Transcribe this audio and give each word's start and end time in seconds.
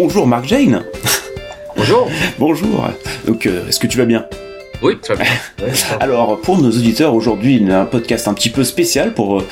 bonjour 0.00 0.26
Marc 0.26 0.46
Jane. 0.46 0.82
Bonjour. 1.76 2.08
bonjour. 2.38 2.88
Donc, 3.26 3.44
euh, 3.44 3.68
est-ce 3.68 3.78
que 3.78 3.86
tu 3.86 3.98
vas 3.98 4.06
bien? 4.06 4.24
Oui, 4.82 4.94
très 5.00 5.14
bien. 5.16 5.26
Alors, 6.00 6.40
pour 6.40 6.56
nos 6.58 6.70
auditeurs, 6.70 7.14
aujourd'hui, 7.14 7.56
il 7.56 7.68
y 7.68 7.70
a 7.70 7.82
un 7.82 7.84
podcast 7.84 8.26
un 8.26 8.32
petit 8.32 8.48
peu 8.48 8.64
spécial 8.64 9.12
pour 9.12 9.40
euh, 9.40 9.46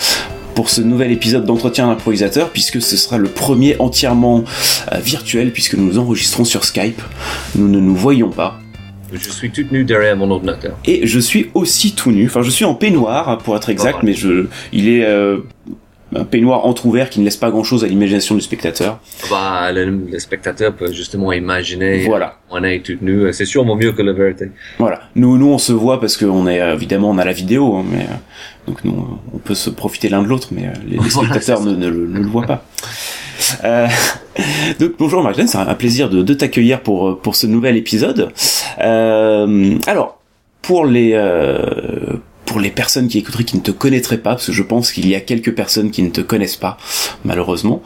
pour 0.55 0.70
ce 0.70 0.80
nouvel 0.80 1.12
épisode 1.12 1.45
d'entretien 1.45 1.87
d'improvisateur 1.88 2.48
puisque 2.48 2.80
ce 2.80 2.96
sera 2.96 3.19
le 3.19 3.29
premier 3.29 3.77
entièrement 3.79 4.45
euh, 4.92 4.98
virtuel 4.98 5.52
puisque 5.52 5.74
nous 5.74 5.98
enregistrons 5.98 6.45
sur 6.45 6.65
Skype. 6.65 7.02
Nous 7.55 7.69
ne 7.69 7.78
nous 7.78 7.95
voyons 7.95 8.30
pas. 8.30 8.59
Je 9.12 9.30
suis 9.30 9.51
tout 9.51 9.65
nu 9.70 9.84
derrière 9.84 10.16
mon 10.16 10.30
ordinateur. 10.30 10.77
Et 10.87 11.06
je 11.06 11.19
suis 11.19 11.51
aussi 11.52 11.95
tout 11.95 12.10
nu. 12.10 12.27
Enfin, 12.27 12.42
je 12.42 12.51
suis 12.51 12.65
en 12.65 12.74
peignoir 12.74 13.37
pour 13.38 13.55
être 13.55 13.69
exact, 13.69 14.02
mais 14.02 14.15
je, 14.15 14.46
il 14.73 14.88
est 14.88 15.05
euh, 15.05 15.38
un 16.15 16.25
peignoir 16.25 16.65
entrouvert 16.65 17.11
qui 17.11 17.21
ne 17.21 17.25
laisse 17.25 17.37
pas 17.37 17.51
grand 17.51 17.65
chose 17.65 17.85
à 17.85 17.87
l'imagination 17.87 18.35
du 18.35 18.41
spectateur. 18.41 19.01
Bah, 19.30 19.71
le, 19.73 19.85
le, 19.85 20.19
spectateur 20.19 20.75
peut 20.75 20.93
justement 20.93 21.33
imaginer. 21.33 22.05
Voilà. 22.07 22.39
On 22.51 22.62
est 22.65 22.81
tout 22.81 22.97
nu. 23.01 23.33
C'est 23.33 23.45
sûrement 23.45 23.77
mieux 23.77 23.93
que 23.93 24.03
la 24.03 24.12
vérité. 24.12 24.51
Voilà. 24.79 25.01
Nous, 25.15 25.37
nous, 25.37 25.48
on 25.48 25.59
se 25.59 25.73
voit 25.73 26.01
parce 26.01 26.17
qu'on 26.17 26.47
est 26.47 26.59
évidemment 26.59 27.11
on 27.11 27.19
a 27.19 27.25
la 27.25 27.33
vidéo, 27.33 27.77
hein, 27.77 27.84
mais 27.91 28.03
euh, 28.03 28.67
donc 28.67 28.84
nous, 28.84 29.19
on 29.34 29.39
peut 29.39 29.55
se 29.55 29.71
profiter 29.71 30.09
l'un 30.09 30.23
de 30.23 30.29
l'autre, 30.29 30.48
mais 30.53 30.67
euh, 30.67 30.73
les, 30.87 30.98
les 30.98 31.11
spectateurs 31.11 31.62
ne, 31.62 31.75
ne, 31.75 31.91
ne, 31.91 32.19
le 32.19 32.27
voient 32.27 32.47
pas. 32.47 32.65
Euh, 33.65 33.87
donc 34.81 34.93
bonjour 34.98 35.23
Marjolaine, 35.23 35.48
c'est 35.48 35.59
un 35.59 35.75
plaisir 35.75 36.11
de, 36.11 36.23
de 36.23 36.34
t'accueillir 36.34 36.81
pour 36.81 37.20
pour 37.20 37.37
ce 37.37 37.47
nouvel 37.47 37.77
épisode. 37.77 38.31
Euh, 38.81 39.79
alors 39.87 40.19
pour 40.62 40.84
les 40.84 41.12
euh, 41.15 42.17
pour 42.48 42.61
les 42.61 42.70
personnes 42.70 43.09
qui 43.09 43.19
écouteraient, 43.19 43.45
qui 43.45 43.57
ne 43.57 43.62
te 43.62 43.70
connaîtraient 43.70 44.19
pas, 44.19 44.30
parce 44.30 44.47
que 44.47 44.52
je 44.52 44.62
pense 44.62 44.91
qu'il 44.91 45.06
y 45.06 45.15
a 45.15 45.20
quelques 45.20 45.55
personnes 45.55 45.91
qui 45.91 46.02
ne 46.02 46.09
te 46.09 46.23
connaissent 46.23 46.56
pas, 46.56 46.79
malheureusement. 47.25 47.83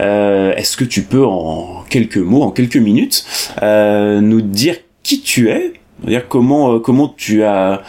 Euh, 0.00 0.54
Est-ce 0.54 0.76
que 0.76 0.84
tu 0.84 1.02
peux, 1.02 1.24
en 1.24 1.84
quelques 1.88 2.16
mots, 2.16 2.42
en 2.42 2.50
quelques 2.50 2.78
minutes, 2.78 3.26
euh, 3.62 4.20
nous 4.20 4.40
dire 4.40 4.76
qui 5.02 5.20
tu 5.20 5.50
es, 5.50 5.74
dire 6.04 6.26
comment 6.28 6.74
euh, 6.74 6.78
comment 6.78 7.12
tu 7.14 7.44
as 7.44 7.82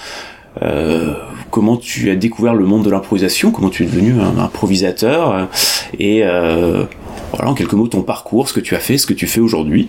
euh, 0.61 1.13
comment 1.49 1.77
tu 1.77 2.09
as 2.09 2.15
découvert 2.15 2.53
le 2.53 2.65
monde 2.65 2.83
de 2.83 2.89
l'improvisation, 2.89 3.51
comment 3.51 3.69
tu 3.69 3.83
es 3.83 3.85
devenu 3.85 4.19
un 4.19 4.37
improvisateur, 4.37 5.31
euh, 5.31 5.45
et 5.97 6.25
euh, 6.25 6.83
voilà 7.31 7.51
en 7.51 7.53
quelques 7.53 7.73
mots 7.73 7.87
ton 7.87 8.01
parcours, 8.01 8.49
ce 8.49 8.53
que 8.53 8.59
tu 8.59 8.75
as 8.75 8.79
fait, 8.79 8.97
ce 8.97 9.07
que 9.07 9.13
tu 9.13 9.27
fais 9.27 9.39
aujourd'hui. 9.39 9.87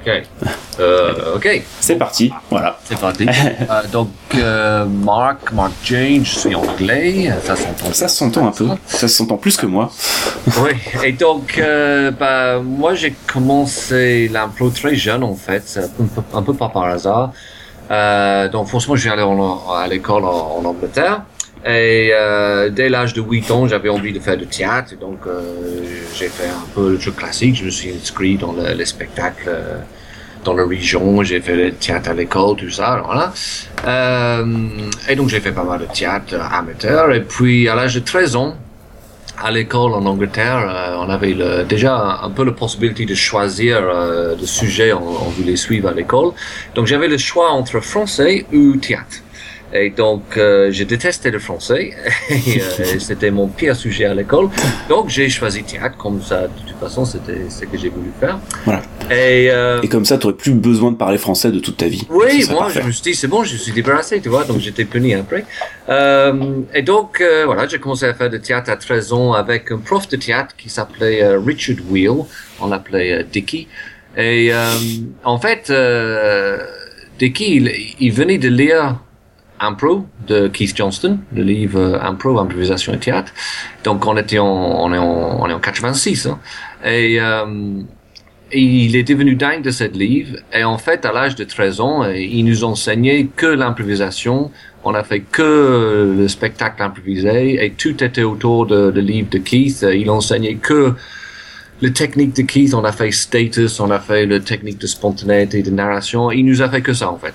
Ok. 0.00 0.22
Euh, 0.78 1.36
ok. 1.36 1.62
C'est 1.80 1.96
parti. 1.96 2.32
Voilà. 2.50 2.78
C'est 2.84 2.98
parti. 2.98 3.26
euh, 3.70 3.82
donc, 3.92 4.08
euh, 4.34 4.86
Mark, 4.86 5.52
Mark 5.52 5.72
Jane, 5.84 6.24
je 6.24 6.38
suis 6.38 6.54
anglais. 6.54 7.30
Ça 7.44 7.56
s'entend. 7.56 7.92
Ça 7.92 8.08
s'entend 8.08 8.46
un 8.48 8.52
peu. 8.52 8.68
Ça 8.86 9.08
s'entend 9.08 9.36
plus 9.36 9.56
que 9.56 9.66
moi. 9.66 9.90
oui. 10.58 10.70
Et 11.04 11.12
donc, 11.12 11.58
euh, 11.58 12.10
bah, 12.10 12.60
moi, 12.60 12.94
j'ai 12.94 13.14
commencé 13.26 14.28
l'impro 14.28 14.70
très 14.70 14.94
jeune, 14.94 15.22
en 15.22 15.34
fait. 15.34 15.78
Un 15.78 16.06
peu, 16.06 16.22
un 16.34 16.42
peu 16.42 16.54
pas 16.54 16.68
par 16.68 16.84
hasard. 16.84 17.32
Euh, 17.90 18.48
donc, 18.48 18.68
forcément, 18.68 18.96
je 18.96 19.02
suis 19.02 19.10
allé 19.10 19.22
en, 19.22 19.70
à 19.70 19.86
l'école 19.86 20.24
en, 20.24 20.58
en, 20.58 20.64
Angleterre. 20.64 21.22
Et 21.64 22.10
euh, 22.14 22.70
dès 22.70 22.88
l'âge 22.88 23.12
de 23.12 23.20
8 23.20 23.50
ans, 23.50 23.68
j'avais 23.68 23.90
envie 23.90 24.12
de 24.12 24.18
faire 24.20 24.36
du 24.36 24.46
théâtre. 24.46 24.94
Donc, 24.98 25.20
euh, 25.26 25.82
j'ai 26.14 26.28
fait 26.28 26.48
un 26.48 26.66
peu 26.74 26.92
le 26.92 26.98
truc 26.98 27.16
classique. 27.16 27.56
Je 27.56 27.64
me 27.64 27.70
suis 27.70 27.90
inscrit 27.90 28.36
dans 28.36 28.52
le, 28.52 28.72
les 28.72 28.86
spectacles 28.86 29.48
euh, 29.48 29.78
dans 30.44 30.54
la 30.54 30.64
région. 30.64 31.22
J'ai 31.22 31.40
fait 31.40 31.56
le 31.56 31.72
théâtre 31.72 32.10
à 32.10 32.14
l'école, 32.14 32.56
tout 32.56 32.70
ça. 32.70 33.02
Voilà. 33.04 33.32
Euh, 33.86 34.46
et 35.08 35.16
donc, 35.16 35.28
j'ai 35.28 35.40
fait 35.40 35.52
pas 35.52 35.64
mal 35.64 35.80
de 35.80 35.86
théâtre 35.86 36.34
amateur. 36.52 37.12
Et 37.12 37.22
puis, 37.22 37.68
à 37.68 37.74
l'âge 37.74 37.94
de 37.94 38.00
13 38.00 38.36
ans, 38.36 38.56
à 39.42 39.50
l'école 39.50 39.92
en 39.92 40.04
Angleterre, 40.04 40.66
euh, 40.68 40.96
on 40.98 41.08
avait 41.08 41.32
le, 41.32 41.64
déjà 41.64 42.20
un, 42.22 42.30
peu 42.30 42.44
la 42.44 42.52
possibilité 42.52 43.06
de 43.06 43.14
choisir 43.14 43.78
euh, 43.82 44.36
le 44.38 44.46
sujet 44.46 44.92
on, 44.92 44.98
on 44.98 45.30
voulait 45.30 45.56
suivre 45.56 45.88
à 45.88 45.92
l'école. 45.92 46.32
Donc 46.74 46.86
j'avais 46.86 47.08
le 47.08 47.18
choix 47.18 47.50
entre 47.50 47.80
français 47.80 48.46
ou 48.52 48.76
théâtre. 48.76 49.22
Et 49.72 49.90
donc, 49.90 50.36
euh, 50.36 50.70
j'ai 50.72 50.84
détesté 50.84 51.30
le 51.30 51.38
français. 51.38 51.92
euh, 52.30 52.98
c'était 52.98 53.30
mon 53.30 53.46
pire 53.46 53.76
sujet 53.76 54.04
à 54.04 54.14
l'école. 54.14 54.48
Donc, 54.88 55.08
j'ai 55.08 55.28
choisi 55.28 55.62
théâtre. 55.62 55.96
Comme 55.96 56.20
ça, 56.20 56.42
de 56.42 56.68
toute 56.68 56.78
façon, 56.78 57.04
c'était 57.04 57.48
ce 57.48 57.64
que 57.64 57.78
j'ai 57.78 57.88
voulu 57.88 58.10
faire. 58.18 58.40
Voilà. 58.64 58.82
Et, 59.10 59.48
euh, 59.50 59.80
et 59.80 59.88
comme 59.88 60.04
ça, 60.04 60.18
tu 60.18 60.26
n'aurais 60.26 60.36
plus 60.36 60.54
besoin 60.54 60.90
de 60.90 60.96
parler 60.96 61.18
français 61.18 61.52
de 61.52 61.60
toute 61.60 61.76
ta 61.76 61.86
vie. 61.86 62.04
Oui, 62.10 62.44
moi, 62.50 62.62
parfait. 62.62 62.80
je 62.82 62.86
me 62.88 62.92
suis 62.92 63.02
dit, 63.02 63.14
c'est 63.14 63.28
bon, 63.28 63.44
je 63.44 63.56
suis 63.56 63.70
débarrassé, 63.70 64.20
tu 64.20 64.28
vois. 64.28 64.42
Donc, 64.42 64.58
j'étais 64.58 64.84
puni 64.84 65.14
après. 65.14 65.44
Euh, 65.88 66.62
et 66.74 66.82
donc, 66.82 67.20
euh, 67.20 67.44
voilà, 67.46 67.68
j'ai 67.68 67.78
commencé 67.78 68.06
à 68.06 68.14
faire 68.14 68.30
du 68.30 68.40
théâtre 68.40 68.70
à 68.70 68.76
13 68.76 69.12
ans 69.12 69.32
avec 69.34 69.70
un 69.70 69.78
prof 69.78 70.08
de 70.08 70.16
théâtre 70.16 70.56
qui 70.56 70.68
s'appelait 70.68 71.36
Richard 71.36 71.76
Wheel. 71.88 72.24
On 72.60 72.66
l'appelait 72.66 73.24
Dickie. 73.30 73.68
Et 74.16 74.50
en 75.22 75.38
fait, 75.38 75.72
Dickie, 77.20 77.56
il, 77.56 77.72
il 78.00 78.12
venait 78.12 78.38
de 78.38 78.48
lire 78.48 78.96
Impro 79.60 80.06
de 80.26 80.48
Keith 80.48 80.76
Johnston, 80.76 81.18
le 81.34 81.42
livre 81.42 82.00
Impro, 82.02 82.38
improvisation 82.38 82.94
et 82.94 82.98
théâtre. 82.98 83.32
Donc 83.84 84.06
on 84.06 84.16
était 84.16 84.38
en, 84.38 84.46
on 84.46 84.92
est 84.92 84.98
en, 84.98 85.40
on 85.40 85.48
est 85.48 85.52
en 85.52 85.60
86, 85.60 86.26
hein. 86.26 86.38
et, 86.84 87.20
euh, 87.20 87.44
il 88.52 88.96
est 88.96 89.04
devenu 89.04 89.36
dingue 89.36 89.62
de 89.62 89.70
ce 89.70 89.84
livre. 89.84 90.38
Et 90.52 90.64
en 90.64 90.76
fait, 90.76 91.04
à 91.04 91.12
l'âge 91.12 91.36
de 91.36 91.44
13 91.44 91.80
ans, 91.80 92.04
il 92.10 92.44
nous 92.44 92.64
enseignait 92.64 93.28
que 93.36 93.46
l'improvisation. 93.46 94.50
On 94.82 94.94
a 94.94 95.04
fait 95.04 95.20
que 95.20 96.14
le 96.16 96.26
spectacle 96.26 96.82
improvisé 96.82 97.64
et 97.64 97.70
tout 97.70 98.02
était 98.02 98.22
autour 98.22 98.66
de, 98.66 98.90
de 98.90 99.00
livre 99.00 99.28
de 99.30 99.38
Keith. 99.38 99.86
Il 99.92 100.10
enseignait 100.10 100.56
que 100.56 100.94
le 101.80 101.92
technique 101.92 102.34
de 102.34 102.42
Keith. 102.42 102.74
On 102.74 102.84
a 102.84 102.92
fait 102.92 103.10
status, 103.10 103.78
on 103.80 103.90
a 103.90 104.00
fait 104.00 104.26
le 104.26 104.40
technique 104.40 104.78
de 104.78 104.86
spontanéité, 104.86 105.62
de 105.62 105.70
narration. 105.70 106.30
Il 106.30 106.44
nous 106.44 106.62
a 106.62 106.68
fait 106.68 106.82
que 106.82 106.92
ça 106.92 107.10
en 107.10 107.18
fait. 107.18 107.34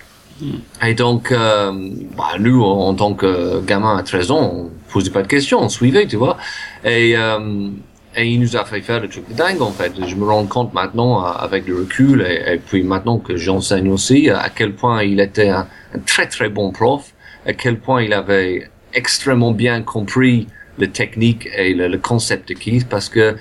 Et 0.85 0.93
donc, 0.93 1.31
euh, 1.31 1.71
bah, 2.17 2.33
nous, 2.39 2.61
en, 2.61 2.93
tant 2.93 3.13
que 3.13 3.61
gamin 3.61 3.97
à 3.97 4.03
13 4.03 4.31
ans, 4.31 4.51
on 4.53 4.91
posait 4.91 5.11
pas 5.11 5.21
de 5.21 5.27
questions, 5.27 5.61
on 5.61 5.69
suivait, 5.69 6.07
tu 6.07 6.17
vois. 6.17 6.37
Et, 6.83 7.15
euh, 7.15 7.69
et 8.17 8.27
il 8.27 8.39
nous 8.39 8.57
a 8.57 8.65
fait 8.65 8.81
faire 8.81 8.99
le 8.99 9.07
truc 9.07 9.29
de 9.29 9.33
dingue, 9.33 9.61
en 9.61 9.71
fait. 9.71 9.93
Je 10.05 10.15
me 10.15 10.25
rends 10.25 10.45
compte 10.45 10.73
maintenant, 10.73 11.23
avec 11.23 11.67
le 11.67 11.79
recul, 11.79 12.21
et, 12.21 12.59
puis 12.65 12.83
maintenant 12.83 13.19
que 13.19 13.37
j'enseigne 13.37 13.89
aussi, 13.89 14.29
à 14.29 14.49
quel 14.49 14.73
point 14.73 15.03
il 15.03 15.19
était 15.19 15.49
un, 15.49 15.67
très 16.05 16.27
très 16.27 16.49
bon 16.49 16.71
prof, 16.71 17.13
à 17.45 17.53
quel 17.53 17.79
point 17.79 18.03
il 18.03 18.13
avait 18.13 18.69
extrêmement 18.93 19.51
bien 19.51 19.81
compris 19.81 20.47
le 20.77 20.87
technique 20.87 21.47
et 21.55 21.73
le, 21.73 21.97
concept 21.97 22.49
de 22.49 22.53
Keith, 22.55 22.89
parce 22.89 23.07
que 23.07 23.35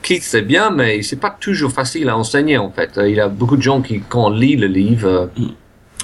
Keith 0.00 0.22
c'est 0.22 0.42
bien, 0.42 0.70
mais 0.70 1.02
c'est 1.02 1.20
pas 1.20 1.36
toujours 1.38 1.72
facile 1.72 2.08
à 2.08 2.16
enseigner, 2.16 2.56
en 2.56 2.70
fait. 2.70 2.98
Il 3.02 3.16
y 3.16 3.20
a 3.20 3.28
beaucoup 3.28 3.56
de 3.58 3.62
gens 3.62 3.82
qui, 3.82 4.00
quand 4.00 4.26
on 4.26 4.30
lit 4.30 4.56
le 4.56 4.66
livre, 4.66 5.30
mm 5.36 5.48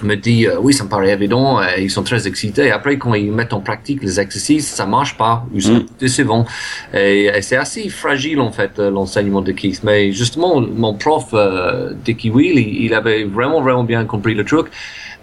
me 0.02 0.16
dit 0.16 0.46
euh, 0.46 0.58
oui 0.60 0.74
ça 0.74 0.84
me 0.84 0.88
paraît 0.88 1.12
évident 1.12 1.60
euh, 1.60 1.66
ils 1.78 1.90
sont 1.90 2.02
très 2.02 2.26
excités. 2.26 2.66
Et 2.66 2.70
après 2.70 2.98
quand 2.98 3.14
ils 3.14 3.30
mettent 3.30 3.52
en 3.52 3.60
pratique 3.60 4.02
les 4.02 4.20
exercices 4.20 4.68
ça 4.68 4.86
marche 4.86 5.16
pas. 5.16 5.46
Ou 5.54 5.60
c'est 5.60 5.72
mm. 5.72 5.86
décevant 5.98 6.46
et, 6.92 7.26
et 7.26 7.42
c'est 7.42 7.56
assez 7.56 7.88
fragile 7.88 8.40
en 8.40 8.50
fait 8.50 8.78
euh, 8.78 8.90
l'enseignement 8.90 9.40
de 9.40 9.52
Keith 9.52 9.82
mais 9.84 10.12
justement 10.12 10.60
mon 10.60 10.94
prof 10.94 11.26
euh, 11.32 11.92
Dickie 12.04 12.30
Wheel 12.30 12.58
il, 12.58 12.84
il, 12.86 12.94
avait 12.94 13.24
vraiment 13.24 13.60
vraiment 13.60 13.84
bien 13.84 14.04
compris 14.04 14.34
le 14.34 14.44
truc 14.44 14.66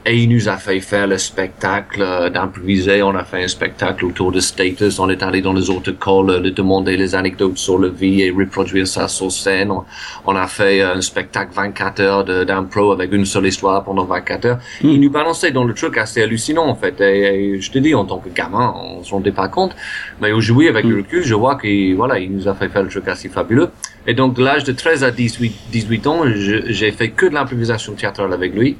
et 0.05 0.17
il 0.17 0.29
nous 0.29 0.49
a 0.49 0.57
fait 0.57 0.79
faire 0.79 1.05
le 1.05 1.17
spectacle 1.17 2.31
d'improviser. 2.33 3.03
On 3.03 3.15
a 3.15 3.23
fait 3.23 3.43
un 3.43 3.47
spectacle 3.47 4.05
autour 4.05 4.31
de 4.31 4.39
status. 4.39 4.97
On 4.99 5.09
est 5.09 5.21
allé 5.21 5.41
dans 5.41 5.53
les 5.53 5.69
autres 5.69 5.91
écoles 5.91 6.41
de 6.41 6.49
demander 6.49 6.97
les 6.97 7.13
anecdotes 7.13 7.57
sur 7.57 7.77
le 7.77 7.89
vie 7.89 8.23
et 8.23 8.31
reproduire 8.31 8.87
ça 8.87 9.07
sur 9.07 9.31
scène. 9.31 9.69
On, 9.69 9.83
on 10.25 10.35
a 10.35 10.47
fait 10.47 10.81
un 10.81 11.01
spectacle 11.01 11.51
24 11.53 11.99
heures 12.01 12.45
d'impro 12.45 12.91
avec 12.91 13.13
une 13.13 13.25
seule 13.25 13.45
histoire 13.45 13.83
pendant 13.83 14.05
24 14.05 14.45
heures. 14.45 14.59
Mm. 14.83 14.89
Il 14.89 15.01
nous 15.01 15.11
balançait 15.11 15.51
dans 15.51 15.65
le 15.65 15.73
truc 15.75 15.97
assez 15.97 16.23
hallucinant 16.23 16.65
en 16.65 16.75
fait. 16.75 16.99
Et, 16.99 17.55
et 17.55 17.61
je 17.61 17.71
te 17.71 17.77
dis, 17.77 17.93
en 17.93 18.05
tant 18.05 18.17
que 18.17 18.29
gamin, 18.29 18.73
on 18.75 19.03
s'en 19.03 19.17
rendait 19.17 19.31
pas 19.31 19.49
compte. 19.49 19.75
Mais 20.19 20.31
aujourd'hui, 20.31 20.67
avec 20.67 20.85
mm. 20.85 20.89
le 20.89 20.97
recul, 20.97 21.23
je 21.23 21.35
vois 21.35 21.59
qu'il 21.59 21.95
voilà, 21.95 22.17
il 22.17 22.31
nous 22.31 22.47
a 22.47 22.55
fait 22.55 22.69
faire 22.69 22.83
le 22.83 22.89
truc 22.89 23.07
assez 23.07 23.29
fabuleux. 23.29 23.69
Et 24.07 24.15
donc, 24.15 24.33
de 24.33 24.43
l'âge 24.43 24.63
de 24.63 24.71
13 24.71 25.03
à 25.03 25.11
18, 25.11 25.53
18 25.71 26.07
ans, 26.07 26.23
j'ai 26.25 26.91
fait 26.91 27.09
que 27.09 27.27
de 27.27 27.35
l'improvisation 27.35 27.93
théâtrale 27.93 28.33
avec 28.33 28.55
lui 28.55 28.77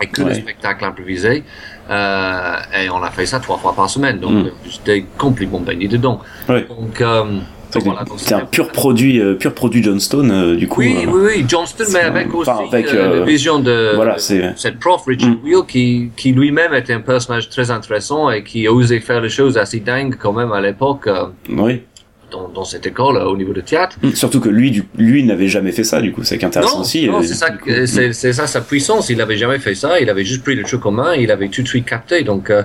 et 0.00 0.06
que 0.06 0.22
ouais. 0.22 0.28
le 0.28 0.34
spectacle 0.34 0.84
improvisé. 0.84 1.44
Euh, 1.90 2.56
et 2.80 2.90
on 2.90 3.02
a 3.02 3.10
fait 3.10 3.26
ça 3.26 3.40
trois 3.40 3.58
fois 3.58 3.74
par 3.74 3.90
semaine. 3.90 4.18
Donc, 4.18 4.32
mm. 4.32 4.50
j'étais 4.68 5.04
complètement 5.18 5.60
baigné 5.60 5.88
dedans. 5.88 6.20
Ouais. 6.48 6.66
Donc, 6.68 7.00
euh, 7.00 7.24
c'est 7.70 7.82
voilà, 7.84 8.04
un 8.32 8.46
pur 8.46 8.72
produit, 8.72 9.20
euh, 9.20 9.34
pur 9.34 9.54
produit 9.54 9.82
Johnston, 9.82 10.28
euh, 10.30 10.56
du 10.56 10.66
coup. 10.66 10.80
Oui, 10.80 11.04
oui, 11.06 11.20
oui, 11.24 11.44
Johnston, 11.46 11.84
mais 11.92 12.00
avec 12.00 12.34
aussi 12.34 12.50
avec, 12.50 12.92
la 12.92 13.20
vision 13.20 13.60
de, 13.60 13.92
voilà, 13.94 14.16
de 14.16 14.52
cette 14.56 14.78
prof, 14.80 15.02
Richard 15.06 15.30
mm. 15.30 15.44
Wheel, 15.44 15.62
qui, 15.66 16.10
qui 16.16 16.32
lui-même 16.32 16.74
était 16.74 16.94
un 16.94 17.00
personnage 17.00 17.48
très 17.48 17.70
intéressant 17.70 18.30
et 18.30 18.42
qui 18.42 18.66
osait 18.66 19.00
faire 19.00 19.20
les 19.20 19.28
choses 19.28 19.56
assez 19.56 19.80
dingues 19.80 20.16
quand 20.18 20.32
même 20.32 20.52
à 20.52 20.60
l'époque. 20.60 21.08
oui 21.48 21.82
dans, 22.30 22.48
dans 22.48 22.64
cette 22.64 22.86
école 22.86 23.16
au 23.18 23.36
niveau 23.36 23.52
de 23.52 23.60
théâtre. 23.60 23.96
Mmh, 24.02 24.12
surtout 24.12 24.40
que 24.40 24.48
lui, 24.48 24.70
du, 24.70 24.84
lui 24.96 25.24
n'avait 25.24 25.48
jamais 25.48 25.72
fait 25.72 25.84
ça, 25.84 26.00
du 26.00 26.12
coup, 26.12 26.22
c'est 26.24 26.42
intéressant 26.42 26.76
non, 26.76 26.82
aussi. 26.82 27.06
Non, 27.06 27.22
c'est 27.22 27.34
ça, 27.34 27.50
mmh. 27.50 27.86
c'est 28.12 28.32
ça 28.32 28.46
sa 28.46 28.60
puissance. 28.60 29.10
Il 29.10 29.18
n'avait 29.18 29.36
jamais 29.36 29.58
fait 29.58 29.74
ça. 29.74 30.00
Il 30.00 30.08
avait 30.10 30.24
juste 30.24 30.42
pris 30.42 30.54
le 30.54 30.62
truc 30.62 30.84
en 30.86 30.92
main. 30.92 31.14
Il 31.14 31.30
avait 31.30 31.48
tout 31.48 31.62
de 31.62 31.68
suite 31.68 31.86
capté. 31.86 32.22
Donc, 32.22 32.50
euh, 32.50 32.62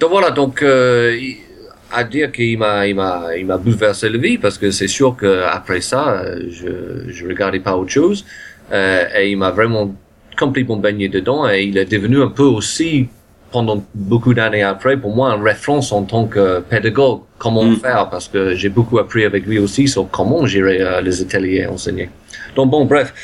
donc 0.00 0.10
voilà. 0.10 0.30
Donc, 0.30 0.62
euh, 0.62 1.16
à 1.92 2.04
dire 2.04 2.32
qu'il 2.32 2.58
m'a, 2.58 2.86
il 2.86 2.94
m'a, 2.94 3.36
il 3.36 3.46
m'a 3.46 3.56
bouleversé 3.58 4.08
la 4.08 4.18
vie 4.18 4.38
parce 4.38 4.58
que 4.58 4.70
c'est 4.70 4.88
sûr 4.88 5.16
que 5.16 5.42
après 5.44 5.80
ça, 5.80 6.24
je, 6.48 7.08
je 7.08 7.26
regardais 7.26 7.60
pas 7.60 7.76
autre 7.76 7.90
chose 7.90 8.24
euh, 8.72 9.04
et 9.16 9.30
il 9.30 9.38
m'a 9.38 9.50
vraiment 9.50 9.94
complètement 10.36 10.76
baigné 10.76 11.08
dedans 11.08 11.48
et 11.48 11.62
il 11.62 11.78
est 11.78 11.90
devenu 11.90 12.22
un 12.22 12.28
peu 12.28 12.42
aussi 12.42 13.08
pendant 13.56 13.82
beaucoup 13.94 14.34
d'années 14.34 14.62
après 14.62 14.94
pour 14.98 15.12
moi 15.16 15.30
un 15.30 15.42
référence 15.42 15.90
en 15.90 16.02
tant 16.02 16.26
que 16.26 16.60
pédagogue 16.60 17.20
comment 17.38 17.64
mm. 17.64 17.76
faire 17.76 18.10
parce 18.10 18.28
que 18.28 18.54
j'ai 18.54 18.68
beaucoup 18.68 18.98
appris 18.98 19.24
avec 19.24 19.46
lui 19.46 19.58
aussi 19.58 19.88
sur 19.88 20.10
comment 20.10 20.44
gérer 20.44 20.78
euh, 20.82 21.00
les 21.00 21.22
ateliers 21.22 21.66
enseignés. 21.66 22.10
Donc 22.54 22.70
bon 22.70 22.84
bref. 22.84 23.14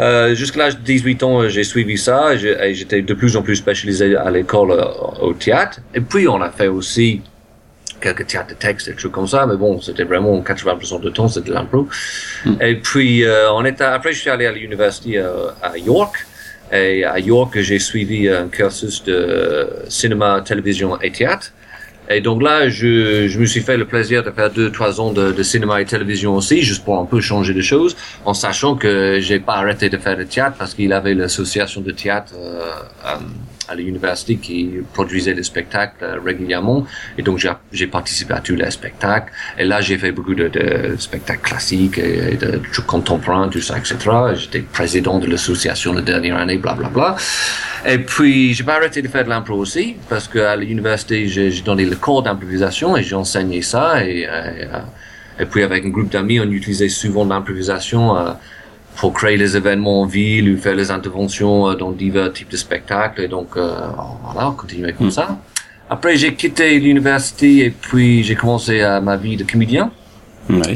Euh, 0.00 0.34
jusqu'à 0.34 0.60
l'âge 0.60 0.78
de 0.78 0.82
18 0.82 1.22
ans, 1.22 1.48
j'ai 1.48 1.64
suivi 1.64 1.98
ça 1.98 2.34
et 2.34 2.74
j'étais 2.74 3.02
de 3.02 3.14
plus 3.14 3.36
en 3.36 3.42
plus 3.42 3.56
spécialisé 3.56 4.16
à 4.16 4.30
l'école 4.30 4.70
euh, 4.70 4.84
au 5.20 5.34
théâtre. 5.34 5.80
Et 5.94 6.00
puis, 6.00 6.26
on 6.26 6.40
a 6.40 6.50
fait 6.50 6.68
aussi 6.68 7.20
quelques 8.00 8.26
théâtres 8.26 8.48
de 8.50 8.54
texte, 8.54 8.88
des 8.88 8.96
trucs 8.96 9.12
comme 9.12 9.28
ça, 9.28 9.46
mais 9.46 9.56
bon, 9.56 9.80
c'était 9.80 10.04
vraiment 10.04 10.40
80% 10.40 11.00
de 11.00 11.10
temps, 11.10 11.28
c'était 11.28 11.52
l'impro. 11.52 11.86
Hmm. 12.44 12.54
Et 12.60 12.76
puis, 12.76 13.24
euh, 13.24 13.52
on 13.52 13.64
était, 13.64 13.84
après, 13.84 14.12
je 14.12 14.20
suis 14.20 14.30
allé 14.30 14.46
à 14.46 14.52
l'université 14.52 15.18
euh, 15.18 15.50
à 15.62 15.76
York. 15.78 16.26
Et 16.72 17.04
à 17.04 17.18
York, 17.18 17.60
j'ai 17.60 17.78
suivi 17.78 18.28
un 18.28 18.48
cursus 18.48 19.04
de 19.04 19.68
cinéma, 19.88 20.42
télévision 20.44 21.00
et 21.00 21.12
théâtre. 21.12 21.52
Et 22.08 22.20
donc 22.20 22.42
là, 22.42 22.68
je, 22.68 23.28
je 23.28 23.38
me 23.38 23.46
suis 23.46 23.60
fait 23.60 23.76
le 23.76 23.86
plaisir 23.86 24.22
de 24.22 24.30
faire 24.30 24.50
deux, 24.50 24.72
trois 24.72 25.00
ans 25.00 25.12
de, 25.12 25.42
cinéma 25.42 25.80
et 25.80 25.84
télévision 25.84 26.34
aussi, 26.34 26.62
juste 26.62 26.84
pour 26.84 26.98
un 26.98 27.04
peu 27.04 27.20
changer 27.20 27.54
de 27.54 27.60
choses, 27.60 27.96
en 28.24 28.34
sachant 28.34 28.74
que 28.74 29.18
j'ai 29.20 29.38
pas 29.38 29.54
arrêté 29.54 29.88
de 29.88 29.98
faire 29.98 30.16
de 30.16 30.24
théâtre 30.24 30.56
parce 30.58 30.74
qu'il 30.74 30.92
avait 30.92 31.14
l'association 31.14 31.80
de 31.80 31.90
théâtre 31.92 32.32
euh, 32.36 32.70
euh 33.06 33.16
à 33.72 33.74
l'université 33.74 34.36
qui 34.36 34.70
produisait 34.92 35.34
des 35.34 35.42
spectacles 35.42 36.02
euh, 36.02 36.18
régulièrement. 36.24 36.86
Et 37.18 37.22
donc, 37.22 37.44
j'ai 37.72 37.86
participé 37.86 38.34
à 38.34 38.40
tous 38.40 38.54
les 38.54 38.70
spectacles. 38.70 39.32
Et 39.58 39.64
là, 39.64 39.80
j'ai 39.80 39.98
fait 39.98 40.12
beaucoup 40.12 40.34
de, 40.34 40.50
spectacles 40.98 41.42
classiques 41.42 41.98
et 41.98 42.36
de 42.36 42.60
trucs 42.72 42.86
contemporains, 42.86 43.48
tout 43.48 43.60
ça, 43.60 43.78
etc. 43.78 43.96
J'étais 44.34 44.60
président 44.60 45.18
de 45.18 45.26
l'association 45.26 45.92
la 45.92 46.02
dernière 46.02 46.36
année, 46.36 46.58
bla, 46.58 46.74
bla, 46.74 46.88
bla. 46.88 47.16
Et 47.86 47.98
puis, 47.98 48.54
j'ai 48.54 48.64
pas 48.64 48.76
arrêté 48.76 49.02
de 49.02 49.08
faire 49.08 49.24
de 49.24 49.30
l'impro 49.30 49.54
aussi, 49.54 49.96
parce 50.08 50.28
qu'à 50.28 50.54
l'université, 50.56 51.26
j'ai 51.26 51.50
donné 51.62 51.84
le 51.84 51.96
cours 51.96 52.22
d'improvisation 52.22 52.96
et 52.96 53.02
j'ai 53.02 53.16
enseigné 53.16 53.62
ça. 53.62 54.04
Et, 54.04 54.20
et, 54.20 54.28
euh, 54.28 55.40
et, 55.40 55.46
puis, 55.46 55.62
avec 55.62 55.84
un 55.84 55.88
groupe 55.88 56.10
d'amis, 56.10 56.38
on 56.40 56.50
utilisait 56.50 56.88
souvent 56.88 57.24
l'improvisation 57.24 58.16
euh, 58.16 58.32
pour 58.96 59.12
créer 59.12 59.36
les 59.36 59.56
événements 59.56 60.02
en 60.02 60.06
ville 60.06 60.52
ou 60.52 60.58
faire 60.58 60.74
les 60.74 60.90
interventions 60.90 61.70
euh, 61.70 61.74
dans 61.74 61.90
divers 61.90 62.32
types 62.32 62.50
de 62.50 62.56
spectacles. 62.56 63.22
Et 63.22 63.28
donc, 63.28 63.56
euh, 63.56 63.74
voilà, 64.24 64.50
on 64.50 64.52
continuait 64.52 64.92
comme 64.92 65.08
mm. 65.08 65.12
ça. 65.12 65.38
Après, 65.90 66.16
j'ai 66.16 66.34
quitté 66.34 66.78
l'université 66.78 67.66
et 67.66 67.70
puis 67.70 68.22
j'ai 68.22 68.34
commencé 68.34 68.80
ma 69.02 69.16
vie 69.16 69.36
de 69.36 69.44
comédien. 69.44 69.90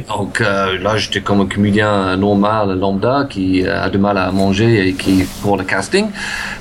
Donc 0.09 0.41
euh, 0.41 0.79
là, 0.79 0.97
j'étais 0.97 1.21
comme 1.21 1.41
un 1.41 1.47
comédien 1.47 2.17
normal, 2.17 2.79
lambda, 2.79 3.27
qui 3.29 3.67
a 3.67 3.89
du 3.91 3.99
mal 3.99 4.17
à 4.17 4.31
manger 4.31 4.89
et 4.89 4.93
qui 4.95 5.25
pour 5.43 5.57
le 5.57 5.65
casting. 5.65 6.07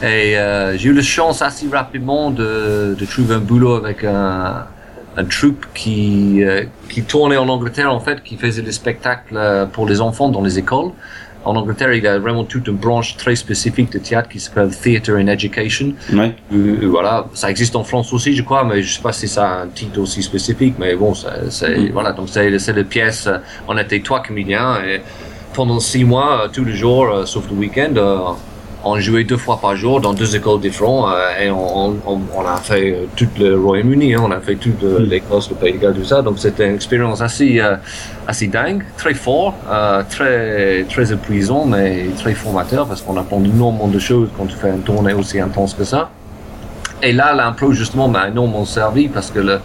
Et 0.02 0.38
euh, 0.38 0.78
j'ai 0.78 0.90
eu 0.90 0.94
la 0.94 1.02
chance 1.02 1.42
assez 1.42 1.68
rapidement 1.72 2.32
de, 2.32 2.96
de 2.98 3.06
trouver 3.06 3.36
un 3.36 3.40
boulot 3.40 3.76
avec 3.76 4.04
un, 4.04 4.66
un 5.18 5.26
troupe 5.26 5.66
qui 5.74 6.44
qui 6.90 7.04
tournait 7.04 7.38
en 7.38 7.48
Angleterre 7.48 7.94
en 7.94 8.00
fait, 8.00 8.24
qui 8.24 8.38
faisait 8.38 8.64
des 8.64 8.72
spectacles 8.72 9.68
pour 9.72 9.88
les 9.88 10.02
enfants 10.02 10.30
dans 10.30 10.42
les 10.42 10.58
écoles 10.58 10.92
en 11.46 11.56
Angleterre, 11.56 11.94
il 11.94 12.04
y 12.04 12.08
a 12.08 12.18
vraiment 12.20 12.44
toute 12.44 12.68
une 12.68 12.76
branche 12.76 13.16
très 13.18 13.36
spécifique 13.36 13.92
de 13.92 14.00
théâtre 14.00 14.30
qui 14.30 14.40
s'appelle 14.40 14.70
Theatre 14.76 15.16
in 15.16 15.28
Education. 15.28 15.94
Ouais. 16.12 16.36
Euh, 16.52 16.78
euh, 16.84 16.88
voilà, 16.88 17.28
ça 17.34 17.50
existe 17.50 17.76
en 17.76 17.84
France 17.84 18.12
aussi, 18.14 18.36
je 18.36 18.42
crois, 18.42 18.64
mais 18.64 18.82
je 18.82 18.96
sais 18.96 19.02
pas 19.02 19.14
si 19.14 19.28
ça 19.28 19.48
a 19.48 19.62
un 19.64 19.68
titre 19.68 20.00
aussi 20.00 20.24
spécifique, 20.24 20.76
mais 20.80 20.96
bon, 20.96 21.14
c'est 21.14 21.78
mm. 21.78 21.92
voilà, 21.94 22.12
donc 22.12 22.30
c'est 22.30 22.58
c'est 22.60 22.74
des 22.74 22.84
pièces. 22.84 23.28
Euh, 23.28 23.38
on 23.68 23.78
était 23.78 24.00
trois 24.02 24.22
comédiens 24.24 24.82
et 24.84 25.02
pendant 25.54 25.80
six 25.80 26.04
mois, 26.04 26.48
tous 26.52 26.66
les 26.66 26.76
jours, 26.76 27.26
sauf 27.26 27.50
le 27.50 27.56
week-end 27.56 28.36
on 28.86 29.00
jouait 29.00 29.24
deux 29.24 29.38
fois 29.38 29.60
par 29.60 29.76
jour 29.76 30.00
dans 30.00 30.14
deux 30.14 30.36
écoles 30.36 30.62
différentes 30.62 31.12
euh, 31.12 31.44
et 31.44 31.50
on, 31.50 31.90
on, 32.06 32.22
on, 32.36 32.46
a 32.48 32.58
fait 32.58 32.92
euh, 32.92 33.06
tout 33.16 33.28
le 33.40 33.60
Royaume-Uni, 33.60 34.14
hein, 34.14 34.22
on 34.24 34.32
a 34.32 34.40
fait 34.40 34.56
toute 34.56 34.84
euh, 34.84 35.00
hmm. 35.00 35.10
l'Écosse, 35.10 35.50
le 35.50 35.56
Pays 35.56 35.74
de 35.74 35.78
Galles, 35.80 35.96
tout 35.96 36.04
ça. 36.04 36.22
Donc 36.22 36.38
c'était 36.38 36.68
une 36.68 36.76
expérience 36.76 37.20
assez 37.22 37.60
assez 38.28 38.48
dingue, 38.48 38.84
très 38.98 39.14
fort, 39.14 39.56
très 40.10 40.84
très 40.90 41.12
épuisant, 41.12 41.66
mais 41.66 42.06
très 42.18 42.34
formateur 42.34 42.88
parce 42.88 43.02
qu'on 43.02 43.18
apprend 43.18 43.44
énormément 43.44 43.88
de 43.88 44.00
choses 44.00 44.30
quand 44.38 44.46
tu 44.46 44.56
fais 44.56 44.70
une 44.70 44.82
tournée 44.82 45.14
aussi 45.14 45.40
intense 45.40 45.74
que 45.74 45.84
ça. 45.84 46.10
Et 47.02 47.12
là, 47.12 47.34
l'impro 47.34 47.72
justement 47.72 48.08
m'a 48.08 48.30
énormément 48.30 48.66
servi 48.66 49.08
parce 49.08 49.32
que 49.32 49.40
le, 49.40 49.60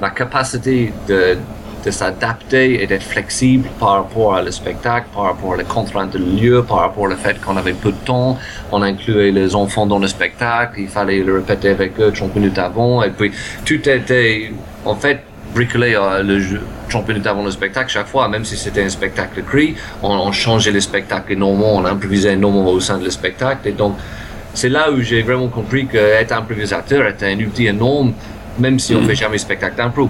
ma 0.00 0.10
capacité 0.10 0.92
de 1.08 1.36
de 1.84 1.90
s'adapter 1.90 2.82
et 2.82 2.86
d'être 2.86 3.02
flexible 3.02 3.68
par 3.78 3.90
rapport 3.90 4.34
à 4.34 4.42
le 4.42 4.50
spectacle, 4.50 5.06
par 5.14 5.24
rapport 5.24 5.50
aux 5.50 5.64
contraintes 5.64 6.12
de 6.12 6.18
lieu, 6.18 6.62
par 6.62 6.78
rapport 6.78 7.04
au 7.04 7.10
fait 7.10 7.40
qu'on 7.40 7.56
avait 7.56 7.72
peu 7.72 7.90
de 7.90 8.04
temps. 8.04 8.38
On 8.72 8.82
incluait 8.82 9.30
les 9.30 9.54
enfants 9.54 9.86
dans 9.86 9.98
le 9.98 10.08
spectacle, 10.08 10.80
il 10.80 10.88
fallait 10.88 11.20
le 11.20 11.36
répéter 11.36 11.70
avec 11.70 11.98
eux 12.00 12.12
30 12.12 12.34
minutes 12.36 12.58
avant. 12.58 13.02
Et 13.02 13.10
puis, 13.10 13.32
tout 13.64 13.88
était, 13.88 14.52
en 14.84 14.94
fait, 14.94 15.20
bricolé 15.54 15.94
euh, 15.94 16.22
le 16.22 16.40
jeu 16.40 16.60
30 16.90 17.08
minutes 17.08 17.26
avant 17.26 17.44
le 17.44 17.50
spectacle 17.50 17.90
chaque 17.90 18.06
fois, 18.06 18.28
même 18.28 18.44
si 18.44 18.56
c'était 18.56 18.82
un 18.82 18.88
spectacle 18.88 19.40
écrit, 19.40 19.74
on, 20.02 20.10
on 20.10 20.32
changeait 20.32 20.70
les 20.70 20.80
spectacles 20.80 21.32
énormément, 21.32 21.76
on 21.76 21.84
improvisait 21.84 22.34
énormément 22.34 22.70
au 22.70 22.80
sein 22.80 22.98
du 22.98 23.10
spectacle. 23.10 23.68
Et 23.68 23.72
donc, 23.72 23.96
c'est 24.54 24.68
là 24.68 24.90
où 24.90 25.00
j'ai 25.00 25.22
vraiment 25.22 25.48
compris 25.48 25.86
qu'être 25.86 26.32
improvisateur 26.32 27.06
était 27.06 27.26
un 27.32 27.38
outil 27.38 27.66
énorme 27.66 28.12
même 28.58 28.78
si 28.78 28.94
on 28.94 29.02
mm. 29.02 29.06
fait 29.06 29.14
jamais 29.14 29.38
spectacle 29.38 29.76
d'impro. 29.76 30.08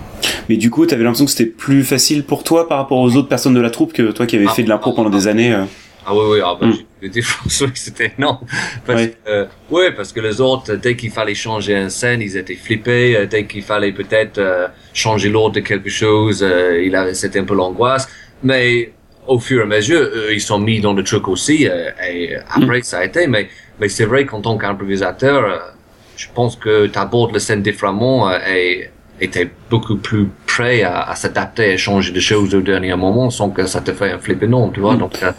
Mais 0.49 0.57
du 0.57 0.71
coup, 0.71 0.87
t'avais 0.87 1.05
l'impression 1.05 1.27
que 1.27 1.31
c'était 1.31 1.51
plus 1.51 1.85
facile 1.85 2.25
pour 2.25 2.45
toi 2.45 2.69
par 2.69 2.79
rapport 2.79 2.99
aux 2.99 3.17
autres 3.17 3.29
personnes 3.29 3.55
de 3.55 3.61
la 3.61 3.71
troupe 3.71 3.93
que 3.93 4.11
toi 4.11 4.27
qui 4.27 4.37
avais 4.37 4.47
ah, 4.49 4.53
fait 4.53 4.63
de 4.63 4.69
l'impro 4.69 4.93
pendant 4.93 5.11
des 5.11 5.29
années. 5.29 5.53
Euh. 5.53 5.65
Ah 6.11 6.15
oui, 6.15 6.23
oui, 6.31 6.39
ah, 6.43 6.57
bah, 6.59 6.67
mm. 6.67 7.69
c'était 7.75 8.13
non. 8.19 8.39
Parce 8.87 9.07
que, 9.09 9.13
euh, 9.29 9.45
ouais, 9.71 9.93
parce 9.93 10.11
que 10.11 10.21
les 10.21 10.41
autres, 10.41 10.75
dès 10.75 10.97
qu'il 10.97 11.11
fallait 11.11 11.35
changer 11.35 11.75
une 11.75 11.91
scène, 11.91 12.23
ils 12.23 12.37
étaient 12.39 12.55
flippés. 12.55 13.15
Euh, 13.15 13.27
dès 13.27 13.45
qu'il 13.45 13.63
fallait 13.63 13.93
peut-être 13.93 14.39
euh, 14.39 14.69
changer 14.95 15.29
l'ordre 15.29 15.57
de 15.57 15.61
quelque 15.61 15.91
chose, 15.91 16.41
il 16.83 16.97
avait, 16.97 17.13
c'était 17.13 17.41
un 17.41 17.45
peu 17.45 17.55
l'angoisse. 17.55 18.09
Mais 18.43 18.93
au 19.27 19.39
fur 19.39 19.61
et 19.61 19.63
à 19.65 19.67
mesure, 19.67 20.09
ils 20.33 20.41
sont 20.41 20.59
mis 20.59 20.81
dans 20.81 20.95
le 20.95 21.05
truc 21.05 21.29
aussi. 21.29 21.65
et 21.65 22.37
après, 22.51 22.79
mm. 22.79 22.85
ça 22.85 22.99
a 23.01 23.05
été. 23.05 23.27
Mais, 23.27 23.51
mais 23.79 23.91
c'est 23.91 24.07
vrai 24.07 24.25
qu'en 24.25 24.41
tant 24.41 24.57
qu'improvisateur, 24.57 25.75
je 26.19 26.27
pense 26.35 26.57
que 26.57 26.87
tu 26.89 26.99
abordes 26.99 27.33
la 27.33 27.39
scène 27.39 27.63
différemment 27.63 28.29
euh, 28.29 28.39
et 28.47 28.91
était 29.21 29.51
beaucoup 29.71 29.97
plus 29.97 30.29
prêt 30.47 30.83
à, 30.83 31.03
à 31.03 31.15
s'adapter 31.15 31.73
et 31.73 31.79
changer 31.79 32.13
de 32.13 32.21
choses 32.21 32.55
au 32.55 32.61
dernier 32.61 32.95
moment 32.95 33.31
sans 33.31 33.51
que 33.51 33.67
ça 33.67 33.81
te 33.81 33.93
fait 33.93 34.13
un 34.13 34.19
flip 34.19 34.43
énorme, 34.43 34.73
tu 34.73 34.81
vois. 34.81 34.95
Mm. 34.95 34.99
Donc, 34.99 35.23
euh... 35.23 35.33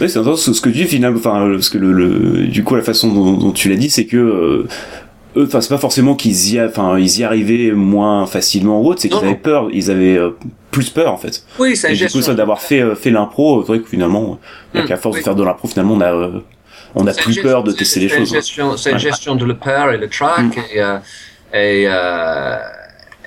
ouais, 0.00 0.08
c'est 0.08 0.18
intéressant 0.18 0.52
ce 0.52 0.60
que 0.60 0.70
tu 0.70 0.76
dis 0.76 0.84
finalement, 0.84 1.18
enfin, 1.18 1.50
parce 1.52 1.68
que 1.68 1.78
le, 1.78 1.92
le, 1.92 2.46
du 2.46 2.64
coup, 2.64 2.74
la 2.74 2.82
façon 2.82 3.12
dont, 3.12 3.32
dont 3.32 3.52
tu 3.52 3.68
l'as 3.68 3.76
dit, 3.76 3.90
c'est 3.90 4.06
que, 4.06 4.16
euh, 4.16 4.68
eux, 5.36 5.44
enfin, 5.46 5.60
c'est 5.60 5.68
pas 5.68 5.78
forcément 5.78 6.14
qu'ils 6.14 6.54
y, 6.54 6.60
enfin, 6.60 6.98
ils 6.98 7.18
y 7.18 7.24
arrivaient 7.24 7.72
moins 7.72 8.26
facilement 8.26 8.80
ou 8.80 8.88
autre, 8.88 9.00
c'est 9.02 9.08
qu'ils 9.08 9.18
avaient 9.18 9.34
peur, 9.34 9.68
ils 9.72 9.90
avaient 9.90 10.16
euh, 10.16 10.30
plus 10.70 10.88
peur, 10.90 11.12
en 11.12 11.18
fait. 11.18 11.44
Oui, 11.58 11.76
c'est 11.76 11.92
Du 11.92 12.06
coup, 12.08 12.22
ça 12.22 12.34
d'avoir 12.34 12.60
fait, 12.60 12.80
euh, 12.80 12.94
fait 12.94 13.10
l'impro, 13.10 13.62
c'est 13.62 13.68
vrai 13.68 13.80
que 13.80 13.88
finalement, 13.88 14.38
mm. 14.74 14.84
qu'à 14.84 14.96
force 14.96 15.18
de 15.18 15.22
faire 15.22 15.34
de 15.34 15.44
l'impro, 15.44 15.68
finalement, 15.68 15.94
on 15.94 16.00
a, 16.00 16.30
on 16.94 17.06
a 17.06 17.12
plus 17.12 17.40
peur 17.40 17.62
de 17.64 17.72
tester 17.72 18.00
les 18.00 18.08
choses. 18.08 18.76
C'est 18.76 18.90
une 18.90 18.98
gestion 18.98 19.34
de 19.34 19.44
le 19.44 19.56
peur 19.56 19.92
et 19.92 19.98
le 19.98 20.08
track 20.08 20.56
mm. 20.56 20.60
et, 20.74 20.82
euh, 20.82 20.98
et, 21.52 21.84
euh, 21.86 22.56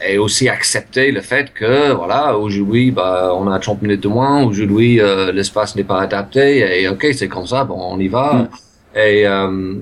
et, 0.07 0.17
aussi 0.17 0.50
accepter 0.50 1.12
le 1.12 1.22
fait 1.22 1.53
que 1.53 1.93
voilà 1.93 2.38
aujourd'hui 2.38 2.91
bah 2.91 3.31
on 3.36 3.50
a 3.51 3.60
30 3.60 3.81
minutes 3.84 4.03
de 4.03 4.07
moins 4.07 4.43
aujourd'hui 4.43 5.00
euh, 5.00 5.31
l'espace 5.31 5.75
n'est 5.75 5.84
pas 5.84 6.01
adapté 6.01 6.81
et 6.81 6.88
ok 6.88 7.07
c'est 7.13 7.27
comme 7.27 7.45
ça 7.48 7.63
bon 7.63 7.79
on 7.79 8.00
y 8.00 8.07
va 8.07 8.34
mm. 8.34 8.48
et 8.95 9.27
euh, 9.27 9.75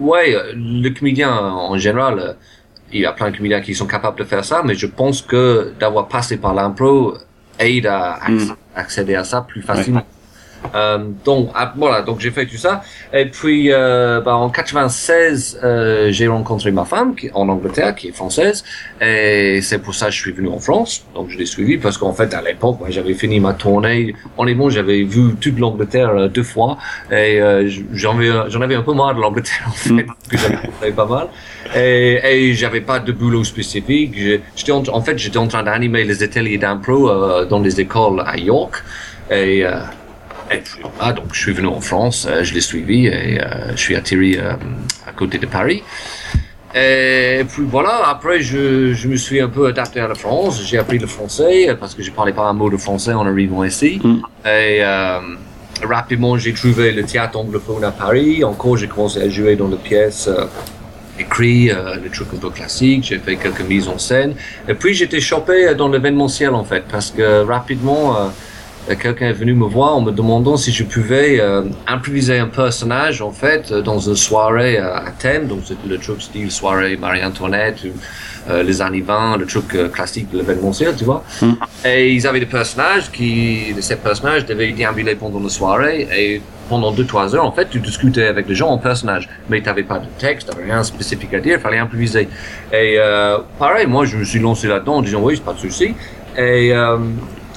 ouais 0.00 0.36
le 0.54 0.90
comédien 0.90 1.34
en 1.34 1.76
général 1.78 2.36
il 2.92 3.00
y 3.00 3.06
a 3.06 3.12
plein 3.12 3.30
de 3.30 3.36
comédiens 3.36 3.60
qui 3.60 3.74
sont 3.74 3.86
capables 3.86 4.18
de 4.18 4.24
faire 4.24 4.44
ça 4.44 4.62
mais 4.64 4.74
je 4.74 4.86
pense 4.86 5.22
que 5.22 5.72
d'avoir 5.80 6.08
passé 6.08 6.36
par 6.36 6.54
l'impro 6.54 7.14
aide 7.58 7.86
à 7.86 8.20
mm. 8.28 8.54
accéder 8.74 9.14
à 9.14 9.24
ça 9.24 9.40
plus 9.40 9.62
facilement 9.62 10.04
euh, 10.74 10.98
donc 11.24 11.50
ah, 11.54 11.72
voilà, 11.76 12.02
donc 12.02 12.20
j'ai 12.20 12.30
fait 12.30 12.46
tout 12.46 12.56
ça. 12.56 12.82
Et 13.12 13.26
puis 13.26 13.72
euh, 13.72 14.20
bah, 14.20 14.36
en 14.36 14.50
96, 14.50 15.60
euh, 15.62 16.08
j'ai 16.10 16.26
rencontré 16.26 16.70
ma 16.70 16.84
femme 16.84 17.14
qui 17.14 17.30
en 17.34 17.48
Angleterre, 17.48 17.94
qui 17.94 18.08
est 18.08 18.12
française, 18.12 18.64
et 19.00 19.60
c'est 19.62 19.78
pour 19.78 19.94
ça 19.94 20.06
que 20.06 20.12
je 20.12 20.20
suis 20.20 20.32
venu 20.32 20.48
en 20.48 20.58
France. 20.58 21.04
Donc 21.14 21.30
je 21.30 21.38
l'ai 21.38 21.46
suivi 21.46 21.78
parce 21.78 21.98
qu'en 21.98 22.12
fait 22.12 22.32
à 22.34 22.42
l'époque, 22.42 22.78
j'avais 22.88 23.14
fini 23.14 23.40
ma 23.40 23.54
tournée. 23.54 24.14
Honnêtement, 24.38 24.70
j'avais 24.70 25.02
vu 25.02 25.34
toute 25.40 25.58
l'Angleterre 25.58 26.10
euh, 26.10 26.28
deux 26.28 26.42
fois, 26.42 26.78
et 27.10 27.40
euh, 27.40 27.68
j'en 27.92 28.16
avais, 28.16 28.50
j'en 28.50 28.60
avais 28.60 28.74
un 28.74 28.82
peu 28.82 28.94
marre 28.94 29.14
de 29.14 29.20
l'Angleterre 29.20 29.66
en 29.68 29.72
fait, 29.72 29.92
mm. 29.92 30.06
que 30.30 30.36
j'avais 30.36 30.92
pas 30.92 31.06
mal. 31.06 31.28
Et, 31.74 32.20
et 32.24 32.54
j'avais 32.54 32.80
pas 32.80 32.98
de 32.98 33.12
boulot 33.12 33.44
spécifique. 33.44 34.14
J'étais 34.54 34.72
en, 34.72 34.82
en, 34.88 35.02
fait, 35.02 35.18
j'étais 35.18 35.38
en 35.38 35.48
train 35.48 35.62
d'animer 35.62 36.04
les 36.04 36.22
ateliers 36.22 36.58
d'impro 36.58 37.10
euh, 37.10 37.44
dans 37.44 37.60
les 37.60 37.80
écoles 37.80 38.22
à 38.24 38.36
York. 38.36 38.74
Et 39.30 39.64
et 40.50 40.58
puis 40.58 40.82
là, 41.00 41.12
donc 41.12 41.26
je 41.32 41.40
suis 41.40 41.52
venu 41.52 41.68
en 41.68 41.80
France, 41.80 42.26
euh, 42.28 42.44
je 42.44 42.54
l'ai 42.54 42.60
suivi 42.60 43.06
et 43.06 43.40
euh, 43.40 43.72
je 43.72 43.76
suis 43.76 43.96
atterri 43.96 44.36
euh, 44.38 44.52
à 45.06 45.12
côté 45.12 45.38
de 45.38 45.46
Paris. 45.46 45.82
Et 46.78 47.44
puis 47.48 47.62
voilà, 47.64 48.02
après 48.06 48.40
je, 48.42 48.92
je 48.92 49.08
me 49.08 49.16
suis 49.16 49.40
un 49.40 49.48
peu 49.48 49.66
adapté 49.66 49.98
à 49.98 50.08
la 50.08 50.14
France. 50.14 50.62
J'ai 50.62 50.76
appris 50.76 50.98
le 50.98 51.06
français 51.06 51.74
parce 51.80 51.94
que 51.94 52.02
je 52.02 52.10
parlais 52.10 52.34
pas 52.34 52.42
un 52.42 52.52
mot 52.52 52.68
de 52.68 52.76
français 52.76 53.14
en 53.14 53.26
arrivant 53.26 53.64
ici. 53.64 53.98
Mm. 54.04 54.16
Et 54.44 54.80
euh, 54.82 55.20
rapidement 55.82 56.36
j'ai 56.36 56.52
trouvé 56.52 56.92
le 56.92 57.04
théâtre 57.04 57.38
anglophone 57.38 57.82
à 57.84 57.92
Paris. 57.92 58.44
Encore 58.44 58.76
j'ai 58.76 58.88
commencé 58.88 59.22
à 59.22 59.28
jouer 59.30 59.56
dans 59.56 59.68
les 59.68 59.78
pièces 59.78 60.28
euh, 60.28 60.44
écrites, 61.18 61.70
euh, 61.70 61.96
les 62.02 62.10
trucs 62.10 62.34
un 62.34 62.36
peu 62.36 62.50
classiques. 62.50 63.04
J'ai 63.04 63.18
fait 63.20 63.36
quelques 63.36 63.66
mises 63.66 63.88
en 63.88 63.96
scène. 63.96 64.34
Et 64.68 64.74
puis 64.74 64.92
j'étais 64.92 65.20
chopé 65.20 65.74
dans 65.74 65.88
l'événementiel 65.88 66.50
en 66.50 66.64
fait 66.64 66.84
parce 66.90 67.10
que 67.10 67.42
rapidement 67.42 68.16
euh, 68.16 68.28
quelqu'un 68.94 69.26
est 69.26 69.32
venu 69.32 69.54
me 69.54 69.66
voir 69.66 69.96
en 69.96 70.00
me 70.00 70.12
demandant 70.12 70.56
si 70.56 70.72
je 70.72 70.84
pouvais 70.84 71.40
euh, 71.40 71.64
improviser 71.86 72.38
un 72.38 72.46
personnage 72.46 73.20
en 73.20 73.32
fait 73.32 73.72
euh, 73.72 73.82
dans 73.82 73.98
une 73.98 74.16
soirée 74.16 74.78
euh, 74.78 74.96
à 74.96 75.10
thème. 75.10 75.48
Donc 75.48 75.60
c'était 75.64 75.88
le 75.88 75.98
truc 75.98 76.22
style 76.22 76.50
soirée 76.50 76.96
Marie-Antoinette 76.96 77.84
ou 77.84 77.98
euh, 78.48 78.62
les 78.62 78.80
années 78.80 79.00
20 79.00 79.38
le 79.38 79.46
truc 79.46 79.74
euh, 79.74 79.88
classique 79.88 80.30
de 80.30 80.38
l'événementiel 80.38 80.94
tu 80.96 81.04
vois. 81.04 81.24
Mm. 81.42 81.52
et 81.84 82.12
ils 82.12 82.26
avaient 82.28 82.38
des 82.38 82.46
personnages 82.46 83.10
qui 83.10 83.74
ces 83.80 83.96
personnages 83.96 84.46
devaient 84.46 84.70
déambuler 84.70 85.16
pendant 85.16 85.40
la 85.40 85.48
soirée. 85.48 86.06
Et 86.16 86.40
pendant 86.68 86.92
deux 86.92 87.04
trois 87.06 87.34
heures 87.34 87.44
en 87.44 87.52
fait 87.52 87.68
tu 87.68 87.80
discutais 87.80 88.26
avec 88.26 88.48
les 88.48 88.54
gens 88.54 88.68
en 88.68 88.78
personnage. 88.78 89.28
Mais 89.48 89.60
tu 89.60 89.66
n'avais 89.66 89.82
pas 89.82 89.98
de 89.98 90.06
texte 90.18 90.48
t'avais 90.48 90.64
rien 90.64 90.80
de 90.80 90.86
spécifique 90.86 91.34
à 91.34 91.40
dire 91.40 91.56
il 91.58 91.60
fallait 91.60 91.78
improviser. 91.78 92.28
Et 92.72 92.96
euh, 92.98 93.38
pareil 93.58 93.86
moi 93.86 94.04
je 94.04 94.16
me 94.16 94.24
suis 94.24 94.38
lancé 94.38 94.68
là-dedans 94.68 94.96
en 94.96 95.02
disant 95.02 95.20
oui 95.22 95.34
c'est 95.36 95.44
pas 95.44 95.54
de 95.54 95.58
souci. 95.58 95.94
Et 96.38 96.72
euh, 96.72 96.98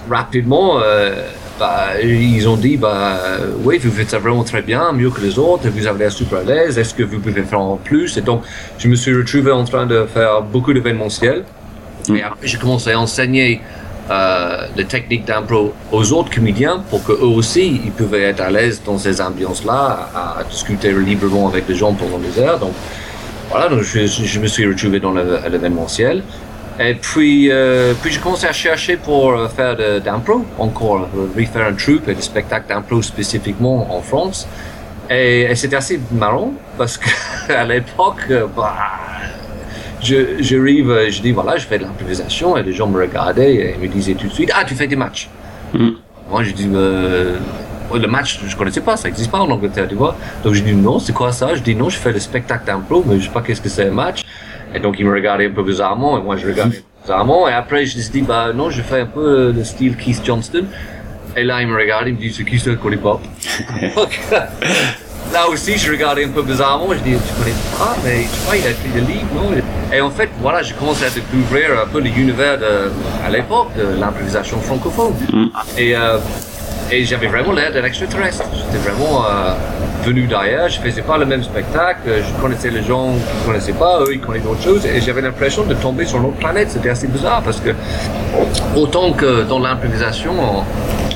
rapidement, 0.09 0.79
euh, 0.81 1.23
bah, 1.59 2.01
ils 2.01 2.47
ont 2.47 2.55
dit, 2.55 2.77
bah, 2.77 3.17
oui, 3.63 3.77
vous 3.77 3.91
faites 3.91 4.09
ça 4.09 4.19
vraiment 4.19 4.43
très 4.43 4.61
bien, 4.61 4.91
mieux 4.91 5.09
que 5.09 5.21
les 5.21 5.37
autres, 5.37 5.67
vous 5.69 5.87
avez 5.87 5.99
l'air 5.99 6.11
super 6.11 6.39
à 6.39 6.43
l'aise, 6.43 6.77
est-ce 6.77 6.93
que 6.93 7.03
vous 7.03 7.19
pouvez 7.19 7.43
faire 7.43 7.59
en 7.59 7.77
plus? 7.77 8.17
Et 8.17 8.21
donc, 8.21 8.43
je 8.77 8.87
me 8.87 8.95
suis 8.95 9.13
retrouvé 9.15 9.51
en 9.51 9.63
train 9.65 9.85
de 9.85 10.05
faire 10.13 10.41
beaucoup 10.41 10.73
d'événementiels. 10.73 11.43
Et 12.13 12.23
après, 12.23 12.47
j'ai 12.47 12.57
commencé 12.57 12.91
à 12.91 12.99
enseigner 12.99 13.61
euh, 14.09 14.65
les 14.75 14.85
techniques 14.85 15.25
d'impro 15.25 15.73
aux 15.91 16.13
autres 16.13 16.31
comédiens 16.33 16.81
pour 16.89 17.03
qu'eux 17.03 17.21
aussi, 17.21 17.81
ils 17.85 17.91
pouvaient 17.91 18.23
être 18.23 18.41
à 18.41 18.49
l'aise 18.49 18.81
dans 18.85 18.97
ces 18.97 19.21
ambiances-là, 19.21 20.09
à, 20.15 20.39
à 20.39 20.43
discuter 20.43 20.91
librement 20.91 21.47
avec 21.47 21.67
les 21.67 21.75
gens 21.75 21.93
pendant 21.93 22.17
des 22.17 22.39
heures. 22.39 22.59
Donc, 22.59 22.73
voilà, 23.51 23.67
donc 23.67 23.81
je, 23.81 24.05
je 24.05 24.39
me 24.39 24.47
suis 24.47 24.65
retrouvé 24.65 24.99
dans 24.99 25.11
l'événementiel. 25.11 26.23
Et 26.79 26.93
puis, 26.95 27.51
euh, 27.51 27.93
puis 28.01 28.11
j'ai 28.13 28.19
commencé 28.21 28.47
à 28.47 28.53
chercher 28.53 28.95
pour 28.95 29.31
euh, 29.31 29.47
faire 29.49 29.75
de- 29.75 29.99
d'impro, 29.99 30.45
encore 30.57 31.09
euh, 31.15 31.27
refaire 31.37 31.67
un 31.67 31.73
troupe 31.73 32.07
et 32.07 32.15
des 32.15 32.21
spectacles 32.21 32.67
d'impro 32.69 33.01
spécifiquement 33.01 33.93
en 33.93 34.01
France. 34.01 34.47
Et, 35.09 35.41
et 35.41 35.55
c'était 35.55 35.75
assez 35.75 35.99
marrant 36.11 36.53
parce 36.77 36.97
que 36.97 37.09
à 37.53 37.65
l'époque, 37.65 38.23
euh, 38.31 38.45
bah, 38.55 38.75
je, 40.01 40.41
j'arrive, 40.41 41.09
je 41.09 41.21
dis 41.21 41.31
voilà, 41.33 41.57
je 41.57 41.65
fais 41.67 41.77
de 41.79 41.83
l'improvisation 41.83 42.55
et 42.55 42.63
les 42.63 42.71
gens 42.71 42.87
me 42.87 43.01
regardaient 43.01 43.55
et 43.55 43.77
me 43.77 43.87
disaient 43.87 44.13
tout 44.13 44.27
de 44.27 44.33
suite 44.33 44.51
ah 44.55 44.63
tu 44.65 44.73
fais 44.75 44.87
des 44.87 44.95
matchs. 44.95 45.27
Mm. 45.73 45.89
Moi 46.29 46.43
je 46.43 46.51
dis 46.51 46.69
euh, 46.73 47.37
le 47.93 48.07
match 48.07 48.39
je 48.47 48.55
connaissais 48.55 48.79
pas, 48.81 48.95
ça 48.95 49.09
existe 49.09 49.29
pas 49.31 49.39
en 49.39 49.49
Angleterre 49.49 49.87
tu 49.89 49.95
vois. 49.95 50.15
Donc 50.43 50.53
je 50.53 50.61
dis 50.63 50.73
non 50.73 50.99
c'est 50.99 51.11
quoi 51.11 51.33
ça? 51.33 51.53
Je 51.55 51.61
dis 51.61 51.75
non 51.75 51.89
je 51.89 51.97
fais 51.97 52.13
le 52.13 52.19
spectacle 52.19 52.65
d'impro 52.65 53.03
mais 53.05 53.19
je 53.19 53.25
sais 53.25 53.31
pas 53.31 53.41
qu'est-ce 53.41 53.59
que 53.61 53.67
c'est 53.67 53.87
un 53.87 53.91
match. 53.91 54.21
Et 54.73 54.79
donc 54.79 54.99
ils 54.99 55.05
me 55.05 55.13
regardaient 55.13 55.47
un 55.47 55.51
peu 55.51 55.63
bizarrement 55.63 56.17
et 56.17 56.21
moi 56.21 56.37
je 56.37 56.47
regardais 56.47 56.83
bizarrement 57.01 57.47
et 57.47 57.53
après 57.53 57.85
je 57.85 57.97
me 57.97 58.11
dis 58.11 58.21
bah 58.21 58.53
non 58.53 58.69
je 58.69 58.81
fais 58.81 59.01
un 59.01 59.05
peu 59.05 59.51
le 59.51 59.63
style 59.63 59.95
Keith 59.97 60.21
Johnston. 60.23 60.65
Et 61.37 61.43
là, 61.43 61.61
il 61.61 61.67
me 61.67 61.77
regarde, 61.77 62.07
il 62.07 62.15
me 62.15 62.19
dit, 62.19 62.33
c'est 62.33 62.43
qui 62.43 62.59
ça, 62.59 62.71
je 62.71 62.75
connais 62.75 62.97
pas. 62.97 63.19
Donc, 63.95 64.19
là 65.33 65.47
aussi, 65.47 65.77
je 65.77 65.91
regardais 65.91 66.25
un 66.25 66.29
peu 66.29 66.41
bizarrement, 66.41 66.87
je 66.91 66.99
dis, 66.99 67.11
tu 67.11 67.33
connais 67.39 67.55
pas, 67.77 67.95
mais 68.03 68.23
tu 68.23 68.39
vois, 68.45 68.57
il 68.57 68.65
a 68.65 68.71
écrit 68.71 68.89
des 68.89 69.01
livres, 69.01 69.27
non? 69.35 69.51
Et 69.93 70.01
en 70.01 70.09
fait, 70.09 70.29
voilà, 70.41 70.63
j'ai 70.63 70.73
commencé 70.73 71.05
à 71.05 71.09
découvrir 71.09 71.79
un 71.83 71.87
peu 71.87 71.99
l'univers 71.99 72.59
à 73.25 73.29
l'époque, 73.29 73.69
de 73.77 73.99
l'improvisation 73.99 74.59
francophone. 74.59 75.13
Et, 75.77 75.95
euh, 75.95 76.17
et 76.91 77.03
j'avais 77.05 77.27
vraiment 77.27 77.51
l'air 77.53 77.71
d'un 77.71 77.83
extraterrestre. 77.83 78.43
J'étais 78.55 78.89
vraiment 78.89 79.23
euh, 79.25 79.53
venu 80.05 80.27
d'ailleurs, 80.27 80.69
je 80.69 80.79
faisais 80.79 81.01
pas 81.01 81.17
le 81.17 81.25
même 81.25 81.43
spectacle, 81.43 82.01
je 82.07 82.41
connaissais 82.41 82.69
les 82.69 82.83
gens 82.83 83.13
qui 83.13 83.37
ne 83.41 83.45
connaissaient 83.45 83.73
pas, 83.73 83.99
eux 84.01 84.13
ils 84.13 84.19
connaissaient 84.19 84.45
d'autres 84.45 84.63
choses, 84.63 84.85
et 84.85 84.99
j'avais 85.01 85.21
l'impression 85.21 85.63
de 85.63 85.73
tomber 85.75 86.05
sur 86.05 86.17
une 86.19 86.25
autre 86.25 86.37
planète. 86.37 86.69
C'était 86.71 86.89
assez 86.89 87.07
bizarre 87.07 87.41
parce 87.43 87.59
que 87.59 87.71
autant 88.75 89.11
que 89.13 89.43
dans 89.43 89.59
l'improvisation, 89.59 90.31
on, 90.39 90.63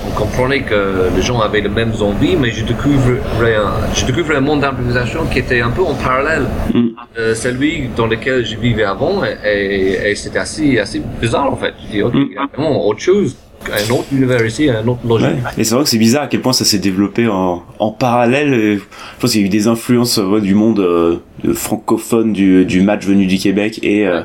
on 0.08 0.12
comprenait 0.12 0.62
que 0.62 1.10
les 1.16 1.22
gens 1.22 1.40
avaient 1.40 1.62
les 1.62 1.70
mêmes 1.70 1.94
envies, 2.02 2.36
mais 2.36 2.52
je 2.52 2.64
découvrais 2.66 3.56
un, 3.56 3.72
je 3.96 4.06
découvrais 4.06 4.36
un 4.38 4.42
monde 4.42 4.62
d'improvisation 4.62 5.26
qui 5.26 5.40
était 5.40 5.62
un 5.62 5.72
peu 5.72 5.82
en 5.82 5.94
parallèle 5.96 6.44
Mm. 6.74 6.88
euh, 7.18 7.36
celui 7.36 7.90
dans 7.96 8.08
lequel 8.08 8.46
je 8.46 8.56
vivais 8.58 8.84
avant, 8.84 9.24
et, 9.24 9.38
et- 9.46 10.12
et 10.12 10.16
c'était 10.16 10.40
assez, 10.40 10.80
assez 10.80 11.02
bizarre 11.22 11.52
en 11.52 11.56
fait. 11.56 11.74
Je 11.86 11.92
dis, 11.92 12.02
ok, 12.04 12.14
il 12.16 12.34
y 12.34 12.38
a 12.38 12.46
vraiment 12.54 12.86
autre 12.88 13.00
chose, 13.00 13.36
un 13.70 13.92
autre 13.94 14.06
univers 14.12 14.46
ici, 14.46 14.70
un 14.70 14.88
autre 14.88 15.00
logique. 15.08 15.28
Ouais. 15.30 15.52
Et 15.58 15.64
c'est 15.64 15.76
vrai 15.76 15.84
que 15.84 15.90
c'est 15.90 15.98
bizarre 15.98 16.24
à 16.24 16.28
quel 16.28 16.42
point 16.42 16.54
ça 16.54 16.66
s'est 16.66 16.80
développé 16.80 17.28
en, 17.28 17.64
en 17.80 17.92
parallèle. 17.92 18.54
Et 18.54 18.76
Je 18.78 18.82
pense 19.20 19.32
qu'il 19.32 19.42
y 19.42 19.44
a 19.44 19.48
eu 19.48 19.50
des 19.50 19.68
influences 19.68 20.18
ouais, 20.18 20.42
du 20.42 20.56
monde 20.56 20.80
euh, 20.80 21.18
francophone 21.54 22.34
du, 22.34 22.66
du 22.66 22.82
match 22.82 23.06
venu 23.06 23.26
du 23.26 23.38
Québec 23.38 23.80
et 23.84 24.08
euh, 24.08 24.22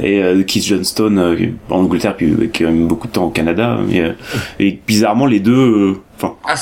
et 0.00 0.22
euh, 0.22 0.42
Keith 0.42 0.66
Johnston 0.66 1.16
euh, 1.16 1.36
en 1.70 1.78
Angleterre 1.78 2.14
puis 2.14 2.26
euh, 2.30 2.46
qui 2.52 2.62
a 2.64 2.70
eu 2.70 2.84
beaucoup 2.84 3.06
de 3.08 3.12
temps 3.12 3.24
au 3.24 3.30
Canada. 3.30 3.78
Mais, 3.88 4.00
euh, 4.00 4.12
et 4.60 4.78
bizarrement 4.86 5.24
les 5.24 5.40
deux, 5.40 5.52
euh, 5.56 5.94
enfin 6.16 6.34
Ah, 6.46 6.54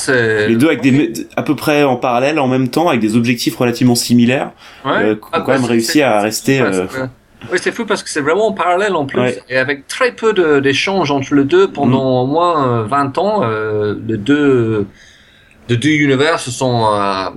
les 0.47 0.55
deux 0.55 0.67
avec 0.67 0.81
des 0.81 1.11
à 1.35 1.43
peu 1.43 1.53
près 1.55 1.83
en 1.83 1.97
parallèle 1.97 2.39
en 2.39 2.47
même 2.47 2.69
temps 2.69 2.87
avec 2.87 3.01
des 3.01 3.17
objectifs 3.17 3.55
relativement 3.57 3.95
similaires. 3.95 4.51
Ouais. 4.85 4.91
euh, 5.03 5.15
qui 5.15 5.21
ont 5.23 5.27
Ah, 5.33 5.39
quand 5.41 5.47
bah, 5.47 5.53
même 5.53 5.61
c'est- 5.63 5.67
réussi 5.67 6.01
à 6.01 6.21
rester, 6.21 6.61
euh, 6.61 6.85
Oui, 7.51 7.59
c'est 7.61 7.71
fou 7.71 7.85
parce 7.85 8.03
que 8.03 8.09
c'est 8.09 8.21
vraiment 8.21 8.47
en 8.47 8.53
parallèle 8.53 8.95
en 8.95 9.05
plus. 9.05 9.21
Ouais. 9.21 9.41
Et 9.49 9.57
avec 9.57 9.87
très 9.87 10.11
peu 10.11 10.33
d'échanges 10.61 11.11
entre 11.11 11.35
les 11.35 11.43
deux 11.43 11.71
pendant 11.71 12.23
au 12.23 12.25
moins 12.25 12.81
euh, 12.81 12.83
20 12.83 13.17
ans, 13.17 13.43
euh, 13.43 13.95
les 14.07 14.17
deux, 14.17 14.87
les 15.69 15.77
deux 15.77 15.89
univers 15.89 16.39
se 16.39 16.51
sont 16.51 16.85
euh, 16.91 17.29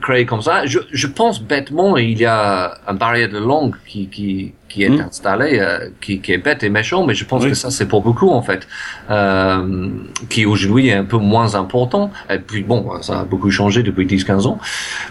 créés 0.00 0.26
comme 0.26 0.42
ça. 0.42 0.66
Je, 0.66 0.78
je 0.92 1.06
pense 1.06 1.42
bêtement, 1.42 1.96
il 1.96 2.18
y 2.18 2.26
a 2.26 2.74
un 2.86 2.94
barrière 2.94 3.28
de 3.28 3.38
langue 3.38 3.74
qui, 3.86 4.08
qui, 4.08 4.54
qui 4.68 4.82
est 4.84 4.88
Mm. 4.88 5.00
installé, 5.08 5.58
euh, 5.60 5.88
qui, 6.00 6.20
qui 6.20 6.32
est 6.32 6.38
bête 6.38 6.62
et 6.62 6.70
méchant, 6.70 7.04
mais 7.06 7.14
je 7.14 7.24
pense 7.24 7.42
Oui. 7.42 7.50
que 7.50 7.54
ça 7.54 7.70
c'est 7.70 7.86
pour 7.86 8.02
beaucoup 8.02 8.30
en 8.30 8.42
fait, 8.42 8.66
euh, 9.10 9.88
qui 10.28 10.46
aujourd'hui 10.46 10.88
est 10.88 10.94
un 10.94 11.04
peu 11.04 11.16
moins 11.18 11.54
important. 11.54 12.10
Et 12.28 12.38
puis 12.38 12.62
bon, 12.62 13.00
ça 13.02 13.20
a 13.20 13.24
beaucoup 13.24 13.50
changé 13.50 13.82
depuis 13.82 14.06
10-15 14.06 14.46
ans. 14.46 14.58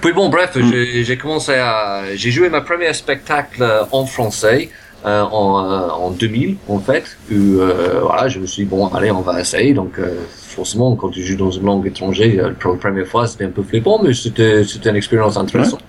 Puis 0.02 0.14
bon, 0.14 0.30
bref, 0.30 0.56
Mm. 0.56 0.72
j'ai- 1.04 1.18
commencé 1.18 1.54
à, 1.54 2.04
j'ai 2.16 2.32
joué 2.32 2.50
ma 2.50 2.62
première 2.62 2.96
spectacle 2.96 3.62
euh, 3.62 3.84
en 3.92 4.06
français. 4.06 4.70
euh, 5.06 5.22
en, 5.22 5.64
euh, 5.64 5.88
en 5.92 6.10
2000 6.12 6.58
en 6.68 6.78
fait 6.80 7.06
où 7.32 7.36
euh, 7.62 8.02
voilà 8.02 8.28
je 8.28 8.38
me 8.38 8.46
suis 8.46 8.64
dit 8.64 8.70
bon 8.70 8.88
allez 8.88 9.12
on 9.12 9.22
va 9.22 9.40
essayer 9.40 9.74
donc 9.74 9.94
euh, 9.98 10.10
forcément 10.60 10.96
quand 11.00 11.10
tu 11.10 11.22
joues 11.26 11.40
dans 11.46 11.52
une 11.60 11.66
langue 11.66 11.88
étrangère 11.88 12.46
euh, 12.46 12.52
pour 12.60 12.72
la 12.74 12.80
première 12.86 13.08
fois 13.08 13.24
c'était 13.28 13.46
un 13.50 13.54
peu 13.58 13.64
flippant 13.64 13.98
mais 14.04 14.14
c'était 14.14 14.64
c'était 14.72 14.90
une 14.90 15.00
expérience 15.04 15.36
intéressante 15.38 15.84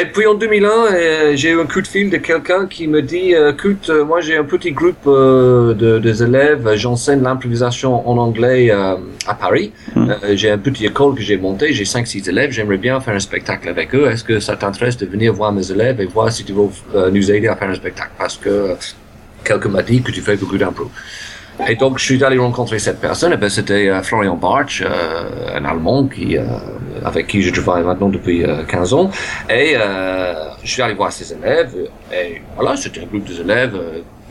et 0.00 0.04
puis 0.04 0.26
en 0.26 0.34
2001, 0.34 0.70
euh, 0.70 1.32
j'ai 1.34 1.50
eu 1.50 1.60
un 1.60 1.66
coup 1.66 1.80
de 1.80 1.86
fil 1.86 2.08
de 2.08 2.18
quelqu'un 2.18 2.66
qui 2.66 2.86
me 2.86 3.02
dit 3.02 3.34
euh, 3.34 3.52
écoute, 3.52 3.88
euh, 3.88 4.04
moi 4.04 4.20
j'ai 4.20 4.36
un 4.36 4.44
petit 4.44 4.70
groupe 4.70 5.06
euh, 5.06 5.74
de, 5.74 5.98
des 5.98 6.22
élèves, 6.22 6.74
j'enseigne 6.74 7.22
l'improvisation 7.22 8.08
en 8.08 8.16
anglais 8.18 8.70
euh, 8.70 8.96
à 9.26 9.34
Paris. 9.34 9.72
Mm. 9.96 10.10
Euh, 10.10 10.36
j'ai 10.36 10.50
un 10.50 10.58
petit 10.58 10.86
école 10.86 11.16
que 11.16 11.22
j'ai 11.22 11.36
monté, 11.36 11.72
j'ai 11.72 11.82
5-6 11.82 12.28
élèves, 12.28 12.52
j'aimerais 12.52 12.76
bien 12.76 13.00
faire 13.00 13.14
un 13.14 13.18
spectacle 13.18 13.68
avec 13.68 13.92
eux. 13.94 14.08
Est-ce 14.08 14.22
que 14.22 14.38
ça 14.38 14.56
t'intéresse 14.56 14.98
de 14.98 15.06
venir 15.06 15.32
voir 15.32 15.52
mes 15.52 15.68
élèves 15.68 16.00
et 16.00 16.06
voir 16.06 16.30
si 16.30 16.44
tu 16.44 16.52
veux 16.52 16.68
euh, 16.94 17.10
nous 17.10 17.32
aider 17.32 17.48
à 17.48 17.56
faire 17.56 17.70
un 17.70 17.74
spectacle? 17.74 18.12
Parce 18.16 18.36
que 18.36 18.48
euh, 18.48 18.74
quelqu'un 19.42 19.70
m'a 19.70 19.82
dit 19.82 20.00
que 20.00 20.12
tu 20.12 20.20
fais 20.20 20.36
beaucoup 20.36 20.58
d'impro. 20.58 20.90
Et 21.66 21.74
donc, 21.74 21.98
je 21.98 22.04
suis 22.04 22.22
allé 22.22 22.38
rencontrer 22.38 22.78
cette 22.78 23.00
personne, 23.00 23.32
et 23.32 23.36
ben, 23.36 23.48
c'était 23.48 23.88
euh, 23.88 24.02
Florian 24.02 24.36
Bartsch, 24.36 24.82
euh, 24.82 25.56
un 25.56 25.64
Allemand 25.64 26.06
qui, 26.06 26.36
euh, 26.36 26.44
avec 27.04 27.26
qui 27.26 27.42
je 27.42 27.50
travaille 27.60 27.82
maintenant 27.82 28.08
depuis 28.08 28.44
euh, 28.44 28.62
15 28.64 28.94
ans. 28.94 29.10
Et 29.50 29.76
je 30.62 30.70
suis 30.70 30.82
allé 30.82 30.94
voir 30.94 31.12
ses 31.12 31.32
élèves, 31.32 31.74
et 32.12 32.42
voilà, 32.54 32.76
c'était 32.76 33.00
un 33.00 33.06
groupe 33.06 33.24
des 33.24 33.40
élèves. 33.40 33.76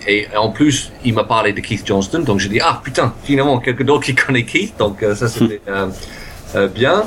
et 0.07 0.27
en 0.37 0.51
plus, 0.51 0.91
il 1.03 1.13
m'a 1.13 1.23
parlé 1.23 1.51
de 1.53 1.59
Keith 1.59 1.85
Johnston, 1.85 2.19
donc 2.19 2.39
j'ai 2.39 2.49
dit, 2.49 2.59
ah 2.61 2.79
putain, 2.83 3.13
finalement, 3.23 3.59
quelqu'un 3.59 3.83
d'autre 3.83 4.05
qui 4.05 4.15
connaît 4.25 4.43
Keith, 4.43 4.77
donc 4.77 5.03
ça 5.15 5.27
c'était 5.27 5.61
bien. 6.73 7.03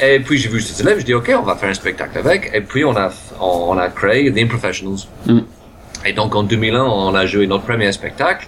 Et 0.00 0.20
puis 0.20 0.36
j'ai 0.36 0.50
vu 0.50 0.60
ses 0.60 0.82
élèves, 0.82 1.00
je 1.00 1.04
dis, 1.04 1.14
ok, 1.14 1.32
on 1.38 1.42
va 1.42 1.56
faire 1.56 1.70
un 1.70 1.74
spectacle 1.74 2.18
avec. 2.18 2.50
Et 2.52 2.60
puis 2.60 2.84
on 2.84 2.94
a, 2.96 3.10
on 3.40 3.78
a 3.78 3.88
créé 3.88 4.30
The 4.32 4.38
Improfessionals. 4.38 5.06
Mm. 5.26 5.40
Et 6.04 6.12
donc 6.12 6.34
en 6.34 6.42
2001, 6.42 6.84
on 6.84 7.14
a 7.14 7.26
joué 7.26 7.46
notre 7.46 7.64
premier 7.64 7.90
spectacle. 7.92 8.46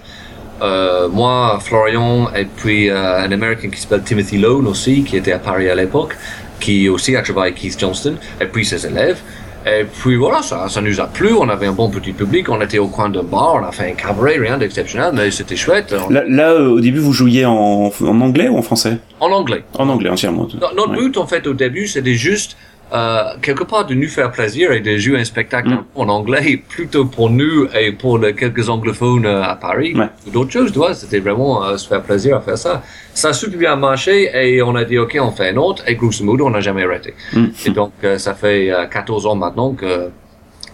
Euh, 0.61 1.07
moi, 1.09 1.57
Florian, 1.61 2.29
et 2.35 2.45
puis 2.45 2.89
euh, 2.89 3.19
un 3.25 3.31
Américain 3.31 3.69
qui 3.69 3.79
s'appelle 3.79 4.03
Timothy 4.03 4.37
Lone 4.37 4.67
aussi, 4.67 5.03
qui 5.03 5.15
était 5.17 5.31
à 5.31 5.39
Paris 5.39 5.69
à 5.69 5.75
l'époque, 5.75 6.15
qui 6.59 6.89
aussi 6.89 7.15
a 7.15 7.21
travaillé 7.21 7.51
avec 7.53 7.61
Keith 7.61 7.79
Johnston, 7.79 8.15
et 8.41 8.45
puis 8.45 8.65
ses 8.65 8.85
élèves. 8.85 9.19
Et 9.65 9.83
puis 9.85 10.15
voilà, 10.15 10.41
ça, 10.41 10.67
ça 10.69 10.79
nous 10.81 10.99
a 11.01 11.07
plu, 11.07 11.33
on 11.33 11.47
avait 11.49 11.67
un 11.67 11.73
bon 11.73 11.89
petit 11.89 12.13
public, 12.13 12.49
on 12.49 12.59
était 12.61 12.77
au 12.79 12.87
coin 12.87 13.09
d'un 13.09 13.23
bar, 13.23 13.55
on 13.61 13.65
a 13.65 13.71
fait 13.71 13.91
un 13.91 13.93
cabaret, 13.93 14.37
rien 14.37 14.57
d'exceptionnel, 14.57 15.11
mais 15.13 15.31
c'était 15.31 15.57
chouette. 15.57 15.93
On- 16.07 16.09
Là, 16.09 16.23
là, 16.27 16.51
euh, 16.51 16.69
au 16.71 16.79
début, 16.79 16.99
vous 16.99 17.11
jouiez 17.13 17.45
en, 17.45 17.91
en 18.01 18.21
anglais 18.21 18.47
ou 18.47 18.57
en 18.57 18.61
français? 18.61 18.97
En 19.19 19.31
anglais. 19.31 19.63
En 19.77 19.87
anglais 19.89 20.09
entièrement. 20.09 20.47
No- 20.59 20.67
Notre 20.75 20.91
Ouais. 20.91 20.97
but, 21.09 21.17
en 21.17 21.27
fait, 21.27 21.45
au 21.45 21.53
début, 21.53 21.87
c'était 21.87 22.15
juste 22.15 22.55
euh, 22.91 23.23
quelque 23.41 23.63
part 23.63 23.85
de 23.85 23.93
nous 23.93 24.07
faire 24.07 24.31
plaisir 24.31 24.71
et 24.71 24.79
de 24.79 24.97
jouer 24.97 25.19
un 25.19 25.23
spectacle 25.23 25.69
Mm. 25.69 25.83
en 25.95 26.09
anglais 26.09 26.61
plutôt 26.67 27.05
pour 27.05 27.29
nous 27.29 27.67
et 27.79 27.91
pour 27.91 28.17
les 28.17 28.33
quelques 28.33 28.67
anglophones 28.69 29.25
euh, 29.25 29.43
à 29.43 29.55
Paris 29.55 29.93
Ouais. 29.95 30.07
ou 30.25 30.31
d'autres 30.31 30.51
choses, 30.51 30.71
tu 30.71 30.79
vois. 30.79 30.93
C'était 30.95 31.19
vraiment 31.19 31.63
euh, 31.63 31.77
se 31.77 31.87
faire 31.87 32.01
plaisir 32.01 32.37
à 32.37 32.41
faire 32.41 32.57
ça. 32.57 32.81
Ça 33.13 33.29
a 33.29 33.33
super 33.33 33.59
bien 33.59 33.75
marché 33.75 34.29
et 34.33 34.61
on 34.63 34.75
a 34.75 34.85
dit 34.85 34.97
ok, 34.97 35.17
on 35.21 35.31
fait 35.31 35.49
un 35.49 35.57
autre 35.57 35.83
et 35.87 35.95
grosso 35.95 36.23
modo 36.23 36.47
on 36.47 36.51
n'a 36.51 36.61
jamais 36.61 36.83
arrêté. 36.83 37.13
Mm. 37.33 37.45
Et 37.65 37.69
donc 37.69 37.91
euh, 38.03 38.17
ça 38.17 38.33
fait 38.33 38.71
euh, 38.71 38.85
14 38.87 39.25
ans 39.27 39.35
maintenant 39.35 39.73
que 39.73 40.09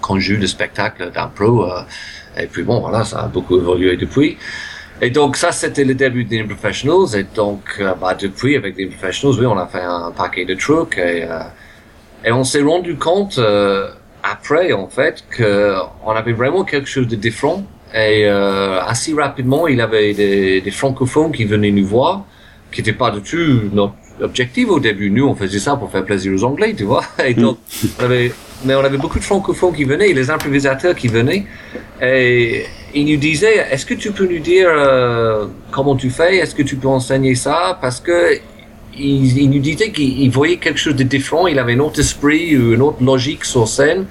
qu'on 0.01 0.19
joue 0.19 0.37
le 0.39 0.47
spectacle 0.47 1.11
d'impro 1.13 1.65
euh, 1.65 1.81
et 2.37 2.47
puis 2.47 2.63
bon 2.63 2.79
voilà, 2.79 3.03
ça 3.03 3.21
a 3.23 3.27
beaucoup 3.27 3.57
évolué 3.57 3.97
depuis. 3.97 4.37
Et 5.01 5.09
donc 5.09 5.35
ça 5.35 5.51
c'était 5.51 5.83
le 5.83 5.93
début 5.95 6.23
des 6.23 6.43
Professionals 6.43 7.13
et 7.17 7.23
donc 7.35 7.61
euh, 7.81 7.93
bah, 7.99 8.13
depuis 8.17 8.55
avec 8.55 8.77
les 8.77 8.85
Professionals 8.85 9.37
oui 9.39 9.45
on 9.45 9.57
a 9.57 9.67
fait 9.67 9.81
un 9.81 10.11
paquet 10.15 10.45
de 10.45 10.53
trucs 10.55 10.97
et 10.97 11.23
euh, 11.23 11.39
et 12.25 12.31
on 12.31 12.43
s'est 12.43 12.61
rendu 12.61 12.95
compte 12.95 13.37
euh, 13.37 13.89
après, 14.23 14.73
en 14.73 14.87
fait, 14.87 15.23
que 15.29 15.75
on 16.03 16.11
avait 16.11 16.33
vraiment 16.33 16.63
quelque 16.63 16.89
chose 16.89 17.07
de 17.07 17.15
différent. 17.15 17.63
Et 17.93 18.25
euh, 18.25 18.81
assez 18.81 19.13
rapidement, 19.13 19.67
il 19.67 19.77
y 19.77 19.81
avait 19.81 20.13
des, 20.13 20.59
des 20.59 20.71
francophones 20.71 21.31
qui 21.31 21.45
venaient 21.45 21.71
nous 21.71 21.85
voir, 21.85 22.25
qui 22.71 22.81
n'étaient 22.81 22.97
pas 22.97 23.11
du 23.11 23.21
tout 23.21 23.69
notre 23.71 23.93
objectif 24.21 24.67
au 24.69 24.79
début. 24.79 25.11
Nous, 25.11 25.25
on 25.25 25.35
faisait 25.35 25.59
ça 25.59 25.75
pour 25.75 25.91
faire 25.91 26.03
plaisir 26.03 26.33
aux 26.33 26.43
Anglais, 26.43 26.73
tu 26.75 26.83
vois. 26.83 27.03
Et 27.25 27.35
donc, 27.35 27.59
on 27.99 28.03
avait, 28.03 28.31
mais 28.63 28.73
on 28.75 28.83
avait 28.83 28.97
beaucoup 28.97 29.19
de 29.19 29.23
francophones 29.23 29.73
qui 29.73 29.83
venaient, 29.83 30.09
et 30.09 30.13
les 30.13 30.29
improvisateurs 30.29 30.95
qui 30.95 31.07
venaient, 31.07 31.45
et 32.01 32.65
ils 32.93 33.05
nous 33.05 33.17
disaient, 33.17 33.67
est-ce 33.71 33.85
que 33.85 33.93
tu 33.93 34.11
peux 34.11 34.25
nous 34.25 34.39
dire 34.39 34.67
euh, 34.69 35.45
comment 35.71 35.95
tu 35.95 36.09
fais? 36.09 36.37
Est-ce 36.37 36.55
que 36.55 36.63
tu 36.63 36.75
peux 36.77 36.87
enseigner 36.87 37.35
ça? 37.35 37.77
Parce 37.79 37.99
que 37.99 38.39
il, 38.97 39.49
nous 39.49 39.59
disait 39.59 39.91
qu'il 39.91 40.21
il 40.21 40.29
voyait 40.29 40.57
quelque 40.57 40.79
chose 40.79 40.95
de 40.95 41.03
différent, 41.03 41.47
il 41.47 41.59
avait 41.59 41.73
un 41.73 41.79
autre 41.79 41.99
esprit 41.99 42.57
ou 42.57 42.73
une 42.73 42.81
autre 42.81 43.03
logique 43.03 43.45
sur 43.45 43.67
scène, 43.67 44.05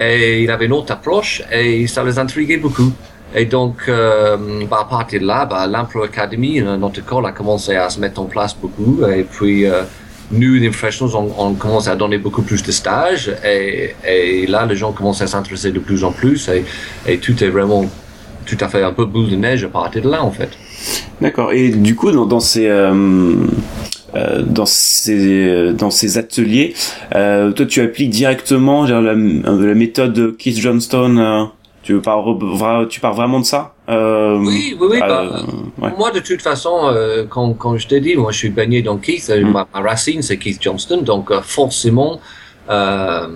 et 0.00 0.42
il 0.42 0.50
avait 0.50 0.66
une 0.66 0.72
autre 0.72 0.92
approche, 0.92 1.42
et 1.52 1.86
ça 1.86 2.04
les 2.04 2.18
intriguait 2.18 2.56
beaucoup. 2.56 2.92
Et 3.36 3.46
donc, 3.46 3.76
euh, 3.88 4.36
bah, 4.70 4.78
à 4.82 4.84
partir 4.84 5.20
de 5.20 5.26
là, 5.26 5.44
bah, 5.44 5.68
Academy, 6.04 6.60
euh, 6.60 6.76
notre 6.76 7.00
école 7.00 7.26
a 7.26 7.32
commencé 7.32 7.74
à 7.74 7.90
se 7.90 7.98
mettre 7.98 8.20
en 8.20 8.26
place 8.26 8.56
beaucoup, 8.56 9.04
et 9.06 9.24
puis 9.24 9.66
euh, 9.66 9.82
nous, 10.30 10.54
les 10.54 10.70
professionnels, 10.70 11.16
on, 11.16 11.46
on 11.46 11.54
commence 11.54 11.88
à 11.88 11.96
donner 11.96 12.18
beaucoup 12.18 12.42
plus 12.42 12.62
de 12.62 12.70
stages, 12.70 13.32
et, 13.44 14.46
là, 14.46 14.66
les 14.66 14.76
gens 14.76 14.92
commencent 14.92 15.22
à 15.22 15.26
s'intéresser 15.26 15.72
de 15.72 15.80
plus 15.80 16.04
en 16.04 16.12
plus, 16.12 16.48
et, 17.06 17.18
tout 17.18 17.42
est 17.42 17.48
vraiment 17.48 17.86
tout 18.46 18.58
à 18.60 18.68
fait 18.68 18.82
un 18.82 18.92
peu 18.92 19.04
boule 19.04 19.30
de 19.30 19.36
neige 19.36 19.64
à 19.64 19.68
partir 19.68 20.02
de 20.02 20.10
là, 20.10 20.22
en 20.22 20.30
fait. 20.30 20.50
D'accord. 21.20 21.52
Et 21.52 21.70
du 21.70 21.96
coup, 21.96 22.10
dans, 22.12 22.26
dans 22.26 22.40
ces 22.40 22.68
euh, 22.68 23.34
euh, 24.16 24.42
dans 24.42 24.66
ces 24.66 25.72
dans 25.72 25.90
ces 25.90 26.18
ateliers, 26.18 26.74
euh, 27.14 27.52
toi, 27.52 27.66
tu 27.66 27.80
appliques 27.80 28.10
directement 28.10 28.86
genre, 28.86 29.00
la, 29.02 29.14
la 29.14 29.74
méthode 29.74 30.36
Keith 30.36 30.58
Johnston. 30.58 31.16
euh, 31.18 31.44
tu 31.82 32.00
pars 32.00 32.24
tu 32.88 32.98
pars 33.00 33.12
vraiment 33.12 33.40
de 33.40 33.44
ça 33.44 33.74
euh, 33.90 34.38
Oui, 34.38 34.74
oui, 34.80 34.86
oui. 34.92 34.98
euh, 35.02 35.06
bah, 35.06 35.42
ouais. 35.82 35.90
Moi, 35.98 36.10
de 36.12 36.20
toute 36.20 36.40
façon, 36.40 36.74
euh, 36.84 37.24
quand, 37.28 37.52
quand 37.52 37.76
je 37.76 37.86
t'ai 37.86 38.00
dit, 38.00 38.16
moi, 38.16 38.32
je 38.32 38.38
suis 38.38 38.48
baigné 38.48 38.80
dans 38.80 38.96
Keith. 38.96 39.28
euh, 39.28 39.44
Mm. 39.44 39.50
Ma, 39.52 39.68
ma 39.74 39.80
racine, 39.82 40.22
c'est 40.22 40.38
Keith 40.38 40.62
Johnston. 40.62 41.02
Donc, 41.02 41.30
euh, 41.30 41.40
forcément, 41.42 42.20
euh, 42.70 43.26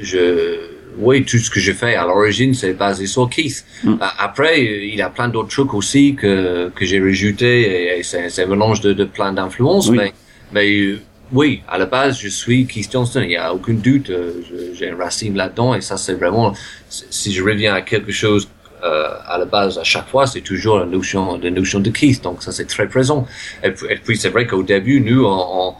je, 0.00 0.56
oui, 0.98 1.24
tout 1.24 1.38
ce 1.38 1.50
que 1.50 1.60
je 1.60 1.72
fais 1.72 1.94
à 1.94 2.04
l'origine, 2.04 2.52
c'est 2.54 2.72
basé 2.74 3.06
sur 3.06 3.28
Keith. 3.28 3.64
Mm. 3.84 3.92
Euh, 3.92 4.06
après, 4.18 4.62
il 4.62 4.94
y 4.94 5.02
a 5.02 5.10
plein 5.10 5.28
d'autres 5.28 5.48
trucs 5.50 5.74
aussi 5.74 6.14
que, 6.14 6.70
que 6.74 6.84
j'ai 6.84 7.00
rajouté 7.00 7.60
et, 7.62 7.98
et 7.98 8.02
c'est 8.02 8.28
c'est 8.30 8.44
un 8.44 8.46
mélange 8.46 8.80
de, 8.80 8.92
de 8.92 9.04
plein 9.04 9.32
d'influences. 9.32 9.88
Oui. 9.88 9.96
Mais, 9.98 10.12
mais 10.52 10.76
euh, 10.78 11.00
oui, 11.32 11.62
à 11.68 11.78
la 11.78 11.86
base, 11.86 12.18
je 12.20 12.28
suis 12.28 12.66
Keith 12.66 12.90
Johnston. 12.92 13.20
Il 13.22 13.28
n'y 13.28 13.36
a 13.36 13.54
aucun 13.54 13.74
doute. 13.74 14.10
euh, 14.10 14.32
J'ai 14.74 14.88
une 14.88 14.94
racine 15.00 15.36
là-dedans 15.36 15.74
et 15.74 15.80
ça, 15.80 15.96
c'est 15.96 16.14
vraiment, 16.14 16.54
si 16.88 17.32
je 17.32 17.42
reviens 17.42 17.74
à 17.74 17.82
quelque 17.82 18.10
chose 18.12 18.48
euh, 18.82 19.10
à 19.26 19.38
la 19.38 19.44
base, 19.44 19.78
à 19.78 19.84
chaque 19.84 20.08
fois, 20.08 20.26
c'est 20.26 20.40
toujours 20.40 20.78
la 20.78 20.86
notion, 20.86 21.38
la 21.40 21.50
notion 21.50 21.80
de 21.80 21.90
Keith. 21.90 22.22
Donc 22.24 22.42
ça, 22.42 22.50
c'est 22.50 22.66
très 22.66 22.88
présent. 22.88 23.26
Et 23.62 23.70
puis, 23.70 23.86
et 23.90 23.96
puis, 23.96 24.16
c'est 24.16 24.30
vrai 24.30 24.46
qu'au 24.46 24.62
début, 24.62 25.00
nous, 25.00 25.24
on, 25.24 25.44
on, 25.60 25.74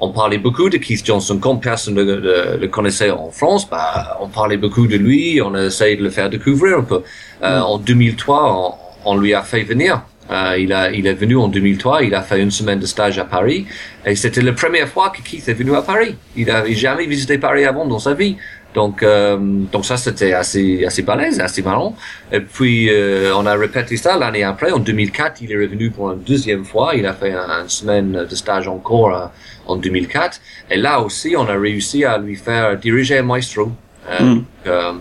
on 0.00 0.10
parlait 0.12 0.38
beaucoup 0.38 0.68
de 0.68 0.76
Keith 0.78 1.04
Johnson. 1.06 1.38
Comme 1.38 1.60
personne 1.60 1.94
ne 1.94 2.02
le, 2.02 2.56
le 2.60 2.68
connaissait 2.68 3.10
en 3.10 3.30
France, 3.30 3.68
bah, 3.68 4.18
on 4.20 4.28
parlait 4.28 4.56
beaucoup 4.58 4.86
de 4.86 4.96
lui. 4.96 5.40
On 5.42 5.54
a 5.54 5.64
essayé 5.64 5.96
de 5.96 6.02
le 6.02 6.10
faire 6.10 6.28
découvrir 6.30 6.78
un 6.78 6.82
peu. 6.84 7.02
Euh, 7.42 7.60
En 7.60 7.78
2003, 7.78 8.78
on, 9.04 9.10
on 9.12 9.16
lui 9.18 9.32
a 9.34 9.42
fait 9.42 9.62
venir. 9.62 10.02
Euh, 10.30 10.56
il, 10.58 10.72
a, 10.72 10.90
il 10.90 11.06
est 11.06 11.14
venu 11.14 11.36
en 11.36 11.46
2003, 11.46 12.02
il 12.02 12.12
a 12.12 12.20
fait 12.20 12.40
une 12.42 12.50
semaine 12.50 12.80
de 12.80 12.86
stage 12.86 13.16
à 13.16 13.24
Paris, 13.24 13.64
et 14.04 14.16
c'était 14.16 14.42
la 14.42 14.52
première 14.52 14.88
fois 14.88 15.10
que 15.10 15.22
Keith 15.22 15.48
est 15.48 15.54
venu 15.54 15.72
à 15.76 15.82
Paris. 15.82 16.16
Il 16.34 16.46
n'avait 16.46 16.74
jamais 16.74 17.06
visité 17.06 17.38
Paris 17.38 17.64
avant 17.64 17.86
dans 17.86 18.00
sa 18.00 18.12
vie. 18.14 18.36
Donc, 18.76 19.02
euh, 19.02 19.38
donc 19.72 19.84
ça, 19.86 19.96
c'était 19.96 20.34
assez, 20.34 20.84
assez 20.84 21.02
balèze, 21.02 21.40
assez 21.40 21.62
marrant. 21.62 21.96
Et 22.30 22.40
puis, 22.40 22.88
euh, 22.90 23.32
on 23.34 23.46
a 23.46 23.54
répété 23.54 23.96
ça 23.96 24.18
l'année 24.18 24.44
après. 24.44 24.70
En 24.70 24.78
2004, 24.78 25.40
il 25.40 25.50
est 25.50 25.56
revenu 25.64 25.90
pour 25.90 26.12
une 26.12 26.20
deuxième 26.20 26.64
fois. 26.64 26.94
Il 26.94 27.06
a 27.06 27.14
fait 27.14 27.32
un- 27.32 27.62
une 27.62 27.68
semaine 27.70 28.12
de 28.30 28.34
stage 28.36 28.68
encore 28.68 29.14
euh, 29.16 29.26
en 29.66 29.76
2004. 29.76 30.40
Et 30.70 30.76
là 30.76 31.00
aussi, 31.00 31.34
on 31.38 31.48
a 31.48 31.56
réussi 31.68 32.04
à 32.04 32.18
lui 32.18 32.36
faire 32.36 32.76
diriger 32.78 33.16
un 33.18 33.22
maestro. 33.22 33.72
Mm. 34.20 34.38
euh, 34.68 34.92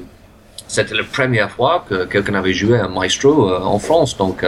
c'était 0.67 0.95
la 0.95 1.03
première 1.03 1.51
fois 1.51 1.85
que 1.87 2.05
quelqu'un 2.05 2.35
avait 2.35 2.53
joué 2.53 2.79
un 2.79 2.87
maestro 2.87 3.53
en 3.75 3.77
France. 3.77 4.15
Donc, 4.17 4.43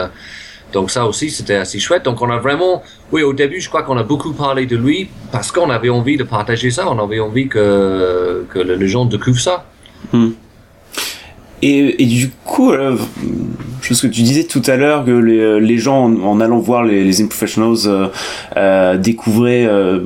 donc 0.74 0.92
ça 0.92 1.06
aussi, 1.06 1.30
c'était 1.30 1.56
assez 1.56 1.80
chouette. 1.80 2.04
Donc 2.04 2.22
on 2.22 2.30
a 2.30 2.38
vraiment, 2.38 2.84
oui, 3.12 3.22
au 3.24 3.34
début, 3.34 3.60
je 3.62 3.70
crois 3.70 3.84
qu'on 3.84 3.98
a 3.98 4.04
beaucoup 4.04 4.34
parlé 4.34 4.66
de 4.66 4.76
lui 4.76 5.10
parce 5.32 5.52
qu'on 5.52 5.70
avait 5.70 5.90
envie 5.90 6.18
de 6.18 6.24
partager 6.24 6.72
ça. 6.72 6.90
On 6.90 7.00
avait 7.04 7.20
envie 7.20 7.48
que, 7.48 8.46
que 8.50 8.60
le- 8.60 8.76
les 8.76 8.88
gens 8.88 9.06
découvrent 9.06 9.40
ça. 9.40 9.66
Et, 11.62 12.04
et 12.04 12.06
du 12.06 12.30
coup, 12.46 12.72
euh, 12.72 12.96
chose 13.82 14.02
que 14.02 14.08
tu 14.08 14.22
disais 14.22 14.44
tout 14.44 14.62
à 14.68 14.76
l'heure, 14.76 15.04
que 15.06 15.12
les, 15.12 15.60
les 15.60 15.78
gens, 15.80 16.04
en, 16.06 16.16
en 16.22 16.40
allant 16.40 16.60
voir 16.60 16.84
les, 16.84 17.04
les 17.04 17.26
Professionals, 17.26 17.78
euh, 17.88 18.08
euh, 18.58 18.98
découvraient 18.98 19.66
euh, 19.66 20.02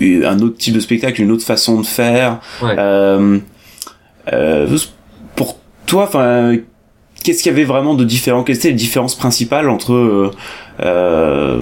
un 0.00 0.38
autre 0.40 0.58
type 0.58 0.74
de 0.74 0.80
spectacle, 0.80 1.20
une 1.20 1.32
autre 1.32 1.44
façon 1.44 1.80
de 1.80 1.86
faire. 1.86 2.38
Ouais. 2.62 2.76
Euh, 2.78 3.38
euh, 4.32 4.78
pour 5.34 5.58
toi, 5.86 6.04
enfin, 6.04 6.56
qu'est-ce 7.22 7.42
qu'il 7.42 7.50
y 7.52 7.54
avait 7.54 7.64
vraiment 7.64 7.94
de 7.94 8.04
différent? 8.04 8.42
Quelles 8.42 8.56
étaient 8.56 8.68
les 8.68 8.74
différences 8.74 9.14
principales 9.14 9.68
entre 9.68 9.92
euh, 9.92 10.30
euh, 10.80 11.60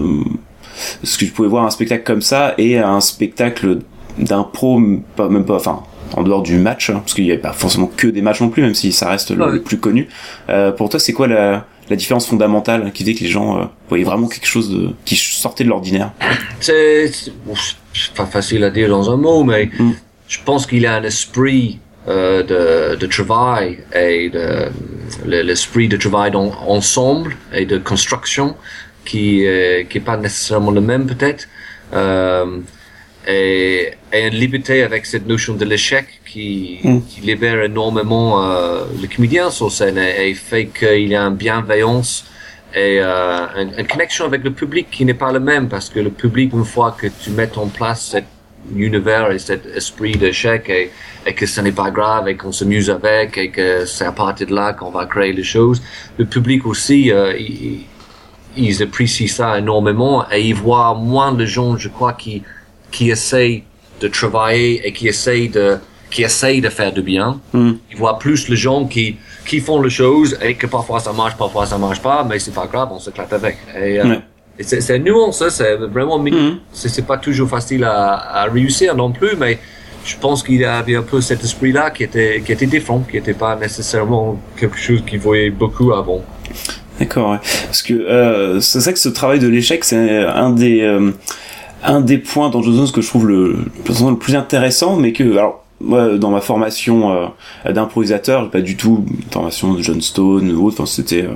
ce 1.02 1.18
que 1.18 1.24
tu 1.24 1.30
pouvais 1.30 1.48
voir 1.48 1.64
un 1.64 1.70
spectacle 1.70 2.04
comme 2.04 2.22
ça 2.22 2.54
et 2.58 2.78
un 2.78 3.00
spectacle 3.00 3.78
d'impro, 4.18 4.80
pas 5.16 5.28
même 5.28 5.44
pas, 5.44 5.56
enfin, 5.56 5.82
en 6.14 6.22
dehors 6.22 6.42
du 6.42 6.58
match, 6.58 6.90
hein, 6.90 7.00
parce 7.00 7.14
qu'il 7.14 7.24
n'y 7.24 7.30
avait 7.30 7.40
pas 7.40 7.52
forcément 7.52 7.86
que 7.86 8.06
des 8.08 8.22
matchs 8.22 8.40
non 8.40 8.48
plus, 8.48 8.62
même 8.62 8.74
si 8.74 8.92
ça 8.92 9.08
reste 9.08 9.30
le, 9.30 9.62
plus 9.62 9.78
connu. 9.78 10.08
Euh, 10.48 10.72
pour 10.72 10.88
toi, 10.88 10.98
c'est 10.98 11.12
quoi 11.12 11.28
la, 11.28 11.66
la 11.88 11.96
différence 11.96 12.26
fondamentale 12.26 12.90
qui 12.92 13.02
faisait 13.02 13.14
que 13.14 13.24
les 13.24 13.30
gens 13.30 13.58
euh, 13.60 13.64
voyaient 13.88 14.04
vraiment 14.04 14.26
quelque 14.26 14.46
chose 14.46 14.70
de, 14.70 14.90
qui 15.04 15.16
sortait 15.16 15.64
de 15.64 15.68
l'ordinaire? 15.68 16.12
C'est 16.60 17.10
bon, 17.46 17.54
pas 18.16 18.26
facile 18.26 18.64
à 18.64 18.70
dire 18.70 18.88
dans 18.88 19.10
un 19.10 19.16
mot, 19.16 19.44
mais 19.44 19.70
Mm. 19.78 19.92
je 20.28 20.38
pense 20.44 20.66
qu'il 20.66 20.86
a 20.86 20.94
un 20.96 21.02
esprit 21.02 21.78
de, 22.06 22.96
de 22.96 23.06
travail 23.06 23.78
et 23.94 24.30
de 24.30 24.66
le- 25.26 25.42
l'esprit 25.42 25.88
de 25.88 25.96
travail 25.96 26.30
dans, 26.30 26.52
ensemble 26.66 27.36
et 27.52 27.66
de 27.66 27.78
construction 27.78 28.56
qui 29.04 29.46
euh, 29.46 29.84
qui 29.84 29.98
est 29.98 30.00
pas 30.00 30.16
nécessairement 30.16 30.70
le 30.70 30.80
même 30.80 31.06
peut-être. 31.06 31.46
Euh, 31.92 32.58
et, 33.28 33.92
et 34.12 34.26
une 34.28 34.34
liberté 34.34 34.82
avec 34.82 35.04
cette 35.04 35.26
notion 35.26 35.54
de 35.54 35.64
l'échec 35.64 36.06
qui, 36.26 36.78
Mm. 36.82 37.00
qui 37.08 37.20
libère 37.20 37.62
énormément 37.62 38.42
euh, 38.42 38.84
le 39.00 39.06
comédien 39.14 39.50
sur 39.50 39.70
scène 39.70 39.98
et, 39.98 40.30
et 40.30 40.34
fait 40.34 40.66
qu'il 40.66 41.08
y 41.08 41.14
a 41.14 41.22
une 41.26 41.34
bienveillance 41.34 42.24
et 42.74 42.98
euh, 43.00 43.46
une, 43.60 43.72
une 43.78 43.86
connexion 43.86 44.24
avec 44.24 44.42
le 44.44 44.52
public 44.52 44.86
qui 44.90 45.04
n'est 45.04 45.12
pas 45.24 45.32
le 45.32 45.40
même 45.40 45.68
parce 45.68 45.90
que 45.90 46.00
le 46.00 46.10
public 46.10 46.52
une 46.54 46.64
fois 46.64 46.96
que 46.98 47.08
tu 47.08 47.30
mets 47.30 47.50
en 47.58 47.66
place 47.66 48.00
cet 48.12 48.24
univers 48.76 49.30
et 49.32 49.38
cet 49.38 49.66
esprit 49.66 50.12
d'échec 50.12 50.68
et, 50.68 50.90
et 51.26 51.34
que 51.34 51.46
ce 51.46 51.60
n'est 51.60 51.72
pas 51.72 51.90
grave 51.90 52.28
et 52.28 52.36
qu'on 52.36 52.52
s'amuse 52.52 52.88
avec 52.90 53.36
et 53.38 53.50
que 53.50 53.84
c'est 53.86 54.04
à 54.06 54.12
partir 54.12 54.46
de 54.46 54.54
là 54.54 54.72
qu'on 54.72 54.90
va 54.90 55.06
créer 55.06 55.32
les 55.32 55.44
choses 55.44 55.82
le 56.18 56.24
public 56.24 56.66
aussi 56.66 57.10
euh, 57.10 57.34
il- 57.38 57.86
ils 58.56 58.82
apprécient 58.82 59.28
ça 59.28 59.58
énormément 59.58 60.24
et 60.30 60.40
ils 60.42 60.54
voient 60.56 60.92
moins 60.94 61.30
de 61.32 61.46
gens, 61.46 61.76
je 61.76 61.88
crois, 61.88 62.14
qui, 62.14 62.42
qui 62.90 63.08
essayent 63.10 63.62
de 64.00 64.08
travailler 64.08 64.84
et 64.84 64.92
qui 64.92 65.06
essayent 65.06 65.48
de, 65.48 65.78
qui 66.10 66.22
essayent 66.24 66.60
de 66.60 66.68
faire 66.68 66.92
du 66.92 67.00
bien. 67.00 67.40
Mm. 67.52 67.72
Ils 67.92 67.96
voient 67.96 68.18
plus 68.18 68.48
les 68.48 68.56
gens 68.56 68.86
qui, 68.86 69.16
qui 69.46 69.60
font 69.60 69.80
les 69.80 69.88
choses 69.90 70.36
et 70.42 70.56
que 70.56 70.66
parfois 70.66 70.98
ça 70.98 71.12
marche, 71.12 71.36
parfois 71.36 71.64
ça 71.64 71.78
marche 71.78 72.02
pas, 72.02 72.24
mais 72.28 72.40
c'est 72.40 72.50
pas 72.52 72.66
grave, 72.66 72.88
on 72.90 72.98
s'éclate 72.98 73.32
avec. 73.32 73.56
Et, 73.76 74.00
euh. 74.00 74.16
C'est, 74.62 74.98
nuance, 74.98 75.42
hein, 75.42 75.50
c'est 75.50 75.76
vraiment, 75.76 76.18
Mhm. 76.18 76.58
c'est, 76.72 77.06
pas 77.06 77.18
toujours 77.18 77.48
facile 77.48 77.84
à, 77.84 78.42
à 78.42 78.44
réussir 78.44 78.94
non 78.96 79.10
plus, 79.12 79.36
mais 79.38 79.58
je 80.04 80.16
pense 80.16 80.42
qu'il 80.42 80.64
avait 80.64 80.96
un 80.96 81.02
peu 81.02 81.20
cet 81.20 81.42
esprit-là 81.44 81.90
qui 81.90 82.04
était, 82.04 82.42
qui 82.44 82.52
était 82.52 82.66
différent, 82.66 83.04
qui 83.10 83.16
était 83.18 83.34
pas 83.34 83.56
nécessairement 83.56 84.40
quelque 84.58 84.78
chose 84.78 85.02
qu'ils 85.06 85.20
voyaient 85.20 85.50
beaucoup 85.50 85.92
avant. 85.92 86.22
D'accord, 86.98 87.32
ouais. 87.32 87.38
Parce 87.66 87.82
que 87.82 87.94
euh, 87.94 88.60
c'est 88.60 88.80
ça 88.80 88.92
que 88.92 88.98
ce 88.98 89.08
travail 89.08 89.38
de 89.38 89.48
l'échec, 89.48 89.84
c'est 89.84 90.24
un 90.24 90.50
des 90.50 90.82
euh, 90.82 91.12
un 91.82 92.00
des 92.02 92.18
points 92.18 92.50
dans 92.50 92.60
Jones 92.62 92.90
que 92.92 93.00
je 93.00 93.08
trouve 93.08 93.26
le, 93.26 93.56
le 93.86 94.16
plus 94.16 94.34
intéressant, 94.36 94.96
mais 94.96 95.12
que 95.12 95.32
alors 95.38 95.59
moi, 95.80 96.18
dans 96.18 96.30
ma 96.30 96.40
formation 96.40 97.12
euh, 97.12 97.72
d'improvisateur, 97.72 98.50
pas 98.50 98.60
du 98.60 98.76
tout 98.76 99.04
une 99.08 99.30
formation 99.30 99.74
de 99.74 99.82
John 99.82 100.00
Stone 100.00 100.50
ou 100.52 100.66
autre. 100.66 100.80
Enfin, 100.80 100.86
c'était 100.86 101.26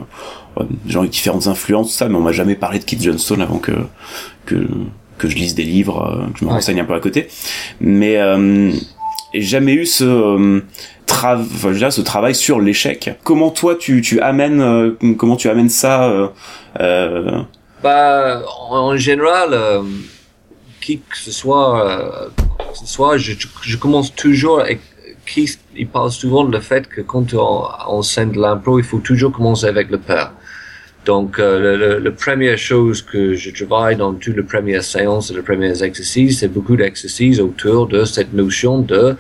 euh, 0.59 0.65
genre 0.87 1.05
différentes 1.05 1.47
influences, 1.47 1.89
tout 1.89 1.97
ça, 1.97 2.09
mais 2.09 2.17
on 2.17 2.21
m'a 2.21 2.33
jamais 2.33 2.55
parlé 2.55 2.79
de 2.79 2.85
Keith 2.85 3.03
Johnstone 3.03 3.43
avant 3.43 3.59
que 3.59 3.73
que 4.47 4.67
que 5.19 5.29
je 5.29 5.37
lise 5.37 5.55
des 5.55 5.63
livres, 5.63 6.29
que 6.35 6.41
je 6.41 6.45
me 6.45 6.51
renseigne 6.51 6.81
un 6.81 6.85
peu 6.85 6.95
à 6.95 7.01
côté. 7.01 7.29
Mais 7.81 8.19
et 9.33 9.43
jamais 9.43 9.75
eu 9.75 9.87
ce 9.87 10.63
tra 11.07 11.37
enfin, 11.39 11.73
je 11.73 11.91
ce 11.91 12.01
travail 12.01 12.35
sur 12.35 12.61
l'échec. 12.61 13.11
Comment 13.23 13.51
toi 13.51 13.77
tu 13.77 14.03
tu 14.03 14.21
amènes 14.21 14.95
comment 15.17 15.37
tu 15.37 15.49
amènes 15.49 15.69
ça 15.69 16.31
bah, 17.85 18.41
en 18.71 18.97
général, 18.97 19.51
euh, 19.53 19.83
qui 20.81 21.01
que 21.01 21.19
ce 21.19 21.31
soit, 21.31 21.87
euh, 21.87 22.29
soit 22.73 23.17
je, 23.19 23.33
je, 23.63 23.77
commence 23.77 24.15
toujours 24.15 24.61
avec 24.61 24.81
qui 25.27 25.51
il 25.77 25.89
parle 25.89 26.11
souvent 26.11 26.45
de 26.45 26.53
le 26.53 26.61
fait 26.61 26.89
que 26.89 27.01
quand 27.01 27.35
on 27.35 27.67
enseigne 27.87 28.33
de 28.33 28.41
l'impro, 28.41 28.79
il 28.79 28.85
faut 28.85 28.99
toujours 28.99 29.33
commencer 29.33 29.67
avec 29.67 29.91
le 29.91 29.99
peur. 29.99 30.33
Donc, 31.05 31.39
euh, 31.39 32.01
la 32.01 32.11
première 32.11 32.57
chose 32.57 33.03
que 33.03 33.35
je 33.35 33.51
travaille 33.51 33.97
dans 33.97 34.15
toutes 34.15 34.37
les 34.37 34.43
premières 34.43 34.83
séances 34.83 35.31
et 35.31 35.35
les 35.35 35.43
premiers 35.43 35.83
exercices, 35.83 36.41
c'est 36.41 36.49
beaucoup 36.49 36.77
d'exercices 36.77 37.41
autour 37.41 37.87
de 37.89 38.05
cette 38.05 38.33
notion 38.33 38.79
de 38.79 39.17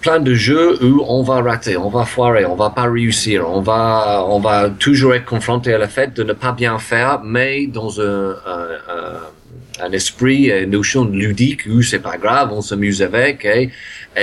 plein 0.00 0.20
de 0.20 0.34
jeux 0.34 0.80
où 0.84 1.02
on 1.08 1.22
va 1.22 1.42
rater, 1.42 1.76
on 1.76 1.88
va 1.88 2.04
foirer, 2.04 2.44
on 2.44 2.54
va 2.54 2.70
pas 2.70 2.84
réussir, 2.84 3.48
on 3.48 3.60
va, 3.60 4.24
on 4.28 4.38
va 4.38 4.70
toujours 4.70 5.14
être 5.14 5.24
confronté 5.24 5.74
à 5.74 5.78
le 5.78 5.88
fait 5.88 6.14
de 6.14 6.22
ne 6.22 6.32
pas 6.32 6.52
bien 6.52 6.78
faire, 6.78 7.20
mais 7.24 7.66
dans 7.66 8.00
un, 8.00 8.30
un, 8.30 8.68
un, 8.88 9.18
esprit, 9.92 10.50
une 10.50 10.70
notion 10.70 11.04
ludique 11.04 11.66
où 11.68 11.82
c'est 11.82 11.98
pas 11.98 12.16
grave, 12.16 12.52
on 12.52 12.62
s'amuse 12.62 13.02
avec 13.02 13.44
et, 13.44 13.70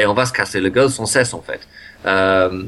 on 0.05 0.13
va 0.13 0.25
se 0.25 0.33
casser 0.33 0.59
le 0.59 0.69
gueule 0.69 0.89
sans 0.89 1.05
cesse 1.05 1.33
en 1.33 1.41
fait. 1.41 1.61
Euh, 2.05 2.63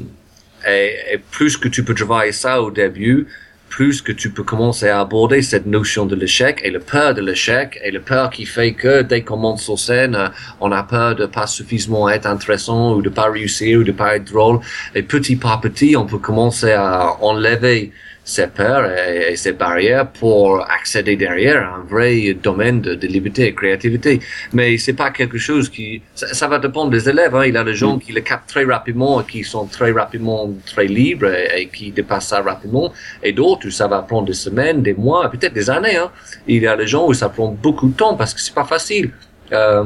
et, 0.66 0.96
et, 1.12 1.18
plus 1.18 1.56
que 1.56 1.68
tu 1.68 1.84
peux 1.84 1.94
travailler 1.94 2.32
ça 2.32 2.62
au 2.62 2.70
début, 2.70 3.26
plus 3.68 4.00
que 4.00 4.12
tu 4.12 4.30
peux 4.30 4.42
commencer 4.42 4.88
à 4.88 5.00
aborder 5.00 5.42
cette 5.42 5.66
notion 5.66 6.06
de 6.06 6.14
l'échec 6.14 6.60
et 6.64 6.70
le 6.70 6.80
peur 6.80 7.14
de 7.14 7.20
l'échec 7.20 7.78
et 7.84 7.90
le 7.90 8.00
peur 8.00 8.30
qui 8.30 8.46
fait 8.46 8.72
que 8.72 9.02
dès 9.02 9.22
qu'on 9.22 9.36
monte 9.36 9.58
sur 9.58 9.78
scène, 9.78 10.30
on 10.60 10.72
a 10.72 10.82
peur 10.82 11.14
de 11.14 11.26
pas 11.26 11.46
suffisamment 11.46 12.08
être 12.08 12.26
intéressant 12.26 12.94
ou 12.94 13.02
de 13.02 13.10
pas 13.10 13.30
réussir 13.30 13.80
ou 13.80 13.84
de 13.84 13.92
pas 13.92 14.16
être 14.16 14.32
drôle. 14.32 14.60
Et 14.94 15.02
petit 15.02 15.36
par 15.36 15.60
petit, 15.60 15.96
on 15.96 16.06
peut 16.06 16.18
commencer 16.18 16.72
à 16.72 17.16
enlever 17.20 17.92
ses 18.26 18.48
peurs 18.48 18.90
et, 18.90 19.36
ses 19.36 19.52
barrières 19.52 20.08
pour 20.08 20.60
accéder 20.68 21.16
derrière 21.16 21.58
à 21.62 21.76
un 21.76 21.84
vrai 21.84 22.34
domaine 22.34 22.80
de, 22.80 22.94
de 22.96 23.06
liberté 23.06 23.46
et 23.46 23.54
créativité. 23.54 24.20
Mais 24.52 24.76
c'est 24.78 24.94
pas 24.94 25.10
quelque 25.10 25.38
chose 25.38 25.70
qui, 25.70 26.02
ça, 26.14 26.48
va 26.48 26.58
dépendre 26.58 26.90
des 26.90 27.08
élèves. 27.08 27.36
Hein. 27.36 27.46
Il 27.46 27.54
y 27.54 27.56
a 27.56 27.62
des 27.62 27.74
gens 27.74 27.96
mm. 27.96 28.00
qui 28.00 28.12
le 28.12 28.20
captent 28.20 28.48
très 28.48 28.64
rapidement 28.64 29.20
et 29.20 29.24
qui 29.24 29.44
sont 29.44 29.66
très 29.66 29.92
rapidement 29.92 30.50
très 30.66 30.86
libres 30.86 31.32
et, 31.56 31.68
qui 31.68 31.92
dépassent 31.92 32.28
ça 32.28 32.42
rapidement. 32.42 32.92
Et 33.22 33.32
d'autres, 33.32 33.70
ça 33.70 33.86
va 33.86 34.02
prendre 34.02 34.26
des 34.26 34.40
semaines, 34.46 34.82
des 34.82 34.94
mois, 34.94 35.30
peut-être 35.30 35.54
des 35.54 35.70
années. 35.70 35.96
Hein. 35.96 36.10
Il 36.48 36.62
y 36.62 36.66
a 36.66 36.76
des 36.76 36.88
gens 36.88 37.06
où 37.06 37.14
ça 37.14 37.28
prend 37.28 37.48
beaucoup 37.48 37.88
de 37.88 37.96
temps 37.96 38.16
parce 38.16 38.34
que 38.34 38.40
c'est 38.40 38.54
pas 38.54 38.64
facile. 38.64 39.12
Euh, 39.52 39.84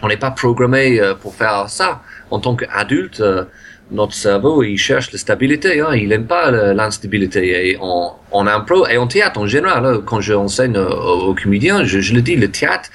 on 0.00 0.08
n'est 0.08 0.16
pas 0.16 0.30
programmé 0.30 1.00
euh, 1.00 1.14
pour 1.14 1.34
faire 1.34 1.68
ça. 1.68 2.02
En 2.30 2.38
tant 2.38 2.54
qu'adulte, 2.54 3.20
euh, 3.20 3.44
notre 3.90 4.14
cerveau, 4.14 4.62
il 4.62 4.78
cherche 4.78 5.12
la 5.12 5.18
stabilité, 5.18 5.80
hein, 5.80 5.94
il 5.94 6.08
n'aime 6.08 6.26
pas 6.26 6.50
l'instabilité. 6.50 7.70
Et 7.70 7.76
en, 7.80 8.16
en 8.30 8.46
impro 8.46 8.86
et 8.86 8.96
en 8.96 9.06
théâtre 9.06 9.38
en 9.38 9.46
général, 9.46 9.84
hein, 9.84 10.02
quand 10.04 10.20
j'enseigne 10.20 10.76
aux, 10.78 11.28
aux 11.28 11.34
comédiens, 11.34 11.84
je, 11.84 12.00
je, 12.00 12.14
le 12.14 12.22
dis, 12.22 12.36
le 12.36 12.50
théâtre, 12.50 12.88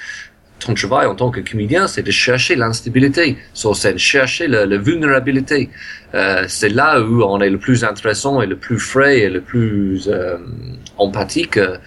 ton 0.60 0.74
travail 0.74 1.06
en 1.06 1.14
tant 1.14 1.30
que 1.30 1.40
comédien, 1.40 1.88
c'est 1.88 2.02
de 2.02 2.10
chercher 2.10 2.54
l'instabilité 2.54 3.38
sur 3.54 3.74
scène, 3.74 3.98
chercher 3.98 4.46
la, 4.46 4.66
la 4.66 4.76
vulnérabilité. 4.76 5.70
Euh, 6.14 6.44
c'est 6.48 6.68
là 6.68 7.00
où 7.00 7.22
on 7.22 7.40
est 7.40 7.50
le 7.50 7.58
plus 7.58 7.82
intéressant 7.82 8.42
et 8.42 8.46
le 8.46 8.56
plus 8.56 8.78
frais 8.78 9.20
et 9.20 9.30
le 9.30 9.40
plus 9.40 10.08
euh, 10.08 10.36
empathique 10.98 11.56
euh, 11.56 11.78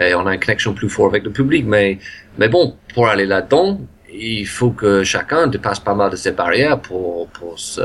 et 0.00 0.14
on 0.14 0.26
a 0.26 0.34
une 0.34 0.40
connexion 0.40 0.72
plus 0.74 0.88
forte 0.88 1.12
avec 1.12 1.24
le 1.24 1.30
public. 1.30 1.64
Mais, 1.66 1.98
mais 2.38 2.48
bon, 2.48 2.76
pour 2.94 3.08
aller 3.08 3.26
là-dedans, 3.26 3.80
il 4.12 4.46
faut 4.46 4.70
que 4.70 5.04
chacun 5.04 5.46
dépasse 5.46 5.80
pas 5.80 5.94
mal 5.94 6.10
de 6.10 6.16
ses 6.16 6.32
barrières 6.32 6.80
pour, 6.80 7.28
pour 7.28 7.58
se 7.58 7.82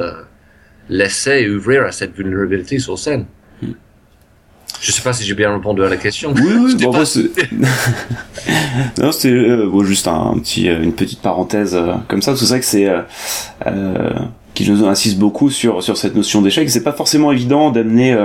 laisser 0.90 1.48
ouvrir 1.50 1.84
à 1.86 1.92
cette 1.92 2.16
vulnérabilité 2.16 2.80
sur 2.80 2.98
scène. 2.98 3.26
Hmm. 3.62 3.74
Je 4.82 4.92
sais 4.92 5.02
pas 5.02 5.14
si 5.14 5.24
j'ai 5.24 5.36
bien 5.36 5.54
répondu 5.54 5.84
à 5.84 5.90
la 5.90 5.98
question. 5.98 6.34
Oui, 6.36 6.54
oui, 6.60 6.76
bon, 6.84 6.92
pas... 6.92 7.04
non, 9.02 9.12
c'était 9.12 9.34
euh, 9.34 9.84
juste 9.84 10.08
un, 10.08 10.38
petit, 10.42 10.70
euh, 10.70 10.82
une 10.82 10.94
petite 10.94 11.22
parenthèse 11.22 11.76
euh, 11.76 11.94
comme 12.08 12.22
ça. 12.22 12.36
C'est 12.36 12.46
vrai 12.46 12.60
que 12.60 12.66
c'est 12.66 12.88
euh, 12.88 14.10
qui 14.54 14.70
nous 14.70 14.86
insiste 14.86 15.18
beaucoup 15.18 15.50
sur 15.50 15.84
sur 15.84 15.98
cette 15.98 16.16
notion 16.16 16.42
d'échec. 16.42 16.70
C'est 16.70 16.84
pas 16.84 16.94
forcément 16.94 17.32
évident 17.32 17.72
d'amener 17.72 18.16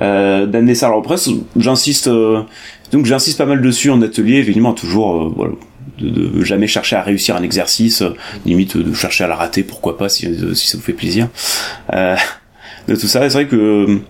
d'amener 0.00 0.74
ça. 0.74 0.86
Alors 0.86 1.00
après, 1.00 1.16
j'insiste 1.56 2.08
donc 2.08 3.06
j'insiste 3.06 3.38
pas 3.38 3.46
mal 3.46 3.60
dessus 3.60 3.90
en 3.90 4.00
atelier. 4.02 4.36
Évidemment, 4.36 4.72
toujours 4.72 5.32
voilà, 5.34 5.54
de, 5.98 6.42
jamais 6.42 6.66
chercher 6.66 6.96
à 6.96 7.02
réussir 7.02 7.36
un 7.36 7.42
exercice, 7.42 8.02
euh, 8.02 8.14
limite 8.44 8.76
de 8.76 8.94
chercher 8.94 9.24
à 9.24 9.28
la 9.28 9.36
rater, 9.36 9.62
pourquoi 9.62 9.96
pas, 9.96 10.08
si, 10.08 10.26
euh, 10.26 10.54
si 10.54 10.68
ça 10.68 10.76
vous 10.76 10.82
fait 10.82 10.92
plaisir. 10.92 11.28
Euh, 11.92 12.16
de 12.88 12.94
tout 12.94 13.06
ça, 13.06 13.28
c'est 13.28 13.32
vrai 13.34 13.46
que 13.46 14.00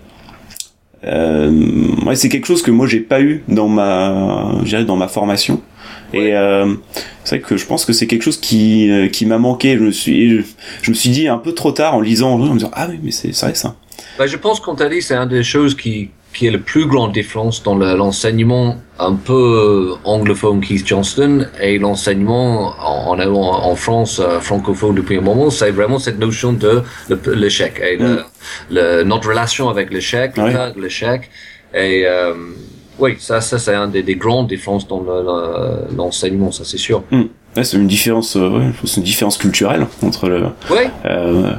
euh, 1.03 2.05
ouais, 2.05 2.15
c'est 2.15 2.29
quelque 2.29 2.47
chose 2.47 2.61
que 2.61 2.71
moi 2.71 2.87
j'ai 2.87 2.99
pas 2.99 3.21
eu 3.21 3.43
dans 3.47 3.67
ma, 3.67 4.61
dans 4.85 4.95
ma 4.95 5.07
formation. 5.07 5.61
Et 6.13 6.33
euh, 6.35 6.73
c'est 7.23 7.37
vrai 7.37 7.47
que 7.47 7.57
je 7.57 7.65
pense 7.65 7.85
que 7.85 7.93
c'est 7.93 8.07
quelque 8.07 8.23
chose 8.23 8.39
qui 8.39 8.89
qui 9.11 9.25
m'a 9.25 9.37
manqué. 9.37 9.77
Je 9.77 9.83
me 9.83 9.91
suis 9.91 10.41
je, 10.81 10.89
me 10.91 10.95
suis 10.95 11.09
dit 11.09 11.27
un 11.27 11.37
peu 11.37 11.53
trop 11.53 11.71
tard 11.71 11.95
en 11.95 12.01
lisant 12.01 12.31
en 12.31 12.37
me 12.37 12.53
disant 12.53 12.71
ah 12.73 12.87
oui 12.89 12.99
mais 13.03 13.11
c'est 13.11 13.31
vrai 13.31 13.55
ça. 13.55 13.75
Bah, 14.17 14.25
je 14.25 14.37
pense 14.37 14.59
qu'on 14.59 14.75
t'a 14.75 14.89
dit 14.89 15.01
c'est 15.01 15.15
une 15.15 15.29
des 15.29 15.43
choses 15.43 15.75
qui 15.75 16.09
qui 16.37 16.45
est 16.45 16.51
le 16.51 16.61
plus 16.61 16.85
grande 16.85 17.13
différence 17.13 17.63
dans 17.63 17.73
l'enseignement 17.73 18.77
un 18.99 19.15
peu 19.15 19.95
anglophone 20.03 20.61
Keith 20.61 20.85
Johnston 20.85 21.47
et 21.59 21.79
l'enseignement 21.79 22.75
en, 22.79 23.19
en, 23.19 23.35
en, 23.71 23.75
France 23.75 24.19
euh, 24.19 24.39
francophone 24.39 24.93
depuis 24.93 25.17
un 25.17 25.21
moment, 25.21 25.49
c'est 25.49 25.71
vraiment 25.71 25.97
cette 25.97 26.19
notion 26.19 26.53
de 26.53 26.83
l'échec 27.33 27.81
et 27.83 27.97
mm. 27.97 28.23
le, 28.69 29.03
notre 29.03 29.29
relation 29.29 29.67
avec 29.69 29.91
l'échec, 29.91 30.33
l'échec 30.75 31.31
et 31.73 32.03
euh, 32.05 32.33
oui, 32.99 33.15
ça, 33.17 33.41
ça 33.41 33.57
c'est 33.57 33.73
un 33.73 33.87
des, 33.87 34.03
des, 34.03 34.15
grandes 34.15 34.47
différences 34.47 34.87
dans 34.87 35.03
l'enseignement, 35.95 36.51
ça 36.51 36.63
c'est 36.63 36.77
sûr. 36.77 37.03
Mm. 37.09 37.23
c'est 37.55 37.77
une 37.77 37.87
différence, 37.87 38.35
euh, 38.35 38.49
ouais, 38.49 38.71
une 38.95 39.03
différence 39.03 39.37
culturelle 39.37 39.87
entre 40.03 40.29
le, 40.29 40.43
euh, 41.05 41.53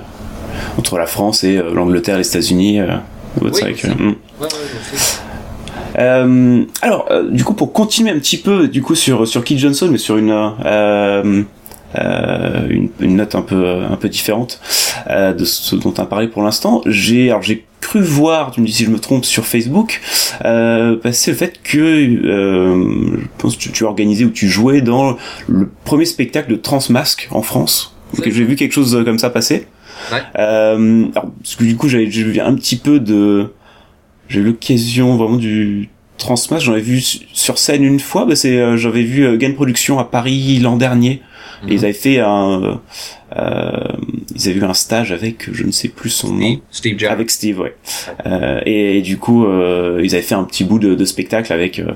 entre 0.78 0.98
la 0.98 1.06
France 1.06 1.42
et 1.42 1.58
euh, 1.58 1.74
l'Angleterre, 1.74 2.18
les 2.18 2.28
États-Unis. 2.28 2.80
Oui, 3.40 3.50
hmm. 3.84 4.14
euh, 5.98 6.64
alors, 6.82 7.06
euh, 7.10 7.30
du 7.30 7.44
coup, 7.44 7.54
pour 7.54 7.72
continuer 7.72 8.10
un 8.10 8.18
petit 8.18 8.38
peu, 8.38 8.68
du 8.68 8.82
coup, 8.82 8.94
sur 8.94 9.26
sur 9.26 9.44
Keith 9.44 9.58
Johnson, 9.58 9.88
mais 9.90 9.98
sur 9.98 10.16
une 10.16 10.32
euh, 10.64 11.44
euh, 11.96 12.66
une, 12.68 12.90
une, 13.00 13.16
note 13.16 13.34
un 13.34 13.40
peu 13.40 13.66
un 13.66 13.96
peu 13.96 14.10
différente 14.10 14.60
euh, 15.08 15.32
de 15.32 15.46
ce 15.46 15.74
dont 15.74 15.94
on 15.96 16.02
a 16.02 16.06
parlé 16.06 16.28
pour 16.28 16.42
l'instant. 16.42 16.82
J'ai 16.84 17.30
alors 17.30 17.42
j'ai 17.42 17.64
cru 17.80 18.02
voir, 18.02 18.50
tu 18.50 18.60
me 18.60 18.66
dis 18.66 18.72
si 18.72 18.84
je 18.84 18.90
me 18.90 18.98
trompe, 18.98 19.24
sur 19.24 19.46
Facebook, 19.46 20.02
euh, 20.44 20.96
passer 20.96 21.30
le 21.30 21.36
fait 21.38 21.62
que 21.62 22.04
je 22.04 23.26
pense 23.38 23.56
que 23.56 23.60
tu, 23.62 23.72
tu 23.72 23.84
organisé 23.84 24.26
ou 24.26 24.30
tu 24.30 24.48
jouais 24.48 24.82
dans 24.82 25.16
le 25.46 25.70
premier 25.84 26.04
spectacle 26.04 26.50
de 26.50 26.56
Transmasque 26.56 27.28
en 27.30 27.40
France. 27.40 27.96
J'ai 28.22 28.30
vu 28.30 28.56
quelque 28.56 28.72
chose 28.72 29.02
comme 29.04 29.18
ça 29.18 29.30
passer. 29.30 29.66
Ouais. 30.12 30.22
Euh, 30.38 31.06
alors, 31.12 31.30
parce 31.42 31.56
que 31.56 31.64
du 31.64 31.76
coup, 31.76 31.88
j'avais 31.88 32.06
vu 32.06 32.40
un 32.40 32.54
petit 32.54 32.76
peu 32.76 33.00
de, 33.00 33.52
j'ai 34.28 34.40
eu 34.40 34.44
l'occasion 34.44 35.16
vraiment 35.16 35.36
du 35.36 35.88
Transmas. 36.18 36.62
J'en 36.62 36.76
ai 36.76 36.80
vu 36.80 37.00
sur 37.00 37.58
scène 37.58 37.84
une 37.84 38.00
fois. 38.00 38.24
Bah, 38.24 38.36
c'est, 38.36 38.58
euh, 38.58 38.76
j'avais 38.76 39.02
vu 39.02 39.24
euh, 39.24 39.36
Gain 39.36 39.52
Production 39.52 39.98
à 39.98 40.04
Paris 40.04 40.58
l'an 40.58 40.76
dernier. 40.76 41.22
Et 41.66 41.72
ils 41.72 41.78
mhm. 41.78 41.84
avaient 41.84 41.92
fait 41.92 42.20
un, 42.20 42.80
euh, 43.36 43.70
ils 44.34 44.48
avaient 44.48 44.60
eu 44.60 44.64
un 44.64 44.74
stage 44.74 45.12
avec, 45.12 45.52
je 45.52 45.64
ne 45.64 45.72
sais 45.72 45.88
plus 45.88 46.10
son 46.10 46.32
nom. 46.32 46.60
Steve 46.70 46.98
Jarrett. 46.98 47.14
Avec 47.14 47.30
Steve, 47.30 47.60
ouais. 47.60 47.74
Euh, 48.26 48.60
et, 48.64 49.02
du 49.02 49.18
coup, 49.18 49.44
euh, 49.44 50.00
ils 50.02 50.14
avaient 50.14 50.22
fait 50.22 50.34
un 50.34 50.44
petit 50.44 50.64
bout 50.64 50.78
de, 50.78 50.94
de 50.94 51.04
spectacle 51.04 51.52
avec, 51.52 51.78
euh, 51.78 51.92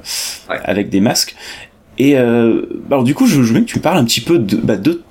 avec 0.49 0.89
des 0.89 1.01
masques. 1.01 1.37
Et 2.03 2.19
euh, 2.19 2.63
alors 2.91 3.05
du 3.05 3.15
coup, 3.15 3.29
je, 3.29 3.45
je 3.45 3.55
veux 3.55 3.61
que 3.61 3.65
tu 3.65 3.79
me 3.79 3.83
parles 3.83 3.99
un 3.99 4.05
petit 4.05 4.21
peu 4.21 4.41
de, 4.41 4.57
bah, 4.57 4.75
de 4.75 5.03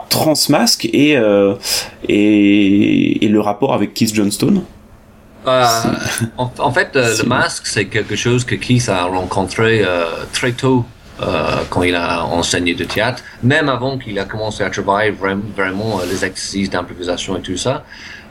et, 0.83 1.15
euh, 1.15 1.55
et, 2.09 3.23
et 3.23 3.29
le 3.29 3.39
rapport 3.39 3.73
avec 3.73 3.93
Keith 3.93 4.13
Johnstone. 4.13 4.63
Euh, 5.47 5.65
en, 6.37 6.51
en, 6.59 6.71
fait, 6.71 6.89
le 6.93 7.23
masque, 7.23 7.65
c'est 7.65 7.85
quelque 7.85 8.17
chose 8.17 8.43
que 8.43 8.55
Keith 8.55 8.89
a 8.89 9.05
rencontré 9.05 9.85
très 10.33 10.51
tôt 10.51 10.83
quand 11.69 11.83
il 11.83 11.95
a 11.95 12.25
enseigné 12.25 12.73
de 12.73 12.83
théâtre, 12.83 13.23
même 13.41 13.69
avant 13.69 13.97
qu'il 13.97 14.19
a 14.19 14.25
commencé 14.25 14.61
à 14.61 14.69
travailler 14.69 15.11
vraiment, 15.11 15.43
vraiment 15.55 16.01
les 16.05 16.25
exercices 16.25 16.69
d'improvisation 16.69 17.37
et 17.37 17.41
tout 17.41 17.55
ça. 17.55 17.85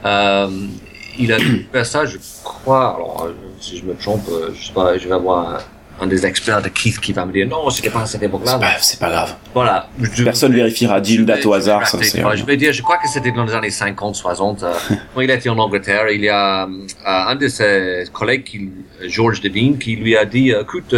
il 0.05 1.33
a 1.33 1.37
fait 1.73 1.83
ça, 1.83 2.05
je 2.05 2.17
crois, 2.43 2.93
alors 2.95 3.27
si 3.59 3.79
je 3.79 3.85
me 3.85 3.95
trompe, 3.95 4.29
je 4.53 4.67
sais 4.67 4.73
pas, 4.73 4.99
je 4.99 5.07
vais 5.07 5.15
avoir 5.15 5.63
un 6.01 6.07
des 6.07 6.25
experts 6.25 6.61
de 6.61 6.69
Keith 6.69 6.99
qui 6.99 7.13
va 7.13 7.25
me 7.25 7.31
dire 7.31 7.47
non, 7.47 7.69
c'était 7.69 7.91
pas 7.91 8.01
à 8.01 8.05
cette 8.05 8.23
époque-là. 8.23 8.59
C'est 8.81 8.99
pas, 8.99 9.09
grave. 9.09 9.35
Voilà. 9.53 9.87
Personne 10.23 10.53
vérifiera. 10.53 10.99
Dis 10.99 11.15
une 11.15 11.25
date 11.25 11.45
au 11.45 11.53
hasard. 11.53 11.87
Ça, 11.87 11.99
je 12.01 12.43
vais 12.43 12.57
dire, 12.57 12.73
je 12.73 12.81
crois 12.81 12.97
que 12.97 13.07
c'était 13.07 13.31
dans 13.31 13.45
les 13.45 13.53
années 13.53 13.69
50, 13.69 14.15
60. 14.15 14.65
quand 15.15 15.21
il 15.21 15.29
était 15.29 15.49
en 15.49 15.59
Angleterre, 15.59 16.09
il 16.09 16.21
y 16.21 16.29
a 16.29 16.67
un 17.05 17.35
de 17.35 17.47
ses 17.47 18.05
collègues, 18.11 18.43
qui, 18.43 18.71
George 19.07 19.41
Devine, 19.41 19.77
qui 19.77 19.95
lui 19.95 20.17
a 20.17 20.25
dit, 20.25 20.49
écoute, 20.49 20.95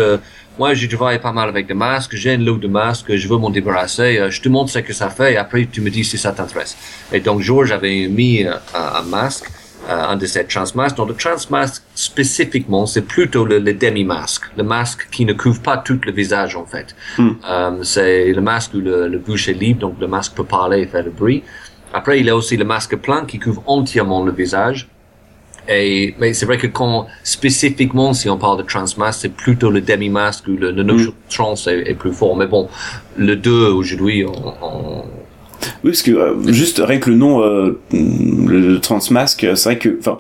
moi, 0.58 0.74
je 0.74 0.88
travaille 0.88 1.20
pas 1.20 1.34
mal 1.34 1.50
avec 1.50 1.68
des 1.68 1.74
masques, 1.74 2.16
j'ai 2.16 2.34
une 2.34 2.46
lot 2.46 2.58
de 2.58 2.68
masques, 2.68 3.13
je 3.16 3.28
veux 3.28 3.38
m'en 3.38 3.50
débarrasser, 3.50 4.26
je 4.30 4.42
te 4.42 4.48
montre 4.48 4.72
ce 4.72 4.80
que 4.80 4.94
ça 4.94 5.10
fait 5.10 5.34
et 5.34 5.38
après 5.38 5.66
tu 5.66 5.82
me 5.82 5.89
dis 5.89 6.06
si 6.06 6.18
ça 6.18 6.32
t'intéresse. 6.32 6.78
Et 7.12 7.20
donc 7.20 7.42
George 7.42 7.72
avait 7.72 8.08
mis 8.08 8.46
un 8.46 9.02
masque 9.04 9.46
euh, 9.48 9.62
un 9.89 10.15
de 10.15 10.26
ces 10.26 10.46
transmasques. 10.46 10.98
Donc 10.98 11.10
le 11.10 11.15
transmasque 11.15 11.84
spécifiquement, 11.96 12.86
c'est 12.86 13.02
plutôt 13.02 13.46
le, 13.46 13.60
demi-masque, 13.62 14.43
le 14.58 14.63
masque 14.63 15.08
qui 15.12 15.26
ne 15.26 15.34
couvre 15.34 15.62
pas 15.62 15.78
tout 15.78 16.00
le 16.06 16.12
visage 16.12 16.56
en 16.56 16.65
fait. 16.65 16.96
Euh, 17.19 17.84
c'est 17.84 18.32
le 18.32 18.41
masque 18.41 18.74
où 18.74 18.80
le, 18.80 19.08
le 19.08 19.17
bouche 19.17 19.48
est 19.50 19.54
libre, 19.54 19.82
donc 19.82 19.96
le 20.00 20.08
masque 20.08 20.34
peut 20.36 20.43
parler 20.43 20.82
et 20.82 20.88
faire 20.88 21.04
le 21.04 21.12
bruit. 21.12 21.43
Après, 21.93 22.19
il 22.19 22.26
y 22.26 22.30
a 22.30 22.36
aussi 22.36 22.58
le 22.58 22.65
masque 22.65 22.96
plein 22.96 23.26
qui 23.26 23.39
couvre 23.39 23.63
entièrement 23.67 24.24
le 24.24 24.32
visage. 24.32 24.88
Et, 25.69 26.13
mais 26.19 26.34
c'est 26.34 26.46
vrai 26.46 26.58
que 26.58 26.67
quand, 26.67 27.08
spécifiquement, 27.24 28.13
si 28.13 28.30
on 28.30 28.38
parle 28.38 28.58
de 28.58 28.63
transmasque, 28.63 29.22
c'est 29.22 29.34
plutôt 29.34 29.69
le 29.69 29.80
demi-masque 29.80 30.48
ou 30.48 30.58
le, 30.58 30.72
le 30.72 30.84
notion 30.84 31.12
hmm. 31.12 31.30
trans 31.30 31.56
est, 31.67 31.93
plus 31.93 32.12
fort. 32.12 32.36
Mais 32.36 32.48
bon, 32.48 32.67
le 33.15 33.36
deux 33.36 33.67
aujourd'hui, 33.67 34.26
on, 34.26 34.54
on 34.62 35.06
oui, 35.84 35.91
parce 35.91 36.02
que 36.02 36.12
euh, 36.12 36.52
juste 36.52 36.82
rien 36.84 36.99
que 36.99 37.10
le 37.10 37.15
nom, 37.15 37.41
euh, 37.41 37.80
le 37.91 38.78
transmasque, 38.80 39.45
c'est 39.56 39.63
vrai 39.63 39.78
que, 39.78 39.97
enfin, 39.99 40.19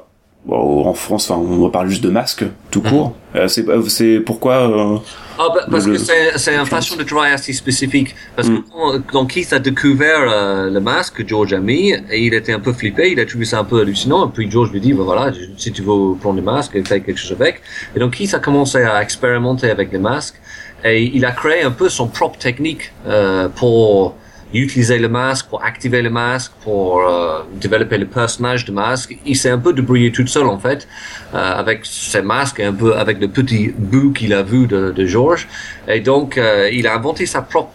en 0.49 0.93
France, 0.93 1.31
enfin, 1.31 1.41
on 1.41 1.69
parle 1.69 1.89
juste 1.89 2.03
de 2.03 2.09
masque 2.09 2.43
tout 2.69 2.81
mhm. 2.81 2.89
court. 2.89 3.15
Euh, 3.35 3.47
c'est 3.47 4.19
pourquoi 4.19 5.01
ah, 5.39 5.47
bah, 5.53 5.65
parce 5.71 5.85
que 5.85 5.97
c'est 5.97 6.55
une 6.55 6.65
façon 6.65 6.95
de 6.95 7.03
travail 7.03 7.31
assez 7.31 7.53
spécifique. 7.53 8.13
Parce 8.35 8.49
que 8.49 8.53
mm. 8.53 9.03
quand, 9.11 9.25
Keith 9.25 9.51
a 9.51 9.57
découvert 9.59 10.69
le 10.69 10.79
masque 10.79 11.15
que 11.15 11.27
George 11.27 11.53
a 11.53 11.59
mis, 11.59 11.91
et 11.91 12.25
il 12.25 12.33
était 12.35 12.53
un 12.53 12.59
peu 12.59 12.71
flippé, 12.71 13.11
il 13.11 13.19
a 13.19 13.25
trouvé 13.25 13.45
ça 13.45 13.59
un 13.59 13.63
peu 13.63 13.81
hallucinant, 13.81 14.27
et 14.27 14.31
puis 14.31 14.51
George 14.51 14.71
lui 14.71 14.79
dit, 14.79 14.93
bah, 14.93 15.03
voilà, 15.03 15.31
si 15.57 15.71
tu 15.71 15.81
veux 15.81 16.15
prendre 16.19 16.35
le 16.35 16.43
masque, 16.43 16.73
fais 16.85 17.01
quelque 17.01 17.17
chose 17.17 17.31
avec. 17.31 17.61
Et 17.95 17.99
donc 17.99 18.15
Keith 18.15 18.33
a 18.35 18.39
commencé 18.39 18.83
à 18.83 19.01
expérimenter 19.01 19.71
avec 19.71 19.91
les 19.91 19.97
masques, 19.97 20.35
et 20.83 21.11
il 21.13 21.25
a 21.25 21.31
créé 21.31 21.63
un 21.63 21.71
peu 21.71 21.89
son 21.89 22.07
propre 22.07 22.37
technique 22.37 22.91
euh, 23.07 23.47
pour 23.47 24.15
utiliser 24.61 24.99
le 24.99 25.09
masque, 25.09 25.47
pour 25.47 25.63
activer 25.63 26.01
le 26.01 26.09
masque, 26.09 26.51
pour 26.63 27.01
euh, 27.01 27.41
développer 27.59 27.97
le 27.97 28.05
personnage 28.05 28.65
de 28.65 28.71
masque. 28.71 29.17
Il 29.25 29.35
s'est 29.35 29.49
un 29.49 29.57
peu 29.57 29.73
débrouillé 29.73 30.11
tout 30.11 30.27
seul 30.27 30.45
en 30.45 30.59
fait, 30.59 30.87
euh, 31.33 31.37
avec 31.37 31.85
ses 31.85 32.21
masques 32.21 32.59
et 32.59 32.65
un 32.65 32.73
peu 32.73 32.95
avec 32.95 33.19
le 33.19 33.27
petit 33.27 33.73
bout 33.77 34.11
qu'il 34.11 34.33
a 34.33 34.43
vu 34.43 34.67
de, 34.67 34.91
de 34.91 35.05
George. 35.05 35.47
Et 35.87 35.99
donc, 35.99 36.37
euh, 36.37 36.69
il 36.71 36.87
a 36.87 36.95
inventé 36.95 37.25
sa 37.25 37.41
propre 37.41 37.71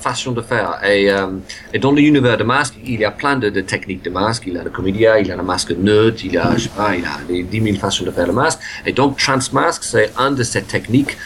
façon 0.00 0.32
de 0.32 0.42
faire. 0.42 0.78
Et, 0.86 1.10
et 1.72 1.78
dans 1.80 1.90
l'univers 1.90 2.36
de 2.36 2.44
masque, 2.44 2.74
il 2.84 3.00
y 3.00 3.04
a 3.04 3.10
plein 3.10 3.36
de, 3.36 3.48
techniques 3.60 4.04
de 4.04 4.10
masque. 4.10 4.44
Il 4.46 4.56
a 4.56 4.62
le 4.62 4.70
comédien, 4.70 5.16
il 5.16 5.32
a 5.32 5.36
le 5.36 5.42
masque 5.42 5.72
neutre, 5.72 6.22
il 6.24 6.38
a, 6.38 6.52
je 6.56 6.64
sais 6.64 6.68
pas, 6.68 6.94
il 6.94 7.04
a 7.04 7.18
des 7.26 7.42
10 7.42 7.62
000 7.62 7.76
façons 7.78 8.04
de 8.04 8.12
faire 8.12 8.26
le 8.26 8.32
masque. 8.32 8.60
Et 8.84 8.92
donc, 8.92 9.18
Transmask, 9.18 9.82
c'est 9.82 10.12
un 10.16 10.30
de 10.30 10.44
ces 10.44 10.62
techniques. 10.62 11.16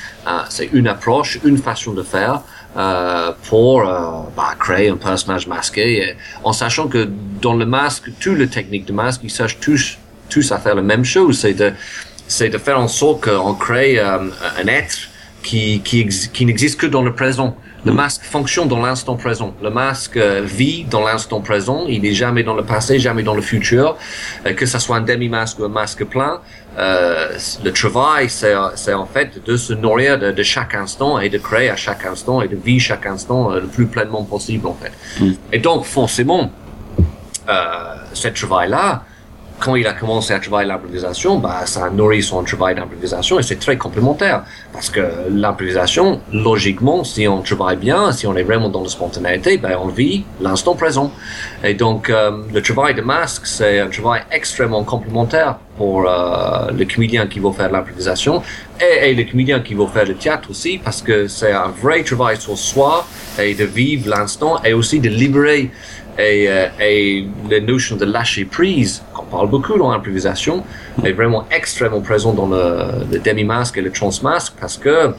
C'est 0.49 0.71
une 0.73 0.87
approche, 0.87 1.41
une 1.45 1.59
façon 1.59 1.93
de 1.93 2.03
faire. 2.03 2.43
Euh, 2.77 3.33
pour 3.49 3.81
euh, 3.81 4.21
bah, 4.37 4.55
créer 4.57 4.91
un 4.91 4.97
personnage 4.97 5.49
masqué, 5.49 6.15
en 6.45 6.53
sachant 6.53 6.87
que 6.87 7.09
dans 7.43 7.55
le 7.55 7.67
masque, 7.67 8.13
toutes 8.21 8.39
les 8.39 8.47
techniques 8.47 8.85
de 8.85 8.93
masque, 8.93 9.23
ils 9.25 9.31
sachent 9.31 9.59
tous, 9.59 9.99
tous 10.29 10.53
à 10.53 10.59
faire 10.61 10.77
la 10.77 10.83
même 10.83 11.05
chose, 11.05 11.41
c'est 11.41 11.55
de, 11.55 11.73
c'est 12.29 12.49
de 12.49 12.59
faire 12.59 12.79
en 12.79 12.87
sorte 12.87 13.25
qu'on 13.25 13.55
crée 13.55 13.99
euh, 13.99 14.19
un 14.63 14.67
être 14.69 14.99
qui, 15.43 15.81
qui, 15.81 16.07
qui 16.07 16.47
n'existe 16.47 16.79
que 16.79 16.87
dans 16.87 17.03
le 17.03 17.13
présent. 17.13 17.57
Le 17.85 17.93
masque 17.93 18.23
fonctionne 18.23 18.69
dans 18.69 18.81
l'instant 18.81 19.17
présent. 19.17 19.53
Le 19.63 19.71
masque 19.71 20.19
vit 20.19 20.85
dans 20.85 21.03
l'instant 21.03 21.41
présent. 21.41 21.87
Il 21.89 22.03
n'est 22.03 22.13
jamais 22.13 22.43
dans 22.43 22.55
le 22.55 22.63
passé, 22.63 22.99
jamais 22.99 23.23
dans 23.23 23.35
le 23.35 23.41
futur. 23.41 23.97
Que 24.45 24.67
ce 24.67 24.79
soit 24.79 24.97
un 24.97 25.01
demi-masque 25.01 25.59
ou 25.61 25.65
un 25.65 25.71
masque 25.71 26.05
plein, 26.05 26.43
euh, 26.79 27.37
le 27.65 27.73
travail, 27.73 28.29
c'est 28.29 28.55
en 28.95 29.07
fait 29.07 29.45
de 29.45 29.57
se 29.57 29.73
nourrir 29.73 30.19
de, 30.19 30.31
de, 30.31 30.43
chaque 30.43 30.75
instant 30.75 31.19
et 31.19 31.29
de 31.29 31.39
créer 31.39 31.69
à 31.69 31.77
chaque 31.77 32.07
instant 32.07 32.43
et 32.43 32.49
de 32.49 32.57
vivre 32.57 32.83
chaque 32.83 33.07
instant 33.07 33.51
le 33.51 33.67
plus 33.67 33.87
pleinement 33.87 34.25
possible 34.25 34.67
en 34.67 34.77
fait. 34.81 34.93
Mm. 35.21 35.33
Et 35.53 35.59
donc 35.59 35.85
forcément, 35.85 36.53
ce 38.13 38.29
travail-là, 38.29 39.05
quand 39.61 39.77
il 39.77 39.87
a 39.87 39.93
commencé 39.93 40.33
à 40.33 40.41
travailler 40.41 40.69
l'improvisation, 40.69 41.39
bah, 41.39 41.67
ça 41.67 41.85
a 41.85 41.91
nourri 41.91 42.23
son 42.23 42.43
travail 42.43 42.75
d'improvisation 42.75 43.39
et 43.39 43.43
c'est 43.43 43.59
très 43.59 43.77
complémentaire. 43.77 44.43
Parce 44.73 44.89
que 44.89 45.01
l'improvisation, 45.31 46.21
logiquement, 46.33 47.05
si 47.05 47.29
on 47.29 47.43
travaille 47.43 47.77
bien, 47.77 48.11
si 48.13 48.27
on 48.27 48.35
est 48.37 48.43
vraiment 48.43 48.71
dans 48.71 48.83
la 48.83 48.89
spontanéité, 48.89 49.59
ben, 49.59 49.77
on 49.81 49.89
vit 49.89 50.25
l'instant 50.41 50.75
présent. 50.75 51.13
Et 51.63 51.75
donc, 51.75 52.09
euh, 52.09 52.43
le 52.53 52.63
travail 52.63 52.95
de 52.95 53.03
masque, 53.03 53.47
c'est 53.47 53.81
un 53.81 53.89
travail 53.89 54.23
extrêmement 54.33 54.83
complémentaire 54.83 55.59
pour 55.77 56.07
euh, 56.07 56.71
le 56.77 56.85
comédien 56.85 57.27
qui 57.27 57.39
va 57.39 57.53
faire 57.53 57.71
l'improvisation 57.71 58.43
et, 58.81 59.11
et 59.11 59.15
le 59.15 59.25
comédien 59.25 59.61
qui 59.61 59.75
va 59.75 59.87
faire 59.87 60.07
le 60.07 60.15
théâtre 60.15 60.51
aussi, 60.51 60.79
parce 60.79 61.03
que 61.03 61.27
c'est 61.27 61.53
un 61.53 61.69
vrai 61.69 62.03
travail 62.03 62.39
sur 62.39 62.57
soi 62.57 63.07
et 63.39 63.55
de 63.55 63.65
vivre 63.65 64.09
l'instant 64.09 64.63
et 64.63 64.73
aussi 64.73 65.01
de 65.01 65.09
libérer 65.09 65.71
et, 66.21 66.49
euh, 66.49 66.67
et 66.81 67.27
la 67.51 67.61
notion 67.61 67.97
de 67.97 68.05
lâcher 68.05 68.45
prise, 68.45 69.03
qu'on 69.15 69.25
parle 69.25 69.49
beaucoup 69.49 69.79
dans 69.79 69.91
l'improvisation, 69.91 70.65
est 71.05 71.13
vraiment 71.13 71.47
extrêmement 71.51 72.01
présent 72.01 72.33
dans 72.33 72.47
le, 72.47 73.07
le 73.11 73.19
demi-masque 73.19 73.79
et 73.79 73.83
le 73.83 73.91
trans-masque 73.91 74.55
parce 74.61 74.77
que 74.77 75.13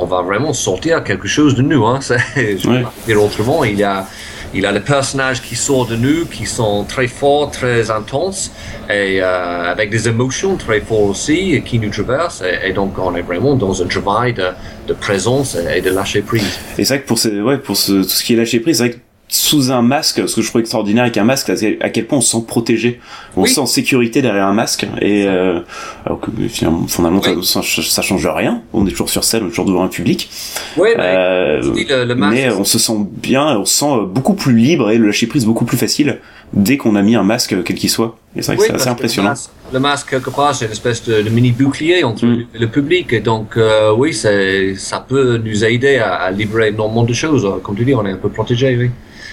on 0.00 0.06
va 0.06 0.22
vraiment 0.22 0.52
sortir 0.52 1.02
quelque 1.02 1.26
chose 1.26 1.56
de 1.56 1.62
nous. 1.62 1.84
Hein. 1.84 1.98
Je 2.36 2.84
dire 3.06 3.22
autrement, 3.22 3.64
il 3.64 3.78
y 3.78 3.84
a 3.84 4.06
il 4.54 4.64
a 4.64 4.72
les 4.72 4.80
personnages 4.80 5.42
qui 5.42 5.56
sortent 5.56 5.90
de 5.90 5.96
nous, 5.96 6.24
qui 6.24 6.46
sont 6.46 6.84
très 6.84 7.06
forts, 7.06 7.50
très 7.50 7.90
intenses, 7.90 8.50
et 8.88 9.20
euh, 9.20 9.70
avec 9.70 9.90
des 9.90 10.08
émotions 10.08 10.56
très 10.56 10.80
fortes 10.80 11.10
aussi, 11.10 11.54
et 11.54 11.62
qui 11.62 11.78
nous 11.78 11.90
traversent. 11.90 12.42
Et, 12.64 12.72
donc, 12.72 12.98
on 12.98 13.14
est 13.14 13.22
vraiment 13.22 13.56
dans 13.56 13.82
un 13.82 13.86
travail 13.86 14.32
de, 14.32 14.46
de 14.86 14.92
présence 14.94 15.54
et 15.54 15.80
de 15.80 15.90
lâcher 15.90 16.22
prise. 16.22 16.58
Et 16.78 16.84
c'est 16.84 16.94
vrai 16.94 17.02
que 17.02 17.06
pour, 17.06 17.18
ce, 17.18 17.28
ouais, 17.28 17.58
pour 17.58 17.76
ce, 17.76 17.92
tout 17.92 18.08
ce 18.08 18.24
qui 18.24 18.34
est 18.34 18.36
lâcher 18.36 18.60
prise, 18.60 18.78
c'est 18.78 18.84
vrai 18.84 18.92
que 18.94 19.00
sous 19.28 19.70
un 19.70 19.82
masque, 19.82 20.26
ce 20.26 20.36
que 20.36 20.42
je 20.42 20.48
trouve 20.48 20.62
extraordinaire 20.62 21.04
avec 21.04 21.18
un 21.18 21.24
masque, 21.24 21.50
à 21.50 21.90
quel 21.90 22.06
point 22.06 22.18
on 22.18 22.22
se 22.22 22.30
sent 22.32 22.44
protégé, 22.46 22.98
on 23.36 23.44
se 23.44 23.54
sent 23.54 23.60
en 23.60 23.66
sécurité 23.66 24.22
derrière 24.22 24.46
un 24.46 24.54
masque, 24.54 24.86
et 25.02 25.26
euh, 25.26 25.60
alors 26.06 26.18
que 26.18 26.30
finalement, 26.48 26.86
fondamentalement, 26.86 27.42
ça, 27.42 27.60
ça, 27.62 28.02
change 28.02 28.26
rien. 28.26 28.62
On 28.72 28.86
est 28.86 28.90
toujours 28.90 29.10
sur 29.10 29.24
scène, 29.24 29.42
on 29.44 29.46
est 29.46 29.50
toujours 29.50 29.66
devant 29.66 29.84
un 29.84 29.88
public. 29.88 30.30
Oui, 30.78 30.88
mais, 30.96 31.02
euh, 31.04 32.04
le, 32.06 32.14
masque, 32.14 32.34
mais 32.34 32.50
on 32.50 32.64
se 32.64 32.78
sent 32.78 32.96
bien, 33.12 33.58
on 33.58 33.66
se 33.66 33.76
sent 33.76 34.06
beaucoup 34.08 34.34
plus 34.34 34.56
libre 34.56 34.90
et 34.90 34.96
le 34.96 35.06
lâcher 35.06 35.26
prise 35.26 35.44
beaucoup 35.44 35.66
plus 35.66 35.78
facile 35.78 36.18
dès 36.54 36.78
qu'on 36.78 36.96
a 36.96 37.02
mis 37.02 37.14
un 37.14 37.22
masque, 37.22 37.54
quel 37.64 37.76
qu'il 37.76 37.90
soit. 37.90 38.16
Et 38.34 38.40
c'est 38.40 38.54
vrai 38.54 38.56
que 38.56 38.62
c'est 38.62 38.74
assez 38.74 38.88
impressionnant. 38.88 39.34
Le 39.70 39.80
masque, 39.80 40.08
quelque 40.08 40.30
part, 40.30 40.54
c'est 40.54 40.64
une 40.64 40.72
espèce 40.72 41.04
de, 41.04 41.28
mini 41.28 41.52
bouclier 41.52 42.02
entre 42.02 42.24
mm. 42.24 42.46
le 42.58 42.66
public, 42.68 43.12
et 43.12 43.20
donc 43.20 43.58
euh, 43.58 43.92
oui, 43.94 44.14
ça 44.14 45.06
peut 45.06 45.36
nous 45.36 45.64
aider 45.66 45.98
à, 45.98 46.14
à 46.14 46.30
libérer 46.30 46.68
énormément 46.68 47.04
de 47.04 47.12
choses. 47.12 47.46
Comme 47.62 47.76
tu 47.76 47.84
dis, 47.84 47.94
on 47.94 48.06
est 48.06 48.12
un 48.12 48.16
peu 48.16 48.30
protégé, 48.30 48.74
oui. 48.74 48.90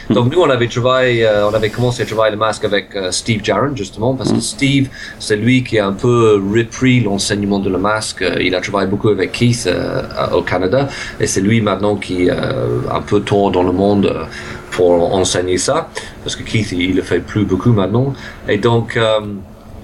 Donc 0.10 0.32
nous, 0.32 0.40
on 0.40 0.50
avait 0.50 0.68
travaillé, 0.68 1.26
euh, 1.26 1.48
on 1.50 1.54
avait 1.54 1.70
commencé 1.70 2.04
à 2.04 2.06
travailler 2.06 2.34
le 2.34 2.38
masque 2.38 2.64
avec 2.64 2.96
euh, 2.96 3.12
Steve 3.12 3.42
Jaron 3.44 3.76
justement 3.76 4.14
parce 4.14 4.32
que 4.32 4.38
mm. 4.38 4.42
Steve, 4.42 4.90
c'est 5.20 5.36
lui 5.36 5.64
qui 5.64 5.80
a 5.80 5.88
un 5.88 5.94
peu 5.94 6.40
repris 6.56 7.00
l'enseignement 7.02 7.60
de 7.60 7.70
le 7.70 7.80
masque. 7.80 8.24
Il 8.40 8.54
a 8.54 8.62
travaillé 8.62 8.88
beaucoup 8.88 9.10
avec 9.10 9.32
Keith 9.32 9.66
euh, 9.66 10.04
au 10.32 10.42
Canada 10.44 10.88
et 11.20 11.26
c'est 11.26 11.42
lui 11.42 11.60
maintenant 11.62 11.96
qui 11.96 12.30
un 12.30 13.02
peu 13.02 13.22
tourne 13.22 13.52
dans 13.52 13.64
le 13.64 13.72
monde 13.72 14.28
pour 14.72 15.14
enseigner 15.14 15.58
ça 15.58 15.90
parce 16.24 16.36
que 16.36 16.44
Keith 16.44 16.72
il 16.72 16.96
le 16.96 17.02
fait 17.02 17.20
plus 17.20 17.46
beaucoup 17.46 17.72
maintenant 17.72 18.14
et 18.48 18.58
donc 18.58 19.00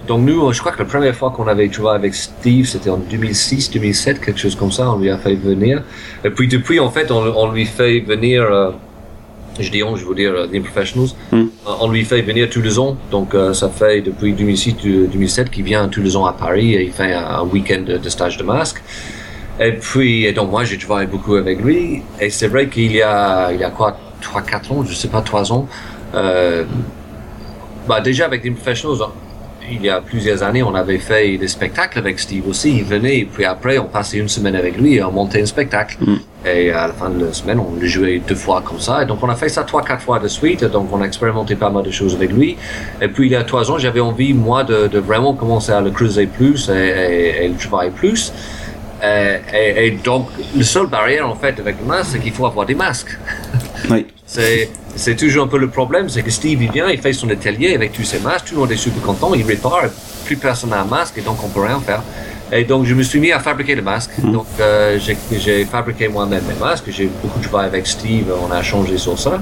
donc 0.08 0.22
nous, 0.22 0.52
je 0.52 0.60
crois 0.60 0.72
que 0.72 0.80
la 0.80 0.86
première 0.86 1.16
fois 1.16 1.30
qu'on 1.32 1.48
avait 1.48 1.70
travaillé 1.70 2.00
avec 2.00 2.16
Steve, 2.16 2.66
c'était 2.66 2.90
en 2.90 2.98
2006, 2.98 3.72
2007, 3.72 4.20
quelque 4.20 4.40
chose 4.40 4.56
comme 4.56 4.72
ça. 4.72 4.92
On 4.92 4.98
lui 4.98 5.12
a 5.12 5.18
fait 5.18 5.36
venir. 5.36 5.84
Et 6.26 6.32
puis 6.32 6.48
depuis, 6.48 6.80
en 6.80 6.90
fait, 6.90 7.12
on, 7.12 7.22
on 7.38 7.52
lui 7.52 7.66
fait 7.66 8.00
venir 8.00 8.74
dis 9.70 9.84
on, 9.84 9.96
je 9.96 10.06
veux 10.06 10.16
dire 10.16 10.34
The 10.52 10.62
Professionals, 10.62 11.10
hmm. 11.32 11.38
euh, 11.38 11.72
on 11.82 11.90
lui 11.90 12.04
fait 12.06 12.22
venir 12.22 12.50
tous 12.50 12.62
les 12.62 12.80
ans. 12.80 12.98
Donc 13.12 13.36
euh, 13.36 13.54
ça 13.54 13.70
fait 13.70 14.02
depuis 14.02 14.34
2006-2007 14.34 15.50
qu'il 15.50 15.64
vient 15.64 15.88
tous 15.90 16.02
les 16.02 16.16
ans 16.16 16.26
à 16.26 16.34
Paris 16.34 16.74
et 16.74 16.84
il 16.84 16.92
fait 16.92 17.14
un, 17.14 17.44
week-end 17.44 17.84
de, 17.86 18.10
stage 18.10 18.38
de 18.38 18.44
masque. 18.44 18.82
Et 19.60 19.74
puis, 19.74 20.26
et 20.26 20.34
donc 20.34 20.50
moi, 20.50 20.64
j'ai 20.64 20.78
travaillé 20.78 21.08
beaucoup 21.08 21.36
avec 21.36 21.62
lui. 21.62 22.02
Et 22.20 22.30
c'est 22.30 22.48
vrai 22.48 22.68
qu'il 22.68 22.94
y 22.94 23.02
a, 23.02 23.52
il 23.52 23.60
y 23.60 23.64
a 23.64 23.70
quoi, 23.70 23.98
3-4 24.22 24.74
ans, 24.74 24.84
je 24.84 24.94
sais 24.94 25.10
pas, 25.10 25.22
3 25.22 25.52
ans. 25.52 25.68
Euh, 26.16 26.64
bah 27.88 28.02
déjà 28.02 28.26
avec 28.26 28.44
The 28.44 28.54
Professionals, 28.54 29.00
il 29.70 29.84
y 29.84 29.90
a 29.90 30.02
plusieurs 30.02 30.44
années, 30.44 30.64
on 30.64 30.76
avait 30.76 30.98
fait 30.98 31.38
des 31.38 31.48
spectacles 31.48 32.00
avec 32.00 32.20
Steve 32.20 32.48
aussi. 32.48 32.78
Il 32.78 32.84
venait, 32.84 33.20
et 33.20 33.26
puis 33.26 33.46
après, 33.46 33.78
on 33.78 33.86
passait 33.86 34.18
une 34.18 34.30
semaine 34.30 34.56
avec 34.56 34.78
lui 34.78 34.96
et 34.96 35.04
on 35.04 35.12
montait 35.12 35.42
un 35.42 35.46
spectacle. 35.46 35.98
Mm. 36.00 36.16
Et 36.46 36.72
à 36.72 36.88
la 36.88 36.94
fin 36.94 37.10
de 37.10 37.26
la 37.26 37.34
semaine, 37.34 37.60
on 37.60 37.80
le 37.80 37.86
jouait 37.86 38.22
deux 38.28 38.36
fois 38.36 38.62
comme 38.66 38.80
ça. 38.80 39.04
Et 39.04 39.06
donc, 39.06 39.22
on 39.22 39.30
a 39.30 39.36
fait 39.36 39.50
ça 39.50 39.64
trois, 39.64 39.84
quatre 39.84 40.02
fois 40.02 40.20
de 40.20 40.28
suite. 40.28 40.64
Donc, 40.64 40.90
on 40.92 41.02
a 41.02 41.06
expérimenté 41.06 41.56
pas 41.56 41.70
mal 41.70 41.84
de 41.84 41.92
choses 41.92 42.16
avec 42.16 42.32
lui. 42.32 42.58
Et 43.02 43.08
puis, 43.08 43.28
il 43.28 43.32
y 43.32 43.36
a 43.36 43.44
trois 43.44 43.70
ans, 43.72 43.78
j'avais 43.78 44.00
envie, 44.00 44.34
moi, 44.34 44.64
de, 44.64 44.88
de, 44.88 45.00
vraiment 45.00 45.34
commencer 45.34 45.72
à 45.72 45.82
le 45.82 45.92
creuser 45.92 46.26
plus 46.26 46.70
et, 46.70 46.74
et, 46.74 47.46
et 47.46 47.48
le 47.48 47.56
travailler 47.56 47.92
plus. 47.92 48.34
Et, 49.04 49.88
et, 49.88 49.92
donc, 49.92 50.30
le 50.56 50.64
seul 50.64 50.88
barrière, 50.88 51.28
en 51.30 51.36
fait, 51.36 51.60
avec 51.60 51.78
le 51.80 51.86
masque, 51.86 52.12
c'est 52.14 52.20
qu'il 52.20 52.32
faut 52.32 52.46
avoir 52.46 52.66
des 52.66 52.76
masques. 52.76 53.18
Oui. 53.90 54.06
C'est, 54.32 54.70
c'est 54.96 55.16
toujours 55.16 55.46
un 55.46 55.48
peu 55.48 55.58
le 55.58 55.70
problème, 55.70 56.10
c'est 56.10 56.24
que 56.24 56.32
Steve, 56.32 56.62
il 56.62 56.72
vient, 56.72 56.90
il 56.90 57.00
fait 57.00 57.14
son 57.14 57.30
atelier 57.30 57.74
avec 57.74 57.94
tous 57.94 58.04
ses 58.04 58.20
masques, 58.20 58.48
tout 58.48 58.56
le 58.56 58.62
monde 58.62 58.72
est 58.72 58.78
super 58.78 59.02
content, 59.02 59.34
il 59.34 59.46
répare, 59.46 59.84
plus 60.26 60.36
personne 60.36 60.72
n'a 60.72 60.82
un 60.82 60.86
masque, 60.86 61.18
et 61.18 61.22
donc 61.22 61.44
on 61.44 61.50
peut 61.50 61.62
rien 61.62 61.80
faire. 61.80 62.02
Et 62.54 62.66
donc, 62.66 62.86
je 62.86 62.94
me 62.94 63.02
suis 63.02 63.20
mis 63.20 63.32
à 63.32 63.40
fabriquer 63.40 63.76
le 63.76 63.82
masque. 63.82 64.12
Donc, 64.22 64.46
euh, 64.60 65.00
j'ai, 65.00 65.64
fabriqué 65.64 66.10
moi-même 66.10 66.44
mes 66.46 66.60
masques. 66.60 66.84
J'ai 66.90 67.10
beaucoup 67.22 67.40
travaillé 67.40 67.70
avec 67.70 67.88
Steve. 67.88 68.26
On 68.46 68.52
a 68.52 68.62
changé 68.62 68.98
sur 68.98 69.18
ça. 69.18 69.42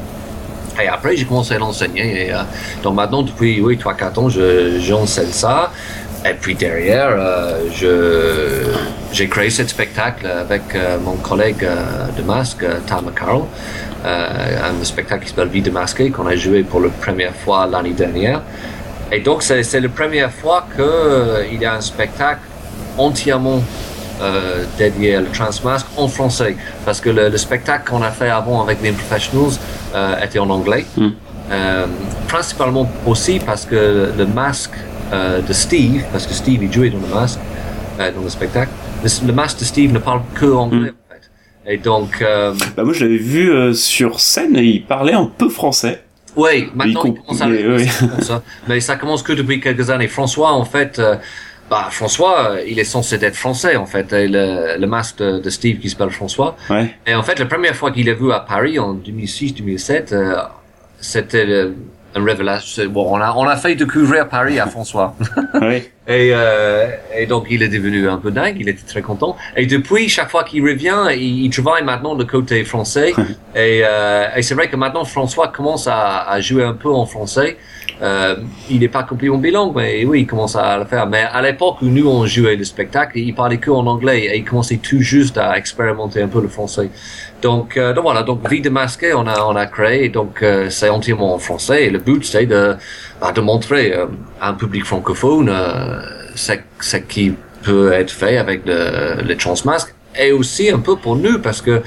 Et 0.79 0.87
après, 0.87 1.17
j'ai 1.17 1.25
commencé 1.25 1.55
à 1.55 1.57
l'enseigner. 1.57 2.27
Et, 2.27 2.31
euh, 2.31 2.43
donc, 2.83 2.93
maintenant, 2.93 3.23
depuis 3.23 3.61
oui, 3.61 3.77
3-4 3.77 4.19
ans, 4.19 4.29
je, 4.29 4.79
j'enseigne 4.79 5.31
ça. 5.31 5.71
Et 6.25 6.33
puis 6.33 6.53
derrière, 6.53 7.09
euh, 7.11 7.69
je, 7.73 8.69
j'ai 9.13 9.27
créé 9.29 9.49
ce 9.49 9.65
spectacle 9.65 10.27
avec 10.27 10.63
euh, 10.75 10.97
mon 10.99 11.15
collègue 11.15 11.63
euh, 11.63 12.07
de 12.17 12.21
masque, 12.23 12.65
Tom 12.87 13.11
Carroll. 13.15 13.43
Euh, 14.05 14.69
un 14.81 14.83
spectacle 14.83 15.23
qui 15.23 15.29
s'appelle 15.29 15.47
Vie 15.47 15.61
de 15.61 15.71
masqué 15.71 16.09
qu'on 16.09 16.27
a 16.27 16.35
joué 16.35 16.63
pour 16.63 16.81
la 16.81 16.89
première 16.89 17.33
fois 17.33 17.67
l'année 17.67 17.93
dernière. 17.93 18.41
Et 19.11 19.21
donc, 19.21 19.43
c'est, 19.43 19.63
c'est 19.63 19.79
la 19.79 19.89
première 19.89 20.31
fois 20.31 20.67
qu'il 20.75 21.61
y 21.61 21.65
a 21.65 21.75
un 21.75 21.81
spectacle 21.81 22.41
entièrement 22.97 23.61
dédié 24.77 25.17
au 25.17 25.25
transmasque 25.33 25.87
en 25.95 26.09
français. 26.09 26.57
Parce 26.85 26.99
que 26.99 27.09
le, 27.09 27.29
le 27.29 27.37
spectacle 27.37 27.89
qu'on 27.89 28.03
a 28.03 28.11
fait 28.11 28.29
avant 28.29 28.61
avec 28.61 28.81
les 28.83 28.91
professionals 28.91 29.57
était 30.21 30.39
en 30.39 30.49
anglais. 30.49 30.85
Euh, 31.51 31.87
principalement 32.27 32.87
aussi 33.07 33.39
parce 33.39 33.65
que 33.65 34.11
le 34.15 34.25
masque 34.27 34.75
euh, 35.13 35.41
de 35.41 35.53
Steve, 35.53 36.03
parce 36.11 36.27
que 36.27 36.33
Steve 36.33 36.63
il 36.63 36.71
jouait 36.71 36.89
dans 36.89 36.99
le 36.99 37.13
masque, 37.13 37.39
euh, 37.99 38.11
dans 38.11 38.21
le 38.21 38.29
spectacle, 38.29 38.71
le, 39.03 39.27
le 39.27 39.33
masque 39.33 39.59
de 39.59 39.65
Steve 39.65 39.91
ne 39.91 39.99
parle 39.99 40.21
que 40.35 40.45
anglais 40.45 40.91
en 40.91 41.13
fait. 41.13 41.71
Et 41.71 41.77
donc, 41.77 42.21
euh, 42.21 42.53
Bah 42.75 42.83
moi 42.83 42.93
je 42.93 43.03
l'avais 43.05 43.17
vu 43.17 43.51
euh, 43.51 43.73
sur 43.73 44.19
scène 44.19 44.55
et 44.55 44.63
il 44.63 44.85
parlait 44.85 45.13
un 45.13 45.25
peu 45.25 45.49
français. 45.49 46.03
Oui, 46.35 46.69
maintenant 46.75 47.03
Il 47.05 47.13
commence 47.15 47.41
à 47.41 47.47
mais, 47.47 47.65
oui. 47.65 47.87
comme 47.99 48.21
ça. 48.21 48.43
Mais 48.67 48.79
ça 48.79 48.95
commence 48.95 49.23
que 49.23 49.33
depuis 49.33 49.59
quelques 49.59 49.89
années. 49.89 50.07
François, 50.07 50.51
en 50.53 50.63
fait, 50.63 50.99
euh, 50.99 51.15
bah, 51.69 51.87
François, 51.91 52.57
il 52.67 52.79
est 52.79 52.83
censé 52.83 53.15
être 53.15 53.35
français, 53.35 53.75
en 53.75 53.85
fait. 53.87 54.13
Et 54.13 54.27
le, 54.27 54.77
le 54.79 54.87
masque 54.87 55.17
de, 55.17 55.39
de 55.39 55.49
Steve 55.49 55.79
qui 55.79 55.89
s'appelle 55.89 56.11
François. 56.11 56.55
Ouais. 56.69 56.95
Et 57.07 57.15
en 57.15 57.23
fait, 57.23 57.39
la 57.39 57.45
première 57.45 57.75
fois 57.75 57.91
qu'il 57.91 58.05
l'a 58.05 58.13
vu 58.13 58.31
à 58.31 58.39
Paris 58.39 58.77
en 58.79 58.93
2006-2007, 58.95 60.13
euh, 60.13 60.35
c'était 61.01 61.45
euh, 61.47 61.71
une 62.15 62.23
révélation. 62.23 62.85
Bon, 62.89 63.07
on 63.15 63.21
a, 63.21 63.33
on 63.35 63.43
a 63.43 63.55
fait 63.55 63.75
découvrir 63.75 64.27
Paris 64.27 64.59
à 64.59 64.67
François. 64.67 65.15
Ouais. 65.61 65.91
Et, 66.07 66.31
euh, 66.33 66.87
et 67.15 67.27
donc, 67.27 67.45
il 67.49 67.61
est 67.61 67.67
devenu 67.69 68.09
un 68.09 68.17
peu 68.17 68.31
dingue, 68.31 68.55
il 68.59 68.67
était 68.67 68.85
très 68.85 69.01
content. 69.01 69.35
Et 69.55 69.67
depuis, 69.67 70.09
chaque 70.09 70.29
fois 70.31 70.43
qu'il 70.43 70.63
revient, 70.63 71.07
il, 71.11 71.45
il 71.45 71.49
travaille 71.49 71.83
maintenant 71.83 72.15
le 72.15 72.25
côté 72.25 72.63
français. 72.63 73.13
et 73.55 73.81
euh, 73.83 74.27
et 74.35 74.41
c'est 74.41 74.55
vrai 74.55 74.69
que 74.69 74.75
maintenant, 74.75 75.05
François 75.05 75.49
commence 75.49 75.87
à, 75.87 76.27
à 76.27 76.39
jouer 76.41 76.63
un 76.63 76.73
peu 76.73 76.89
en 76.89 77.05
français. 77.05 77.57
Euh, 78.01 78.37
il 78.69 78.79
n'est 78.79 78.87
pas 78.87 79.03
complètement 79.03 79.37
bilingue, 79.37 79.73
mais 79.75 80.05
oui, 80.05 80.21
il 80.21 80.25
commence 80.27 80.55
à 80.55 80.77
le 80.77 80.85
faire. 80.85 81.05
Mais 81.07 81.23
à 81.23 81.41
l'époque 81.41 81.81
où 81.81 81.85
nous, 81.85 82.07
on 82.07 82.25
jouait 82.25 82.55
le 82.55 82.63
spectacle, 82.63 83.17
il 83.17 83.35
parlait 83.35 83.57
que 83.57 83.69
en 83.69 83.85
anglais 83.85 84.25
et 84.25 84.37
il 84.37 84.45
commençait 84.45 84.77
tout 84.77 85.01
juste 85.01 85.37
à 85.37 85.57
expérimenter 85.57 86.21
un 86.21 86.27
peu 86.27 86.41
le 86.41 86.47
français. 86.47 86.89
Donc, 87.41 87.77
euh, 87.77 87.93
donc 87.93 88.03
voilà, 88.03 88.23
donc 88.23 88.47
Vie 88.49 88.61
de 88.61 88.69
masqué, 88.69 89.13
on 89.13 89.25
a, 89.25 89.43
on 89.45 89.55
a 89.55 89.65
créé, 89.65 90.09
donc 90.09 90.43
euh, 90.43 90.69
c'est 90.69 90.89
entièrement 90.89 91.33
en 91.35 91.39
français. 91.39 91.85
Et 91.85 91.89
le 91.89 91.99
but, 91.99 92.25
c'est 92.25 92.45
de, 92.45 92.75
bah, 93.21 93.31
de 93.31 93.39
montrer 93.41 93.93
euh, 93.93 94.07
à 94.41 94.49
un 94.49 94.53
public 94.53 94.83
francophone 94.85 95.47
euh, 95.49 96.01
ce, 96.35 96.53
ce 96.81 96.97
qui 96.97 97.33
peut 97.63 97.93
être 97.93 98.11
fait 98.11 98.37
avec 98.37 98.65
le, 98.65 99.21
le 99.23 99.37
transmasque. 99.37 99.93
Et 100.19 100.31
aussi 100.33 100.69
un 100.69 100.79
peu 100.79 100.97
pour 100.97 101.15
nous, 101.15 101.39
parce 101.39 101.61
que 101.61 101.81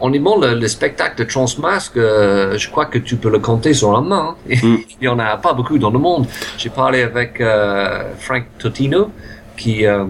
honnêtement, 0.00 0.36
le, 0.38 0.54
le 0.54 0.68
spectacle 0.68 1.16
de 1.16 1.24
Transmasque, 1.24 1.96
euh, 1.96 2.58
je 2.58 2.68
crois 2.68 2.86
que 2.86 2.98
tu 2.98 3.16
peux 3.16 3.30
le 3.30 3.38
compter 3.38 3.72
sur 3.72 3.92
la 3.92 4.00
main. 4.00 4.34
hein. 4.50 4.54
Il 5.00 5.04
y 5.04 5.08
en 5.08 5.18
a 5.18 5.36
pas 5.36 5.52
beaucoup 5.54 5.78
dans 5.78 5.90
le 5.90 5.98
monde. 5.98 6.26
J'ai 6.58 6.70
parlé 6.70 7.02
avec 7.02 7.40
euh, 7.40 8.02
Frank 8.18 8.44
Totino, 8.58 9.10
qui, 9.56 9.86
euh, 9.86 10.04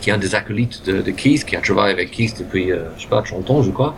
qui 0.00 0.10
est 0.10 0.12
un 0.12 0.18
des 0.18 0.34
acolytes 0.34 0.84
de, 0.86 1.00
de 1.00 1.10
Keith, 1.10 1.44
qui 1.44 1.56
a 1.56 1.60
travaillé 1.60 1.92
avec 1.92 2.10
Keith 2.10 2.38
depuis, 2.38 2.72
euh, 2.72 2.84
je 2.96 3.02
sais 3.02 3.08
pas, 3.08 3.22
30 3.22 3.50
ans, 3.50 3.62
je 3.62 3.70
crois. 3.70 3.96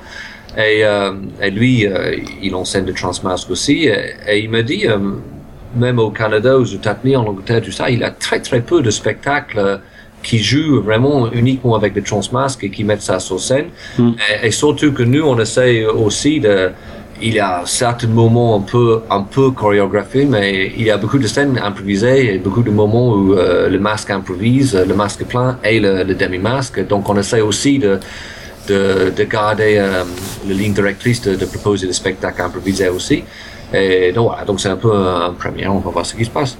Et, 0.56 0.84
euh, 0.84 1.14
et 1.40 1.50
lui, 1.50 1.86
euh, 1.86 2.16
il 2.42 2.54
enseigne 2.54 2.84
le 2.84 2.92
Transmasque 2.92 3.50
aussi. 3.50 3.86
Et, 3.86 4.14
et 4.28 4.38
il 4.40 4.50
me 4.50 4.62
dit, 4.62 4.86
euh, 4.86 4.98
même 5.74 5.98
au 5.98 6.10
Canada, 6.10 6.58
aux 6.58 6.64
États-Unis, 6.64 7.16
en 7.16 7.26
Angleterre, 7.26 7.62
tout 7.62 7.72
ça, 7.72 7.88
il 7.88 8.04
a 8.04 8.10
très 8.10 8.40
très 8.40 8.60
peu 8.60 8.82
de 8.82 8.90
spectacles 8.90 9.80
qui 10.22 10.38
jouent 10.38 10.82
vraiment 10.82 11.32
uniquement 11.32 11.74
avec 11.74 11.94
des 11.94 12.02
transmasques 12.02 12.62
et 12.64 12.70
qui 12.70 12.84
mettent 12.84 13.02
ça 13.02 13.18
sur 13.18 13.40
scène. 13.40 13.66
Et, 13.98 14.48
et 14.48 14.50
surtout 14.50 14.92
que 14.92 15.02
nous, 15.02 15.22
on 15.22 15.38
essaie 15.40 15.84
aussi 15.86 16.40
de... 16.40 16.70
Il 17.24 17.34
y 17.34 17.40
a 17.40 17.62
certains 17.66 18.08
moments 18.08 18.56
un 18.56 18.62
peu, 18.62 19.02
un 19.08 19.22
peu 19.22 19.52
mais 20.28 20.72
il 20.76 20.82
y 20.82 20.90
a 20.90 20.96
beaucoup 20.96 21.18
de 21.18 21.28
scènes 21.28 21.56
improvisées 21.62 22.34
et 22.34 22.38
beaucoup 22.38 22.64
de 22.64 22.70
moments 22.72 23.14
où 23.14 23.34
euh, 23.34 23.68
le 23.68 23.78
masque 23.78 24.10
improvise, 24.10 24.74
le 24.74 24.94
masque 24.94 25.24
plein 25.26 25.56
et 25.62 25.78
le, 25.78 26.02
le 26.02 26.14
demi-masque. 26.16 26.84
Donc 26.88 27.08
on 27.08 27.16
essaie 27.16 27.40
aussi 27.40 27.78
de, 27.78 28.00
de, 28.66 29.12
de 29.16 29.24
garder 29.24 29.76
euh, 29.78 30.02
la 30.48 30.54
ligne 30.54 30.72
directrice 30.72 31.22
de, 31.22 31.36
de 31.36 31.44
proposer 31.44 31.86
des 31.86 31.92
spectacles 31.92 32.42
improvisés 32.42 32.88
aussi. 32.88 33.22
Et 33.74 34.12
donc 34.12 34.28
voilà, 34.28 34.44
donc 34.44 34.60
c'est 34.60 34.68
un 34.68 34.76
peu 34.76 34.92
un, 34.92 35.26
un 35.26 35.32
premier, 35.32 35.66
on 35.66 35.78
va 35.78 35.90
voir 35.90 36.04
ce 36.06 36.14
qui 36.14 36.24
se 36.24 36.30
passe. 36.30 36.58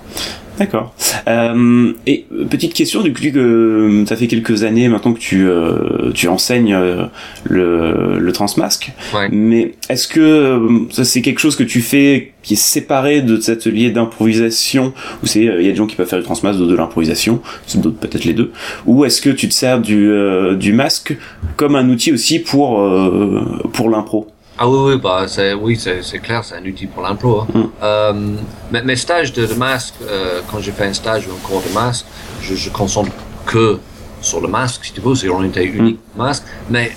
D'accord. 0.59 0.95
Euh, 1.29 1.93
et 2.07 2.27
euh, 2.31 2.45
petite 2.45 2.75
question, 2.75 3.01
du 3.03 3.13
coup, 3.15 3.23
que 3.23 3.39
euh, 3.39 4.07
ça 4.07 4.17
fait 4.17 4.27
quelques 4.27 4.65
années 4.65 4.87
maintenant 4.89 5.15
que 5.15 5.19
tu 5.19 5.47
euh, 5.49 6.11
tu 6.13 6.29
enseignes 6.29 6.75
euh, 6.75 7.07
le, 7.45 8.19
le 8.19 8.33
transmasque, 8.33 8.93
Ouais. 9.15 9.29
mais 9.33 9.73
est-ce 9.89 10.07
que 10.07 10.21
euh, 10.21 10.69
ça 10.91 11.05
c'est 11.05 11.23
quelque 11.23 11.39
chose 11.41 11.57
que 11.57 11.63
tu 11.63 11.81
fais 11.81 12.33
qui 12.43 12.53
est 12.55 12.57
séparé 12.57 13.23
de 13.23 13.41
cet 13.41 13.61
atelier 13.61 13.91
d'improvisation 13.91 14.93
où 15.23 15.27
c'est 15.27 15.49
euh, 15.49 15.61
il 15.61 15.67
y 15.67 15.69
a 15.69 15.73
des 15.73 15.77
gens 15.77 15.87
qui 15.87 15.97
peuvent 15.97 16.07
faire 16.09 16.19
du 16.19 16.25
transmasque, 16.25 16.59
d'autres 16.59 16.73
de 16.73 16.77
l'improvisation, 16.77 17.41
d'autres 17.77 17.97
peut-être 17.99 18.25
les 18.25 18.35
deux, 18.35 18.53
ou 18.85 19.07
est-ce 19.07 19.23
que 19.23 19.31
tu 19.31 19.49
te 19.49 19.55
sers 19.55 19.81
du 19.81 20.11
euh, 20.11 20.55
du 20.55 20.75
masque 20.75 21.17
comme 21.57 21.77
un 21.77 21.89
outil 21.89 22.13
aussi 22.13 22.39
pour 22.41 22.79
euh, 22.79 23.41
pour 23.73 23.89
l'impro? 23.89 24.29
Ah 24.59 24.69
oui, 24.69 24.93
oui, 24.95 25.01
bah, 25.01 25.25
c'est, 25.27 25.55
oui, 25.55 25.77
c'est, 25.77 26.03
c'est 26.03 26.19
clair, 26.19 26.45
c'est 26.45 26.57
un 26.57 26.65
outil 26.65 26.87
pour 26.87 27.03
l'impro. 27.03 27.41
hein. 27.41 27.47
Mm. 27.55 27.63
Euh, 27.83 28.13
mes, 28.71 28.83
mes 28.83 28.97
stages 28.97 29.33
de, 29.33 29.47
de 29.47 29.55
masque, 29.55 29.95
euh, 30.03 30.41
quand 30.51 30.61
je 30.61 30.71
fais 30.71 30.85
un 30.87 30.93
stage 30.93 31.27
ou 31.27 31.31
un 31.33 31.47
cours 31.49 31.63
de 31.63 31.73
masque, 31.73 32.05
je, 32.43 32.55
je 32.55 32.71
concentre 32.71 33.11
que 33.47 33.79
sur 34.21 34.41
le 34.41 34.49
masque, 34.49 34.85
si 34.85 34.93
tu 34.93 35.01
veux, 35.01 35.15
c'est 35.15 35.29
orienté 35.29 35.65
unique 35.65 35.99
au 36.15 36.19
masque. 36.23 36.45
Mais 36.71 36.93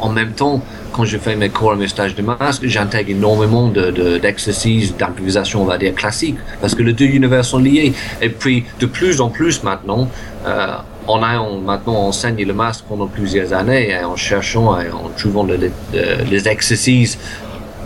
en 0.00 0.08
même 0.08 0.32
temps, 0.32 0.62
quand 0.92 1.04
je 1.04 1.18
fais 1.18 1.36
mes 1.36 1.48
cours 1.50 1.72
et 1.74 1.76
mes 1.76 1.88
stages 1.88 2.14
de 2.14 2.22
masque, 2.22 2.62
j'intègre 2.66 3.10
énormément 3.10 3.68
de, 3.68 3.90
de, 3.90 4.18
d'exercices, 4.18 4.96
d'improvisation, 4.96 5.62
on 5.62 5.64
va 5.66 5.78
dire, 5.78 5.94
classiques, 5.94 6.38
parce 6.60 6.74
que 6.74 6.82
les 6.82 6.92
deux 6.92 7.04
univers 7.06 7.44
sont 7.44 7.58
liés. 7.58 7.92
Et 8.22 8.28
puis, 8.28 8.64
de 8.80 8.86
plus 8.86 9.20
en 9.20 9.28
plus 9.30 9.62
maintenant, 9.62 10.08
euh, 10.46 10.66
on 11.08 11.22
a 11.22 11.38
on, 11.38 11.60
maintenant 11.60 11.94
enseigné 12.08 12.44
le 12.44 12.54
masque 12.54 12.84
pendant 12.88 13.06
plusieurs 13.06 13.52
années 13.52 13.90
et 13.90 14.04
en 14.04 14.16
cherchant 14.16 14.80
et 14.80 14.90
en 14.90 15.08
trouvant 15.16 15.44
le- 15.44 15.56
le- 15.56 15.70
le- 15.92 16.24
les 16.30 16.48
exercices 16.48 17.18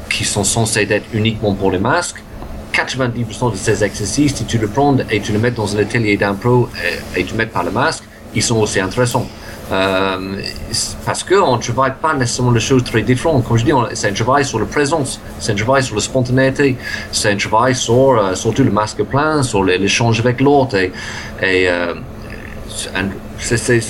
qui 0.08 0.24
sont 0.24 0.44
censés 0.44 0.86
être 0.90 1.06
uniquement 1.12 1.54
pour 1.54 1.70
les 1.70 1.78
masques, 1.78 2.22
90% 2.72 3.50
de 3.50 3.56
ces 3.56 3.82
exercices, 3.84 4.34
si 4.36 4.44
tu 4.44 4.58
le 4.58 4.68
prends 4.68 4.96
et 5.10 5.20
tu 5.20 5.32
le 5.32 5.38
mets 5.38 5.50
dans 5.50 5.76
un 5.76 5.80
atelier 5.80 6.16
d'impro 6.16 6.68
et, 7.16 7.20
et 7.20 7.24
tu 7.24 7.34
mets 7.34 7.46
par 7.46 7.64
le 7.64 7.70
masque, 7.70 8.04
ils 8.34 8.42
sont 8.42 8.58
aussi 8.58 8.78
intéressants. 8.80 9.26
Euh, 9.72 10.42
parce 11.06 11.22
que 11.22 11.34
on 11.34 11.56
ne 11.56 11.62
travaille 11.62 11.92
pas 12.00 12.14
nécessairement 12.14 12.52
des 12.52 12.60
choses 12.60 12.82
très 12.84 13.02
différentes. 13.02 13.44
Comme 13.46 13.56
je 13.56 13.64
dis, 13.64 13.72
c'est 13.94 14.08
un 14.08 14.12
travail 14.12 14.44
sur 14.44 14.58
la 14.58 14.66
présence, 14.66 15.20
c'est 15.38 15.52
un 15.52 15.54
travail 15.54 15.82
sur 15.82 15.94
la 15.94 16.00
spontanéité, 16.00 16.76
c'est 17.12 17.30
un 17.30 17.36
travail 17.36 17.74
sur 17.74 18.18
euh, 18.18 18.34
surtout 18.34 18.64
le 18.64 18.70
masque 18.70 19.02
plein, 19.04 19.42
sur 19.42 19.62
l'échange 19.62 20.20
avec 20.20 20.40
l'autre 20.40 20.76
et, 20.76 20.92
euh, 21.42 21.94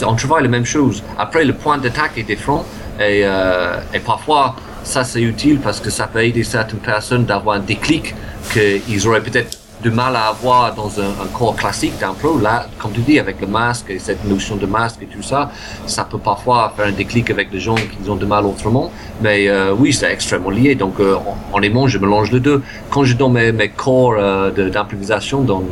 on 0.06 0.14
travaille 0.14 0.42
les 0.42 0.48
mêmes 0.48 0.64
choses. 0.64 1.02
Après, 1.18 1.44
le 1.44 1.54
point 1.54 1.78
d'attaque 1.78 2.18
est 2.18 2.22
différent 2.24 2.64
et, 2.98 3.22
euh, 3.24 3.78
et 3.94 4.00
parfois, 4.00 4.56
ça 4.82 5.04
c'est 5.04 5.22
utile 5.22 5.60
parce 5.60 5.80
que 5.80 5.90
ça 5.90 6.06
peut 6.06 6.24
aider 6.24 6.42
certaines 6.44 6.78
personnes 6.78 7.24
d'avoir 7.24 7.56
un 7.56 7.60
déclic 7.60 8.14
qu'ils 8.52 9.06
auraient 9.06 9.22
peut-être 9.22 9.59
du 9.82 9.90
mal 9.90 10.14
à 10.16 10.26
avoir 10.28 10.74
dans 10.74 11.00
un, 11.00 11.04
un 11.24 11.26
corps 11.32 11.56
classique 11.56 11.94
d'impro. 11.98 12.38
Là, 12.38 12.66
comme 12.78 12.92
tu 12.92 13.00
dis, 13.00 13.18
avec 13.18 13.40
le 13.40 13.46
masque 13.46 13.86
et 13.88 13.98
cette 13.98 14.24
notion 14.26 14.56
de 14.56 14.66
masque 14.66 14.98
et 15.02 15.06
tout 15.06 15.22
ça, 15.22 15.50
ça 15.86 16.04
peut 16.04 16.18
parfois 16.18 16.72
faire 16.76 16.86
un 16.86 16.92
déclic 16.92 17.30
avec 17.30 17.50
des 17.50 17.60
gens 17.60 17.74
qui 17.76 18.08
ont 18.10 18.16
du 18.16 18.26
mal 18.26 18.44
autrement. 18.46 18.90
Mais 19.22 19.48
euh, 19.48 19.72
oui, 19.76 19.92
c'est 19.92 20.10
extrêmement 20.12 20.50
lié. 20.50 20.74
Donc, 20.74 21.00
euh, 21.00 21.16
en, 21.52 21.60
aimant, 21.62 21.88
je 21.88 21.98
mélange 21.98 22.30
les 22.30 22.40
deux. 22.40 22.62
Quand 22.90 23.04
je 23.04 23.14
donne 23.16 23.32
mes, 23.32 23.52
mes 23.52 23.68
cours 23.70 24.14
euh, 24.18 24.50
de- 24.50 24.68
d'improvisation 24.68 25.42
dans 25.42 25.62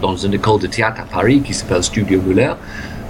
dans 0.00 0.14
une 0.14 0.34
école 0.34 0.60
de 0.60 0.66
théâtre 0.66 1.00
à 1.00 1.04
Paris 1.04 1.40
qui 1.40 1.54
s'appelle 1.54 1.82
Studio 1.82 2.20
Muller. 2.20 2.52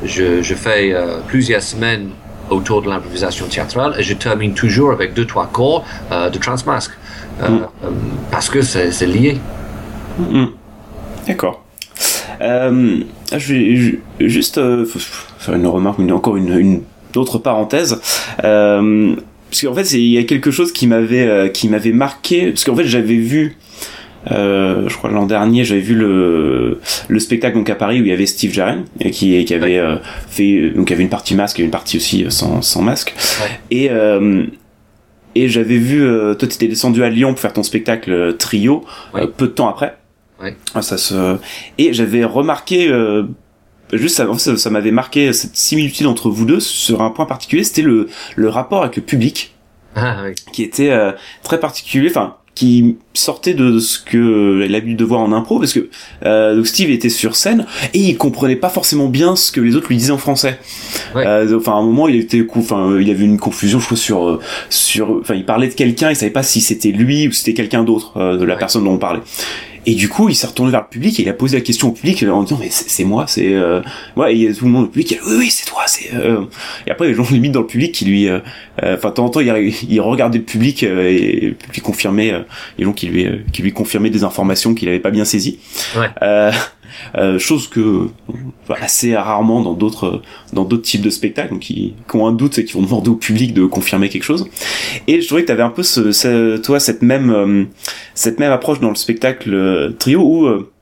Je, 0.05 0.41
je 0.41 0.55
fais 0.55 0.95
plusieurs 1.27 1.61
semaines 1.63 2.11
autour 2.49 2.81
de 2.81 2.89
l'improvisation 2.89 3.47
théâtrale 3.49 3.97
et 3.99 4.05
je 4.05 4.15
termine 4.15 4.55
toujours 4.55 4.93
avec 4.93 5.13
deux, 5.13 5.27
trois 5.27 5.51
euh, 6.13 6.31
de 6.31 6.39
transmasque. 6.39 6.93
Euh, 7.43 7.59
parce 8.31 8.49
que 8.49 8.63
c'est 8.63 9.07
lié. 9.07 9.41
Mhm. 10.19 10.49
D'accord. 11.27 11.65
Euh, 12.41 12.99
je 13.37 13.53
vais 13.55 13.77
ju- 13.77 14.01
juste, 14.21 14.59
euh, 14.59 14.85
faire 15.39 15.55
une 15.55 15.67
remarque, 15.67 15.99
une, 15.99 16.13
encore 16.13 16.37
une, 16.37 16.57
une 16.59 16.83
autre 17.17 17.39
parenthèse. 17.39 18.01
Euh, 18.45 19.15
parce 19.51 19.63
qu'en 19.63 19.75
fait, 19.75 19.91
il 19.93 20.09
y 20.09 20.19
a 20.19 20.25
quelque 20.25 20.51
chose 20.51 20.73
qui 20.73 20.87
m'avait 20.87 21.27
euh, 21.27 21.49
qui 21.49 21.69
m'avait 21.69 21.93
marqué, 21.93 22.49
parce 22.51 22.65
qu'en 22.65 22.77
fait, 22.77 22.85
j'avais 22.85 23.17
vu. 23.17 23.57
Euh, 24.33 24.89
je 24.89 24.97
crois 24.97 25.09
l'an 25.09 25.25
dernier, 25.25 25.65
j'avais 25.65 25.81
vu 25.81 25.95
le 25.95 26.81
le 27.07 27.19
spectacle 27.21 27.57
donc 27.57 27.71
à 27.71 27.77
Paris 27.77 28.01
où 28.01 28.05
il 28.05 28.09
y 28.09 28.13
avait 28.13 28.27
Steve 28.27 28.53
Jaren 28.53 28.85
et 28.99 29.13
qui 29.13 29.45
qui 29.45 29.55
avait 29.55 29.79
euh, 29.79 29.97
fait 30.29 30.71
donc 30.71 30.91
il 30.91 30.93
y 30.93 30.95
avait 30.95 31.05
une 31.05 31.09
partie 31.09 31.37
masque 31.37 31.61
et 31.61 31.63
une 31.63 31.71
partie 31.71 31.97
aussi 31.99 32.25
sans 32.29 32.61
sans 32.61 32.83
masque 32.83 33.15
et 33.71 33.89
euh, 33.89 34.43
et 35.37 35.49
j'avais 35.49 35.77
vu 35.79 36.01
toi 36.01 36.49
t'étais 36.49 36.67
descendu 36.67 37.05
à 37.05 37.09
Lyon 37.09 37.35
pour 37.35 37.39
faire 37.41 37.53
ton 37.53 37.63
spectacle 37.63 38.35
trio 38.37 38.85
peu 39.37 39.47
de 39.47 39.53
temps 39.53 39.69
après 39.69 39.97
ouais. 40.43 40.57
Ah, 40.75 40.83
ça 40.83 40.97
se 40.99 41.37
et 41.79 41.93
j'avais 41.93 42.25
remarqué 42.25 42.91
juste 43.93 44.17
ça, 44.17 44.27
ça, 44.39 44.57
ça 44.57 44.71
m'avait 44.71 44.91
marqué 44.91 45.33
cette 45.33 45.57
similitude 45.57 46.07
entre 46.07 46.29
vous 46.31 46.45
deux 46.45 46.61
sur 46.61 47.03
un 47.03 47.11
point 47.11 47.27
particulier 47.27 47.63
c'était 47.65 47.83
le 47.83 48.09
le 48.35 48.49
rapport 48.49 48.83
avec 48.83 48.97
le 48.97 49.03
public 49.03 49.55
ah, 49.95 50.23
oui. 50.25 50.35
qui 50.53 50.63
était 50.63 50.91
euh, 50.91 51.13
très 51.43 51.61
particulier 51.61 52.09
enfin 52.11 52.35
qui 52.57 52.97
sortait 53.13 53.53
de 53.53 53.79
ce 53.79 53.99
que 53.99 54.63
elle 54.65 54.71
a 54.71 54.79
l'habitude 54.79 54.97
de 54.99 55.05
voir 55.05 55.21
en 55.21 55.31
impro 55.31 55.59
parce 55.59 55.75
que 55.75 55.89
euh, 56.25 56.57
donc 56.57 56.67
Steve 56.67 56.89
était 56.91 57.11
sur 57.11 57.37
scène 57.37 57.67
et 57.93 57.99
il 57.99 58.17
comprenait 58.17 58.57
pas 58.57 58.71
forcément 58.71 59.09
bien 59.09 59.37
ce 59.37 59.53
que 59.53 59.61
les 59.61 59.77
autres 59.77 59.89
lui 59.89 59.99
disaient 59.99 60.11
en 60.13 60.17
français. 60.19 60.59
Ouais. 61.15 61.27
Euh, 61.27 61.57
enfin 61.59 61.73
à 61.73 61.77
un 61.77 61.83
moment 61.83 62.09
il 62.09 62.17
était 62.17 62.45
enfin 62.57 62.99
il 62.99 63.11
avait 63.11 63.25
une 63.27 63.39
confusion 63.39 63.79
je 63.79 63.85
crois 63.85 63.97
sur 63.99 64.27
euh, 64.27 64.41
sur 64.71 65.19
enfin 65.21 65.35
il 65.35 65.45
parlait 65.45 65.69
de 65.69 65.75
quelqu'un 65.75 66.09
il 66.11 66.17
savait 66.17 66.31
pas 66.33 66.43
si 66.43 66.63
c'était 66.63 66.93
lui 66.93 67.29
ou 67.29 67.33
si 67.33 67.41
c'était 67.45 67.55
quelqu'un 67.55 67.85
d'autre 67.85 68.15
euh, 68.17 68.39
de 68.39 68.45
la 68.45 68.55
Ouais. 68.55 68.59
personne 68.59 68.85
dont 68.85 68.93
on 68.95 68.99
parlait. 68.99 69.21
Et 69.89 69.95
du 69.95 70.09
coup, 70.09 70.29
il 70.29 70.35
s'est 70.35 70.49
retourné 70.49 70.73
vers 70.73 70.83
le 70.83 70.89
public 70.89 71.19
et 71.21 71.23
il 71.23 71.29
a 71.29 71.33
posé 71.33 71.57
la 71.57 71.63
question 71.63 71.89
au 71.89 71.93
public 71.93 72.25
en 72.25 72.43
disant 72.43 72.59
mais 72.61 72.71
c'est 72.71 73.05
moi, 73.05 73.27
c'est 73.29 73.55
euh... 73.55 73.81
ouais. 74.17 74.33
Et 74.33 74.37
il 74.37 74.43
y 74.43 74.49
a 74.49 74.53
tout 74.53 74.65
le 74.65 74.71
monde 74.73 74.87
au 74.87 74.89
public 74.89 75.07
qui 75.07 75.15
a 75.15 75.19
oui 75.25 75.37
oui 75.39 75.51
c'est 75.51 75.65
toi, 75.65 75.83
c'est. 75.87 76.13
Euh... 76.13 76.43
Et 76.87 76.91
après 76.91 77.07
les 77.07 77.15
gens 77.15 77.25
limite 77.31 77.53
dans 77.53 77.61
le 77.61 77.67
public 77.67 77.93
qui 77.93 78.05
lui, 78.05 78.29
euh, 78.29 78.41
euh, 78.83 78.97
enfin 78.97 79.11
de 79.11 79.15
temps 79.15 79.25
en 79.27 79.29
temps 79.29 79.41
il, 79.41 79.75
il 79.89 80.01
regardait 80.01 80.39
le 80.39 80.45
public 80.45 80.83
euh, 80.83 81.09
et 81.09 81.57
public 81.63 81.83
confirmait, 81.85 82.33
euh, 82.33 82.41
les 82.79 82.85
gens 82.85 82.93
qui 82.93 83.07
lui 83.07 83.27
euh, 83.27 83.39
qui 83.53 83.63
lui 83.63 83.73
confirmaient 83.73 84.11
des 84.11 84.25
informations 84.25 84.75
qu'il 84.75 84.89
avait 84.89 84.99
pas 84.99 85.13
bien 85.13 85.25
saisies. 85.25 85.61
Ouais. 85.97 86.09
Euh, 87.17 87.39
chose 87.39 87.69
que 87.69 88.09
assez 88.81 89.15
rarement 89.17 89.61
dans 89.63 89.75
d'autres 89.75 90.23
dans 90.53 90.65
d'autres 90.65 90.83
types 90.85 91.03
de 91.03 91.11
spectacles 91.11 91.51
donc 91.53 91.61
qui, 91.61 91.95
qui 92.09 92.17
ont 92.17 92.27
un 92.27 92.33
doute 92.33 92.59
et 92.59 92.65
qui 92.65 92.73
vont 92.75 92.83
demander 92.83 93.11
au 93.11 93.15
public 93.17 93.55
de 93.55 93.65
confirmer 93.67 94.09
quelque 94.09 94.23
chose. 94.25 94.49
Et 95.07 95.21
je 95.21 95.27
trouvais 95.27 95.43
que 95.43 95.47
tu 95.47 95.53
avais 95.53 95.63
un 95.63 95.71
peu 95.71 95.83
ce, 95.83 96.13
ce- 96.13 96.57
toi 96.59 96.81
cette 96.81 97.03
même 97.03 97.31
euh, 97.31 97.65
cette 98.15 98.39
même 98.39 98.53
approche 98.53 98.81
dans 98.81 98.89
le 98.91 98.95
spectacle 98.97 99.53
euh, 99.55 99.91
trio 99.99 100.21
où 100.23 100.47
euh, 100.47 100.73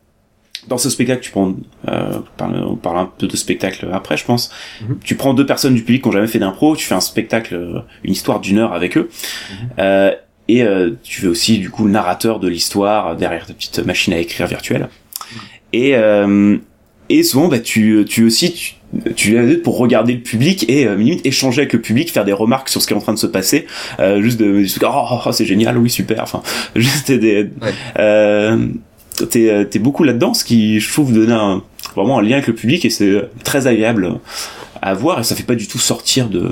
dans 0.68 0.78
ce 0.78 0.88
spectacle 0.88 1.20
tu 1.22 1.30
prends 1.30 1.54
euh, 1.88 2.18
on 2.40 2.76
parle, 2.76 2.98
un 2.98 3.04
peu 3.18 3.26
de 3.26 3.36
spectacle 3.36 3.86
après 3.92 4.16
je 4.16 4.24
pense. 4.24 4.50
Mhm. 4.82 4.98
tu 5.04 5.14
prends 5.14 5.34
deux 5.34 5.46
personnes 5.46 5.74
du 5.74 5.82
public 5.82 6.02
qui 6.02 6.08
ont 6.08 6.12
jamais 6.12 6.26
fait 6.26 6.38
d'impro 6.38 6.74
tu 6.76 6.86
fais 6.86 6.94
un 6.94 7.00
spectacle 7.00 7.84
une 8.02 8.12
histoire 8.12 8.40
d'une 8.40 8.58
heure 8.58 8.72
avec 8.72 8.96
eux. 8.96 9.10
Euh, 9.78 10.12
et 10.48 10.62
euh, 10.62 10.90
tu 11.02 11.20
fais 11.22 11.26
aussi 11.26 11.58
du 11.58 11.70
coup 11.70 11.84
le 11.86 11.90
narrateur 11.90 12.38
de 12.40 12.48
l'histoire 12.48 13.16
derrière 13.16 13.46
ta 13.46 13.54
petite 13.54 13.78
machine 13.86 14.12
à 14.12 14.18
écrire 14.18 14.46
virtuelle. 14.46 14.88
Euh, 15.22 15.36
et 15.82 17.22
souvent 17.22 17.48
bah 17.48 17.58
tu 17.58 18.04
tu 18.08 18.24
aussi 18.24 18.52
tu 18.52 18.74
tu 19.16 19.36
es 19.36 19.42
là 19.42 19.54
pour 19.62 19.78
regarder 19.78 20.14
le 20.14 20.20
public 20.20 20.64
et 20.68 20.86
euh, 20.86 20.94
limite 20.96 21.24
échanger 21.26 21.62
avec 21.62 21.72
le 21.72 21.80
public 21.80 22.10
faire 22.12 22.24
des 22.24 22.32
remarques 22.32 22.68
sur 22.68 22.80
ce 22.80 22.86
qui 22.86 22.92
est 22.92 22.96
en 22.96 23.00
train 23.00 23.12
de 23.14 23.18
se 23.18 23.26
passer 23.26 23.66
euh, 24.00 24.22
juste 24.22 24.38
de 24.38 24.60
juste, 24.60 24.82
oh, 24.84 24.88
oh, 24.92 25.18
oh, 25.26 25.32
c'est 25.32 25.44
génial 25.44 25.76
oui 25.78 25.90
super 25.90 26.22
enfin 26.22 26.42
juste 26.76 27.10
des 27.10 27.50
Ouais. 27.60 27.72
euh, 27.98 28.66
t'es 29.30 29.50
euh, 29.50 29.64
t'es 29.64 29.78
beaucoup 29.78 30.04
là 30.04 30.12
dedans 30.12 30.34
ce 30.34 30.44
qui 30.44 30.80
je 30.80 30.92
trouve 30.92 31.12
donner 31.12 31.32
un, 31.32 31.62
vraiment 31.94 32.18
un 32.18 32.22
lien 32.22 32.34
avec 32.34 32.46
le 32.46 32.54
public 32.54 32.84
et 32.84 32.90
c'est 32.90 33.22
très 33.42 33.66
agréable 33.66 34.14
à 34.80 34.94
voir 34.94 35.20
et 35.20 35.24
ça 35.24 35.34
fait 35.34 35.42
pas 35.42 35.54
du 35.56 35.66
tout 35.66 35.78
sortir 35.78 36.28
de 36.28 36.50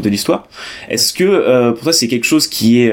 de 0.00 0.08
l'histoire 0.08 0.46
est-ce 0.88 1.12
que 1.12 1.24
euh, 1.24 1.72
pour 1.72 1.82
toi 1.82 1.92
c'est 1.92 2.08
quelque 2.08 2.26
chose 2.26 2.46
qui 2.46 2.82
est 2.82 2.92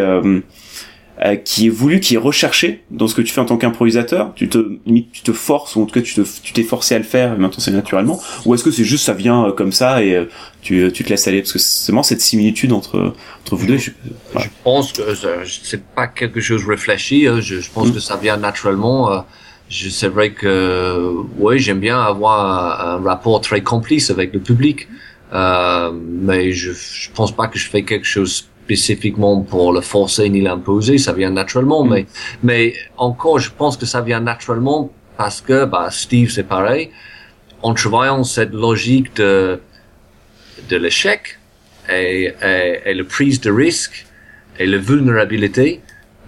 euh, 1.25 1.35
qui 1.35 1.65
est 1.65 1.69
voulu, 1.69 1.99
qui 1.99 2.13
est 2.13 2.19
recherché 2.19 2.83
dans 2.91 3.07
ce 3.07 3.15
que 3.15 3.23
tu 3.23 3.33
fais 3.33 3.41
en 3.41 3.45
tant 3.45 3.57
qu'improvisateur 3.57 4.33
Tu 4.35 4.49
te 4.49 4.59
tu 5.11 5.21
te 5.23 5.31
forces 5.33 5.75
ou 5.75 5.81
en 5.81 5.85
tout 5.87 5.93
cas 5.93 6.01
tu 6.01 6.13
te 6.13 6.21
tu 6.43 6.53
t'es 6.53 6.61
forcé 6.63 6.93
à 6.93 6.99
le 6.99 7.03
faire 7.03 7.33
et 7.33 7.37
maintenant 7.37 7.57
c'est 7.59 7.71
naturellement 7.71 8.21
ou 8.45 8.53
est-ce 8.53 8.63
que 8.63 8.69
c'est 8.71 8.83
juste 8.83 9.05
ça 9.05 9.13
vient 9.13 9.45
euh, 9.47 9.51
comme 9.51 9.71
ça 9.71 10.03
et 10.03 10.15
euh, 10.15 10.25
tu 10.61 10.91
tu 10.93 11.03
te 11.03 11.09
laisses 11.09 11.27
aller? 11.27 11.41
Parce 11.41 11.53
que 11.53 11.59
c'est 11.59 11.91
vraiment 11.91 12.03
cette 12.03 12.21
similitude 12.21 12.71
entre 12.71 13.13
entre 13.43 13.55
vous 13.55 13.65
deux. 13.65 13.77
je- 13.77 13.91
voilà. 14.31 14.47
Je 14.47 14.51
pense 14.63 14.93
que 14.93 15.01
c'est 15.63 15.83
pas 15.83 16.07
quelque 16.07 16.39
chose 16.39 16.63
réfléchi. 16.67 17.25
hein. 17.27 17.39
Je, 17.41 17.59
je 17.61 17.69
pense 17.71 17.87
Mm. 17.89 17.93
que 17.93 17.99
ça 17.99 18.15
vient 18.17 18.37
naturellement. 18.37 19.25
je- 19.69 19.89
C'est 19.89 20.07
vrai 20.09 20.31
que 20.33 21.13
oui, 21.39 21.57
j'aime 21.59 21.79
bien 21.79 21.99
avoir 21.99 22.37
un, 22.45 22.99
un 22.99 23.03
rapport 23.03 23.41
très 23.41 23.61
complice 23.61 24.09
avec 24.11 24.33
le 24.33 24.39
public, 24.39 24.87
euh, 25.33 25.91
mais 25.93 26.51
je, 26.53 26.71
je 26.73 27.09
pense 27.13 27.35
pas 27.35 27.47
que 27.47 27.57
je 27.59 27.67
fais 27.69 27.83
quelque 27.83 28.05
chose 28.05 28.47
spécifiquement 28.71 29.35
pour 29.51 29.67
le 29.77 29.81
forcer 29.81 30.25
ni 30.35 30.41
l'imposer. 30.47 30.95
Ça 31.07 31.13
vient 31.19 31.33
naturellement, 31.41 31.81
Mm. 31.85 31.89
mais 31.93 32.03
mais 32.47 32.63
encore, 33.09 33.37
je 33.45 33.51
pense 33.59 33.75
que 33.81 33.85
ça 33.93 34.01
vient 34.09 34.23
naturellement 34.33 34.81
parce 35.21 35.39
que 35.47 35.57
bah, 35.73 35.87
Steve 36.03 36.29
c'est 36.35 36.49
pareil. 36.57 36.83
En 37.69 37.73
travaillant 37.81 38.23
cette 38.35 38.53
logique 38.65 39.09
de 39.21 39.33
de 40.71 40.77
l'échec 40.83 41.21
et, 41.89 42.33
et, 42.51 42.89
et 42.89 42.93
le 43.01 43.05
prise 43.15 43.37
de 43.47 43.51
risque 43.65 43.97
et 44.59 44.65
la 44.73 44.79
vulnérabilité. 44.89 45.67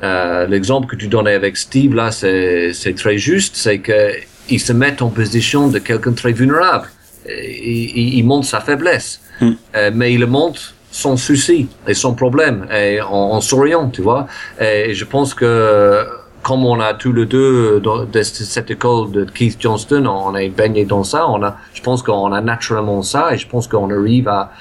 Euh, 0.01 0.47
L'exemple 0.53 0.85
que 0.91 0.97
tu 1.03 1.07
donnais 1.15 1.35
avec 1.41 1.53
Steve 1.67 1.93
là, 2.01 2.07
c'est 2.11 2.95
très 3.03 3.17
juste, 3.29 3.53
c'est 3.63 3.79
que 3.87 3.99
il 4.55 4.61
se 4.69 4.73
met 4.81 4.95
en 5.07 5.09
position 5.21 5.61
de 5.75 5.79
quelqu'un 5.87 6.13
très 6.21 6.33
vulnérable. 6.41 6.87
Il, 7.27 8.17
il 8.19 8.23
montre 8.31 8.47
sa 8.55 8.61
faiblesse, 8.67 9.11
Hmm. 9.41 9.53
Euh, 9.75 9.91
mais 9.99 10.09
il 10.15 10.19
le 10.25 10.29
montre 10.39 10.61
sans 10.91 11.17
souci 11.17 11.69
et 11.87 11.93
sans 11.93 12.13
problème 12.13 12.67
et 12.73 13.01
en, 13.01 13.07
en 13.09 13.41
souriant, 13.41 13.89
tu 13.89 14.01
vois. 14.01 14.27
Et 14.59 14.93
je 14.93 15.05
pense 15.05 15.33
que 15.33 16.05
comme 16.41 16.65
on 16.65 16.79
a 16.79 16.93
tous 16.93 17.13
les 17.13 17.25
deux 17.25 17.79
de 17.81 18.21
cette 18.23 18.71
école 18.71 19.11
de 19.11 19.25
Keith 19.25 19.57
Johnston, 19.59 20.05
on 20.05 20.35
est 20.35 20.49
baigné 20.49 20.85
dans 20.85 21.03
ça. 21.03 21.27
On 21.29 21.43
a, 21.43 21.57
je 21.73 21.81
pense 21.81 22.01
qu'on 22.01 22.31
a 22.31 22.41
naturellement 22.41 23.01
ça 23.03 23.33
et 23.33 23.37
je 23.37 23.47
pense 23.47 23.67
qu'on 23.67 23.89
arrive 23.91 24.27
à, 24.27 24.51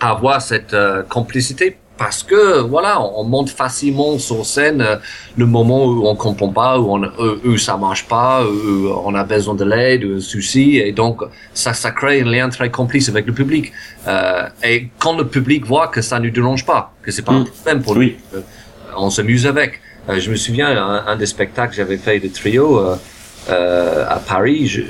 à 0.00 0.10
avoir 0.10 0.42
cette 0.42 0.74
euh, 0.74 1.02
complicité 1.02 1.78
parce 2.02 2.22
que 2.30 2.60
voilà, 2.74 2.92
on, 3.02 3.20
on 3.20 3.24
monte 3.24 3.50
facilement 3.62 4.18
sur 4.18 4.44
scène 4.54 4.80
euh, 4.82 4.96
le 5.42 5.46
moment 5.56 5.84
où 5.86 6.06
on 6.06 6.16
comprend 6.26 6.48
pas, 6.62 6.72
où, 6.80 6.84
on, 6.94 7.00
où, 7.04 7.28
où 7.50 7.56
ça 7.66 7.76
marche 7.76 8.04
pas, 8.16 8.44
où 8.44 8.88
on 9.08 9.14
a 9.14 9.24
besoin 9.24 9.54
de 9.62 9.64
l'aide, 9.72 10.02
ou 10.04 10.16
un 10.16 10.20
souci, 10.34 10.66
et 10.86 10.92
donc 10.92 11.16
ça, 11.54 11.72
ça 11.82 11.90
crée 11.98 12.20
un 12.22 12.28
lien 12.36 12.48
très 12.48 12.70
complice 12.70 13.08
avec 13.08 13.24
le 13.26 13.34
public. 13.40 13.64
Euh, 14.08 14.48
et 14.70 14.88
quand 14.98 15.16
le 15.22 15.26
public 15.36 15.64
voit 15.72 15.88
que 15.94 16.02
ça 16.10 16.18
ne 16.18 16.28
dérange 16.38 16.64
pas, 16.72 16.82
que 17.02 17.10
c'est 17.14 17.22
pas 17.30 17.32
un 17.32 17.40
Mm. 17.44 17.50
problème 17.54 17.82
pour 17.86 17.94
lui, 18.00 18.10
euh, 18.34 18.40
on 18.96 19.08
s'amuse 19.16 19.46
avec. 19.46 19.70
Euh, 20.08 20.18
je 20.18 20.28
me 20.32 20.36
souviens 20.44 20.70
un, 20.76 21.06
un 21.12 21.16
des 21.22 21.26
spectacles 21.34 21.70
que 21.70 21.76
j'avais 21.76 21.98
fait 22.06 22.18
de 22.18 22.28
trio 22.28 22.66
euh, 22.80 22.96
euh, 23.50 24.04
à 24.16 24.18
Paris. 24.32 24.66
Je, 24.74 24.82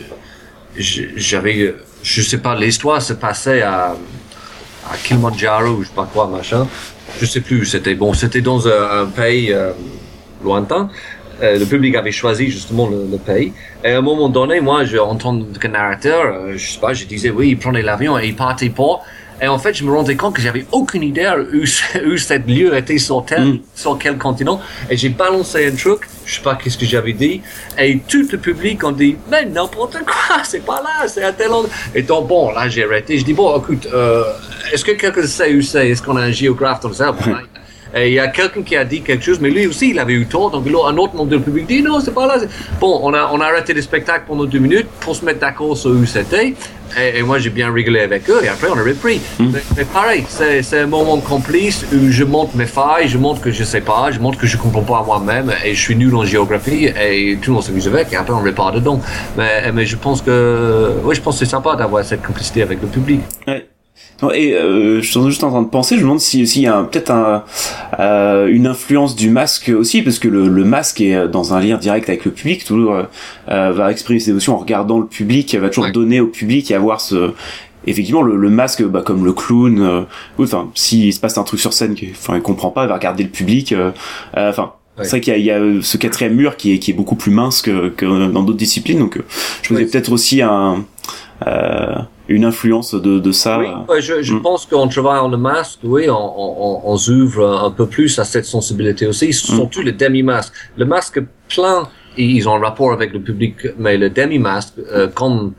je- 0.77 1.11
j'avais, 1.17 1.75
je 2.03 2.23
sais 2.23 2.39
pas, 2.39 2.55
l'histoire 2.55 3.01
se 3.03 3.13
passait 3.27 3.63
à 3.63 3.95
à 4.93 4.97
Kilimanjaro 4.97 5.69
ou 5.77 5.83
je 5.85 5.89
sais 5.89 5.95
pas 5.95 6.09
quoi 6.13 6.27
machin. 6.27 6.67
Je 7.21 7.27
sais 7.27 7.41
plus 7.41 7.65
c'était. 7.67 7.95
Bon, 7.95 8.13
c'était 8.13 8.41
dans 8.41 8.67
un, 8.67 9.07
pays 9.07 9.53
euh, 9.53 9.73
lointain. 10.43 10.91
Euh, 11.43 11.59
le 11.59 11.65
public 11.65 11.97
avait 11.97 12.13
choisi 12.13 12.51
justement 12.51 12.89
le, 12.89 13.07
le 13.11 13.19
pays. 13.19 13.53
Et 13.85 13.91
à 13.91 13.99
un 13.99 14.01
moment 14.01 14.29
donné, 14.29 14.61
moi, 14.61 14.85
je 14.85 14.97
en 14.97 15.17
tant 15.17 15.41
que 15.43 15.69
narrateur, 15.69 16.35
euh, 16.35 16.53
je 16.57 16.73
sais 16.73 16.81
pas, 16.81 16.93
je 16.93 17.05
disais 17.05 17.31
oui, 17.31 17.51
il 17.51 17.59
prenait 17.59 17.83
l'avion 17.83 18.19
et 18.19 18.29
il 18.29 18.37
partait 18.37 18.71
pas. 18.71 19.01
Et 19.43 19.49
en 19.49 19.59
fait, 19.59 19.75
je 19.75 19.83
me 19.85 19.91
rendais 19.93 20.15
compte 20.15 20.37
que 20.37 20.41
j'avais 20.43 20.65
aucune 20.71 21.03
idée 21.03 21.29
où, 21.53 21.65
où 22.13 22.17
cet 22.17 22.47
lieu 22.47 22.77
était 22.77 22.99
sur 22.99 23.23
Mm. 23.23 23.59
sur 23.75 23.99
quel 23.99 24.19
continent. 24.19 24.61
Et 24.91 24.97
j'ai 24.97 25.09
balancé 25.09 25.67
un 25.67 25.75
truc, 25.75 26.01
je 26.27 26.37
sais 26.37 26.43
pas 26.43 26.55
qu'est-ce 26.55 26.79
que 26.79 26.87
j'avais 26.87 27.13
dit. 27.13 27.41
Et 27.79 27.99
tout 28.09 28.27
le 28.31 28.39
public 28.39 28.85
ont 28.85 28.93
dit, 28.93 29.17
mais 29.31 29.45
n'importe 29.45 29.99
quoi, 30.05 30.43
c'est 30.45 30.65
pas 30.65 30.83
là, 30.83 31.09
c'est 31.09 31.25
à 31.25 31.33
tel 31.33 31.49
endroit. 31.49 31.71
Et 31.95 32.03
donc, 32.03 32.29
bon, 32.29 32.53
là, 32.53 32.69
j'ai 32.69 32.85
arrêté. 32.85 33.19
Je 33.19 33.25
dis, 33.25 33.33
bon, 33.33 33.57
écoute, 33.59 33.87
euh, 33.93 34.25
est-ce 34.73 34.85
que 34.85 34.93
quelqu'un 34.93 35.27
sait 35.27 35.55
où 35.55 35.63
c'est? 35.63 35.89
Est-ce 35.89 36.03
qu'on 36.03 36.17
a 36.17 36.23
un 36.23 36.31
géographe 36.31 36.81
dans 36.81 36.93
ça? 36.93 37.13
Bon, 37.13 37.31
là, 37.31 37.43
et 37.95 38.09
il 38.09 38.15
y 38.15 38.19
a 38.19 38.29
quelqu'un 38.29 38.63
qui 38.63 38.77
a 38.77 38.85
dit 38.85 39.03
quelque 39.03 39.25
chose, 39.25 39.39
mais 39.41 39.51
lui 39.51 39.67
aussi, 39.67 39.91
il 39.91 39.99
avait 39.99 40.15
eu 40.15 40.27
tort. 40.27 40.51
Donc, 40.51 40.67
un 40.67 40.97
autre 40.97 41.15
membre 41.15 41.37
du 41.37 41.41
public 41.41 41.67
dit, 41.67 41.83
non, 41.83 42.01
c'est 42.01 42.15
pas 42.15 42.27
là. 42.27 42.37
Bon, 42.81 43.01
on 43.03 43.13
a, 43.13 43.31
on 43.33 43.41
a 43.41 43.47
arrêté 43.47 43.75
le 43.75 43.83
spectacle 43.83 44.25
pendant 44.27 44.45
deux 44.45 44.59
minutes 44.59 44.89
pour 45.01 45.15
se 45.15 45.25
mettre 45.25 45.41
d'accord 45.41 45.77
sur 45.77 45.91
où 45.91 46.07
c'était. 46.07 46.55
Et, 46.99 47.19
et 47.19 47.23
moi, 47.23 47.39
j'ai 47.39 47.51
bien 47.51 47.73
rigolé 47.73 48.01
avec 48.01 48.29
eux. 48.29 48.41
Et 48.43 48.49
après, 48.49 48.69
on 48.69 48.79
a 48.79 48.83
repris. 48.83 49.21
Mais, 49.41 49.63
mais 49.77 49.85
pareil, 49.85 50.25
c'est, 50.29 50.63
c'est 50.63 50.81
un 50.81 50.87
moment 50.87 51.19
complice 51.19 51.87
où 51.93 52.11
je 52.11 52.25
montre 52.25 52.57
mes 52.57 52.67
failles, 52.67 53.09
je 53.09 53.19
montre 53.19 53.41
que 53.41 53.51
je 53.51 53.65
sais 53.65 53.81
pas, 53.81 54.11
je 54.11 54.19
montre 54.21 54.39
que 54.39 54.47
je 54.47 54.57
comprends 54.57 54.83
pas 54.83 55.03
moi-même 55.03 55.53
et 55.65 55.75
je 55.75 55.81
suis 55.81 55.97
nul 55.97 56.15
en 56.15 56.25
géographie 56.25 56.87
et 56.87 57.39
tout 57.41 57.51
le 57.51 57.55
monde 57.55 57.63
s'amuse 57.63 57.89
avec. 57.89 58.13
Et 58.13 58.17
après, 58.17 58.35
on 58.35 58.43
repart 58.43 58.75
dedans. 58.75 59.01
Mais, 59.37 59.73
mais 59.73 59.87
je 59.87 59.97
pense 59.97 60.21
que, 60.23 60.93
oui, 61.05 61.15
je 61.15 61.21
pense 61.21 61.39
que 61.39 61.45
c'est 61.45 61.51
sympa 61.51 61.77
d'avoir 61.77 62.05
cette 62.05 62.23
complicité 62.23 62.63
avec 62.63 62.81
le 62.83 62.89
public. 62.89 63.21
Ouais. 63.47 63.67
Non, 64.23 64.31
Et 64.33 64.55
euh, 64.55 65.03
je 65.03 65.11
suis 65.11 65.21
juste 65.25 65.43
en 65.43 65.51
train 65.51 65.63
de 65.63 65.69
penser, 65.69 65.97
je 65.97 66.01
me 66.01 66.05
demande 66.05 66.21
si 66.21 66.47
s'il 66.47 66.63
y 66.63 66.67
a 66.69 66.77
un- 66.77 66.85
peut-être 66.85 67.11
un, 67.11 67.43
euh, 67.99 68.47
une 68.47 68.69
influence 68.69 69.17
du 69.17 69.31
masque 69.31 69.69
aussi, 69.77 70.03
parce 70.03 70.21
que 70.21 70.29
le, 70.29 70.47
le 70.49 70.65
masque 70.65 71.01
est 71.01 71.27
dans 71.27 71.55
un 71.55 71.61
lien 71.61 71.77
direct 71.77 72.09
avec 72.09 72.25
le 72.25 72.31
public, 72.31 72.65
toujours 72.65 72.93
euh, 72.95 73.03
euh, 73.49 73.73
va 73.73 73.91
exprimer 73.91 74.21
ses 74.21 74.31
émotions 74.31 74.55
en 74.55 74.59
regardant 74.59 75.01
le 75.01 75.07
public, 75.07 75.53
va 75.57 75.69
toujours 75.71 75.85
Ouais. 75.87 75.93
donner 75.93 76.21
au 76.21 76.29
public 76.29 76.71
et 76.71 76.75
avoir 76.77 77.01
ce 77.01 77.33
effectivement 77.85 78.23
le, 78.23 78.37
masque 78.49 78.85
bah, 78.85 79.03
comme 79.05 79.25
le 79.25 79.33
clown 79.33 80.07
enfin 80.39 80.71
s'il 80.77 81.13
se 81.13 81.19
passe 81.19 81.37
un 81.37 81.43
truc 81.43 81.59
sur 81.59 81.73
scène 81.73 81.97
enfin 82.13 82.37
il 82.37 82.41
comprend 82.43 82.71
pas 82.71 82.85
il 82.85 82.89
va 82.89 82.95
regarder 82.95 83.25
le 83.25 83.29
public 83.29 83.75
enfin 84.37 84.75
c'est 84.99 85.09
vrai 85.11 85.21
qu'il 85.21 85.39
y, 85.39 85.51
a 85.51 85.59
ce 85.81 85.97
quatrième 85.97 86.35
mur 86.37 86.57
qui 86.57 86.75
est, 86.75 86.79
qui 86.79 86.93
est 86.93 86.95
beaucoup 86.95 87.17
plus 87.17 87.33
mince 87.33 87.61
que, 87.61 87.89
que 87.89 88.07
dans 88.31 88.45
d'autres 88.45 88.59
disciplines, 88.59 89.01
donc 89.01 89.19
je 89.63 89.69
faisais 89.69 89.87
peut-être 89.87 90.13
aussi 90.13 90.43
un, 90.43 90.85
euh, 91.49 91.97
une 92.33 92.45
influence 92.45 92.95
de, 92.95 93.19
de 93.19 93.33
ça. 93.33 93.59
Oui, 93.59 94.01
je, 94.01 94.23
je 94.23 94.35
mm. 94.35 94.43
pense 94.43 94.67
qu'en 94.67 94.89
travaillant 94.89 95.29
le 95.29 95.37
masque, 95.37 95.81
oui, 95.85 96.09
on, 96.09 96.15
on, 96.15 96.81
on, 96.85 96.97
ouvre 97.11 97.47
un 97.65 97.71
peu 97.71 97.87
plus 97.87 98.19
à 98.19 98.25
cette 98.25 98.47
sensibilité 98.47 99.07
aussi, 99.07 99.33
surtout 99.33 99.83
mm. 99.83 99.85
le 99.85 99.93
demi-masque. 99.93 100.53
Le 100.77 100.85
masque 100.85 101.21
plein, 101.49 101.89
ils 102.17 102.49
ont 102.49 102.55
un 102.55 102.61
rapport 102.61 102.93
avec 102.93 103.13
le 103.13 103.21
public, 103.21 103.55
mais 103.79 103.97
le 103.97 104.11
demi-masque, 104.11 104.75
euh, 104.93 105.09
comme 105.09 105.53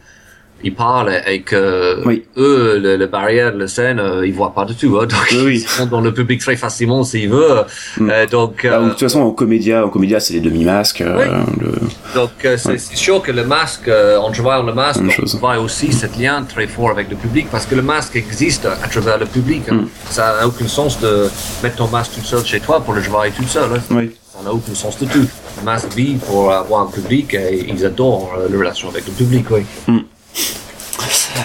ils 0.64 0.74
parlent 0.74 1.12
et 1.28 1.42
que 1.42 2.02
eux, 2.38 2.80
le, 2.80 2.96
le, 2.96 3.08
barrière, 3.08 3.54
la 3.56 3.68
scène, 3.68 4.00
euh, 4.00 4.26
ils 4.26 4.34
voient 4.34 4.54
pas 4.54 4.66
du 4.66 4.76
tout. 4.76 4.98
Hein, 4.98 5.06
donc 5.06 5.32
ils 5.32 5.60
sont 5.60 5.86
dans 5.86 6.02
le 6.02 6.14
public 6.14 6.40
très 6.40 6.56
facilement 6.56 7.04
s'ils 7.04 7.30
veulent. 7.30 7.66
Mm. 7.98 8.10
Euh, 8.10 8.26
donc, 8.28 8.66
bah, 8.66 8.80
de 8.80 8.90
toute 8.90 9.00
façon, 9.00 9.22
en 9.22 9.32
comédia, 9.32 9.86
en 9.86 9.90
comédia, 9.90 10.20
c'est 10.20 10.34
les 10.34 10.40
demi-masques. 10.40 11.02
Euh, 11.02 11.44
le... 11.60 11.72
Donc 12.16 12.32
c'est 12.42 12.80
sûr 12.80 13.22
que 13.22 13.32
le 13.32 13.44
masque, 13.44 13.90
en 13.90 14.32
travaillant 14.32 14.64
le 14.64 14.74
masque, 14.74 15.02
on 15.02 15.38
voit 15.38 15.58
aussi 15.60 15.92
cet 15.92 16.18
lien 16.18 16.44
très 16.44 16.68
fort 16.68 16.92
avec 16.92 17.10
le 17.10 17.16
public 17.16 17.48
parce 17.52 17.66
que 17.66 17.76
le 17.76 17.82
masque 17.82 18.16
existe 18.16 18.66
à 18.66 18.88
travers 18.88 19.18
le 19.18 19.26
public. 19.26 19.64
Hein. 19.70 19.76
Mm. 19.76 19.88
Ça 20.10 20.38
n'a 20.40 20.48
aucun 20.48 20.68
sens 20.68 21.00
de 21.00 21.28
mettre 21.62 21.76
ton 21.76 21.88
masque 21.88 22.14
tout 22.16 22.26
seul 22.26 22.46
chez 22.46 22.60
toi 22.62 22.80
pour 22.80 22.94
le 22.94 23.02
jouer 23.02 23.32
tout 23.36 23.44
seul. 23.44 23.70
Hein. 23.76 23.82
Oui. 23.92 24.12
Ça 24.32 24.44
n'a 24.44 24.54
aucun 24.54 24.74
sens 24.74 24.98
du 24.98 25.06
tout. 25.08 25.28
Le 25.60 25.64
masque 25.64 25.94
vit 25.94 26.16
pour 26.16 26.52
avoir 26.52 26.82
un 26.82 26.92
public 26.92 27.34
et 27.34 27.66
ils 27.68 27.86
adorent 27.86 28.34
la 28.50 28.58
relation 28.58 28.90
avec 28.90 29.06
le 29.06 29.12
public. 29.12 29.46
Oui. 29.52 29.62
Mm. 29.88 30.00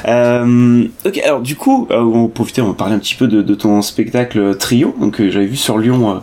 Euh, 0.06 0.84
ok, 1.04 1.18
alors 1.18 1.40
du 1.40 1.56
coup, 1.56 1.86
euh, 1.90 2.00
on 2.00 2.24
va 2.24 2.28
profiter, 2.28 2.62
on 2.62 2.68
va 2.68 2.74
parler 2.74 2.94
un 2.94 2.98
petit 2.98 3.14
peu 3.14 3.26
de, 3.26 3.54
ton 3.54 3.82
spectacle 3.82 4.56
trio, 4.56 4.94
donc 5.00 5.20
euh, 5.20 5.30
j'avais 5.30 5.46
vu 5.46 5.56
sur 5.56 5.78
Lyon 5.78 6.22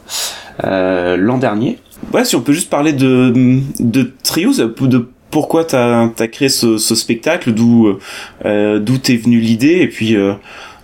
euh, 0.63 1.17
l'an 1.17 1.37
dernier. 1.37 1.79
Ouais, 2.13 2.25
si 2.25 2.35
on 2.35 2.41
peut 2.41 2.53
juste 2.53 2.69
parler 2.69 2.93
de, 2.93 3.33
de 3.79 4.13
trio, 4.23 4.51
de 4.53 5.07
pourquoi 5.31 5.65
t'as 5.65 6.09
as 6.17 6.27
créé 6.27 6.49
ce, 6.49 6.77
ce 6.77 6.95
spectacle, 6.95 7.51
d'où 7.51 7.97
d'où 8.43 8.97
t'es 8.97 9.17
venu 9.17 9.39
l'idée, 9.39 9.79
et 9.81 9.87
puis 9.87 10.15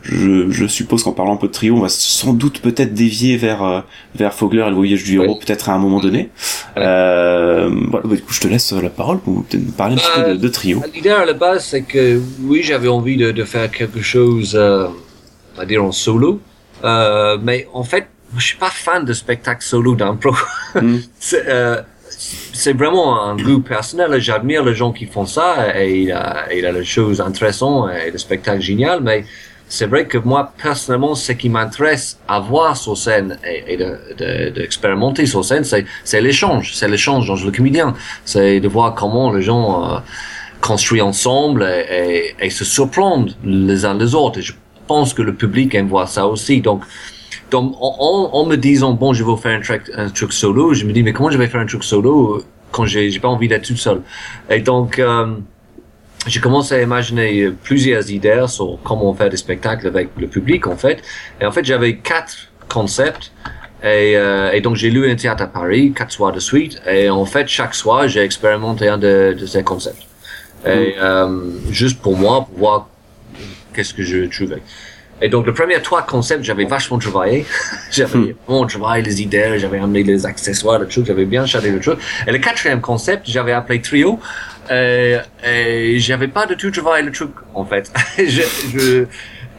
je, 0.01 0.49
je 0.49 0.65
suppose 0.65 1.03
qu'en 1.03 1.11
parlant 1.11 1.33
un 1.33 1.37
peu 1.37 1.47
de 1.47 1.51
trio, 1.51 1.75
on 1.75 1.81
va 1.81 1.89
sans 1.89 2.33
doute 2.33 2.59
peut-être 2.61 2.93
dévier 2.93 3.37
vers 3.37 3.63
euh, 3.63 3.81
vers 4.15 4.33
Fogler 4.33 4.63
et 4.65 4.69
le 4.69 4.75
voyage 4.75 5.03
du 5.03 5.21
héros, 5.21 5.35
peut-être 5.35 5.69
à 5.69 5.73
un 5.73 5.77
moment 5.77 5.99
donné. 5.99 6.29
Euh, 6.77 7.69
voilà, 7.89 8.07
bah, 8.07 8.15
du 8.15 8.21
coup, 8.21 8.33
je 8.33 8.41
te 8.41 8.47
laisse 8.47 8.71
la 8.71 8.89
parole 8.89 9.19
pour 9.19 9.45
parler 9.77 9.95
un 9.95 9.97
petit 9.97 10.09
peu 10.15 10.29
de, 10.31 10.35
de 10.35 10.47
trio. 10.47 10.81
L'idée 10.93 11.09
à 11.09 11.25
la 11.25 11.33
base, 11.33 11.65
c'est 11.65 11.83
que 11.83 12.19
oui, 12.41 12.61
j'avais 12.63 12.87
envie 12.87 13.17
de, 13.17 13.31
de, 13.31 13.43
faire 13.43 13.69
quelque 13.69 14.01
chose, 14.01 14.53
euh, 14.55 14.87
on 15.55 15.59
va 15.59 15.65
dire 15.65 15.83
en 15.83 15.91
solo, 15.91 16.39
euh, 16.83 17.37
mais 17.41 17.67
en 17.73 17.83
fait, 17.83 18.07
je 18.37 18.45
suis 18.45 18.57
pas 18.57 18.69
fan 18.69 19.05
de 19.05 19.13
spectacles 19.13 19.63
solo 19.63 19.95
d'impro. 19.95 20.35
Mm. 20.73 20.99
Euh, 21.49 21.81
c'est 22.53 22.71
vraiment 22.71 23.21
un 23.21 23.35
goût 23.35 23.59
personnel. 23.59 24.17
J'admire 24.21 24.63
les 24.63 24.73
gens 24.73 24.93
qui 24.93 25.05
font 25.05 25.25
ça 25.25 25.77
et 25.77 26.03
il 26.03 26.11
a, 26.13 26.45
il 26.53 26.65
a 26.65 26.71
les 26.71 26.85
choses 26.85 27.19
intéressantes 27.19 27.89
et 27.91 28.09
le 28.09 28.17
spectacle 28.17 28.61
génial, 28.61 29.01
mais 29.01 29.25
c'est 29.71 29.85
vrai 29.85 30.05
que 30.05 30.17
moi, 30.17 30.51
personnellement, 30.61 31.15
ce 31.15 31.31
qui 31.31 31.47
m'intéresse 31.47 32.19
à 32.27 32.41
voir 32.41 32.75
sur 32.75 32.97
scène 32.97 33.37
et, 33.45 33.77
d'expérimenter 34.53 35.21
de, 35.21 35.27
de, 35.27 35.31
sur 35.31 35.45
scène, 35.45 35.63
c'est 35.63 36.21
l'échange. 36.21 36.73
C'est 36.75 36.89
l'échange 36.89 37.25
dans 37.25 37.35
le 37.35 37.51
comédien. 37.51 37.93
C'est 38.25 38.59
de 38.59 38.67
voir 38.67 38.93
comment 38.95 39.31
les 39.31 39.41
gens 39.41 39.85
euh, 39.85 39.99
construisent 40.59 41.03
ensemble 41.03 41.63
et, 41.63 42.35
et, 42.41 42.49
se 42.49 42.65
surprennent 42.65 43.33
les 43.45 43.85
uns 43.85 43.93
les 43.93 44.13
autres. 44.13 44.39
Et 44.39 44.41
je 44.41 44.51
pense 44.87 45.13
que 45.13 45.21
le 45.21 45.35
public 45.35 45.73
aime 45.73 45.87
voir 45.87 46.09
ça 46.09 46.27
aussi. 46.27 46.59
Donc, 46.59 46.83
en, 47.53 48.45
me 48.45 48.57
disant, 48.57 48.91
bon, 48.91 49.13
je 49.13 49.23
vais 49.23 49.37
faire 49.37 49.61
un 49.95 50.09
truc 50.09 50.33
solo, 50.33 50.73
je 50.73 50.83
me 50.83 50.91
dis, 50.91 51.01
mais 51.01 51.13
comment 51.13 51.31
je 51.31 51.37
vais 51.37 51.47
faire 51.47 51.61
un 51.61 51.65
truc 51.65 51.85
solo 51.85 52.43
quand 52.73 52.83
j'ai 52.83 53.17
pas 53.21 53.29
envie 53.29 53.47
d'être 53.47 53.67
tout 53.69 53.77
seul? 53.77 54.01
Et 54.49 54.59
donc... 54.59 54.99
Euh, 54.99 55.27
j'ai 56.27 56.39
commencé 56.39 56.75
à 56.75 56.81
imaginer 56.81 57.49
plusieurs 57.63 58.09
idées 58.11 58.45
sur 58.47 58.77
comment 58.83 59.13
faire 59.13 59.29
des 59.29 59.37
spectacles 59.37 59.87
avec 59.87 60.09
le 60.17 60.27
public 60.27 60.67
en 60.67 60.75
fait. 60.75 61.01
Et 61.39 61.45
en 61.45 61.51
fait, 61.51 61.65
j'avais 61.65 61.97
quatre 61.97 62.51
concepts. 62.69 63.31
Et, 63.83 64.15
euh, 64.15 64.51
et 64.51 64.61
donc 64.61 64.75
j'ai 64.75 64.91
lu 64.91 65.09
un 65.09 65.15
théâtre 65.15 65.43
à 65.43 65.47
Paris, 65.47 65.91
quatre 65.95 66.11
soirs 66.11 66.31
de 66.31 66.39
suite. 66.39 66.79
Et 66.87 67.09
en 67.09 67.25
fait, 67.25 67.47
chaque 67.47 67.73
soir, 67.73 68.07
j'ai 68.07 68.21
expérimenté 68.21 68.87
un 68.87 68.97
de, 68.97 69.35
de, 69.39 69.45
ces 69.47 69.63
concepts. 69.63 70.03
Et 70.65 70.69
mm. 70.69 70.93
euh, 70.99 71.41
juste 71.71 71.99
pour 71.99 72.15
moi, 72.15 72.45
pour 72.45 72.59
voir 72.59 72.87
qu'est-ce 73.73 73.93
que 73.93 74.03
je 74.03 74.25
trouvais. 74.25 74.61
Et 75.23 75.29
donc, 75.29 75.45
le 75.45 75.53
premier 75.53 75.79
trois 75.81 76.01
concepts, 76.01 76.43
j'avais 76.43 76.65
vachement 76.65 76.97
travaillé. 76.97 77.45
j'avais 77.91 78.17
mm. 78.17 78.33
bon 78.47 78.65
travaillé 78.67 79.03
les 79.03 79.21
idées, 79.21 79.57
j'avais 79.57 79.79
amené 79.79 80.03
les 80.03 80.25
accessoires, 80.27 80.77
le 80.77 80.87
truc, 80.87 81.07
j'avais 81.07 81.25
bien 81.25 81.47
chargé 81.47 81.71
le 81.71 81.79
truc. 81.79 81.97
Et 82.27 82.31
le 82.31 82.37
quatrième 82.37 82.81
concept, 82.81 83.27
j'avais 83.27 83.51
appelé 83.51 83.81
Trio. 83.81 84.19
Euh, 84.69 85.21
et 85.45 85.99
j'avais 85.99 86.27
pas 86.27 86.45
de 86.45 86.53
tout 86.53 86.71
travaillé 86.71 87.05
le 87.05 87.11
truc 87.11 87.31
en 87.53 87.65
fait. 87.65 87.91
je, 88.17 88.41
je, 88.73 89.05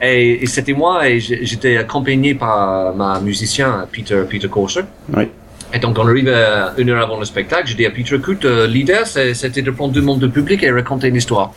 et, 0.00 0.46
c'était 0.46 0.72
moi 0.72 1.08
et 1.08 1.20
j'étais 1.20 1.76
accompagné 1.76 2.34
par 2.34 2.94
ma 2.94 3.20
musicien 3.20 3.86
Peter 3.90 4.22
Peter 4.28 4.48
Corser. 4.48 4.82
Oui. 5.12 5.28
Et 5.74 5.78
donc 5.78 5.98
on 5.98 6.06
arrive 6.06 6.28
une 6.76 6.90
heure 6.90 7.02
avant 7.02 7.18
le 7.18 7.24
spectacle, 7.24 7.66
je 7.66 7.76
dis 7.76 7.86
à 7.86 7.90
Peter, 7.90 8.16
écoute, 8.16 8.44
euh, 8.44 8.66
l'idée 8.66 9.02
c'était 9.32 9.62
de 9.62 9.70
prendre 9.70 9.92
deux 9.92 10.02
membres 10.02 10.20
de 10.20 10.26
public 10.26 10.62
et 10.62 10.70
raconter 10.70 11.08
une 11.08 11.16
histoire. 11.16 11.54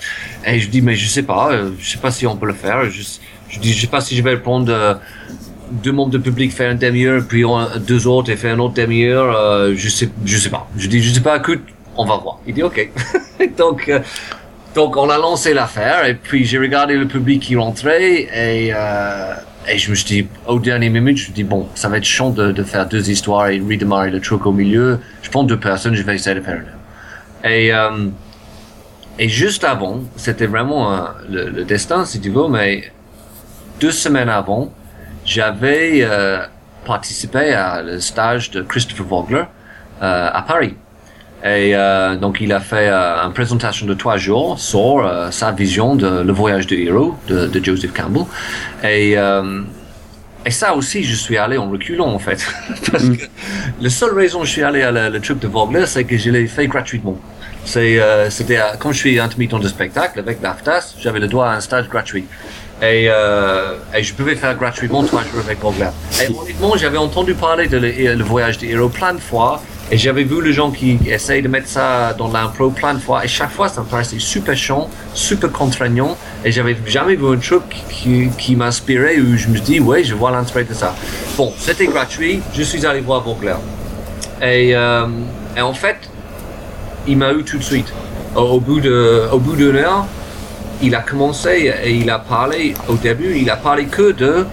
Et 0.47 0.59
je 0.59 0.69
dis, 0.69 0.81
mais 0.81 0.95
je 0.95 1.07
sais 1.07 1.23
pas, 1.23 1.51
euh, 1.51 1.71
je 1.79 1.89
sais 1.91 1.97
pas 1.97 2.11
si 2.11 2.25
on 2.25 2.37
peut 2.37 2.45
le 2.47 2.53
faire. 2.53 2.89
Je, 2.89 3.01
je 3.49 3.59
dis, 3.59 3.73
je 3.73 3.81
sais 3.81 3.87
pas 3.87 3.99
si 3.99 4.15
je 4.15 4.23
vais 4.23 4.37
prendre 4.37 4.71
euh, 4.71 4.93
deux 5.83 5.91
membres 5.91 6.11
de 6.11 6.17
public, 6.17 6.53
faire 6.53 6.71
une 6.71 6.77
demi-heure, 6.77 7.23
puis 7.27 7.43
deux 7.85 8.07
autres 8.07 8.31
et 8.31 8.37
faire 8.37 8.53
une 8.53 8.61
autre 8.61 8.75
demi-heure. 8.75 9.75
je 9.75 9.89
sais, 9.89 10.09
je 10.23 10.37
sais 10.37 10.49
pas. 10.49 10.69
Je 10.77 10.87
dis, 10.87 11.03
je 11.03 11.13
sais 11.13 11.21
pas, 11.21 11.37
écoute, 11.37 11.63
on 11.97 12.05
va 12.05 12.17
voir. 12.17 12.39
Il 12.47 12.53
dit 12.53 12.63
ok. 12.63 12.89
donc, 13.57 13.89
euh, 13.89 13.99
donc 14.73 14.97
on 14.97 15.09
a 15.09 15.17
lancé 15.17 15.53
l'affaire 15.53 16.05
et 16.05 16.15
puis 16.15 16.45
j'ai 16.45 16.57
regardé 16.57 16.95
le 16.95 17.07
public 17.07 17.41
qui 17.41 17.55
rentrait 17.55 18.23
et, 18.23 18.71
euh, 18.73 19.33
et 19.67 19.77
je 19.77 19.89
me 19.89 19.95
suis 19.95 20.05
dit, 20.05 20.27
au 20.47 20.59
dernier 20.59 20.89
minute, 20.89 21.17
je 21.17 21.29
me 21.29 21.35
dis 21.35 21.43
bon, 21.43 21.67
ça 21.75 21.89
va 21.89 21.97
être 21.97 22.03
chiant 22.03 22.29
de, 22.29 22.51
de 22.51 22.63
faire 22.63 22.87
deux 22.87 23.09
histoires 23.09 23.47
et 23.49 23.59
redémarrer 23.59 24.11
le 24.11 24.19
truc 24.19 24.45
au 24.45 24.51
milieu. 24.51 24.99
Je 25.21 25.29
prends 25.29 25.43
deux 25.43 25.59
personnes, 25.59 25.95
je 25.95 26.03
vais 26.03 26.15
essayer 26.15 26.35
de 26.35 26.41
faire 26.41 26.59
le. 26.59 27.49
Et, 27.49 27.73
euh, 27.73 28.09
et 29.17 29.29
juste 29.29 29.63
avant, 29.63 30.01
c'était 30.15 30.47
vraiment 30.47 30.93
euh, 30.93 31.05
le, 31.29 31.49
le, 31.49 31.63
destin, 31.63 32.05
si 32.05 32.19
tu 32.19 32.29
veux, 32.29 32.47
mais 32.47 32.91
deux 33.79 33.91
semaines 33.91 34.29
avant, 34.29 34.71
j'avais 35.23 35.99
euh, 36.01 36.45
participé 36.85 37.53
à 37.53 37.81
le 37.81 37.99
stage 37.99 38.51
de 38.51 38.61
Christopher 38.61 39.05
Vogler 39.05 39.43
euh, 40.01 40.29
à 40.31 40.41
Paris. 40.41 40.75
Et 41.45 41.75
euh, 41.75 42.15
donc 42.15 42.41
il 42.41 42.51
a 42.51 42.59
fait 42.59 42.89
euh, 42.89 43.23
une 43.23 43.33
présentation 43.33 43.85
de 43.85 43.93
trois 43.93 44.17
jours 44.17 44.59
sur 44.59 45.05
euh, 45.05 45.29
sa 45.29 45.51
vision 45.51 45.95
de 45.95 46.21
Le 46.23 46.33
Voyage 46.33 46.65
du 46.65 46.81
héros 46.81 47.15
de, 47.27 47.45
de 47.45 47.63
Joseph 47.63 47.93
Campbell. 47.93 48.23
Et, 48.83 49.15
et 50.47 50.51
ça 50.51 50.75
aussi, 50.75 51.03
je 51.03 51.15
suis 51.15 51.37
allé 51.37 51.57
en 51.57 51.69
reculant 51.69 52.07
en 52.07 52.19
fait. 52.19 52.43
Parce 52.91 53.03
mm. 53.03 53.17
que 53.17 53.23
la 53.79 53.89
seule 53.91 54.15
raison 54.15 54.39
que 54.39 54.45
je 54.45 54.51
suis 54.51 54.63
allé 54.63 54.81
à 54.81 54.91
la, 54.91 55.09
le 55.09 55.19
truc 55.19 55.39
de 55.39 55.47
Vogler, 55.47 55.85
c'est 55.85 56.03
que 56.03 56.17
je 56.17 56.31
l'ai 56.31 56.47
fait 56.47 56.65
gratuitement. 56.67 57.17
C'est, 57.63 57.99
c'était 58.29 58.59
quand 58.79 58.91
je 58.91 58.97
suis 58.97 59.19
intermittent 59.19 59.59
de 59.59 59.67
spectacle 59.67 60.19
avec 60.19 60.39
l'AFTAS, 60.39 60.95
j'avais 60.99 61.19
le 61.19 61.27
droit 61.27 61.47
à 61.47 61.55
un 61.55 61.61
stage 61.61 61.89
gratuit. 61.89 62.25
Et, 62.81 63.07
euh, 63.09 63.77
et, 63.95 64.03
je 64.03 64.13
pouvais 64.13 64.35
faire 64.35 64.53
gratuitement 64.55 65.01
trois 65.03 65.21
jours 65.21 65.41
avec 65.45 65.59
Vogler. 65.59 65.87
Et 66.21 66.27
honnêtement, 66.27 66.75
j'avais 66.75 66.97
entendu 66.97 67.33
parler 67.33 67.67
de 67.67 67.77
le, 67.77 68.15
le 68.15 68.23
voyage 68.23 68.57
du 68.57 68.69
héros 68.69 68.89
plein 68.89 69.13
de 69.13 69.19
fois 69.19 69.61
et 69.91 69.97
j'avais 69.97 70.23
vu 70.23 70.41
les 70.41 70.51
gens 70.51 70.71
qui 70.71 70.97
essayent 71.05 71.43
de 71.43 71.47
mettre 71.47 71.67
ça 71.67 72.13
dans 72.13 72.31
l'impro 72.31 72.71
plein 72.71 72.95
de 72.95 72.99
fois. 72.99 73.23
Et 73.23 73.27
chaque 73.27 73.51
fois, 73.51 73.69
ça 73.69 73.81
me 73.81 73.85
paraissait 73.85 74.17
super 74.17 74.57
chiant, 74.57 74.89
super 75.13 75.51
contraignant. 75.51 76.17
Et 76.43 76.51
j'avais 76.51 76.75
jamais 76.87 77.15
vu 77.15 77.27
un 77.27 77.37
truc 77.37 77.63
qui, 77.89 78.29
qui 78.37 78.55
m'inspirait 78.55 79.19
où 79.19 79.37
je 79.37 79.47
me 79.47 79.59
dis, 79.59 79.79
ouais, 79.79 80.03
je 80.03 80.15
vois 80.15 80.31
l'intérêt 80.31 80.63
de 80.63 80.73
ça. 80.73 80.95
Bon, 81.37 81.53
c'était 81.59 81.85
gratuit. 81.85 82.41
Je 82.53 82.63
suis 82.63 82.83
allé 82.85 83.01
voir 83.01 83.21
Vogler. 83.21 83.55
Et, 84.41 84.75
euh, 84.75 85.05
et 85.55 85.61
en 85.61 85.73
fait, 85.73 85.97
il 87.07 87.17
m'a 87.17 87.31
eu 87.33 87.43
tout 87.43 87.59
de 87.59 87.63
suite. 87.63 87.93
Au, 88.35 88.59
bout 88.59 88.79
de, 88.79 89.27
au 89.31 89.37
bout 89.37 89.55
d'une 89.55 89.75
heure, 89.75 90.07
il 90.81 90.95
a 90.95 91.01
commencé 91.01 91.71
et 91.83 91.91
il 91.91 92.09
a 92.09 92.19
parlé, 92.19 92.73
au 92.89 92.95
début, 92.95 93.37
il 93.37 93.49
a 93.49 93.55
parlé 93.55 93.85
que 93.85 94.11
de 94.11 94.45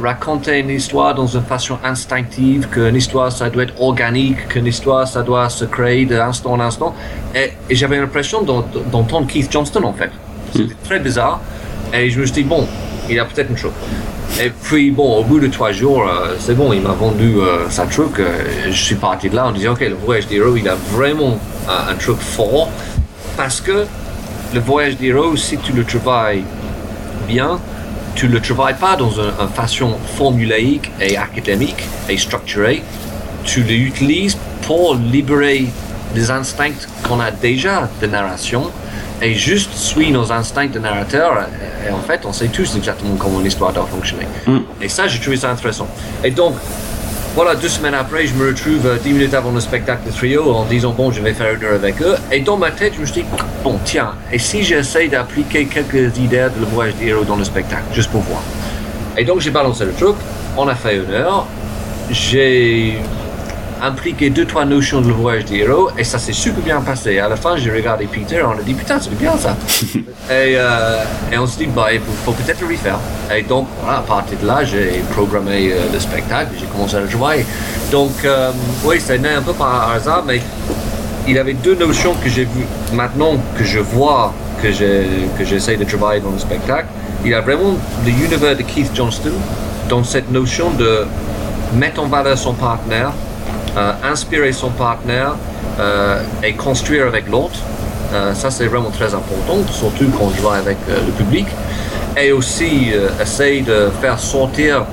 raconter 0.00 0.58
une 0.60 0.70
histoire 0.70 1.14
dans 1.14 1.26
une 1.26 1.42
façon 1.42 1.78
instinctive, 1.84 2.68
qu'une 2.68 2.96
histoire 2.96 3.32
ça 3.32 3.50
doit 3.50 3.64
être 3.64 3.80
organique, 3.80 4.48
qu'une 4.48 4.66
histoire 4.66 5.06
ça 5.06 5.22
doit 5.22 5.48
se 5.48 5.64
créer 5.64 6.06
d'instant 6.06 6.52
en 6.52 6.60
instant. 6.60 6.94
Et, 7.34 7.52
j'avais 7.74 7.98
l'impression 7.98 8.42
d'entendre 8.42 9.26
Keith 9.26 9.50
Johnston 9.50 9.84
en 9.84 9.92
fait. 9.92 10.10
C'était 10.52 10.74
hmm. 10.74 10.84
très 10.84 10.98
bizarre. 11.00 11.40
Et 11.92 12.10
je 12.10 12.20
me 12.20 12.26
suis 12.26 12.42
dit, 12.42 12.44
bon, 12.44 12.66
il 13.08 13.18
a 13.18 13.24
peut-être 13.24 13.50
une 13.50 13.56
truc. 13.56 13.72
Et 14.40 14.50
puis, 14.50 14.90
bon, 14.90 15.18
au 15.18 15.24
bout 15.24 15.40
de 15.40 15.48
trois 15.48 15.72
jours, 15.72 16.06
euh, 16.06 16.36
c'est 16.38 16.54
bon, 16.54 16.72
il 16.72 16.82
m'a 16.82 16.92
vendu 16.92 17.38
euh, 17.38 17.68
sa 17.70 17.86
truc. 17.86 18.20
Euh, 18.20 18.44
je 18.66 18.82
suis 18.82 18.94
parti 18.94 19.30
de 19.30 19.36
là 19.36 19.46
en 19.46 19.52
disant, 19.52 19.72
OK, 19.72 19.80
le 19.80 19.94
voyage 19.94 20.26
d'héros, 20.26 20.56
il 20.56 20.68
a 20.68 20.76
vraiment 20.92 21.38
un, 21.68 21.92
un 21.92 21.94
truc 21.94 22.18
fort. 22.18 22.68
Parce 23.36 23.60
que 23.60 23.86
le 24.54 24.60
voyage 24.60 24.96
d'héros, 24.96 25.34
si 25.36 25.56
tu 25.58 25.72
le 25.72 25.84
travailles 25.84 26.44
bien, 27.26 27.58
tu 28.18 28.26
le 28.26 28.40
travailles 28.40 28.74
pas 28.74 28.96
dans 28.96 29.12
une 29.12 29.48
façon 29.54 29.96
formulaïque 30.16 30.90
et 31.00 31.16
académique 31.16 31.84
et 32.08 32.18
structurée. 32.18 32.82
Tu 33.44 33.62
l'utilises 33.62 34.36
pour 34.62 34.96
libérer 34.96 35.66
les 36.16 36.28
instincts 36.28 36.82
qu'on 37.04 37.20
a 37.20 37.30
déjà 37.30 37.88
de 38.02 38.06
narration 38.08 38.72
et 39.22 39.34
juste 39.34 39.72
suit 39.72 40.10
nos 40.10 40.32
instincts 40.32 40.66
de 40.66 40.80
narrateur. 40.80 41.46
Et 41.86 41.92
en 41.92 42.00
fait, 42.00 42.22
on 42.24 42.32
sait 42.32 42.48
tous 42.48 42.74
exactement 42.74 43.14
comment 43.14 43.38
l'histoire 43.38 43.72
doit 43.72 43.86
fonctionner. 43.86 44.26
Mm. 44.48 44.58
Et 44.82 44.88
ça, 44.88 45.06
j'ai 45.06 45.20
trouvé 45.20 45.36
ça 45.36 45.52
intéressant. 45.52 45.86
Et 46.24 46.32
donc, 46.32 46.54
voilà, 47.38 47.54
deux 47.54 47.68
semaines 47.68 47.94
après, 47.94 48.26
je 48.26 48.34
me 48.34 48.48
retrouve 48.48 48.84
euh, 48.84 48.96
dix 49.00 49.12
minutes 49.12 49.32
avant 49.32 49.52
le 49.52 49.60
spectacle 49.60 50.04
de 50.04 50.10
trio 50.10 50.52
en 50.52 50.64
disant 50.64 50.90
bon, 50.90 51.12
je 51.12 51.22
vais 51.22 51.32
faire 51.32 51.54
une 51.54 51.62
heure 51.62 51.74
avec 51.74 52.02
eux. 52.02 52.16
Et 52.32 52.40
dans 52.40 52.56
ma 52.56 52.72
tête, 52.72 52.94
je 52.96 53.00
me 53.00 53.06
suis 53.06 53.22
dit 53.22 53.28
bon, 53.62 53.78
tiens, 53.84 54.14
et 54.32 54.40
si 54.40 54.64
j'essaie 54.64 55.06
d'appliquer 55.06 55.66
quelques 55.66 56.18
idées 56.18 56.48
de 56.52 56.58
le 56.58 56.66
voyage 56.66 56.96
des 56.96 57.06
héros 57.06 57.22
dans 57.22 57.36
le 57.36 57.44
spectacle, 57.44 57.84
juste 57.92 58.10
pour 58.10 58.22
voir. 58.22 58.42
Et 59.16 59.24
donc 59.24 59.38
j'ai 59.38 59.50
balancé 59.50 59.84
le 59.84 59.92
truc, 59.92 60.16
on 60.56 60.66
a 60.66 60.74
fait 60.74 60.96
une 60.96 61.12
heure, 61.12 61.46
j'ai 62.10 62.98
impliqué 63.82 64.30
deux 64.30 64.44
trois 64.44 64.64
notions 64.64 65.00
de 65.00 65.08
le 65.08 65.14
voyage 65.14 65.44
des 65.46 65.58
héros 65.58 65.90
et 65.96 66.04
ça 66.04 66.18
s'est 66.18 66.32
super 66.32 66.62
bien 66.62 66.80
passé. 66.80 67.18
À 67.18 67.28
la 67.28 67.36
fin, 67.36 67.56
j'ai 67.56 67.70
regardé 67.70 68.06
Peter, 68.06 68.42
on 68.44 68.58
a 68.58 68.62
dit 68.62 68.74
putain, 68.74 68.98
c'est 69.00 69.16
bien 69.16 69.36
ça. 69.36 69.56
et, 70.30 70.56
euh, 70.56 71.02
et 71.32 71.38
on 71.38 71.46
s'est 71.46 71.64
dit 71.64 71.66
bah, 71.66 71.92
il 71.92 72.00
faut, 72.00 72.12
faut 72.24 72.32
peut-être 72.32 72.60
le 72.60 72.68
refaire. 72.68 72.98
Et 73.34 73.42
donc 73.42 73.68
voilà, 73.82 73.98
à 73.98 74.02
partir 74.02 74.38
de 74.38 74.46
là, 74.46 74.64
j'ai 74.64 75.02
programmé 75.12 75.72
euh, 75.72 75.92
le 75.92 75.98
spectacle, 75.98 76.52
j'ai 76.58 76.66
commencé 76.66 76.96
à 76.96 77.00
le 77.00 77.08
jouer. 77.08 77.44
Donc 77.90 78.12
euh, 78.24 78.50
oui, 78.84 78.96
c'est 79.00 79.18
né 79.18 79.30
un 79.30 79.42
peu 79.42 79.52
par 79.52 79.92
hasard, 79.92 80.24
mais 80.26 80.40
il 81.26 81.38
avait 81.38 81.54
deux 81.54 81.74
notions 81.74 82.14
que 82.22 82.28
j'ai 82.28 82.44
vues 82.44 82.66
maintenant 82.92 83.36
que 83.56 83.64
je 83.64 83.78
vois 83.78 84.32
que 84.62 84.72
j'essaie 85.44 85.76
de 85.76 85.84
travailler 85.84 86.20
dans 86.20 86.30
le 86.30 86.38
spectacle. 86.38 86.88
Il 87.24 87.34
a 87.34 87.40
vraiment 87.40 87.76
l'univers 88.04 88.56
de 88.56 88.62
Keith 88.62 88.90
Johnston 88.94 89.32
dans 89.88 90.02
cette 90.04 90.30
notion 90.30 90.70
de 90.70 91.06
mettre 91.74 92.02
en 92.02 92.06
valeur 92.06 92.36
son 92.36 92.54
partenaire, 92.54 93.12
inspirer 94.02 94.52
son 94.52 94.70
partenaire 94.70 95.34
euh, 95.78 96.22
et 96.42 96.54
construire 96.54 97.06
avec 97.06 97.28
l'autre. 97.28 97.60
Euh, 98.12 98.32
ça, 98.34 98.50
c'est 98.50 98.66
vraiment 98.66 98.90
très 98.90 99.14
important, 99.14 99.58
surtout 99.70 100.06
quand 100.18 100.30
je 100.30 100.40
joue 100.40 100.48
avec 100.48 100.78
euh, 100.88 100.98
le 101.06 101.12
public. 101.12 101.46
Et 102.16 102.32
aussi, 102.32 102.90
euh, 102.92 103.08
essayer 103.20 103.60
de 103.60 103.90
faire 104.00 104.18
sortir 104.18 104.86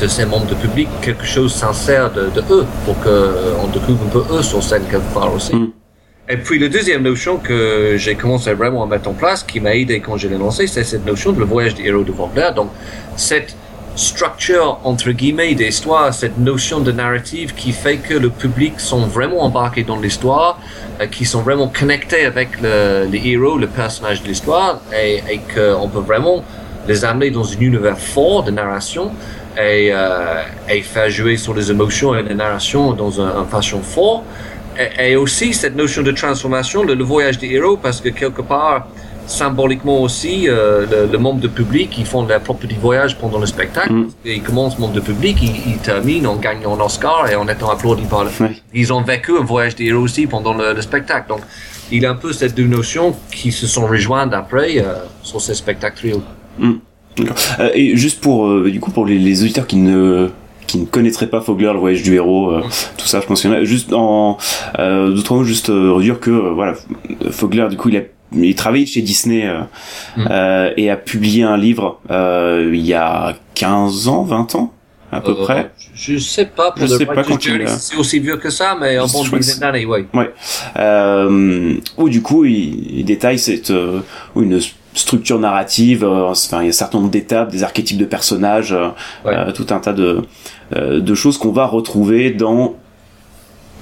de 0.00 0.06
ces 0.08 0.24
membres 0.24 0.46
de 0.46 0.54
public 0.54 0.88
quelque 1.02 1.24
chose 1.24 1.52
de 1.52 1.58
sincère 1.58 2.10
de, 2.10 2.30
de 2.30 2.42
eux, 2.50 2.66
pour 2.84 2.98
qu'on 3.00 3.66
découvre 3.68 4.04
un 4.06 4.08
peu 4.08 4.24
eux 4.34 4.42
sur 4.42 4.62
scène 4.62 4.82
quelque 4.90 5.12
part 5.14 5.32
aussi. 5.32 5.54
Mm. 5.54 5.72
Et 6.30 6.36
puis, 6.38 6.58
la 6.58 6.68
deuxième 6.68 7.02
notion 7.02 7.36
que 7.36 7.96
j'ai 7.98 8.14
commencé 8.14 8.54
vraiment 8.54 8.82
à 8.84 8.86
mettre 8.86 9.08
en 9.10 9.12
place, 9.12 9.42
qui 9.42 9.60
m'a 9.60 9.74
aidé 9.74 10.00
quand 10.00 10.16
je 10.16 10.28
l'ai 10.28 10.38
lancé, 10.38 10.66
c'est 10.66 10.84
cette 10.84 11.04
notion 11.04 11.32
de 11.32 11.38
le 11.38 11.44
voyage 11.44 11.74
des 11.74 11.84
héros 11.84 12.04
de 12.04 12.12
Wagner. 12.12 12.54
Donc, 12.56 12.70
cette 13.16 13.54
structure, 13.96 14.78
entre 14.84 15.10
guillemets, 15.10 15.54
d'histoire, 15.54 16.12
cette 16.14 16.38
notion 16.38 16.80
de 16.80 16.92
narrative 16.92 17.54
qui 17.54 17.72
fait 17.72 17.98
que 17.98 18.14
le 18.14 18.30
public 18.30 18.80
sont 18.80 19.06
vraiment 19.06 19.42
embarqués 19.42 19.82
dans 19.82 19.98
l'histoire, 19.98 20.58
euh, 21.00 21.06
qui 21.06 21.24
sont 21.24 21.42
vraiment 21.42 21.68
connectés 21.68 22.24
avec 22.24 22.60
le, 22.60 23.06
les 23.10 23.22
héros, 23.30 23.58
le 23.58 23.66
personnage 23.66 24.22
de 24.22 24.28
l'histoire, 24.28 24.80
et, 24.92 25.40
qu'on 25.54 25.88
peut 25.88 26.00
vraiment 26.00 26.42
les 26.88 27.04
amener 27.04 27.30
dans 27.30 27.46
un 27.46 27.58
univers 27.60 27.98
fort 27.98 28.42
de 28.42 28.50
narration 28.50 29.12
et, 29.56 29.90
euh, 29.92 30.42
et 30.68 30.82
faire 30.82 31.10
jouer 31.10 31.36
sur 31.36 31.54
les 31.54 31.70
émotions 31.70 32.14
et 32.14 32.22
la 32.22 32.34
narration 32.34 32.92
dans 32.92 33.20
un, 33.20 33.36
un 33.42 33.44
façon 33.44 33.80
fort. 33.80 34.24
Et, 34.78 35.12
et 35.12 35.16
aussi 35.16 35.52
cette 35.52 35.76
notion 35.76 36.02
de 36.02 36.12
transformation, 36.12 36.82
le, 36.82 36.94
le 36.94 37.04
voyage 37.04 37.38
des 37.38 37.48
héros, 37.48 37.76
parce 37.76 38.00
que 38.00 38.08
quelque 38.08 38.42
part, 38.42 38.86
symboliquement 39.26 40.02
aussi, 40.02 40.48
euh, 40.48 40.86
le, 40.90 41.10
le 41.10 41.18
membre 41.18 41.40
de 41.40 41.48
public, 41.48 41.96
ils 41.98 42.06
font 42.06 42.26
leur 42.26 42.40
propre 42.40 42.60
petit 42.66 42.76
voyage 42.80 43.16
pendant 43.18 43.38
le 43.38 43.46
spectacle. 43.46 43.92
Mm. 43.92 44.08
Et 44.24 44.34
ils 44.34 44.42
commencent 44.42 44.78
membre 44.78 44.94
de 44.94 45.00
public, 45.00 45.38
ils, 45.42 45.72
ils 45.72 45.78
terminent 45.78 46.30
en 46.30 46.36
gagnant 46.36 46.76
un 46.76 46.84
Oscar 46.84 47.30
et 47.30 47.36
en 47.36 47.48
étant 47.48 47.70
applaudis 47.70 48.04
par 48.04 48.24
le... 48.24 48.30
Ouais. 48.40 48.52
Ils 48.74 48.92
ont 48.92 49.02
vécu 49.02 49.32
un 49.38 49.44
voyage 49.44 49.74
des 49.76 49.86
héros 49.86 50.02
aussi 50.02 50.26
pendant 50.26 50.54
le, 50.54 50.74
le 50.74 50.82
spectacle. 50.82 51.28
Donc, 51.28 51.40
il 51.90 52.02
y 52.02 52.06
a 52.06 52.10
un 52.10 52.14
peu 52.14 52.32
ces 52.32 52.48
deux 52.48 52.66
notions 52.66 53.14
qui 53.30 53.52
se 53.52 53.66
sont 53.66 53.86
rejointes 53.86 54.32
après 54.32 54.78
euh, 54.78 54.94
sur 55.22 55.40
ces 55.40 55.54
spectacles 55.54 55.96
trio. 55.96 56.22
D'accord. 57.16 57.36
Euh, 57.60 57.70
et 57.74 57.96
juste 57.96 58.20
pour 58.20 58.46
euh, 58.46 58.70
du 58.70 58.80
coup 58.80 58.90
pour 58.90 59.04
les, 59.04 59.18
les 59.18 59.42
auditeurs 59.42 59.66
qui 59.66 59.76
ne 59.76 60.30
qui 60.66 60.78
ne 60.78 60.86
connaîtraient 60.86 61.26
pas 61.26 61.42
Fogler, 61.42 61.70
le 61.74 61.78
voyage 61.78 62.02
du 62.02 62.14
héros, 62.14 62.50
euh, 62.50 62.62
tout 62.96 63.06
ça, 63.06 63.20
je 63.20 63.26
pense 63.26 63.42
qu'il 63.42 63.50
y 63.50 63.52
en 63.52 63.56
a. 63.56 63.64
Juste 63.64 63.92
en 63.92 64.38
euh, 64.78 65.10
d'autres 65.10 65.34
mots, 65.34 65.44
juste 65.44 65.68
euh, 65.68 65.92
redire 65.92 66.18
que 66.18 66.30
voilà, 66.30 66.72
Fogler, 67.30 67.68
du 67.68 67.76
coup, 67.76 67.90
il 67.90 67.98
a 67.98 68.02
il 68.34 68.54
travaille 68.54 68.86
chez 68.86 69.02
Disney 69.02 69.46
euh, 69.46 69.60
Mm. 70.16 70.28
euh, 70.30 70.70
et 70.76 70.90
a 70.90 70.96
publié 70.96 71.42
un 71.42 71.56
livre 71.56 72.00
euh, 72.10 72.70
il 72.74 72.84
y 72.86 72.94
a 72.94 73.34
15 73.54 74.08
ans, 74.08 74.22
20 74.24 74.54
ans 74.56 74.72
à 75.10 75.20
peu 75.20 75.32
Euh, 75.32 75.42
près. 75.44 75.70
Je 75.94 76.16
sais 76.18 76.46
pas 76.46 76.70
pour 76.72 76.80
Je 76.82 76.86
sais 76.86 77.04
pas 77.06 77.22
quand 77.22 77.44
il 77.44 77.68
c'est 77.68 77.96
aussi 77.96 78.18
vieux 78.18 78.36
que 78.38 78.48
ça, 78.50 78.76
mais 78.80 78.98
en 78.98 79.06
Je 79.06 79.12
bon 79.30 79.36
dizaine 79.36 79.58
d'années, 79.60 79.84
oui. 79.86 80.06
euh, 80.78 81.74
où 81.96 82.08
du 82.08 82.22
coup 82.22 82.44
il, 82.44 82.98
il 83.00 83.04
détaille 83.04 83.38
cette 83.38 83.70
euh, 83.70 84.00
une 84.36 84.58
structure 84.94 85.38
narrative 85.38 86.04
euh, 86.04 86.28
enfin 86.28 86.60
il 86.60 86.64
y 86.64 86.66
a 86.66 86.68
un 86.68 86.72
certain 86.72 86.98
nombre 86.98 87.10
d'étapes 87.10 87.50
des 87.50 87.62
archétypes 87.62 87.96
de 87.98 88.04
personnages 88.04 88.72
euh, 88.72 88.88
Ouais. 89.24 89.34
euh, 89.34 89.52
tout 89.52 89.66
un 89.70 89.78
tas 89.78 89.92
de 89.94 90.22
euh, 90.76 91.00
de 91.00 91.14
choses 91.14 91.38
qu'on 91.38 91.52
va 91.52 91.66
retrouver 91.66 92.30
dans 92.30 92.74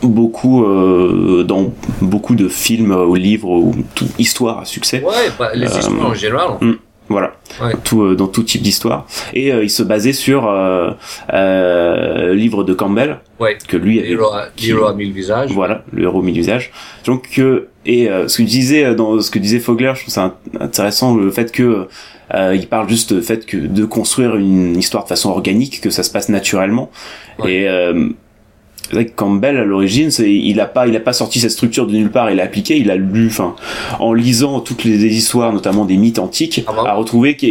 beaucoup 0.03 0.65
euh, 0.65 1.45
dans 1.45 1.73
beaucoup 2.01 2.35
de 2.35 2.49
films 2.49 2.93
euh, 2.93 3.05
ou 3.07 3.15
livres 3.17 3.51
ou 3.51 3.75
tout 3.95 4.07
histoire 4.19 4.59
à 4.61 4.65
succès 4.65 5.03
Ouais, 5.05 5.31
bah, 5.39 5.51
les 5.55 5.67
Euh, 5.67 5.79
histoires 5.79 6.07
en 6.11 6.15
général. 6.15 6.51
voilà 7.09 7.33
Ouais. 7.61 7.73
tout 7.85 8.03
euh, 8.03 8.15
dans 8.17 8.29
tout 8.29 8.43
type 8.45 8.63
d'histoire 8.63 9.07
et 9.35 9.53
euh, 9.53 9.65
il 9.65 9.71
se 9.71 9.83
basait 9.83 10.13
sur 10.13 10.47
euh, 10.49 10.91
euh, 11.33 12.35
livre 12.35 12.65
de 12.65 12.73
Campbell 12.75 13.19
Ouais. 13.39 13.57
que 13.69 13.77
lui 13.77 13.99
avait 14.01 14.09
L'héros 14.59 14.87
a 14.87 14.95
mille 14.95 15.13
visages. 15.13 15.51
voilà, 15.53 15.85
le 15.93 16.03
héros 16.05 16.23
mis 16.23 16.33
d'usage. 16.33 16.71
Donc 17.07 17.39
euh, 17.39 17.69
et 17.87 18.09
euh, 18.11 18.29
ce 18.29 18.39
que 18.39 18.43
disait 18.43 18.85
euh, 18.85 18.95
dans 18.95 19.21
ce 19.21 19.31
que 19.31 19.39
disait 19.39 19.59
Fogler, 19.61 19.93
je 19.97 20.03
trouve 20.03 20.15
ça 20.15 20.27
int- 20.55 20.63
intéressant 20.63 21.15
le 21.17 21.31
fait 21.31 21.51
que 21.51 21.89
euh, 22.35 22.55
il 22.55 22.69
parle 22.69 22.89
juste 22.89 23.13
du 23.13 23.23
fait 23.23 23.45
que 23.47 23.57
de 23.57 23.85
construire 23.85 24.37
une 24.37 24.77
histoire 24.79 25.03
de 25.05 25.09
façon 25.09 25.31
organique, 25.31 25.81
que 25.81 25.91
ça 25.91 26.03
se 26.05 26.11
passe 26.13 26.29
naturellement. 26.29 26.91
Ouais. 27.41 27.53
Et 27.55 27.69
euh, 27.69 28.09
c'est 28.91 28.97
vrai 28.97 29.07
que 29.07 29.13
Campbell 29.15 29.57
à 29.57 29.65
l'origine, 29.65 30.11
il 30.19 30.59
a 30.61 30.67
pas 30.67 30.89
il 30.89 30.97
a 30.97 31.01
pas 31.01 31.13
sorti 31.13 31.39
cette 31.39 31.53
structure 31.53 31.87
de 31.87 31.93
nulle 31.93 32.11
part, 32.11 32.29
il 32.31 32.37
l'a 32.37 32.43
appliqué, 32.45 32.77
il 32.77 32.91
a 32.91 32.97
lu, 32.97 33.29
enfin 33.29 33.55
en 34.01 34.13
lisant 34.13 34.59
toutes 34.61 34.83
les, 34.85 34.99
les 34.99 35.17
histoires, 35.17 35.53
notamment 35.53 35.85
des 35.85 35.97
mythes 35.97 36.19
antiques, 36.19 36.65
Ah 36.67 36.73
bon 36.73 36.83
a 36.85 36.95
retrouvé 36.95 37.37
que 37.37 37.47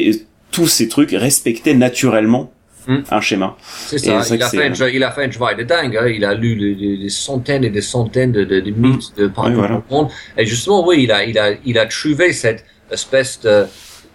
tous 0.52 0.68
ces 0.68 0.90
trucs 0.90 1.12
respectaient 1.12 1.74
naturellement 1.76 2.52
Hmm. 2.88 3.02
un 3.12 3.22
schéma. 3.22 3.56
C'est 3.88 4.00
ça. 4.00 4.22
Il 4.32 4.42
a, 4.42 4.50
fait 4.50 4.64
un, 4.84 4.88
il 4.88 5.04
a 5.04 5.12
fait 5.12 5.26
un 5.26 5.30
travail 5.30 5.58
de 5.58 5.64
dingue. 5.64 5.96
hein. 5.98 6.08
Il 6.08 6.24
a 6.26 6.34
lu 6.34 6.76
des 6.76 7.10
centaines 7.10 7.64
et 7.66 7.70
des 7.70 7.82
centaines 7.82 8.32
de, 8.32 8.44
de, 8.46 8.62
de 8.62 8.72
mythes 8.72 9.12
de 9.18 9.28
partout 9.28 9.54
voilà. 9.56 9.84
le 9.90 9.96
monde. 9.96 10.08
Et 10.38 10.46
justement, 10.46 10.88
oui, 10.88 11.04
il 11.04 11.12
a, 11.12 11.24
il 11.26 11.38
a, 11.38 11.52
il 11.66 11.78
a 11.78 11.86
trouvé 11.86 12.32
cette 12.34 12.64
espèce 12.90 13.42
de 13.42 13.66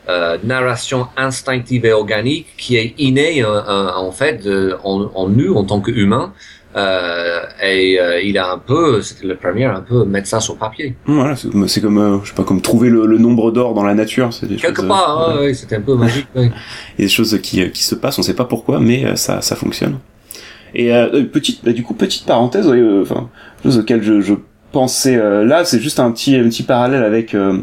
euh, 0.09 0.39
narration 0.43 1.07
instinctive 1.17 1.85
et 1.85 1.93
organique 1.93 2.47
qui 2.57 2.77
est 2.77 2.95
innée 2.99 3.45
euh, 3.45 3.49
euh, 3.69 3.91
en 3.95 4.11
fait 4.11 4.41
en, 4.83 5.11
en 5.15 5.29
nous 5.29 5.55
en 5.55 5.65
tant 5.65 5.81
qu'humain. 5.81 6.33
Euh, 6.77 7.41
et 7.63 8.01
euh, 8.01 8.21
il 8.21 8.37
a 8.37 8.51
un 8.53 8.59
peu, 8.59 9.01
c'était 9.01 9.27
le 9.29 9.37
premier 9.37 9.65
un 9.65 9.81
peu 9.81 10.05
mettre 10.05 10.27
ça 10.27 10.41
sur 10.41 10.57
papier. 10.57 10.97
Voilà, 11.07 11.37
c'est 11.37 11.81
comme, 11.81 11.99
euh, 11.99 12.19
je 12.25 12.31
sais 12.31 12.35
pas, 12.35 12.43
comme 12.43 12.61
trouver 12.61 12.91
le, 12.91 13.07
le 13.07 13.19
nombre 13.19 13.53
d'or 13.53 13.75
dans 13.75 13.85
la 13.85 13.95
nature. 13.95 14.33
C'est 14.33 14.47
des 14.47 14.57
Quelque 14.57 14.81
choses, 14.81 14.89
part, 14.89 15.29
hein, 15.31 15.41
ouais, 15.41 15.55
c'était 15.55 15.77
un 15.77 15.81
peu 15.83 15.95
magique. 15.95 16.27
ouais. 16.35 16.51
Il 16.99 17.03
y 17.03 17.05
a 17.05 17.07
des 17.07 17.09
choses 17.09 17.39
qui, 17.43 17.71
qui 17.71 17.83
se 17.85 17.95
passent, 17.95 18.19
on 18.19 18.23
sait 18.23 18.35
pas 18.35 18.45
pourquoi, 18.45 18.81
mais 18.81 19.05
euh, 19.05 19.15
ça, 19.17 19.41
ça 19.41 19.55
fonctionne. 19.55 19.99
Et 20.75 20.93
euh, 20.93 21.23
petite, 21.25 21.65
bah, 21.65 21.73
du 21.73 21.85
coup, 21.85 21.95
petite 21.95 22.27
parenthèse, 22.27 22.67
euh, 22.69 23.03
enfin, 23.03 23.29
chose 23.63 23.79
auquel 23.79 24.03
je, 24.03 24.21
je 24.21 24.35
pensais 24.73 25.15
euh, 25.17 25.45
là, 25.45 25.65
c'est 25.65 25.79
juste 25.81 26.01
un 26.01 26.11
petit, 26.11 26.35
un 26.35 26.49
petit 26.49 26.65
parallèle 26.65 27.05
avec 27.05 27.35
euh, 27.37 27.59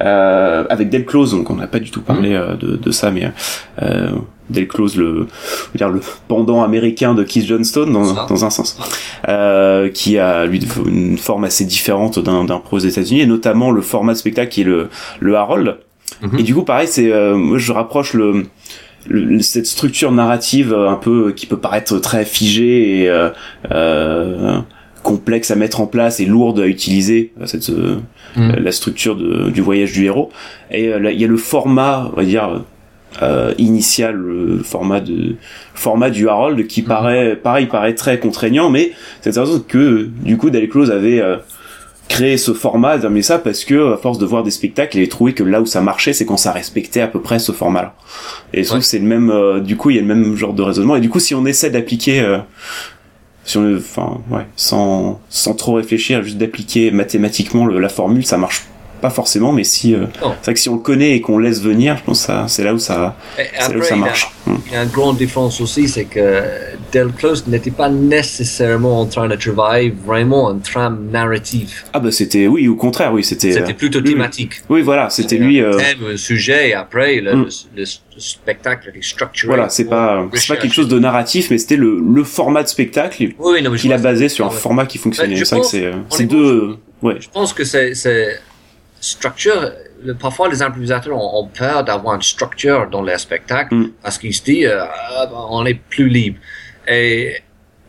euh, 0.00 0.64
avec 0.68 0.88
Del 0.88 1.04
Close, 1.04 1.30
donc 1.32 1.48
on 1.50 1.54
n'a 1.54 1.68
pas 1.68 1.78
du 1.78 1.92
tout 1.92 2.00
parlé 2.00 2.34
euh, 2.34 2.56
de, 2.56 2.74
de 2.74 2.90
ça, 2.90 3.12
mais 3.12 3.30
euh, 4.50 4.54
Del 4.54 4.68
Close, 4.68 4.96
le, 4.96 5.26
dire 5.74 5.88
le 5.88 6.00
pendant 6.28 6.62
américain 6.62 7.14
de 7.14 7.22
Keith 7.24 7.46
Johnstone 7.46 7.92
dans, 7.92 8.26
dans 8.26 8.44
un 8.44 8.50
sens, 8.50 8.78
euh, 9.28 9.88
qui 9.88 10.18
a 10.18 10.46
lui 10.46 10.60
une 10.86 11.18
forme 11.18 11.44
assez 11.44 11.64
différente 11.64 12.18
d'un 12.18 12.44
d'un 12.44 12.58
pro 12.58 12.76
aux 12.76 12.80
États-Unis, 12.80 13.20
et 13.22 13.26
notamment 13.26 13.70
le 13.70 13.80
format 13.82 14.12
de 14.12 14.18
spectacle 14.18 14.50
qui 14.52 14.60
est 14.62 14.64
le 14.64 14.88
le 15.20 15.36
Harold. 15.36 15.76
Mhm. 16.22 16.38
Et 16.38 16.42
du 16.42 16.54
coup, 16.54 16.62
pareil, 16.64 16.88
c'est 16.88 17.12
euh, 17.12 17.36
moi 17.36 17.58
je 17.58 17.72
rapproche 17.72 18.14
le, 18.14 18.44
le- 19.08 19.40
cette 19.40 19.66
structure 19.66 20.12
narrative 20.12 20.72
euh, 20.74 20.88
un 20.90 20.96
peu 20.96 21.32
qui 21.32 21.46
peut 21.46 21.56
paraître 21.58 21.98
très 21.98 22.24
figée 22.24 23.00
et 23.02 23.08
euh, 23.08 23.30
euh, 23.72 24.58
complexe 25.02 25.50
à 25.50 25.56
mettre 25.56 25.80
en 25.80 25.86
place 25.86 26.20
et 26.20 26.26
lourde 26.26 26.60
à 26.60 26.66
utiliser 26.66 27.32
euh, 27.40 27.46
cette 27.46 27.70
euh, 27.70 27.96
Mm. 28.36 28.52
la 28.62 28.70
structure 28.70 29.16
de- 29.16 29.50
du 29.50 29.60
voyage 29.60 29.92
du 29.92 30.04
héros 30.04 30.30
et 30.70 30.86
euh, 30.88 31.10
il 31.10 31.20
y 31.20 31.24
a 31.24 31.26
le 31.26 31.36
format 31.36 32.08
on 32.12 32.16
va 32.16 32.24
dire 32.24 32.62
euh, 33.22 33.54
initial 33.58 34.14
le 34.14 34.58
format 34.58 35.00
de 35.00 35.36
format 35.74 36.10
du 36.10 36.28
Harold 36.28 36.66
qui 36.66 36.82
paraît 36.82 37.36
pareil 37.36 37.66
paraît 37.66 37.94
très 37.94 38.20
contraignant 38.20 38.70
mais 38.70 38.92
c'est 39.20 39.30
intéressant 39.30 39.60
que 39.60 40.08
du 40.22 40.36
coup 40.36 40.50
Close 40.70 40.90
avait 40.90 41.20
euh, 41.20 41.36
créé 42.10 42.36
ce 42.36 42.52
format, 42.52 42.98
mais 43.08 43.22
ça 43.22 43.38
parce 43.38 43.64
que 43.64 43.94
à 43.94 43.96
force 43.96 44.18
de 44.18 44.26
voir 44.26 44.42
des 44.42 44.50
spectacles, 44.50 44.98
il 44.98 45.04
a 45.04 45.06
trouvé 45.06 45.32
que 45.32 45.44
là 45.44 45.62
où 45.62 45.66
ça 45.66 45.80
marchait, 45.80 46.12
c'est 46.12 46.26
quand 46.26 46.36
ça 46.36 46.50
respectait 46.52 47.00
à 47.00 47.06
peu 47.06 47.20
près 47.20 47.38
ce. 47.38 47.52
Et 48.52 48.62
je 48.62 48.68
trouve 48.68 48.80
que 48.80 48.84
c'est 48.84 48.98
le 48.98 49.06
même, 49.06 49.30
euh, 49.30 49.60
du 49.60 49.76
coup, 49.76 49.90
il 49.90 49.96
y 49.96 49.98
a 49.98 50.02
le 50.02 50.08
même 50.08 50.36
genre 50.36 50.52
de 50.52 50.62
raisonnement. 50.62 50.96
Et 50.96 51.00
du 51.00 51.08
coup, 51.08 51.20
si 51.20 51.34
on 51.36 51.46
essaie 51.46 51.70
d'appliquer, 51.70 52.20
euh, 52.20 52.38
si 53.44 53.58
on, 53.58 53.76
enfin, 53.76 54.20
ouais, 54.30 54.46
sans 54.56 55.20
sans 55.28 55.54
trop 55.54 55.74
réfléchir, 55.74 56.22
juste 56.22 56.36
d'appliquer 56.36 56.90
mathématiquement 56.90 57.64
le, 57.64 57.78
la 57.78 57.88
formule, 57.88 58.26
ça 58.26 58.36
marche 58.36 58.64
pas 59.00 59.10
forcément, 59.10 59.52
mais 59.52 59.64
si 59.64 59.94
euh, 59.94 60.06
c'est 60.20 60.44
vrai 60.44 60.54
que 60.54 60.60
si 60.60 60.68
on 60.68 60.74
le 60.74 60.80
connaît 60.80 61.16
et 61.16 61.20
qu'on 61.20 61.38
laisse 61.38 61.60
venir, 61.60 61.96
je 61.96 62.02
pense 62.04 62.26
que 62.26 62.32
c'est 62.48 62.64
là 62.64 62.74
où 62.74 62.78
ça, 62.78 63.16
c'est 63.36 63.72
là 63.72 63.78
où 63.78 63.82
ça 63.82 63.96
marche. 63.96 64.30
Il 64.46 64.52
y, 64.52 64.54
a, 64.54 64.58
il 64.66 64.72
y 64.72 64.76
a 64.76 64.82
une 64.84 64.90
grande 64.90 65.16
différence 65.16 65.60
aussi, 65.60 65.88
c'est 65.88 66.04
que 66.04 66.42
Del 66.92 67.08
Close 67.12 67.46
n'était 67.46 67.70
pas 67.70 67.88
nécessairement 67.88 69.00
en 69.00 69.06
train 69.06 69.28
de 69.28 69.36
travailler 69.36 69.94
vraiment 70.04 70.50
un 70.50 70.58
trame 70.58 71.08
narratif. 71.10 71.84
Ah 71.92 72.00
bah 72.00 72.10
c'était, 72.10 72.46
oui, 72.46 72.68
au 72.68 72.76
contraire, 72.76 73.12
oui, 73.12 73.24
c'était. 73.24 73.52
C'était 73.52 73.74
plutôt 73.74 74.00
thématique. 74.00 74.62
Oui, 74.68 74.80
oui 74.80 74.82
voilà, 74.82 75.10
c'était 75.10 75.36
lui. 75.36 75.60
Un 75.60 75.70
thème, 75.72 75.98
un 76.12 76.16
sujet, 76.16 76.70
et 76.70 76.74
après 76.74 77.20
le, 77.20 77.34
mm. 77.36 77.48
le, 77.76 77.82
le, 77.82 77.84
le 78.14 78.20
spectacle 78.20 78.92
est 78.94 79.02
structuré. 79.04 79.48
Voilà, 79.54 79.68
c'est 79.68 79.86
pas, 79.86 80.26
c'est 80.34 80.54
pas 80.54 80.60
quelque 80.60 80.74
chose 80.74 80.88
de 80.88 80.98
narratif, 80.98 81.50
mais 81.50 81.58
c'était 81.58 81.76
le, 81.76 82.00
le 82.00 82.24
format 82.24 82.62
de 82.62 82.68
spectacle 82.68 83.28
oui, 83.38 83.78
qu'il 83.78 83.92
a 83.92 83.98
basé 83.98 84.28
sur 84.28 84.46
un 84.46 84.50
format 84.50 84.86
qui 84.86 84.98
fonctionnait. 84.98 85.36
C'est 85.36 85.54
vrai 85.54 85.60
que 85.60 85.66
c'est, 85.66 85.90
c'est 86.10 86.24
deux. 86.24 86.76
Ouais. 87.02 87.16
Je 87.18 87.28
pense 87.30 87.52
que 87.52 87.64
c'est 87.64 87.94
structure, 89.00 89.72
parfois 90.18 90.48
les 90.48 90.62
improvisateurs 90.62 91.16
ont, 91.16 91.40
ont 91.42 91.46
peur 91.46 91.84
d'avoir 91.84 92.14
une 92.16 92.22
structure 92.22 92.88
dans 92.90 93.02
leur 93.02 93.18
spectacle 93.20 93.74
Mm. 93.74 93.92
parce 94.02 94.18
qu'ils 94.18 94.34
se 94.34 94.42
disent 94.42 94.66
euh, 94.66 94.84
on 95.50 95.64
est 95.66 95.74
plus 95.74 96.08
libre. 96.08 96.38
Et, 96.88 97.36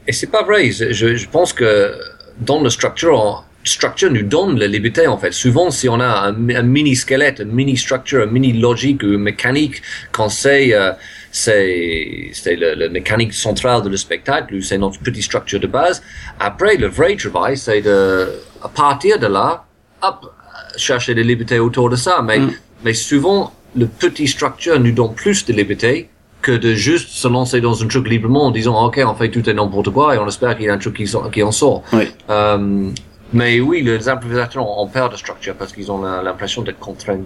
et 0.07 0.11
c'est 0.13 0.27
pas 0.31 0.43
vrai. 0.43 0.71
Je, 0.71 1.15
je 1.15 1.27
pense 1.29 1.53
que 1.53 1.93
dans 2.39 2.61
la 2.63 2.69
structure, 2.69 3.13
on- 3.13 3.37
structure 3.63 4.11
nous 4.11 4.23
donne 4.23 4.57
la 4.57 4.65
liberté 4.67 5.05
en 5.07 5.17
fait. 5.19 5.31
Souvent, 5.33 5.69
si 5.69 5.87
on 5.87 5.99
a 5.99 6.29
un, 6.29 6.49
un 6.49 6.63
mini 6.63 6.95
squelette, 6.95 7.39
une 7.39 7.51
mini 7.51 7.77
structure, 7.77 8.23
une 8.23 8.31
mini 8.31 8.53
logique 8.53 9.03
ou 9.03 9.17
mécanique, 9.19 9.81
quand 10.11 10.29
c'est 10.29 10.73
euh, 10.73 10.93
c'est 11.31 12.29
c'est 12.33 12.55
le, 12.55 12.73
le 12.75 12.89
mécanique 12.89 13.33
centrale 13.33 13.81
de 13.83 13.89
le 13.89 13.97
spectacle 13.97 14.55
ou 14.55 14.61
c'est 14.61 14.77
notre 14.77 14.99
petite 14.99 15.23
structure 15.23 15.59
de 15.59 15.67
base. 15.67 16.01
Après, 16.39 16.75
le 16.77 16.87
vrai 16.87 17.15
travail, 17.15 17.55
c'est 17.57 17.81
de 17.81 18.31
à 18.63 18.69
partir 18.69 19.19
de 19.19 19.27
là, 19.27 19.63
hop, 20.01 20.33
chercher 20.81 21.13
des 21.15 21.23
libertés 21.23 21.59
autour 21.59 21.89
de 21.89 21.95
ça. 21.95 22.21
Mais 22.21 22.39
Mm. 22.39 22.51
mais 22.85 22.93
souvent, 22.93 23.53
le 23.75 23.85
petit 23.87 24.27
structure 24.27 24.79
nous 24.79 24.91
donne 24.91 25.13
plus 25.13 25.45
de 25.45 25.53
liberté 25.53 26.09
que 26.41 26.51
de 26.51 26.73
juste 26.73 27.09
se 27.09 27.27
lancer 27.27 27.61
dans 27.61 27.81
un 27.83 27.87
truc 27.87 28.07
librement 28.09 28.45
en 28.47 28.51
disant 28.51 28.85
ok 28.87 28.99
on 29.05 29.13
fait 29.13 29.29
tout 29.29 29.47
et 29.47 29.53
n'importe 29.53 29.91
quoi 29.91 30.15
et 30.15 30.17
on 30.17 30.27
espère 30.27 30.55
qu'il 30.57 30.65
y 30.65 30.69
a 30.69 30.73
un 30.73 30.79
truc 30.79 30.95
qui, 30.97 31.05
qui 31.31 31.43
en 31.43 31.51
sort. 31.51 31.83
Oui. 31.93 32.05
Euh, 32.29 32.89
mais 33.33 33.59
oui, 33.61 33.81
les 33.83 34.09
improvisateurs 34.09 34.67
ont 34.79 34.87
peur 34.87 35.09
de 35.09 35.15
structure 35.15 35.53
parce 35.55 35.71
qu'ils 35.71 35.89
ont 35.91 36.01
l'impression 36.01 36.63
d'être 36.63 36.79
contraints, 36.79 37.19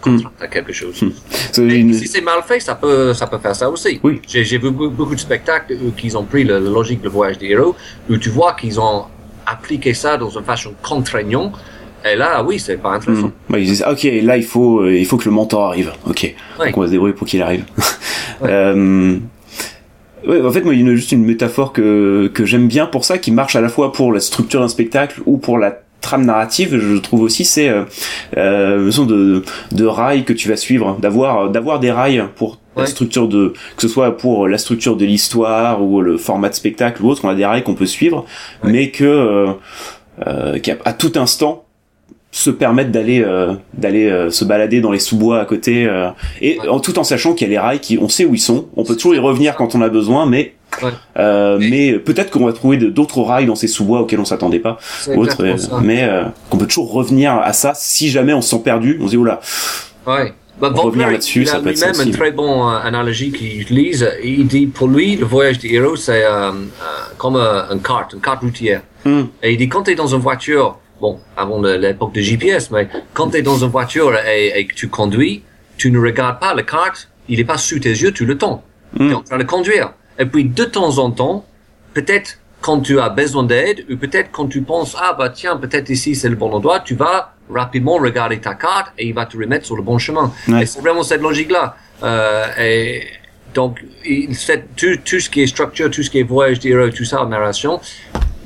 contraints 0.00 0.32
à 0.40 0.48
quelque 0.48 0.72
chose. 0.72 0.98
Une- 1.58 1.92
si 1.94 2.08
c'est 2.08 2.22
mal 2.22 2.42
fait, 2.44 2.58
ça 2.60 2.74
peut, 2.74 3.12
ça 3.14 3.26
peut 3.26 3.38
faire 3.38 3.54
ça 3.54 3.68
aussi. 3.70 4.00
Oui. 4.02 4.20
J'ai 4.26 4.42
vu 4.58 4.70
beaucoup, 4.70 5.14
de 5.14 5.20
spectacles 5.20 5.76
où 5.84 5.90
qu'ils 5.92 6.16
ont 6.16 6.24
pris 6.24 6.42
la 6.42 6.58
logique, 6.58 7.00
le 7.04 7.10
voyage 7.10 7.38
des 7.38 7.48
héros, 7.48 7.76
où 8.10 8.16
tu 8.16 8.30
vois 8.30 8.54
qu'ils 8.54 8.80
ont 8.80 9.04
appliqué 9.46 9.92
ça 9.94 10.16
dans 10.16 10.30
une 10.30 10.44
façon 10.44 10.72
contraignante. 10.82 11.52
Et 12.04 12.16
là, 12.16 12.42
oui, 12.42 12.58
c'est 12.58 12.76
pas 12.76 12.90
intéressant. 12.90 13.28
Mm. 13.48 13.52
Ouais, 13.52 13.62
ils 13.62 13.66
disent, 13.66 13.84
ok, 13.88 14.02
là 14.22 14.36
il 14.36 14.44
faut, 14.44 14.80
euh, 14.80 14.96
il 14.96 15.06
faut 15.06 15.16
que 15.16 15.24
le 15.26 15.30
mentor 15.30 15.64
arrive. 15.66 15.92
Ok, 16.06 16.34
Ouais. 16.58 16.66
donc 16.66 16.76
on 16.76 16.80
va 16.80 16.86
se 16.86 16.92
débrouiller 16.92 17.14
pour 17.14 17.26
qu'il 17.26 17.42
arrive. 17.42 17.64
Ouais. 18.40 18.48
Euh, 18.50 19.18
ouais, 20.26 20.40
en 20.40 20.50
fait, 20.50 20.62
moi, 20.62 20.74
il 20.74 20.84
y 20.84 20.90
a 20.90 20.94
juste 20.96 21.12
une 21.12 21.24
métaphore 21.24 21.72
que 21.72 22.28
que 22.34 22.44
j'aime 22.44 22.66
bien 22.66 22.86
pour 22.86 23.04
ça, 23.04 23.18
qui 23.18 23.30
marche 23.30 23.54
à 23.56 23.60
la 23.60 23.68
fois 23.68 23.92
pour 23.92 24.12
la 24.12 24.18
structure 24.20 24.60
d'un 24.60 24.68
spectacle 24.68 25.20
ou 25.26 25.38
pour 25.38 25.58
la 25.58 25.78
trame 26.00 26.24
narrative. 26.24 26.76
Je 26.78 26.96
trouve 26.96 27.22
aussi, 27.22 27.44
c'est 27.44 27.68
euh, 27.68 27.84
euh, 28.36 28.80
une 28.80 28.86
façon 28.90 29.04
de 29.06 29.44
de 29.70 29.84
rails 29.86 30.24
que 30.24 30.32
tu 30.32 30.48
vas 30.48 30.56
suivre, 30.56 30.96
d'avoir 31.00 31.50
d'avoir 31.50 31.78
des 31.78 31.92
rails 31.92 32.24
pour 32.34 32.58
la 32.76 32.82
Ouais. 32.82 32.88
structure 32.88 33.28
de 33.28 33.52
que 33.76 33.82
ce 33.82 33.88
soit 33.88 34.16
pour 34.16 34.48
la 34.48 34.58
structure 34.58 34.96
de 34.96 35.04
l'histoire 35.04 35.82
ou 35.84 36.00
le 36.00 36.16
format 36.16 36.48
de 36.48 36.54
spectacle 36.54 37.02
ou 37.02 37.10
autre, 37.10 37.24
on 37.24 37.28
a 37.28 37.34
des 37.36 37.44
rails 37.46 37.62
qu'on 37.62 37.74
peut 37.74 37.86
suivre, 37.86 38.24
Ouais. 38.64 38.72
mais 38.72 38.90
que 38.90 39.04
euh, 39.04 39.52
euh, 40.26 40.58
qu'à 40.58 40.76
à 40.84 40.92
tout 40.94 41.12
instant 41.16 41.64
se 42.34 42.48
permettre 42.50 42.90
d'aller 42.90 43.22
euh, 43.22 43.52
d'aller 43.74 44.08
euh, 44.08 44.30
se 44.30 44.44
balader 44.44 44.80
dans 44.80 44.90
les 44.90 44.98
sous-bois 44.98 45.38
à 45.40 45.44
côté 45.44 45.84
euh, 45.86 46.08
et 46.40 46.58
Ouais. 46.60 46.68
en 46.68 46.80
tout 46.80 46.98
en 46.98 47.04
sachant 47.04 47.34
qu'il 47.34 47.46
y 47.46 47.50
a 47.50 47.52
les 47.52 47.58
rails 47.58 47.78
qui 47.80 47.98
on 48.00 48.08
sait 48.08 48.24
où 48.24 48.34
ils 48.34 48.40
sont 48.40 48.68
on 48.74 48.84
peut 48.84 48.94
toujours 48.96 49.14
y 49.14 49.18
revenir 49.18 49.54
quand 49.54 49.74
on 49.74 49.82
a 49.82 49.90
besoin 49.90 50.24
mais 50.26 50.54
Ouais. 50.82 50.88
euh, 51.18 51.60
Et- 51.60 51.68
mais 51.92 51.98
peut-être 51.98 52.30
qu'on 52.30 52.46
va 52.46 52.52
trouver 52.54 52.78
d'autres 52.78 53.20
rails 53.20 53.44
dans 53.44 53.54
ces 53.54 53.68
sous-bois 53.68 54.00
auxquels 54.00 54.18
on 54.20 54.24
s'attendait 54.24 54.60
pas 54.60 54.78
exactement 55.12 55.52
euh, 55.52 55.56
ça. 55.58 55.80
mais 55.82 56.04
euh, 56.04 56.24
qu'on 56.48 56.56
peut 56.56 56.66
toujours 56.66 56.90
revenir 56.90 57.34
à 57.34 57.52
ça 57.52 57.72
si 57.76 58.08
jamais 58.08 58.32
on 58.32 58.40
se 58.40 58.48
sent 58.48 58.62
perdu 58.64 58.98
on 59.00 59.04
se 59.04 59.10
dit 59.10 59.16
oh 59.18 59.24
là 59.24 59.38
Ouais. 60.06 60.32
Bah, 60.60 60.70
Revenir 60.74 61.10
là-dessus, 61.10 61.42
il 61.42 61.48
ça 61.48 61.56
a 61.56 61.60
peut 61.60 61.70
être 61.70 61.78
ça 61.78 61.86
lui-même 61.86 62.00
aussi. 62.00 62.10
une 62.10 62.16
très 62.16 62.30
bonne 62.30 62.48
euh, 62.50 62.78
analogie 62.86 63.32
qu'il 63.32 63.60
utilise. 63.60 64.08
Il 64.22 64.46
dit, 64.46 64.66
pour 64.66 64.86
lui, 64.86 65.16
le 65.16 65.24
voyage 65.24 65.58
des 65.58 65.70
héros, 65.74 65.96
c'est 65.96 66.24
euh, 66.24 66.50
euh, 66.50 66.52
comme 67.18 67.36
euh, 67.36 67.62
une 67.72 67.80
carte, 67.80 68.12
une 68.12 68.20
carte 68.20 68.42
routière. 68.42 68.82
Hum, 69.06 69.28
Et 69.42 69.52
il 69.52 69.56
dit, 69.56 69.68
quand 69.68 69.82
tu 69.82 69.90
es 69.90 69.94
dans 69.96 70.06
une 70.06 70.20
voiture, 70.20 70.78
bon, 71.02 71.18
avant 71.36 71.60
l'époque 71.60 72.14
de 72.14 72.20
GPS, 72.20 72.70
mais 72.70 72.88
quand 73.12 73.30
tu 73.30 73.38
es 73.38 73.42
dans 73.42 73.58
une 73.58 73.70
voiture 73.70 74.16
et, 74.24 74.52
et 74.58 74.66
que 74.66 74.74
tu 74.74 74.88
conduis, 74.88 75.42
tu 75.76 75.90
ne 75.90 75.98
regardes 75.98 76.38
pas 76.38 76.54
la 76.54 76.62
carte, 76.62 77.08
il 77.28 77.38
n'est 77.38 77.44
pas 77.44 77.58
sous 77.58 77.80
tes 77.80 77.90
yeux 77.90 78.12
tout 78.12 78.24
le 78.24 78.38
temps. 78.38 78.62
Tu 78.96 79.10
es 79.10 79.14
en 79.14 79.22
train 79.22 79.38
de 79.38 79.44
conduire. 79.44 79.94
Et 80.18 80.26
puis, 80.26 80.44
de 80.44 80.64
temps 80.64 80.98
en 80.98 81.10
temps, 81.10 81.44
peut-être 81.92 82.38
quand 82.60 82.80
tu 82.80 83.00
as 83.00 83.08
besoin 83.08 83.42
d'aide, 83.42 83.84
ou 83.90 83.96
peut-être 83.96 84.30
quand 84.30 84.46
tu 84.46 84.62
penses, 84.62 84.96
ah 85.00 85.14
bah 85.18 85.30
tiens, 85.30 85.56
peut-être 85.56 85.90
ici 85.90 86.14
c'est 86.14 86.28
le 86.28 86.36
bon 86.36 86.52
endroit, 86.52 86.78
tu 86.78 86.94
vas 86.94 87.34
rapidement 87.50 87.96
regarder 87.96 88.38
ta 88.38 88.54
carte 88.54 88.92
et 88.96 89.08
il 89.08 89.14
va 89.14 89.26
te 89.26 89.36
remettre 89.36 89.66
sur 89.66 89.74
le 89.74 89.82
bon 89.82 89.98
chemin. 89.98 90.32
Ouais. 90.46 90.62
Et 90.62 90.66
c'est 90.66 90.80
vraiment 90.80 91.02
cette 91.02 91.22
logique-là. 91.22 91.74
Euh, 92.04 92.46
et 92.60 93.02
donc, 93.52 93.84
il 94.04 94.36
tout, 94.76 94.96
tout 95.04 95.20
ce 95.20 95.28
qui 95.28 95.42
est 95.42 95.48
structure, 95.48 95.90
tout 95.90 96.04
ce 96.04 96.10
qui 96.10 96.20
est 96.20 96.22
voyage 96.22 96.60
tout 96.94 97.04
ça 97.04 97.26
narration, 97.26 97.80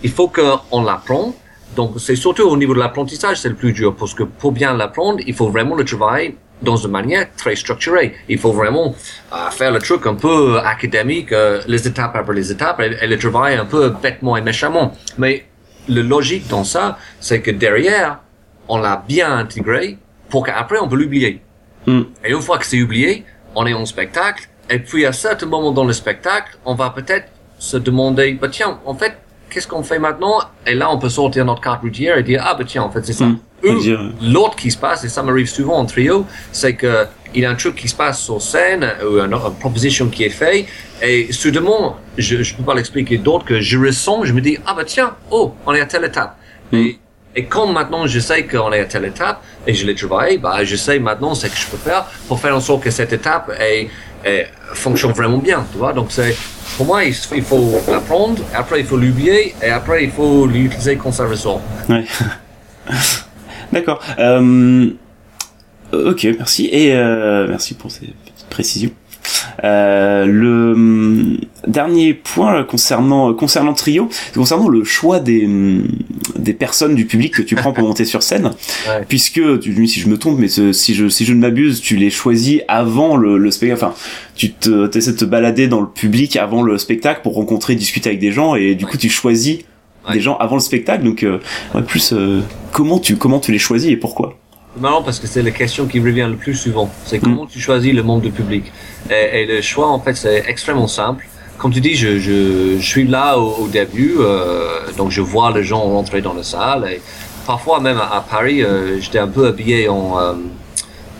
il 0.02 0.10
faut 0.10 0.28
qu'on 0.28 0.82
l'apprenne. 0.82 1.32
Donc, 1.76 1.92
c'est 1.98 2.16
surtout 2.16 2.44
au 2.48 2.56
niveau 2.56 2.74
de 2.74 2.78
l'apprentissage, 2.78 3.36
c'est 3.42 3.50
le 3.50 3.54
plus 3.54 3.72
dur, 3.72 3.94
parce 3.94 4.14
que 4.14 4.22
pour 4.22 4.50
bien 4.50 4.74
l'apprendre, 4.74 5.20
il 5.26 5.34
faut 5.34 5.50
vraiment 5.50 5.74
le 5.74 5.84
travailler 5.84 6.36
dans 6.62 6.76
une 6.76 6.90
manière 6.90 7.26
très 7.36 7.54
structurée. 7.54 8.14
Il 8.30 8.38
faut 8.38 8.52
vraiment 8.52 8.94
euh, 9.32 9.50
faire 9.50 9.70
le 9.70 9.78
truc 9.78 10.06
un 10.06 10.14
peu 10.14 10.58
académique, 10.58 11.32
euh, 11.32 11.60
les 11.68 11.86
étapes 11.86 12.16
après 12.16 12.34
les 12.34 12.50
étapes, 12.50 12.80
et, 12.80 12.96
et 13.02 13.06
le 13.06 13.18
travail 13.18 13.56
un 13.56 13.66
peu 13.66 13.90
bêtement 13.90 14.38
et 14.38 14.40
méchamment. 14.40 14.96
Mais 15.18 15.44
le 15.86 16.00
logique 16.00 16.48
dans 16.48 16.64
ça, 16.64 16.98
c'est 17.20 17.42
que 17.42 17.50
derrière, 17.50 18.20
on 18.68 18.78
l'a 18.78 19.04
bien 19.06 19.30
intégré 19.36 19.98
pour 20.30 20.46
qu'après 20.46 20.78
on 20.78 20.88
peut 20.88 20.96
l'oublier. 20.96 21.42
hum. 21.86 22.06
Et 22.24 22.30
une 22.32 22.40
fois 22.40 22.56
que 22.58 22.64
c'est 22.64 22.80
oublié, 22.80 23.24
on 23.54 23.66
est 23.66 23.74
en 23.74 23.84
spectacle, 23.84 24.48
et 24.70 24.78
puis 24.78 25.04
à 25.04 25.12
certain 25.12 25.46
moment 25.46 25.72
dans 25.72 25.84
le 25.84 25.92
spectacle, 25.92 26.56
on 26.64 26.74
va 26.74 26.88
peut-être 26.90 27.28
se 27.58 27.76
demander, 27.76 28.32
bah 28.32 28.48
tiens, 28.50 28.80
en 28.84 28.94
fait, 28.94 29.18
qu'est-ce 29.50 29.66
qu'on 29.66 29.82
fait 29.82 29.98
maintenant? 29.98 30.40
Et 30.66 30.74
là, 30.74 30.90
on 30.90 30.98
peut 30.98 31.08
sortir 31.08 31.44
notre 31.44 31.60
carte 31.60 31.82
routière 31.82 32.18
et 32.18 32.22
dire, 32.22 32.42
ah 32.44 32.54
bah 32.54 32.64
tiens, 32.66 32.82
en 32.82 32.90
fait, 32.90 33.04
c'est 33.04 33.12
ça. 33.12 33.26
Mm. 33.26 33.78
Dire- 33.80 34.12
l'autre 34.22 34.56
qui 34.56 34.70
se 34.70 34.76
passe, 34.76 35.04
et 35.04 35.08
ça 35.08 35.22
m'arrive 35.22 35.48
souvent 35.48 35.76
en 35.78 35.86
trio, 35.86 36.26
c'est 36.52 36.74
que 36.74 37.06
il 37.34 37.42
y 37.42 37.44
a 37.44 37.50
un 37.50 37.54
truc 37.54 37.74
qui 37.76 37.88
se 37.88 37.94
passe 37.94 38.20
sur 38.22 38.40
scène, 38.40 38.86
ou 39.02 39.18
une, 39.18 39.32
une 39.32 39.54
proposition 39.58 40.08
qui 40.08 40.24
est 40.24 40.30
faite, 40.30 40.66
et 41.02 41.32
soudainement, 41.32 41.96
je 42.16 42.42
je 42.42 42.54
peux 42.54 42.62
pas 42.62 42.74
l'expliquer 42.74 43.18
d'autre 43.18 43.44
que 43.44 43.60
je 43.60 43.78
ressens, 43.78 44.24
je 44.24 44.32
me 44.32 44.40
dis, 44.40 44.58
ah 44.66 44.74
bah 44.74 44.84
tiens, 44.84 45.14
oh, 45.30 45.54
on 45.66 45.74
est 45.74 45.80
à 45.80 45.86
telle 45.86 46.04
étape. 46.04 46.36
Mm. 46.72 46.76
Et, 46.76 46.98
et 47.36 47.44
comme 47.44 47.72
maintenant 47.72 48.06
je 48.06 48.18
sais 48.18 48.44
qu'on 48.44 48.72
est 48.72 48.80
à 48.80 48.84
telle 48.86 49.04
étape 49.04 49.42
et 49.66 49.74
je 49.74 49.86
l'ai 49.86 49.94
travaillé, 49.94 50.38
bah 50.38 50.64
je 50.64 50.74
sais 50.74 50.98
maintenant 50.98 51.34
ce 51.34 51.46
que 51.46 51.56
je 51.56 51.66
peux 51.66 51.76
faire 51.76 52.04
pour 52.26 52.40
faire 52.40 52.56
en 52.56 52.60
sorte 52.60 52.82
que 52.82 52.90
cette 52.90 53.12
étape 53.12 53.52
fonctionne 54.72 55.12
vraiment 55.12 55.38
bien, 55.38 55.64
tu 55.70 55.78
vois. 55.78 55.92
Donc 55.92 56.08
c'est 56.10 56.36
pour 56.76 56.86
moi 56.86 57.04
il, 57.04 57.14
il 57.34 57.42
faut 57.42 57.80
l'apprendre, 57.88 58.42
après 58.54 58.80
il 58.80 58.86
faut 58.86 58.96
l'oublier 58.96 59.54
et 59.62 59.70
après 59.70 60.04
il 60.04 60.10
faut 60.10 60.46
l'utiliser 60.46 60.96
quand 60.96 61.12
ça 61.12 61.26
ressort. 61.26 61.60
Ouais. 61.88 62.04
D'accord. 63.72 64.02
Euh, 64.18 64.90
ok, 65.92 66.26
merci. 66.38 66.68
Et 66.72 66.94
euh, 66.94 67.46
merci 67.48 67.74
pour 67.74 67.90
ces 67.90 68.06
petites 68.06 68.46
précisions. 68.48 68.90
Euh, 69.64 70.26
le 70.26 70.72
hum, 70.72 71.38
dernier 71.66 72.14
point 72.14 72.62
concernant 72.64 73.32
concernant 73.34 73.72
Trio, 73.74 74.08
c'est 74.10 74.34
concernant 74.34 74.68
le 74.68 74.84
choix 74.84 75.20
des 75.20 75.44
hum, 75.46 75.88
des 76.38 76.52
personnes 76.52 76.94
du 76.94 77.06
public 77.06 77.34
que 77.34 77.42
tu 77.42 77.54
prends 77.56 77.72
pour 77.72 77.84
monter 77.88 78.04
sur 78.04 78.22
scène, 78.22 78.50
Ouais. 78.88 79.04
puisque 79.08 79.40
si 79.62 80.00
je 80.00 80.08
me 80.08 80.16
trompe, 80.18 80.38
mais 80.38 80.48
si 80.48 80.94
je 80.94 81.08
si 81.08 81.24
je 81.24 81.32
ne 81.32 81.40
m'abuse, 81.40 81.80
tu 81.80 81.96
les 81.96 82.10
choisis 82.10 82.60
avant 82.68 83.16
le, 83.16 83.38
le 83.38 83.50
spectacle. 83.50 83.84
Enfin, 83.84 83.94
tu 84.34 84.52
te 84.52 84.96
essaies 84.96 85.12
de 85.12 85.16
te 85.16 85.24
balader 85.24 85.66
dans 85.68 85.80
le 85.80 85.88
public 85.88 86.36
avant 86.36 86.62
le 86.62 86.78
spectacle 86.78 87.20
pour 87.22 87.34
rencontrer, 87.34 87.74
discuter 87.74 88.08
avec 88.10 88.20
des 88.20 88.32
gens, 88.32 88.54
et 88.54 88.74
du 88.74 88.86
coup 88.86 88.96
tu 88.96 89.08
choisis 89.08 89.58
Ouais. 90.08 90.12
des 90.14 90.20
gens 90.20 90.36
avant 90.36 90.54
le 90.54 90.60
spectacle. 90.60 91.02
Donc, 91.02 91.24
euh, 91.24 91.40
ouais, 91.74 91.82
plus 91.82 92.12
euh, 92.12 92.40
comment 92.70 93.00
tu 93.00 93.16
comment 93.16 93.40
tu 93.40 93.50
les 93.50 93.58
choisis 93.58 93.90
et 93.90 93.96
pourquoi? 93.96 94.38
C'est 94.76 94.82
marrant 94.82 95.02
parce 95.02 95.18
que 95.18 95.26
c'est 95.26 95.40
la 95.42 95.52
question 95.52 95.86
qui 95.86 96.00
revient 96.00 96.26
le 96.28 96.36
plus 96.36 96.54
souvent. 96.54 96.90
C'est 97.06 97.18
comment 97.18 97.46
tu 97.46 97.58
choisis 97.58 97.94
le 97.94 98.02
membre 98.02 98.20
du 98.22 98.30
public. 98.30 98.70
Et, 99.10 99.40
et 99.42 99.46
le 99.46 99.62
choix, 99.62 99.88
en 99.88 99.98
fait, 99.98 100.14
c'est 100.14 100.44
extrêmement 100.46 100.86
simple. 100.86 101.26
Comme 101.56 101.72
tu 101.72 101.80
dis, 101.80 101.94
je, 101.94 102.18
je, 102.18 102.76
je 102.78 102.86
suis 102.86 103.06
là 103.06 103.38
au, 103.38 103.64
au 103.64 103.68
début, 103.68 104.16
euh, 104.20 104.68
donc 104.98 105.10
je 105.10 105.22
vois 105.22 105.50
les 105.56 105.64
gens 105.64 105.80
rentrer 105.80 106.20
dans 106.20 106.34
la 106.34 106.42
salle 106.42 106.86
et, 106.92 107.00
parfois 107.46 107.80
même 107.80 107.96
à, 107.98 108.22
Paris, 108.28 108.62
euh, 108.62 109.00
j'étais 109.00 109.18
un 109.18 109.28
peu 109.28 109.46
habillé 109.46 109.88
en, 109.88 110.18
euh, 110.18 110.32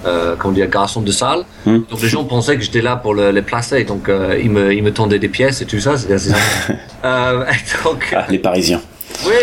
euh, 0.04 0.36
comment 0.38 0.52
dire, 0.52 0.68
garçon 0.68 1.00
de 1.00 1.10
salle. 1.10 1.44
Hmm. 1.64 1.78
Donc 1.88 2.02
les 2.02 2.08
gens 2.08 2.24
pensaient 2.24 2.56
que 2.56 2.62
j'étais 2.62 2.82
là 2.82 2.96
pour 2.96 3.14
le- 3.14 3.30
les 3.30 3.40
placer, 3.40 3.84
donc 3.84 4.10
euh, 4.10 4.38
ils 4.38 4.50
me, 4.50 4.74
ils 4.74 4.82
me 4.82 4.92
tendaient 4.92 5.18
des 5.18 5.30
pièces 5.30 5.62
et 5.62 5.66
tout 5.66 5.80
ça. 5.80 5.96
C'est 5.96 6.12
assez 6.12 6.32
euh, 7.04 7.44
donc, 7.84 8.12
Ah, 8.14 8.26
les 8.28 8.38
Parisiens. 8.38 8.82
Oui, 9.26 9.34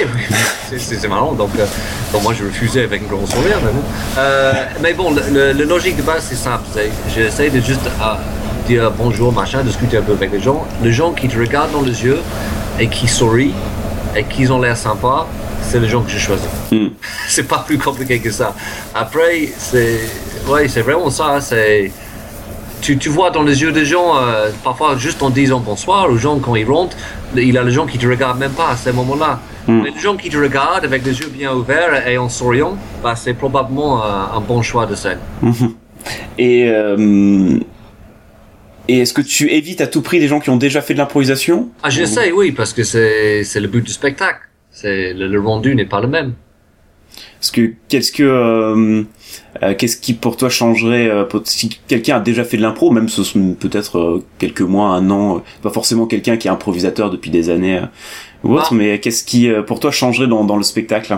oui, 0.72 0.80
c'est- 0.80 1.08
marrant. 1.08 1.34
Donc, 1.34 1.50
euh, 1.60 1.66
donc 2.12 2.24
moi, 2.24 2.34
je 2.38 2.44
refusais 2.46 2.84
avec 2.84 3.02
un 3.04 3.06
grand 3.16 3.26
sourire. 3.26 3.58
Mais 3.64 3.72
bon, 3.72 3.84
Euh, 4.18 4.54
mais 4.82 4.94
bon 4.94 5.14
le, 5.14 5.64
logique 5.66 5.98
de 5.98 6.02
base, 6.02 6.26
c'est 6.30 6.36
simple. 6.36 6.64
J'essaie 7.14 7.50
de 7.50 7.60
juste 7.60 7.86
euh, 7.86 8.16
dire 8.68 8.92
bonjour, 8.98 9.32
machin, 9.32 9.62
discuter 9.64 9.98
un 9.98 10.02
peu 10.02 10.14
avec 10.14 10.32
les 10.32 10.42
gens. 10.42 10.66
Les 10.82 10.92
gens 10.94 11.12
qui 11.12 11.28
te 11.28 11.38
regardent 11.38 11.72
dans 11.72 11.82
les 11.82 12.04
yeux 12.04 12.20
et 12.80 12.88
qui 12.88 13.08
sourient 13.08 13.54
et 14.16 14.24
qui 14.24 14.48
ont 14.50 14.60
l'air 14.62 14.78
sympas, 14.78 15.28
c'est 15.62 15.80
les 15.80 15.88
gens 15.90 16.02
que 16.02 16.12
je 16.12 16.20
choisis. 16.20 16.48
Hmm. 16.72 16.88
c'est 17.28 17.48
pas 17.48 17.64
plus 17.66 17.78
compliqué 17.78 18.20
que 18.20 18.32
ça. 18.32 18.54
Après, 18.96 19.50
c'est 19.58 20.00
ouais, 20.48 20.68
c'est 20.68 20.82
vraiment 20.82 21.10
ça. 21.10 21.40
C'est 21.42 21.92
tu, 22.82 22.98
tu 22.98 23.08
vois 23.10 23.32
dans 23.32 23.44
les 23.44 23.62
yeux 23.62 23.72
des 23.72 23.86
gens, 23.86 24.18
euh, 24.18 24.50
parfois 24.64 24.98
juste 24.98 25.24
en 25.24 25.30
disant 25.30 25.60
bonsoir 25.60 26.10
aux 26.10 26.18
gens 26.18 26.38
quand 26.40 26.56
ils 26.56 26.70
rentrent, 26.70 26.98
il 27.36 27.54
y 27.54 27.58
a 27.58 27.64
les 27.64 27.72
gens 27.72 27.86
qui 27.86 27.98
te 27.98 28.06
regardent 28.06 28.40
même 28.40 28.52
pas 28.52 28.70
à 28.72 28.78
ce 28.78 28.90
moment-là. 28.90 29.40
Mais 29.68 29.92
les 29.92 30.00
gens 30.00 30.18
qui 30.18 30.30
te 30.30 30.38
regardent 30.38 30.86
avec 30.86 31.06
les 31.06 31.20
yeux 31.20 31.30
bien 31.30 31.54
ouverts 31.54 32.08
et 32.08 32.18
en 32.18 32.28
souriant, 32.30 32.78
bah, 33.02 33.16
c'est 33.16 33.34
probablement 33.34 34.04
un, 34.04 34.32
un 34.38 34.42
bon 34.42 34.62
choix 34.62 34.86
de 34.86 34.96
scène. 34.96 35.20
Et, 36.38 36.68
euh, 36.68 37.60
et 38.90 39.00
est-ce 39.00 39.14
que 39.14 39.22
tu 39.22 39.50
évites 39.52 39.80
à 39.80 39.88
tout 39.88 40.02
prix 40.02 40.20
des 40.20 40.28
gens 40.28 40.42
qui 40.42 40.50
ont 40.50 40.58
déjà 40.58 40.82
fait 40.82 40.94
de 40.94 41.00
l'improvisation? 41.00 41.70
Ah, 41.82 41.90
j'essaie, 41.90 42.32
oui, 42.34 42.52
parce 42.52 42.74
que 42.74 42.84
c'est 42.84 43.60
le 43.60 43.68
but 43.68 43.82
du 43.84 43.92
spectacle. 43.92 44.40
C'est 44.72 45.14
le, 45.14 45.28
le 45.28 45.40
rendu 45.40 45.76
n'est 45.76 45.86
pas 45.86 46.02
le 46.02 46.08
même. 46.08 46.34
Parce 47.40 47.52
que 47.52 47.74
qu'est-ce 47.90 48.12
que 48.12 48.24
euh, 48.24 49.04
euh, 49.62 49.76
qu'est-ce 49.76 49.98
qui 49.98 50.14
pour 50.14 50.38
toi 50.38 50.50
changerait 50.50 51.10
euh, 51.10 51.26
si 51.44 51.70
quelqu'un 51.88 52.18
a 52.18 52.20
déjà 52.22 52.44
fait 52.44 52.58
de 52.58 52.62
l'impro, 52.62 52.90
même 52.90 53.10
ce 53.10 53.24
sont 53.24 53.54
peut-être 53.54 53.98
euh, 54.00 54.26
quelques 54.40 54.62
mois, 54.62 54.90
un 54.90 55.10
an, 55.12 55.38
euh, 55.38 55.40
pas 55.62 55.70
forcément 55.70 56.06
quelqu'un 56.08 56.38
qui 56.38 56.48
est 56.48 56.52
improvisateur 56.52 57.12
depuis 57.12 57.30
des 57.32 57.50
années 57.50 57.80
euh, 57.80 57.86
ou 58.44 58.54
autre, 58.56 58.70
Ah. 58.72 58.76
mais 58.76 59.00
qu'est-ce 59.00 59.24
qui 59.24 59.50
euh, 59.50 59.62
pour 59.64 59.80
toi 59.80 59.92
changerait 59.92 60.28
dans, 60.28 60.44
dans 60.44 60.58
le 60.58 60.64
spectacle 60.64 61.18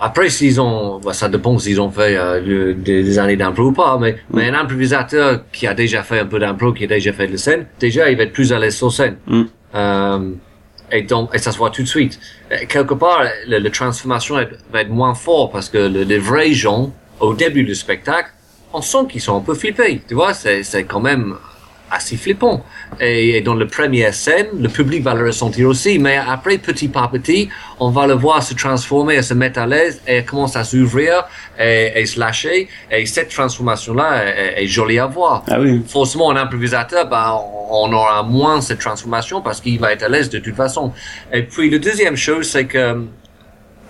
Après, 0.00 0.28
s'ils 0.30 0.60
ont, 0.60 1.00
bah, 1.00 1.12
ça 1.12 1.28
dépend 1.28 1.58
s'ils 1.58 1.80
ont 1.80 1.90
fait 1.90 2.16
euh, 2.16 2.40
le- 2.40 2.74
des, 2.74 3.02
des 3.02 3.18
années 3.18 3.36
d'impro 3.36 3.64
ou 3.64 3.72
pas, 3.72 3.98
mais, 3.98 4.16
mais 4.32 4.48
un 4.48 4.54
improvisateur 4.54 5.42
qui 5.52 5.66
a 5.66 5.74
déjà 5.74 6.02
fait 6.02 6.20
un 6.20 6.26
peu 6.26 6.38
d'impro, 6.38 6.72
qui 6.72 6.84
a 6.84 6.86
déjà 6.86 7.12
fait 7.12 7.26
de 7.26 7.32
la 7.32 7.38
scène, 7.38 7.66
déjà, 7.80 8.10
il 8.10 8.16
va 8.16 8.22
être 8.24 8.32
plus 8.32 8.52
à 8.52 8.58
l'aise 8.58 8.76
sur 8.76 8.92
scène. 8.92 9.16
Mm. 9.26 9.42
Euh, 9.74 10.30
et 10.90 11.02
donc, 11.02 11.30
et 11.34 11.38
ça 11.38 11.52
se 11.52 11.58
voit 11.58 11.70
tout 11.70 11.82
de 11.82 11.88
suite. 11.88 12.18
Et 12.50 12.66
quelque 12.66 12.94
part, 12.94 13.22
le- 13.46 13.58
la 13.58 13.70
transformation 13.70 14.36
va 14.72 14.80
être 14.80 14.88
moins 14.90 15.14
fort 15.14 15.50
parce 15.50 15.68
que 15.68 15.78
le- 15.78 16.04
les 16.04 16.18
vrais 16.18 16.52
gens, 16.52 16.92
au 17.20 17.34
début 17.34 17.64
du 17.64 17.74
spectacle, 17.74 18.30
on 18.72 18.80
sent 18.80 19.06
qu'ils 19.10 19.20
sont 19.20 19.36
un 19.36 19.40
peu 19.40 19.54
flippés. 19.54 20.00
Tu 20.06 20.14
vois, 20.14 20.32
c'est, 20.32 20.62
c'est 20.62 20.84
quand 20.84 21.00
même 21.00 21.34
assez 21.90 22.16
flippant. 22.16 22.64
Et, 23.00 23.36
et 23.36 23.40
dans 23.40 23.54
la 23.54 23.66
première 23.66 24.14
scène, 24.14 24.48
le 24.60 24.68
public 24.68 25.02
va 25.02 25.14
le 25.14 25.26
ressentir 25.26 25.68
aussi. 25.68 25.98
Mais 25.98 26.16
après, 26.16 26.58
petit 26.58 26.88
par 26.88 27.10
petit, 27.10 27.48
on 27.80 27.90
va 27.90 28.06
le 28.06 28.14
voir 28.14 28.42
se 28.42 28.54
transformer, 28.54 29.16
et 29.16 29.22
se 29.22 29.34
mettre 29.34 29.60
à 29.60 29.66
l'aise 29.66 30.00
et 30.06 30.24
commence 30.24 30.56
à 30.56 30.64
s'ouvrir 30.64 31.24
et, 31.58 31.92
et 31.94 32.06
se 32.06 32.18
lâcher. 32.18 32.68
Et 32.90 33.06
cette 33.06 33.30
transformation-là 33.30 34.24
est, 34.24 34.64
est 34.64 34.66
jolie 34.66 34.98
à 34.98 35.06
voir. 35.06 35.44
Ah 35.48 35.60
oui. 35.60 35.82
Forcément, 35.86 36.30
un 36.30 36.36
improvisateur, 36.36 37.08
bah, 37.08 37.34
on 37.70 37.92
aura 37.92 38.22
moins 38.22 38.60
cette 38.60 38.80
transformation 38.80 39.40
parce 39.40 39.60
qu'il 39.60 39.78
va 39.78 39.92
être 39.92 40.02
à 40.02 40.08
l'aise 40.08 40.30
de 40.30 40.38
toute 40.38 40.56
façon. 40.56 40.92
Et 41.32 41.42
puis, 41.42 41.70
la 41.70 41.78
deuxième 41.78 42.16
chose, 42.16 42.48
c'est 42.48 42.66
que 42.66 43.04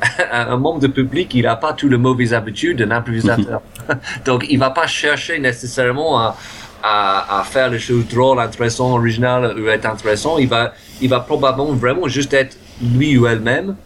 un 0.32 0.56
membre 0.56 0.80
de 0.80 0.86
public, 0.86 1.34
il 1.34 1.42
n'a 1.42 1.56
pas 1.56 1.72
toutes 1.72 1.90
les 1.90 1.98
mauvaises 1.98 2.34
habitudes 2.34 2.78
d'un 2.78 2.90
improvisateur. 2.90 3.62
Donc, 4.24 4.44
il 4.48 4.58
va 4.58 4.70
pas 4.70 4.86
chercher 4.86 5.38
nécessairement 5.38 6.20
à, 6.20 6.36
à, 6.82 7.44
faire 7.44 7.70
les 7.70 7.78
choses 7.78 8.06
drôles, 8.08 8.40
intéressantes, 8.40 8.98
originales 8.98 9.58
ou 9.58 9.68
être 9.68 9.86
intéressant. 9.86 10.38
Il 10.38 10.48
va, 10.48 10.72
il 11.00 11.08
va 11.08 11.20
probablement 11.20 11.72
vraiment 11.72 12.08
juste 12.08 12.32
être 12.32 12.56
lui 12.80 13.16
ou 13.18 13.26
elle-même 13.26 13.76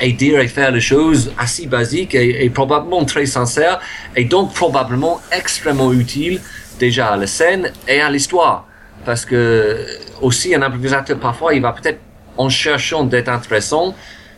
et 0.00 0.12
dire 0.12 0.40
et 0.40 0.48
faire 0.48 0.70
les 0.70 0.80
choses 0.80 1.32
assez 1.38 1.66
basiques 1.66 2.14
et, 2.14 2.50
probablement 2.50 3.04
très 3.04 3.26
sincères 3.26 3.80
et 4.14 4.24
donc 4.24 4.52
probablement 4.52 5.20
extrêmement 5.32 5.92
utiles 5.92 6.40
déjà 6.78 7.08
à 7.08 7.16
la 7.16 7.26
scène 7.26 7.72
et 7.88 8.00
à 8.00 8.10
l'histoire. 8.10 8.66
Parce 9.04 9.24
que 9.24 9.86
aussi 10.20 10.54
un 10.54 10.62
improvisateur 10.62 11.18
parfois 11.18 11.54
il 11.54 11.62
va 11.62 11.72
peut-être 11.72 12.00
en 12.36 12.48
cherchant 12.48 13.04
d'être 13.04 13.28
intéressant 13.28 13.94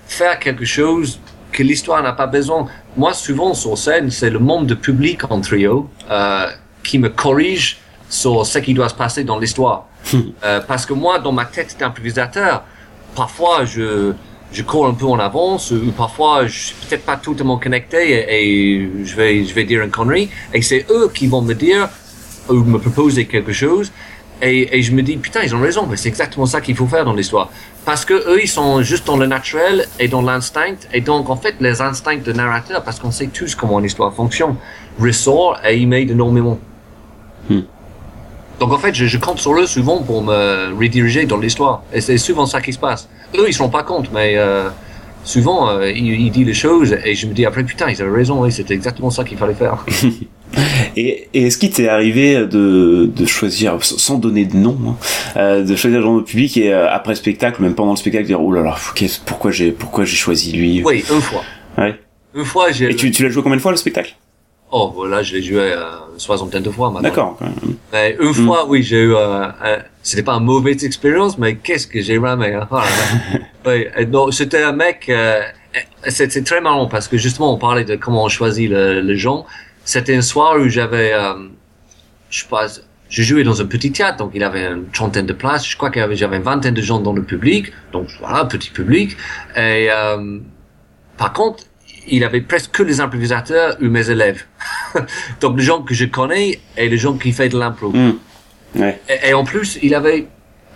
faire 0.07 0.39
quelque 0.39 0.65
chose 0.65 1.21
que 1.51 1.63
l'histoire 1.63 2.03
n'a 2.03 2.13
pas 2.13 2.27
besoin. 2.27 2.67
Moi 2.97 3.13
souvent 3.15 3.55
sur 3.55 3.77
scène 3.77 4.11
c'est 4.11 4.31
le 4.31 4.39
membre 4.39 4.67
de 4.67 4.75
public 4.75 5.29
en 5.31 5.41
trio 5.41 5.91
euh, 6.11 6.47
qui 6.89 6.99
me 6.99 7.11
corrige 7.11 7.79
sur 8.09 8.47
ce 8.47 8.59
qui 8.59 8.73
doit 8.73 8.89
se 8.89 8.95
passer 8.95 9.23
dans 9.25 9.39
l'histoire. 9.39 9.85
Euh, 10.45 10.61
parce 10.67 10.87
que 10.87 10.95
moi 10.95 11.19
dans 11.19 11.33
ma 11.33 11.45
tête 11.45 11.77
d'improvisateur 11.79 12.63
parfois 13.23 13.65
je 13.65 14.13
je 14.57 14.63
cours 14.63 14.87
un 14.87 14.95
peu 14.95 15.05
en 15.15 15.19
avance 15.19 15.73
ou 15.73 15.91
parfois 16.05 16.47
je 16.47 16.59
suis 16.67 16.77
peut-être 16.83 17.05
pas 17.05 17.17
totalement 17.17 17.59
connecté 17.59 18.01
et, 18.13 18.23
et 18.39 18.89
je 19.05 19.15
vais 19.17 19.45
je 19.45 19.53
vais 19.53 19.65
dire 19.65 19.83
une 19.83 19.91
connerie 19.91 20.31
et 20.55 20.63
c'est 20.63 20.87
eux 20.97 21.11
qui 21.17 21.27
vont 21.27 21.43
me 21.43 21.55
dire 21.67 21.89
ou 22.49 22.59
me 22.75 22.79
proposer 22.79 23.27
quelque 23.27 23.53
chose 23.53 23.91
et, 24.41 24.79
et 24.79 24.81
je 24.87 24.93
me 24.93 25.03
dis 25.03 25.17
putain 25.17 25.41
ils 25.43 25.55
ont 25.55 25.61
raison 25.61 25.83
mais 25.91 25.97
c'est 26.01 26.09
exactement 26.15 26.47
ça 26.47 26.61
qu'il 26.61 26.77
faut 26.77 26.87
faire 26.87 27.05
dans 27.05 27.17
l'histoire 27.21 27.51
parce 27.85 28.05
que 28.09 28.15
eux 28.31 28.41
ils 28.47 28.53
sont 28.59 28.81
juste 28.83 29.07
dans 29.11 29.19
le 29.23 29.27
naturel 29.27 29.77
et 29.99 30.09
dans 30.09 30.23
l'instinct 30.23 30.79
et 30.95 31.03
donc 31.11 31.29
en 31.29 31.37
fait 31.37 31.57
les 31.61 31.83
instincts 31.83 32.25
de 32.29 32.33
narrateur 32.33 32.83
parce 32.85 32.99
qu'on 33.01 33.11
sait 33.11 33.31
tous 33.39 33.55
comment 33.57 33.81
l'histoire 33.81 34.15
fonctionne 34.15 34.57
ressort 34.99 35.59
et 35.69 35.77
ils 35.77 35.89
m'aident 35.89 36.13
énormément. 36.13 36.59
Donc 38.61 38.73
en 38.73 38.79
fait 38.79 38.95
je, 38.95 39.07
je 39.07 39.19
compte 39.19 39.39
sur 39.39 39.53
eux 39.59 39.67
souvent 39.67 40.03
pour 40.03 40.23
me 40.23 40.73
rediriger 40.79 41.27
dans 41.27 41.39
l'histoire. 41.39 41.83
Et 41.93 42.01
c'est 42.01 42.19
souvent 42.19 42.47
ça 42.47 42.61
qui 42.61 42.73
se 42.73 42.79
passe. 42.79 43.09
Eux 43.37 43.45
ils 43.49 43.53
se 43.55 43.61
rendent 43.63 43.73
pas 43.73 43.83
compte 43.83 44.11
mais 44.13 44.35
euh, 44.37 44.69
souvent 45.25 45.69
euh, 45.71 45.91
il, 45.91 46.21
il 46.21 46.31
dit 46.31 46.45
les 46.45 46.55
choses 46.55 46.97
et 47.05 47.15
je 47.15 47.27
me 47.27 47.33
dis 47.35 47.45
après 47.47 47.65
putain 47.65 47.89
ils 47.91 48.01
avaient 48.03 48.17
raison 48.17 48.43
oui 48.43 48.53
c'était 48.53 48.75
exactement 48.75 49.11
ça 49.11 49.25
qu'il 49.25 49.39
fallait 49.39 49.55
faire. 49.55 49.85
Et, 50.97 51.29
et 51.35 51.47
est-ce 51.47 51.59
qu'il 51.59 51.71
t'est 51.71 51.89
arrivé 51.89 52.35
de, 52.47 53.09
de 53.15 53.27
choisir, 53.27 53.77
sans 53.85 54.19
donner 54.19 54.47
de 54.47 54.57
nom, 54.57 54.77
hein, 54.89 54.97
euh, 55.37 55.63
de 55.63 55.77
choisir 55.77 56.03
dans 56.03 56.17
le 56.17 56.25
public 56.25 56.57
et 56.57 56.73
euh, 56.73 56.91
après 56.91 57.13
le 57.13 57.17
spectacle, 57.17 57.63
même 57.63 57.75
pendant 57.75 57.93
le 57.93 57.97
spectacle, 57.99 58.25
dire 58.25 58.41
oh 58.43 58.51
là 58.51 58.63
là, 58.63 58.75
pourquoi 59.27 59.51
j'ai 59.51 59.71
pourquoi 59.71 60.05
j'ai 60.07 60.17
choisi 60.17 60.53
lui? 60.53 60.83
Oui 60.85 61.05
une 61.13 61.21
fois. 61.21 61.43
Ouais. 61.77 62.01
une 62.35 62.45
fois 62.47 62.73
j'ai 62.73 62.91
Et 62.91 62.97
tu, 62.97 63.11
tu 63.11 63.23
l'as 63.23 63.29
joué 63.29 63.43
combien 63.43 63.57
de 63.57 63.63
fois 63.63 63.71
le 63.71 63.77
spectacle? 63.77 64.17
Oh 64.71 64.93
voilà 64.95 65.23
je 65.23 65.35
l'ai 65.35 65.43
joué 65.43 65.73
euh, 65.73 65.85
une 66.13 66.19
soixantaine 66.21 66.63
de 66.63 66.71
fois 66.71 66.91
maintenant 66.91 67.09
D'accord. 67.09 67.39
Mais 67.93 68.17
une 68.21 68.35
fois, 68.35 68.67
oui, 68.69 68.83
j'ai 68.83 69.01
eu 69.03 69.15
euh, 69.15 69.45
un- 69.45 69.83
c'était 70.03 70.23
pas 70.23 70.35
une 70.35 70.45
mauvaise 70.45 70.85
expérience, 70.85 71.39
mais 71.39 71.57
qu'est-ce 71.57 71.87
que 71.87 72.01
j'ai 72.01 72.19
ramé. 72.19 72.55
Hein? 72.55 72.69
Oui, 73.67 73.87
donc 74.07 74.33
c'était 74.35 74.63
un 74.63 74.73
mec. 74.73 75.07
Euh, 75.09 75.41
c'est 76.09 76.31
c'est 76.33 76.43
très 76.45 76.61
marrant 76.61 76.87
parce 76.87 77.07
que 77.09 77.17
justement 77.19 77.53
on 77.55 77.59
parlait 77.59 77.85
de 77.85 77.97
comment 77.97 78.25
on 78.25 78.29
choisit 78.29 78.71
le, 78.71 79.01
le 79.01 79.15
gens. 79.17 79.45
C'était 79.85 80.17
un 80.17 80.23
soir 80.23 80.57
où 80.59 80.69
j'avais, 80.69 81.13
euh, 81.15 81.35
je 82.31 82.41
sais 82.41 82.49
pas, 82.49 82.67
je 83.09 83.23
jouais 83.23 83.43
dans 83.45 83.61
un 83.63 83.67
petit 83.67 83.91
théâtre, 83.93 84.19
donc 84.19 84.33
il 84.35 84.43
avait 84.45 84.67
une 84.67 84.87
trentaine 84.91 85.25
de 85.27 85.33
places. 85.33 85.67
Je 85.67 85.77
crois 85.77 85.91
qu'il 85.91 86.01
y 86.01 86.05
avait 86.05 86.17
j'avais 86.17 86.37
une 86.37 86.43
vingtaine 86.43 86.75
de 86.75 86.83
gens 86.83 86.99
dans 87.01 87.13
le 87.15 87.23
public, 87.23 87.73
donc 87.93 88.09
voilà, 88.21 88.45
petit 88.45 88.71
public. 88.71 89.17
Et 89.57 89.89
euh, 89.91 90.39
par 91.17 91.33
contre, 91.33 91.65
il 92.11 92.25
avait 92.25 92.41
presque 92.41 92.71
que 92.73 92.83
les 92.83 93.01
improvisateurs 93.01 93.77
ou 93.81 93.87
mes 93.87 94.11
élèves. 94.11 94.45
donc 95.41 95.59
les 95.59 95.65
gens 95.65 95.83
que 95.83 95.95
je 95.95 96.05
connais 96.05 96.61
et 96.77 96.89
les 96.89 96.99
gens 96.99 97.15
qui 97.15 97.33
font 97.33 97.47
de 97.47 97.59
l'impro. 97.59 97.93
Ouais. 98.75 99.01
Et, 99.09 99.31
et 99.31 99.35
en 99.35 99.45
plus, 99.45 99.79
il 99.83 99.95
avait 99.95 100.27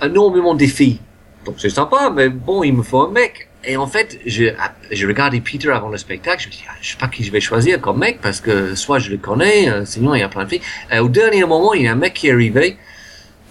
énormément 0.02 0.54
de 0.54 0.66
filles. 0.66 0.98
Donc 1.44 1.56
c'est 1.58 1.70
sympa, 1.70 2.10
mais 2.14 2.28
bon, 2.28 2.62
il 2.62 2.72
me 2.74 2.82
faut 2.82 3.00
un 3.00 3.10
mec. 3.10 3.48
Et 3.64 3.76
en 3.76 3.86
fait, 3.86 4.18
je, 4.26 4.46
je 4.90 5.06
regardais 5.06 5.40
Peter 5.40 5.70
avant 5.70 5.88
le 5.88 5.96
spectacle, 5.96 6.42
je 6.42 6.48
me 6.48 6.52
dis, 6.52 6.64
ah, 6.68 6.72
je 6.80 6.90
sais 6.90 6.96
pas 6.96 7.06
qui 7.06 7.22
je 7.22 7.30
vais 7.30 7.40
choisir 7.40 7.80
comme 7.80 7.98
mec, 7.98 8.20
parce 8.20 8.40
que 8.40 8.74
soit 8.74 8.98
je 8.98 9.10
le 9.10 9.18
connais, 9.18 9.68
euh, 9.68 9.84
sinon 9.84 10.14
il 10.14 10.20
y 10.20 10.22
a 10.22 10.28
plein 10.28 10.44
de 10.44 10.48
filles. 10.48 10.62
Et 10.90 10.98
au 10.98 11.08
dernier 11.08 11.44
moment, 11.44 11.72
il 11.72 11.82
y 11.82 11.88
a 11.88 11.92
un 11.92 11.96
mec 11.96 12.14
qui 12.14 12.28
est 12.28 12.32
arrivé, 12.32 12.76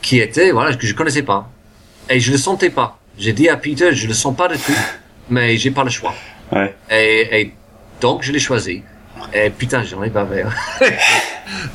qui 0.01 0.19
était, 0.19 0.51
voilà, 0.51 0.75
que 0.75 0.85
je 0.85 0.93
connaissais 0.93 1.23
pas. 1.23 1.49
Et 2.09 2.19
je 2.19 2.31
le 2.31 2.37
sentais 2.37 2.69
pas. 2.69 2.99
J'ai 3.17 3.31
dit 3.31 3.47
à 3.47 3.55
Peter, 3.55 3.93
je 3.93 4.07
le 4.07 4.13
sens 4.13 4.35
pas 4.35 4.49
du 4.49 4.57
tout, 4.57 4.73
mais 5.29 5.55
j'ai 5.55 5.71
pas 5.71 5.85
le 5.85 5.89
choix. 5.89 6.13
Ouais. 6.51 6.75
Et, 6.89 7.41
et 7.41 7.53
donc, 8.01 8.23
je 8.23 8.31
l'ai 8.31 8.39
choisi. 8.39 8.83
Et 9.33 9.49
putain, 9.49 9.83
j'en 9.83 10.03
ai 10.03 10.11
hein. 10.15 10.49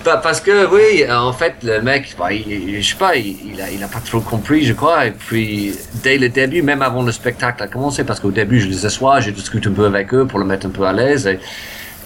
Bah, 0.04 0.20
parce 0.22 0.40
que, 0.40 0.66
oui, 0.66 1.04
en 1.10 1.32
fait, 1.32 1.54
le 1.62 1.80
mec, 1.80 2.14
bah, 2.18 2.32
il, 2.32 2.82
je 2.82 2.88
sais 2.88 2.96
pas, 2.96 3.16
il, 3.16 3.36
il, 3.52 3.60
a, 3.60 3.70
il 3.70 3.82
a 3.82 3.88
pas 3.88 4.00
trop 4.00 4.20
compris, 4.20 4.64
je 4.64 4.72
crois. 4.72 5.06
Et 5.06 5.10
puis, 5.10 5.72
dès 6.02 6.18
le 6.18 6.28
début, 6.28 6.62
même 6.62 6.82
avant 6.82 7.02
le 7.02 7.12
spectacle 7.12 7.62
a 7.62 7.66
commencé, 7.66 8.04
parce 8.04 8.20
qu'au 8.20 8.30
début, 8.30 8.60
je 8.60 8.68
les 8.68 8.84
assois, 8.86 9.20
je 9.20 9.30
discute 9.30 9.66
un 9.66 9.72
peu 9.72 9.86
avec 9.86 10.12
eux 10.12 10.26
pour 10.26 10.38
le 10.38 10.44
mettre 10.44 10.66
un 10.66 10.70
peu 10.70 10.84
à 10.84 10.92
l'aise. 10.92 11.26
Et, 11.26 11.38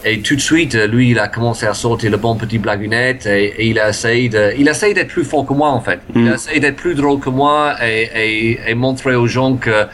et 0.03 0.21
tout 0.21 0.35
de 0.35 0.41
suite, 0.41 0.75
lui, 0.75 1.11
il 1.11 1.19
a 1.19 1.29
commencé 1.29 1.67
à 1.67 1.75
sortir 1.75 2.11
le 2.11 2.17
bon 2.17 2.35
petit 2.35 2.59
blagounette 2.59 3.27
et, 3.27 3.47
et 3.59 3.67
il 3.67 3.79
a 3.79 3.91
essayé 3.91 4.31
de, 4.31 4.55
il 4.59 4.67
a 4.69 4.73
essayé 4.73 4.95
d'être 4.95 5.09
plus 5.09 5.25
fort 5.25 5.45
que 5.47 5.53
moi, 5.53 5.69
en 5.71 5.81
fait. 5.81 6.01
Il 6.15 6.29
a 6.29 6.35
essayé 6.35 6.59
d'être 6.61 6.77
plus 6.77 6.95
drôle 6.95 7.21
que 7.21 7.31
moi 7.31 7.77
et 7.83 8.75
montrer 8.75 9.15
aux 9.15 9.27
gens 9.27 9.57
que 9.57 9.87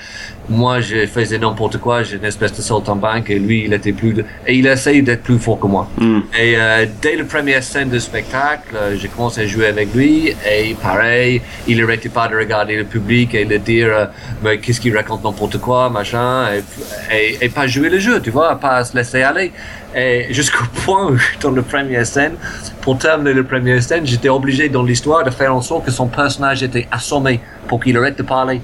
moi, 0.49 0.81
je 0.81 1.07
faisais 1.07 1.39
n'importe 1.39 1.79
quoi, 1.79 2.03
j'ai 2.03 2.17
une 2.17 2.25
espèce 2.25 2.53
de 2.53 2.63
saltimbanque 2.63 3.31
et 3.31 3.39
lui, 3.39 3.65
il 3.65 3.73
était 3.73 3.93
plus 3.93 4.13
de... 4.13 4.25
et 4.47 4.55
il 4.55 4.67
essayé 4.67 5.03
d'être 5.03 5.23
plus 5.23 5.39
fort 5.39 5.59
que 5.59 5.67
moi. 5.67 5.89
Hmm. 5.99 6.21
Et 6.39 6.55
euh, 6.57 6.87
dès 7.03 7.17
la 7.17 7.25
première 7.25 7.63
scène 7.63 7.89
de 7.89 7.99
spectacle, 7.99 8.75
euh, 8.75 8.97
j'ai 8.97 9.09
commencé 9.09 9.43
à 9.43 9.47
jouer 9.47 9.67
avec 9.67 9.95
lui 9.95 10.35
et 10.49 10.75
pareil, 10.81 11.41
il 11.67 11.81
n'arrêtait 11.81 12.09
pas 12.09 12.29
de 12.29 12.37
regarder 12.37 12.77
le 12.77 12.85
public 12.85 13.35
et 13.35 13.45
de 13.45 13.57
dire 13.57 13.89
euh, 13.91 14.07
mais 14.43 14.59
qu'est-ce 14.59 14.81
qu'il 14.81 14.97
raconte 14.97 15.25
n'importe 15.25 15.59
quoi, 15.59 15.91
machin, 15.91 16.47
et, 16.53 17.15
et, 17.15 17.45
et 17.45 17.49
pas 17.49 17.67
jouer 17.67 17.89
le 17.89 17.99
jeu, 17.99 18.21
tu 18.21 18.31
vois, 18.31 18.59
pas 18.59 18.85
se 18.85 18.97
laisser 18.97 19.23
aller. 19.23 19.53
Et 19.97 20.27
jusqu'au 20.31 20.65
point 20.85 21.11
où, 21.11 21.19
dans 21.41 21.51
la 21.51 21.63
première 21.63 22.07
scène, 22.07 22.35
pour 22.83 22.99
terminer 22.99 23.35
la 23.35 23.45
première 23.45 23.83
scène, 23.83 24.07
j'étais 24.07 24.29
obligé 24.29 24.69
dans 24.69 24.83
l'histoire 24.83 25.25
de 25.25 25.31
faire 25.31 25.55
en 25.55 25.63
sorte 25.63 25.87
que 25.87 25.91
son 25.91 26.07
personnage 26.07 26.63
était 26.63 26.87
assommé 26.91 27.41
pour 27.67 27.83
qu'il 27.83 27.97
arrête 27.97 28.19
de 28.19 28.23
parler. 28.23 28.61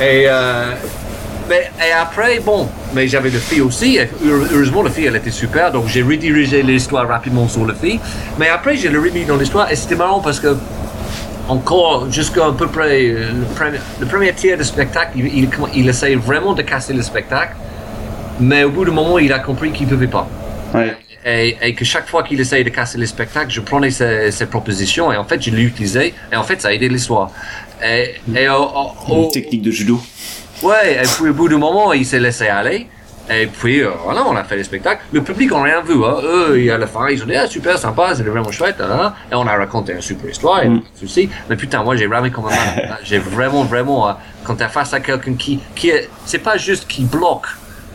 Et, 0.00 0.24
euh, 0.26 0.72
mais, 1.48 1.70
et 1.86 1.92
après, 1.92 2.40
bon, 2.40 2.68
mais 2.94 3.08
j'avais 3.08 3.30
le 3.30 3.38
fille 3.38 3.60
aussi. 3.60 3.96
et 3.96 4.08
heureusement, 4.24 4.82
la 4.82 4.90
fille, 4.90 5.06
elle 5.06 5.16
était 5.16 5.30
super. 5.30 5.72
Donc, 5.72 5.86
j'ai 5.88 6.02
redirigé 6.02 6.62
l'histoire 6.62 7.08
rapidement 7.08 7.48
sur 7.48 7.64
le 7.64 7.74
fille. 7.74 8.00
Mais 8.38 8.48
après, 8.48 8.76
j'ai 8.76 8.88
le 8.88 9.00
remis 9.00 9.24
dans 9.24 9.36
l'histoire. 9.36 9.70
Et 9.70 9.76
c'était 9.76 9.94
marrant 9.96 10.20
parce 10.20 10.40
que, 10.40 10.56
encore, 11.48 12.10
jusqu'à 12.10 12.46
à 12.46 12.52
peu 12.52 12.66
près 12.66 13.08
euh, 13.10 13.30
le 13.32 13.44
premier, 13.54 13.78
le 14.00 14.06
premier 14.06 14.32
tiers 14.32 14.58
du 14.58 14.64
spectacle, 14.64 15.12
il, 15.16 15.26
il, 15.26 15.48
il 15.74 15.88
essayait 15.88 16.16
vraiment 16.16 16.52
de 16.52 16.62
casser 16.62 16.92
le 16.92 17.02
spectacle. 17.02 17.54
Mais 18.40 18.64
au 18.64 18.70
bout 18.70 18.84
d'un 18.84 18.92
moment, 18.92 19.18
il 19.18 19.32
a 19.32 19.38
compris 19.38 19.70
qu'il 19.72 19.86
ne 19.86 19.92
pouvait 19.92 20.08
pas. 20.08 20.28
Ouais. 20.74 20.94
Et, 21.28 21.56
et, 21.60 21.74
que 21.74 21.84
chaque 21.84 22.06
fois 22.08 22.22
qu'il 22.22 22.40
essayait 22.40 22.62
de 22.62 22.70
casser 22.70 22.98
le 22.98 23.06
spectacle, 23.06 23.50
je 23.50 23.60
prenais 23.60 23.90
ses, 23.90 24.30
ses 24.30 24.46
propositions 24.46 25.12
et 25.12 25.16
en 25.16 25.24
fait, 25.24 25.42
je 25.42 25.50
l'utilisais. 25.50 26.14
Et 26.32 26.36
en 26.36 26.44
fait, 26.44 26.62
ça 26.62 26.68
a 26.68 26.72
aidé 26.72 26.88
l'histoire. 26.88 27.30
Et, 27.84 28.14
et 28.32 28.48
au, 28.48 28.62
au, 29.08 29.24
Une 29.24 29.30
technique 29.32 29.62
de 29.62 29.72
judo. 29.72 30.00
Ouais, 30.62 30.94
et 30.94 31.02
puis 31.02 31.28
au 31.30 31.34
bout 31.34 31.48
du 31.48 31.56
moment, 31.56 31.92
il 31.92 32.06
s'est 32.06 32.20
laissé 32.20 32.46
aller. 32.46 32.86
Et 33.28 33.46
puis, 33.48 33.80
euh, 33.82 33.90
voilà, 34.04 34.24
on 34.24 34.36
a 34.36 34.44
fait 34.44 34.56
le 34.56 34.62
spectacle. 34.62 35.02
Le 35.12 35.20
public 35.20 35.50
n'a 35.50 35.62
rien 35.64 35.80
vu. 35.82 35.94
Hein. 36.04 36.18
Eux, 36.22 36.60
et 36.60 36.70
à 36.70 36.78
la 36.78 36.86
fin, 36.86 37.08
ils 37.08 37.20
ont 37.20 37.26
dit, 37.26 37.34
ah, 37.34 37.48
super 37.48 37.76
sympa, 37.76 38.14
c'était 38.14 38.30
vraiment 38.30 38.52
chouette. 38.52 38.78
Là, 38.78 38.86
là. 38.86 39.14
Et 39.32 39.34
on 39.34 39.44
a 39.48 39.56
raconté 39.56 39.94
une 39.94 40.00
super 40.00 40.30
histoire, 40.30 40.62
et 40.62 40.68
Mm. 40.68 40.76
de 40.78 40.84
souci. 41.00 41.28
Mais 41.50 41.56
putain, 41.56 41.82
moi, 41.82 41.96
j'ai 41.96 42.06
ramé 42.06 42.30
comme 42.30 42.46
un. 42.46 42.50
J'ai 43.02 43.18
vraiment, 43.18 43.64
vraiment, 43.64 44.08
euh, 44.08 44.12
quand 44.44 44.54
t'es 44.54 44.68
face 44.68 44.94
à 44.94 45.00
quelqu'un 45.00 45.34
qui, 45.34 45.58
qui 45.74 45.88
est, 45.88 46.08
c'est 46.24 46.38
pas 46.38 46.56
juste 46.56 46.86
qui 46.86 47.02
bloque, 47.02 47.46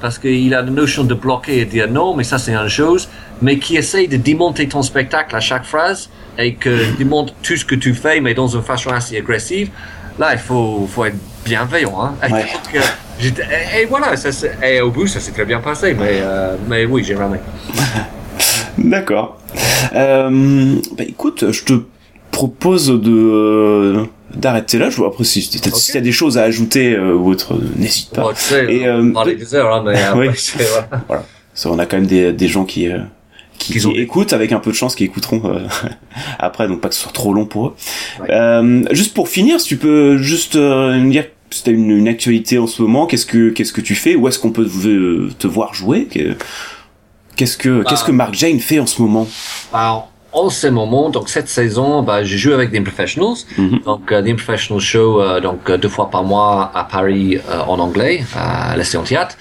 parce 0.02 0.18
qu'il 0.18 0.54
a 0.54 0.62
la 0.62 0.70
notion 0.72 1.04
de 1.04 1.14
bloquer 1.14 1.60
et 1.60 1.66
dire 1.66 1.90
non, 1.90 2.16
mais 2.16 2.24
ça, 2.24 2.38
c'est 2.38 2.54
une 2.54 2.68
chose, 2.68 3.08
mais 3.42 3.58
qui 3.60 3.78
essaye 3.78 4.08
de 4.08 4.18
démonter 4.18 4.68
ton 4.68 4.82
spectacle 4.82 5.36
à 5.36 5.40
chaque 5.40 5.66
phrase 5.66 6.10
et 6.38 6.56
que 6.56 6.98
démonte 6.98 7.34
tout 7.44 7.56
ce 7.56 7.64
que 7.66 7.76
tu 7.76 7.94
fais, 7.94 8.20
mais 8.22 8.34
dans 8.34 8.48
une 8.48 8.64
façon 8.64 8.90
assez 8.90 9.18
agressive. 9.18 9.70
Là, 10.20 10.34
il 10.34 10.40
faut, 10.40 10.88
faut 10.92 11.06
être 11.06 11.16
bienveillant. 11.46 11.96
Hein. 12.02 12.14
Et, 12.28 12.32
Ouais. 12.34 12.42
donc, 12.54 12.76
euh, 12.76 13.44
et- 13.78 13.82
et 13.82 13.86
voilà, 13.86 14.16
ça, 14.18 14.32
s'est- 14.32 14.58
et 14.64 14.82
au 14.82 14.90
bout, 14.90 15.08
ça 15.08 15.20
s'est 15.20 15.32
très 15.32 15.46
bien 15.46 15.60
passé, 15.60 15.94
mais, 15.94 16.20
euh, 16.22 16.56
mais 16.68 16.86
oui, 16.86 17.04
j'ai 17.04 17.16
ramé. 17.16 17.38
D'accord. 18.78 19.38
Euh, 19.94 20.76
bah 20.98 21.04
écoute, 21.08 21.52
je 21.52 21.64
te 21.64 21.74
propose 22.32 22.88
de 22.88 23.12
euh, 23.12 24.06
d'arrêter 24.36 24.78
là. 24.78 24.90
Je 24.90 24.98
vois 24.98 25.08
après 25.08 25.24
si 25.24 25.50
t'as 25.50 25.70
Ok. 25.70 25.76
si 25.76 25.92
t'as 25.94 26.00
des 26.02 26.12
choses 26.12 26.38
à 26.38 26.44
ajouter 26.44 26.94
euh, 26.94 27.14
ou 27.16 27.30
autre, 27.30 27.54
euh, 27.56 27.62
n'hésite 27.78 28.10
pas. 28.12 28.22
Bon, 28.24 28.30
tu 28.34 28.42
sais, 28.42 28.66
Et, 28.74 28.90
on 28.90 29.10
euh, 29.10 29.12
parlait 29.14 29.36
des 29.36 29.54
heures, 29.56 29.84
mais 29.84 30.02
après, 30.02 30.28
Oui. 30.30 30.34
c'est- 30.38 30.64
voilà. 31.08 31.24
Ça, 31.54 31.70
on 31.70 31.80
a 31.80 31.86
quand 31.86 31.98
même 31.98 32.08
des, 32.08 32.32
des 32.32 32.48
gens 32.48 32.66
qui 32.66 32.88
euh, 32.88 33.00
qui, 33.60 33.86
ont- 33.86 33.92
qui 33.92 34.00
écoutent 34.00 34.34
avec 34.34 34.52
un 34.54 34.60
peu 34.60 34.72
de 34.72 34.76
chance, 34.76 34.96
qui 34.96 35.04
écouteront 35.04 35.42
euh, 35.46 35.60
après, 36.40 36.68
donc 36.68 36.82
pas 36.82 36.90
que 36.90 36.96
ce 36.96 37.02
soit 37.02 37.12
trop 37.12 37.34
long 37.34 37.46
pour 37.46 37.68
eux. 37.68 37.76
Ouais. 38.22 38.28
Euh, 38.32 38.84
juste 38.92 39.14
pour 39.14 39.28
finir, 39.30 39.60
si 39.60 39.68
tu 39.68 39.78
peux 39.78 40.18
juste 40.18 40.56
euh, 40.56 40.98
me 40.98 41.12
dire 41.12 41.26
si 41.52 41.64
t'as 41.64 41.72
une, 41.72 41.92
une 41.92 42.08
actualité 42.08 42.58
en 42.58 42.66
ce 42.68 42.82
moment, 42.82 43.06
qu'est-ce 43.08 43.26
que 43.26 43.50
qu'est-ce 43.50 43.74
que 43.74 43.82
tu 43.82 43.94
fais, 43.96 44.16
où 44.16 44.28
est-ce 44.30 44.40
qu'on 44.40 44.52
peut 44.52 44.66
te, 44.66 45.32
te 45.34 45.48
voir 45.48 45.74
jouer, 45.74 46.06
Que- 46.06 46.36
qu'est-ce 47.36 47.58
que 47.58 47.84
qu'est-ce 47.84 48.04
que 48.06 48.12
Mark 48.12 48.34
Jane 48.34 48.60
fait 48.60 48.80
en 48.80 48.86
ce 48.88 49.02
moment? 49.02 49.28
Alors, 49.74 50.10
en 50.34 50.50
ce 50.50 50.68
moment, 50.68 51.10
donc 51.10 51.30
cette 51.30 51.50
saison, 51.50 52.04
bah, 52.04 52.24
je 52.24 52.38
joue 52.38 52.54
avec 52.54 52.72
des 52.72 52.82
professionals. 52.82 53.36
Mhm. 53.58 53.80
Donc, 53.86 54.12
euh, 54.12 54.22
des 54.22 54.34
professional 54.34 54.82
show, 54.82 55.22
euh, 55.22 55.40
donc 55.42 55.70
euh, 55.70 55.78
deux 55.78 55.90
fois 55.90 56.10
par 56.10 56.24
mois 56.24 56.72
à 56.74 56.84
Paris 56.86 57.38
euh, 57.38 57.60
en 57.68 57.80
anglais, 57.80 58.24
à 58.36 58.76
l'Estéon 58.78 59.04
Théâtre. 59.04 59.36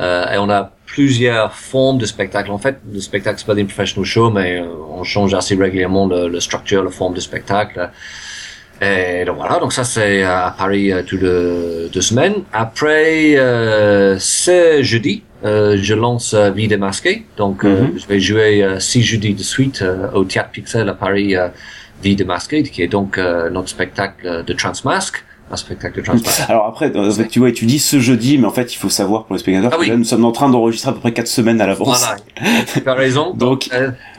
Euh, 0.00 0.32
et 0.32 0.38
on 0.38 0.48
a 0.50 0.70
plusieurs 0.86 1.52
formes 1.54 1.98
de 1.98 2.06
spectacles. 2.06 2.50
En 2.52 2.58
fait, 2.58 2.78
le 2.92 3.00
spectacle, 3.00 3.38
c'est 3.38 3.46
pas 3.46 3.54
des 3.54 3.64
professional 3.64 4.04
show, 4.06 4.30
mais 4.30 4.62
on 4.90 5.02
change 5.02 5.34
assez 5.34 5.54
régulièrement 5.56 6.06
le, 6.06 6.28
le 6.28 6.40
structure, 6.40 6.82
la 6.84 6.90
forme 6.90 7.14
de 7.14 7.20
spectacle. 7.20 7.90
Et 8.80 9.24
donc 9.24 9.36
voilà, 9.36 9.58
donc 9.58 9.72
ça 9.72 9.84
c'est 9.84 10.22
à 10.22 10.54
Paris 10.56 10.92
toutes 11.06 11.22
les 11.22 11.88
deux 11.90 12.00
semaines. 12.02 12.42
Après, 12.52 13.34
c'est 14.18 14.84
jeudi, 14.84 15.22
euh, 15.44 15.76
je 15.80 15.94
lance 15.94 16.34
euh, 16.34 16.50
Vie 16.50 16.68
démasquée. 16.68 17.26
Donc 17.36 17.64
euh, 17.64 17.82
Mhm. 17.82 17.98
je 17.98 18.06
vais 18.06 18.20
jouer 18.20 18.62
euh, 18.62 18.80
six 18.80 19.02
jeudis 19.02 19.34
de 19.34 19.42
suite 19.42 19.82
euh, 19.82 20.10
au 20.12 20.24
Théâtre 20.24 20.50
Pixel 20.50 20.88
à 20.88 20.94
Paris, 20.94 21.36
euh, 21.36 21.48
Vie 22.02 22.16
démasquée, 22.16 22.62
qui 22.62 22.82
est 22.82 22.88
donc 22.88 23.18
euh, 23.18 23.50
notre 23.50 23.68
spectacle 23.68 24.44
de 24.46 24.52
Transmasque, 24.52 25.24
un 25.50 25.56
spectacle 25.56 25.98
de 26.00 26.04
Transmasque. 26.04 26.42
Alors 26.48 26.66
après, 26.66 26.90
tu 27.28 27.38
vois, 27.38 27.52
tu 27.52 27.66
dis 27.66 27.78
ce 27.78 28.00
jeudi, 28.00 28.36
mais 28.38 28.46
en 28.46 28.50
fait, 28.50 28.74
il 28.74 28.76
faut 28.76 28.88
savoir 28.88 29.24
pour 29.26 29.34
les 29.36 29.40
spectateurs 29.40 29.70
Ah 29.72 29.76
que 29.76 29.80
oui. 29.82 29.88
là, 29.90 29.96
nous 29.96 30.04
sommes 30.04 30.24
en 30.24 30.32
train 30.32 30.48
d'enregistrer 30.48 30.90
à 30.90 30.92
peu 30.94 31.00
près 31.00 31.12
quatre 31.12 31.28
semaines 31.28 31.60
à 31.60 31.66
l'avance. 31.66 31.86
Voilà, 32.00 32.16
tu 32.82 32.88
as 32.88 32.94
raison. 32.94 33.32
Donc- 33.38 33.68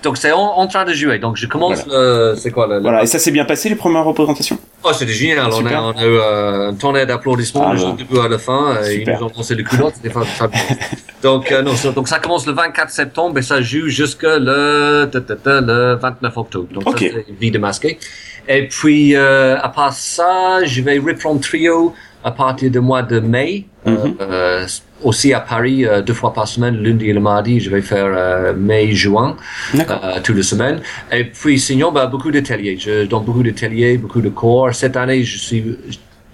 donc 0.04 0.16
c'est 0.18 0.32
en, 0.32 0.40
en 0.40 0.68
train 0.68 0.86
de 0.86 0.94
jouer. 0.94 1.20
Donc 1.20 1.36
je 1.38 1.48
commence. 1.48 1.86
le- 1.86 2.36
C'est 2.38 2.52
quoi 2.52 2.66
le, 2.68 2.76
le- 2.76 2.82
Voilà, 2.82 3.04
et 3.04 3.08
ça 3.08 3.20
s'est 3.20 3.32
bien 3.32 3.44
passé 3.46 3.68
les 3.70 3.76
premières 3.76 4.06
représentations? 4.06 4.58
Oh, 4.90 4.94
c'était 4.94 5.12
génial. 5.14 5.50
On 5.52 5.66
a, 5.66 5.82
on 5.82 5.92
a 5.92 6.06
eu 6.06 6.18
euh, 6.18 6.70
un 6.70 6.74
tonnerre 6.76 7.06
d'applaudissements 7.08 7.72
Ah, 7.72 7.76
du 7.76 7.84
bah. 7.84 7.96
début 7.98 8.20
à 8.20 8.28
la 8.28 8.38
fin. 8.38 8.76
euh, 8.78 8.94
Ils 8.94 9.08
nous 9.10 9.24
ont 9.26 9.32
lancé 9.36 9.56
le 9.56 9.64
culotte. 9.64 9.94
C'était 9.96 10.10
fa- 10.10 10.24
fabuleux. 10.24 10.62
donc, 11.24 11.52
euh, 11.52 11.62
non, 11.62 11.76
ça, 11.76 11.92
donc, 11.92 12.08
ça 12.08 12.20
commence 12.20 12.46
le 12.48 12.54
24 12.54 12.90
septembre 12.90 13.38
et 13.40 13.42
ça 13.42 13.62
joue 13.62 13.88
jusque 13.88 14.24
le, 14.24 15.06
ta, 15.12 15.22
ta, 15.22 15.36
ta, 15.36 15.62
le 15.62 15.96
29 15.96 16.38
octobre. 16.38 16.68
Donc, 16.72 16.88
Ok. 16.88 17.00
ça, 17.00 17.06
c'est 17.28 17.34
vie 17.40 17.52
de 17.52 17.58
masqué. 17.60 18.00
Et 18.48 18.68
puis, 18.68 19.16
euh, 19.16 19.58
à 19.60 19.70
part 19.70 19.92
ça, 19.94 20.64
je 20.64 20.82
vais 20.82 20.98
reprendre 21.00 21.42
trio 21.42 21.94
à 22.28 22.32
partir 22.32 22.70
du 22.76 22.82
mois 22.90 23.04
de 23.14 23.20
mai. 23.36 23.52
Euh, 23.88 23.92
Mhm. 23.92 24.16
euh, 24.22 24.66
aussi 25.10 25.30
à 25.40 25.42
Paris, 25.52 25.80
euh, 25.86 26.02
deux 26.08 26.18
fois 26.22 26.32
par 26.38 26.48
semaine, 26.54 26.76
lundi 26.86 27.06
et 27.12 27.14
le 27.20 27.24
mardi, 27.32 27.54
je 27.66 27.70
vais 27.74 27.82
faire 27.94 28.10
euh, 28.10 28.54
mai-juin 28.70 29.30
D'accord. 29.74 30.02
euh, 30.04 30.20
toutes 30.24 30.36
les 30.42 30.44
semaines. 30.54 30.80
Et 31.18 31.24
puis 31.40 31.58
sinon, 31.68 31.92
bah, 31.96 32.06
beaucoup 32.14 32.32
d'ateliers. 32.36 32.76
Je 32.86 33.06
donne 33.12 33.24
beaucoup 33.24 33.44
d'ateliers, 33.48 33.94
beaucoup 34.04 34.20
de 34.28 34.32
cours. 34.42 34.68
Cette 34.82 34.98
année, 34.98 35.24
je 35.24 35.38
suis, 35.48 35.62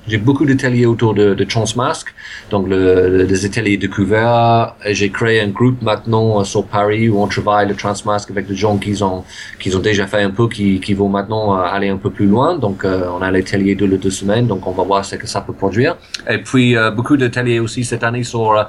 j'ai 0.08 0.18
beaucoup 0.18 0.45
d'ateliers 0.45 0.86
autour 0.86 1.14
de, 1.14 1.34
de 1.34 1.43
Transmask, 1.43 2.14
donc 2.51 2.68
le, 2.68 3.08
le- 3.10 3.24
les 3.24 3.45
ateliers 3.45 3.78
découverts. 3.78 4.76
Et 4.86 4.93
J'ai 4.93 5.10
créé 5.10 5.39
un 5.41 5.47
groupe 5.47 5.82
maintenant 5.82 6.39
euh, 6.39 6.43
sur 6.43 6.66
Paris 6.66 7.08
où 7.10 7.22
on 7.22 7.28
travaille 7.28 7.68
le 7.68 7.76
Transmask 7.76 8.30
avec 8.32 8.47
des 8.47 8.56
gens 8.56 8.78
qui 8.78 9.01
ont, 9.01 9.24
qui 9.60 9.74
ont 9.76 9.80
déjà 9.80 10.06
fait 10.08 10.22
un 10.22 10.30
peu, 10.32 10.47
qui, 10.49 10.80
qui 10.80 10.93
vont 10.93 11.10
maintenant 11.10 11.58
euh, 11.58 11.62
aller 11.62 11.89
un 11.89 11.97
peu 11.97 12.10
plus 12.10 12.26
loin. 12.28 12.58
Donc, 12.58 12.84
euh, 12.84 13.08
on 13.18 13.22
a 13.22 13.32
l'atelier 13.32 13.76
de 13.76 13.86
les 13.86 13.97
deux 13.97 14.12
semaines, 14.12 14.47
donc 14.47 14.68
on 14.68 14.72
va 14.72 14.84
voir 14.84 15.06
ce 15.06 15.16
que 15.16 15.28
ça 15.28 15.41
peut 15.41 15.54
produire. 15.54 15.95
Et 16.30 16.39
puis, 16.39 16.76
euh, 16.76 16.91
beaucoup 16.91 17.16
d'ateliers 17.18 17.60
aussi 17.60 17.84
cette 17.86 18.04
année 18.04 18.24
sur 18.24 18.51
euh, 18.51 18.64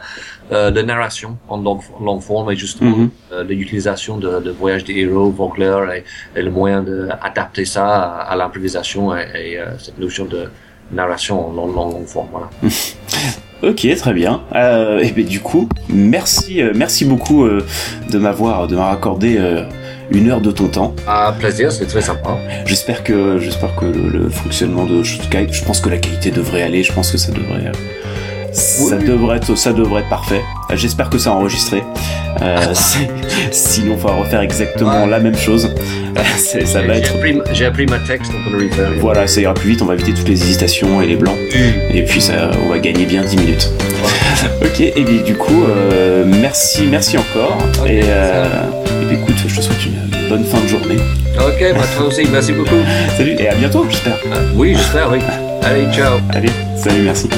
euh, 0.53 0.71
la 0.71 0.83
narration 0.83 1.37
en 1.49 1.57
longue, 1.57 1.81
longue 2.01 2.21
forme 2.23 2.53
et 2.53 2.57
justement 2.57 3.09
euh, 3.33 3.43
l'utilisation 3.45 4.19
de, 4.19 4.41
de 4.41 4.51
voyage 4.51 4.85
des 4.85 4.95
héros, 4.99 5.31
Vogler 5.31 5.79
et, 5.97 6.39
et 6.39 6.43
le 6.43 6.51
moyen 6.51 6.83
d'adapter 6.83 7.65
ça 7.65 7.87
à, 7.87 8.33
à 8.33 8.37
l'improvisation 8.37 9.17
et, 9.17 9.23
et, 9.35 9.59
euh, 9.59 9.77
cette 9.79 9.99
notion 9.99 10.27
de 10.27 10.49
narration 10.93 11.49
en 11.49 11.53
longue, 11.53 11.75
longue 11.75 12.07
forme. 12.07 12.29
Voilà. 12.33 12.49
Ok, 13.63 13.87
très 13.97 14.13
bien. 14.13 14.43
Euh, 14.55 14.99
et 14.99 15.11
ben 15.13 15.25
du 15.25 15.41
coup, 15.41 15.71
merci, 15.89 16.61
euh, 16.61 16.73
merci 16.75 17.07
beaucoup 17.07 17.45
euh, 17.47 17.65
de 18.11 18.19
m'avoir, 18.19 18.67
de 18.67 18.75
m'avoir 18.75 18.93
accordé 18.93 19.41
une 20.11 20.31
heure 20.31 20.43
de 20.43 20.51
ton 20.51 20.69
temps. 20.69 20.95
À 21.07 21.33
plaisir, 21.33 21.73
c'est 21.73 21.87
très 21.87 22.03
sympa. 22.03 22.37
J'espère 22.67 23.03
que, 23.03 23.39
j'espère 23.39 23.75
que 23.75 23.87
le, 23.87 24.09
le 24.09 24.29
fonctionnement 24.29 24.85
de 24.85 25.03
Skype, 25.03 25.53
je 25.53 25.65
pense 25.65 25.81
que 25.81 25.89
la 25.89 25.97
qualité 25.97 26.31
devrait 26.31 26.63
aller. 26.63 26.83
Je 26.83 26.93
pense 26.93 27.11
que 27.11 27.17
ça 27.17 27.33
devrait, 27.33 27.73
ça 28.55 28.97
devrait 28.97 29.37
être, 29.39 29.55
ça 29.57 29.73
devrait 29.73 30.01
être 30.03 30.09
parfait. 30.09 30.41
Euh, 30.71 30.77
J'espère 30.77 31.11
que 31.11 31.19
ça 31.19 31.31
a 31.31 31.33
enregistré. 31.35 31.83
Euh, 32.43 32.57
sinon, 33.53 33.95
on 33.95 33.97
va 33.97 34.15
refaire 34.15 34.41
exactement 34.41 35.05
Ouais. 35.05 35.11
la 35.11 35.19
même 35.21 35.37
chose. 35.37 35.71
Euh, 36.17 36.21
ça 36.65 36.81
va 36.83 36.95
J'ai 36.95 37.01
être. 37.01 37.15
appris, 37.17 37.39
j'ai 37.53 37.67
appris 37.67 37.87
ma 37.87 37.99
texte, 37.99 38.33
on 38.47 38.51
le 38.51 38.65
refaire. 38.69 38.91
Voilà, 39.01 39.27
ça 39.27 39.41
ira 39.41 39.55
plus 39.55 39.71
vite. 39.71 39.83
On 39.83 39.87
va 39.87 39.95
éviter 39.95 40.13
toutes 40.15 40.29
les 40.29 40.41
hésitations 40.43 41.01
et 41.03 41.07
les 41.07 41.17
blancs. 41.17 41.37
Et 41.93 42.03
puis 42.05 42.21
ça, 42.21 42.51
on 42.65 42.69
va 42.71 42.79
gagner 42.79 43.05
bien 43.07 43.23
10 43.23 43.37
minutes. 43.37 43.71
Ok, 44.63 44.81
et 44.81 45.05
bien 45.05 45.23
du 45.23 45.35
coup, 45.37 45.65
euh, 45.65 46.25
merci, 46.27 46.87
merci 46.91 47.17
encore. 47.17 47.57
Et, 47.87 48.01
euh, 48.05 48.45
et 49.03 49.05
bien, 49.07 49.19
écoute, 49.23 49.37
je 49.47 49.55
te 49.57 49.61
souhaite 49.61 49.87
une 49.87 50.29
bonne 50.29 50.45
fin 50.45 50.61
de 50.61 50.67
journée. 50.67 50.97
Ok, 51.39 51.73
bah, 51.75 51.85
toi 51.97 52.07
aussi, 52.07 52.27
merci 52.31 52.53
beaucoup. 52.53 52.75
Salut 53.17 53.37
et 53.39 53.49
à 53.49 53.55
bientôt, 53.55 53.87
j'espère. 53.89 54.19
Oui, 54.55 54.75
j'espère, 54.77 55.11
oui. 55.11 55.19
Allez, 55.63 55.87
ciao. 55.95 56.19
Allez, 56.35 56.51
salut, 56.77 57.03
merci. 57.05 57.29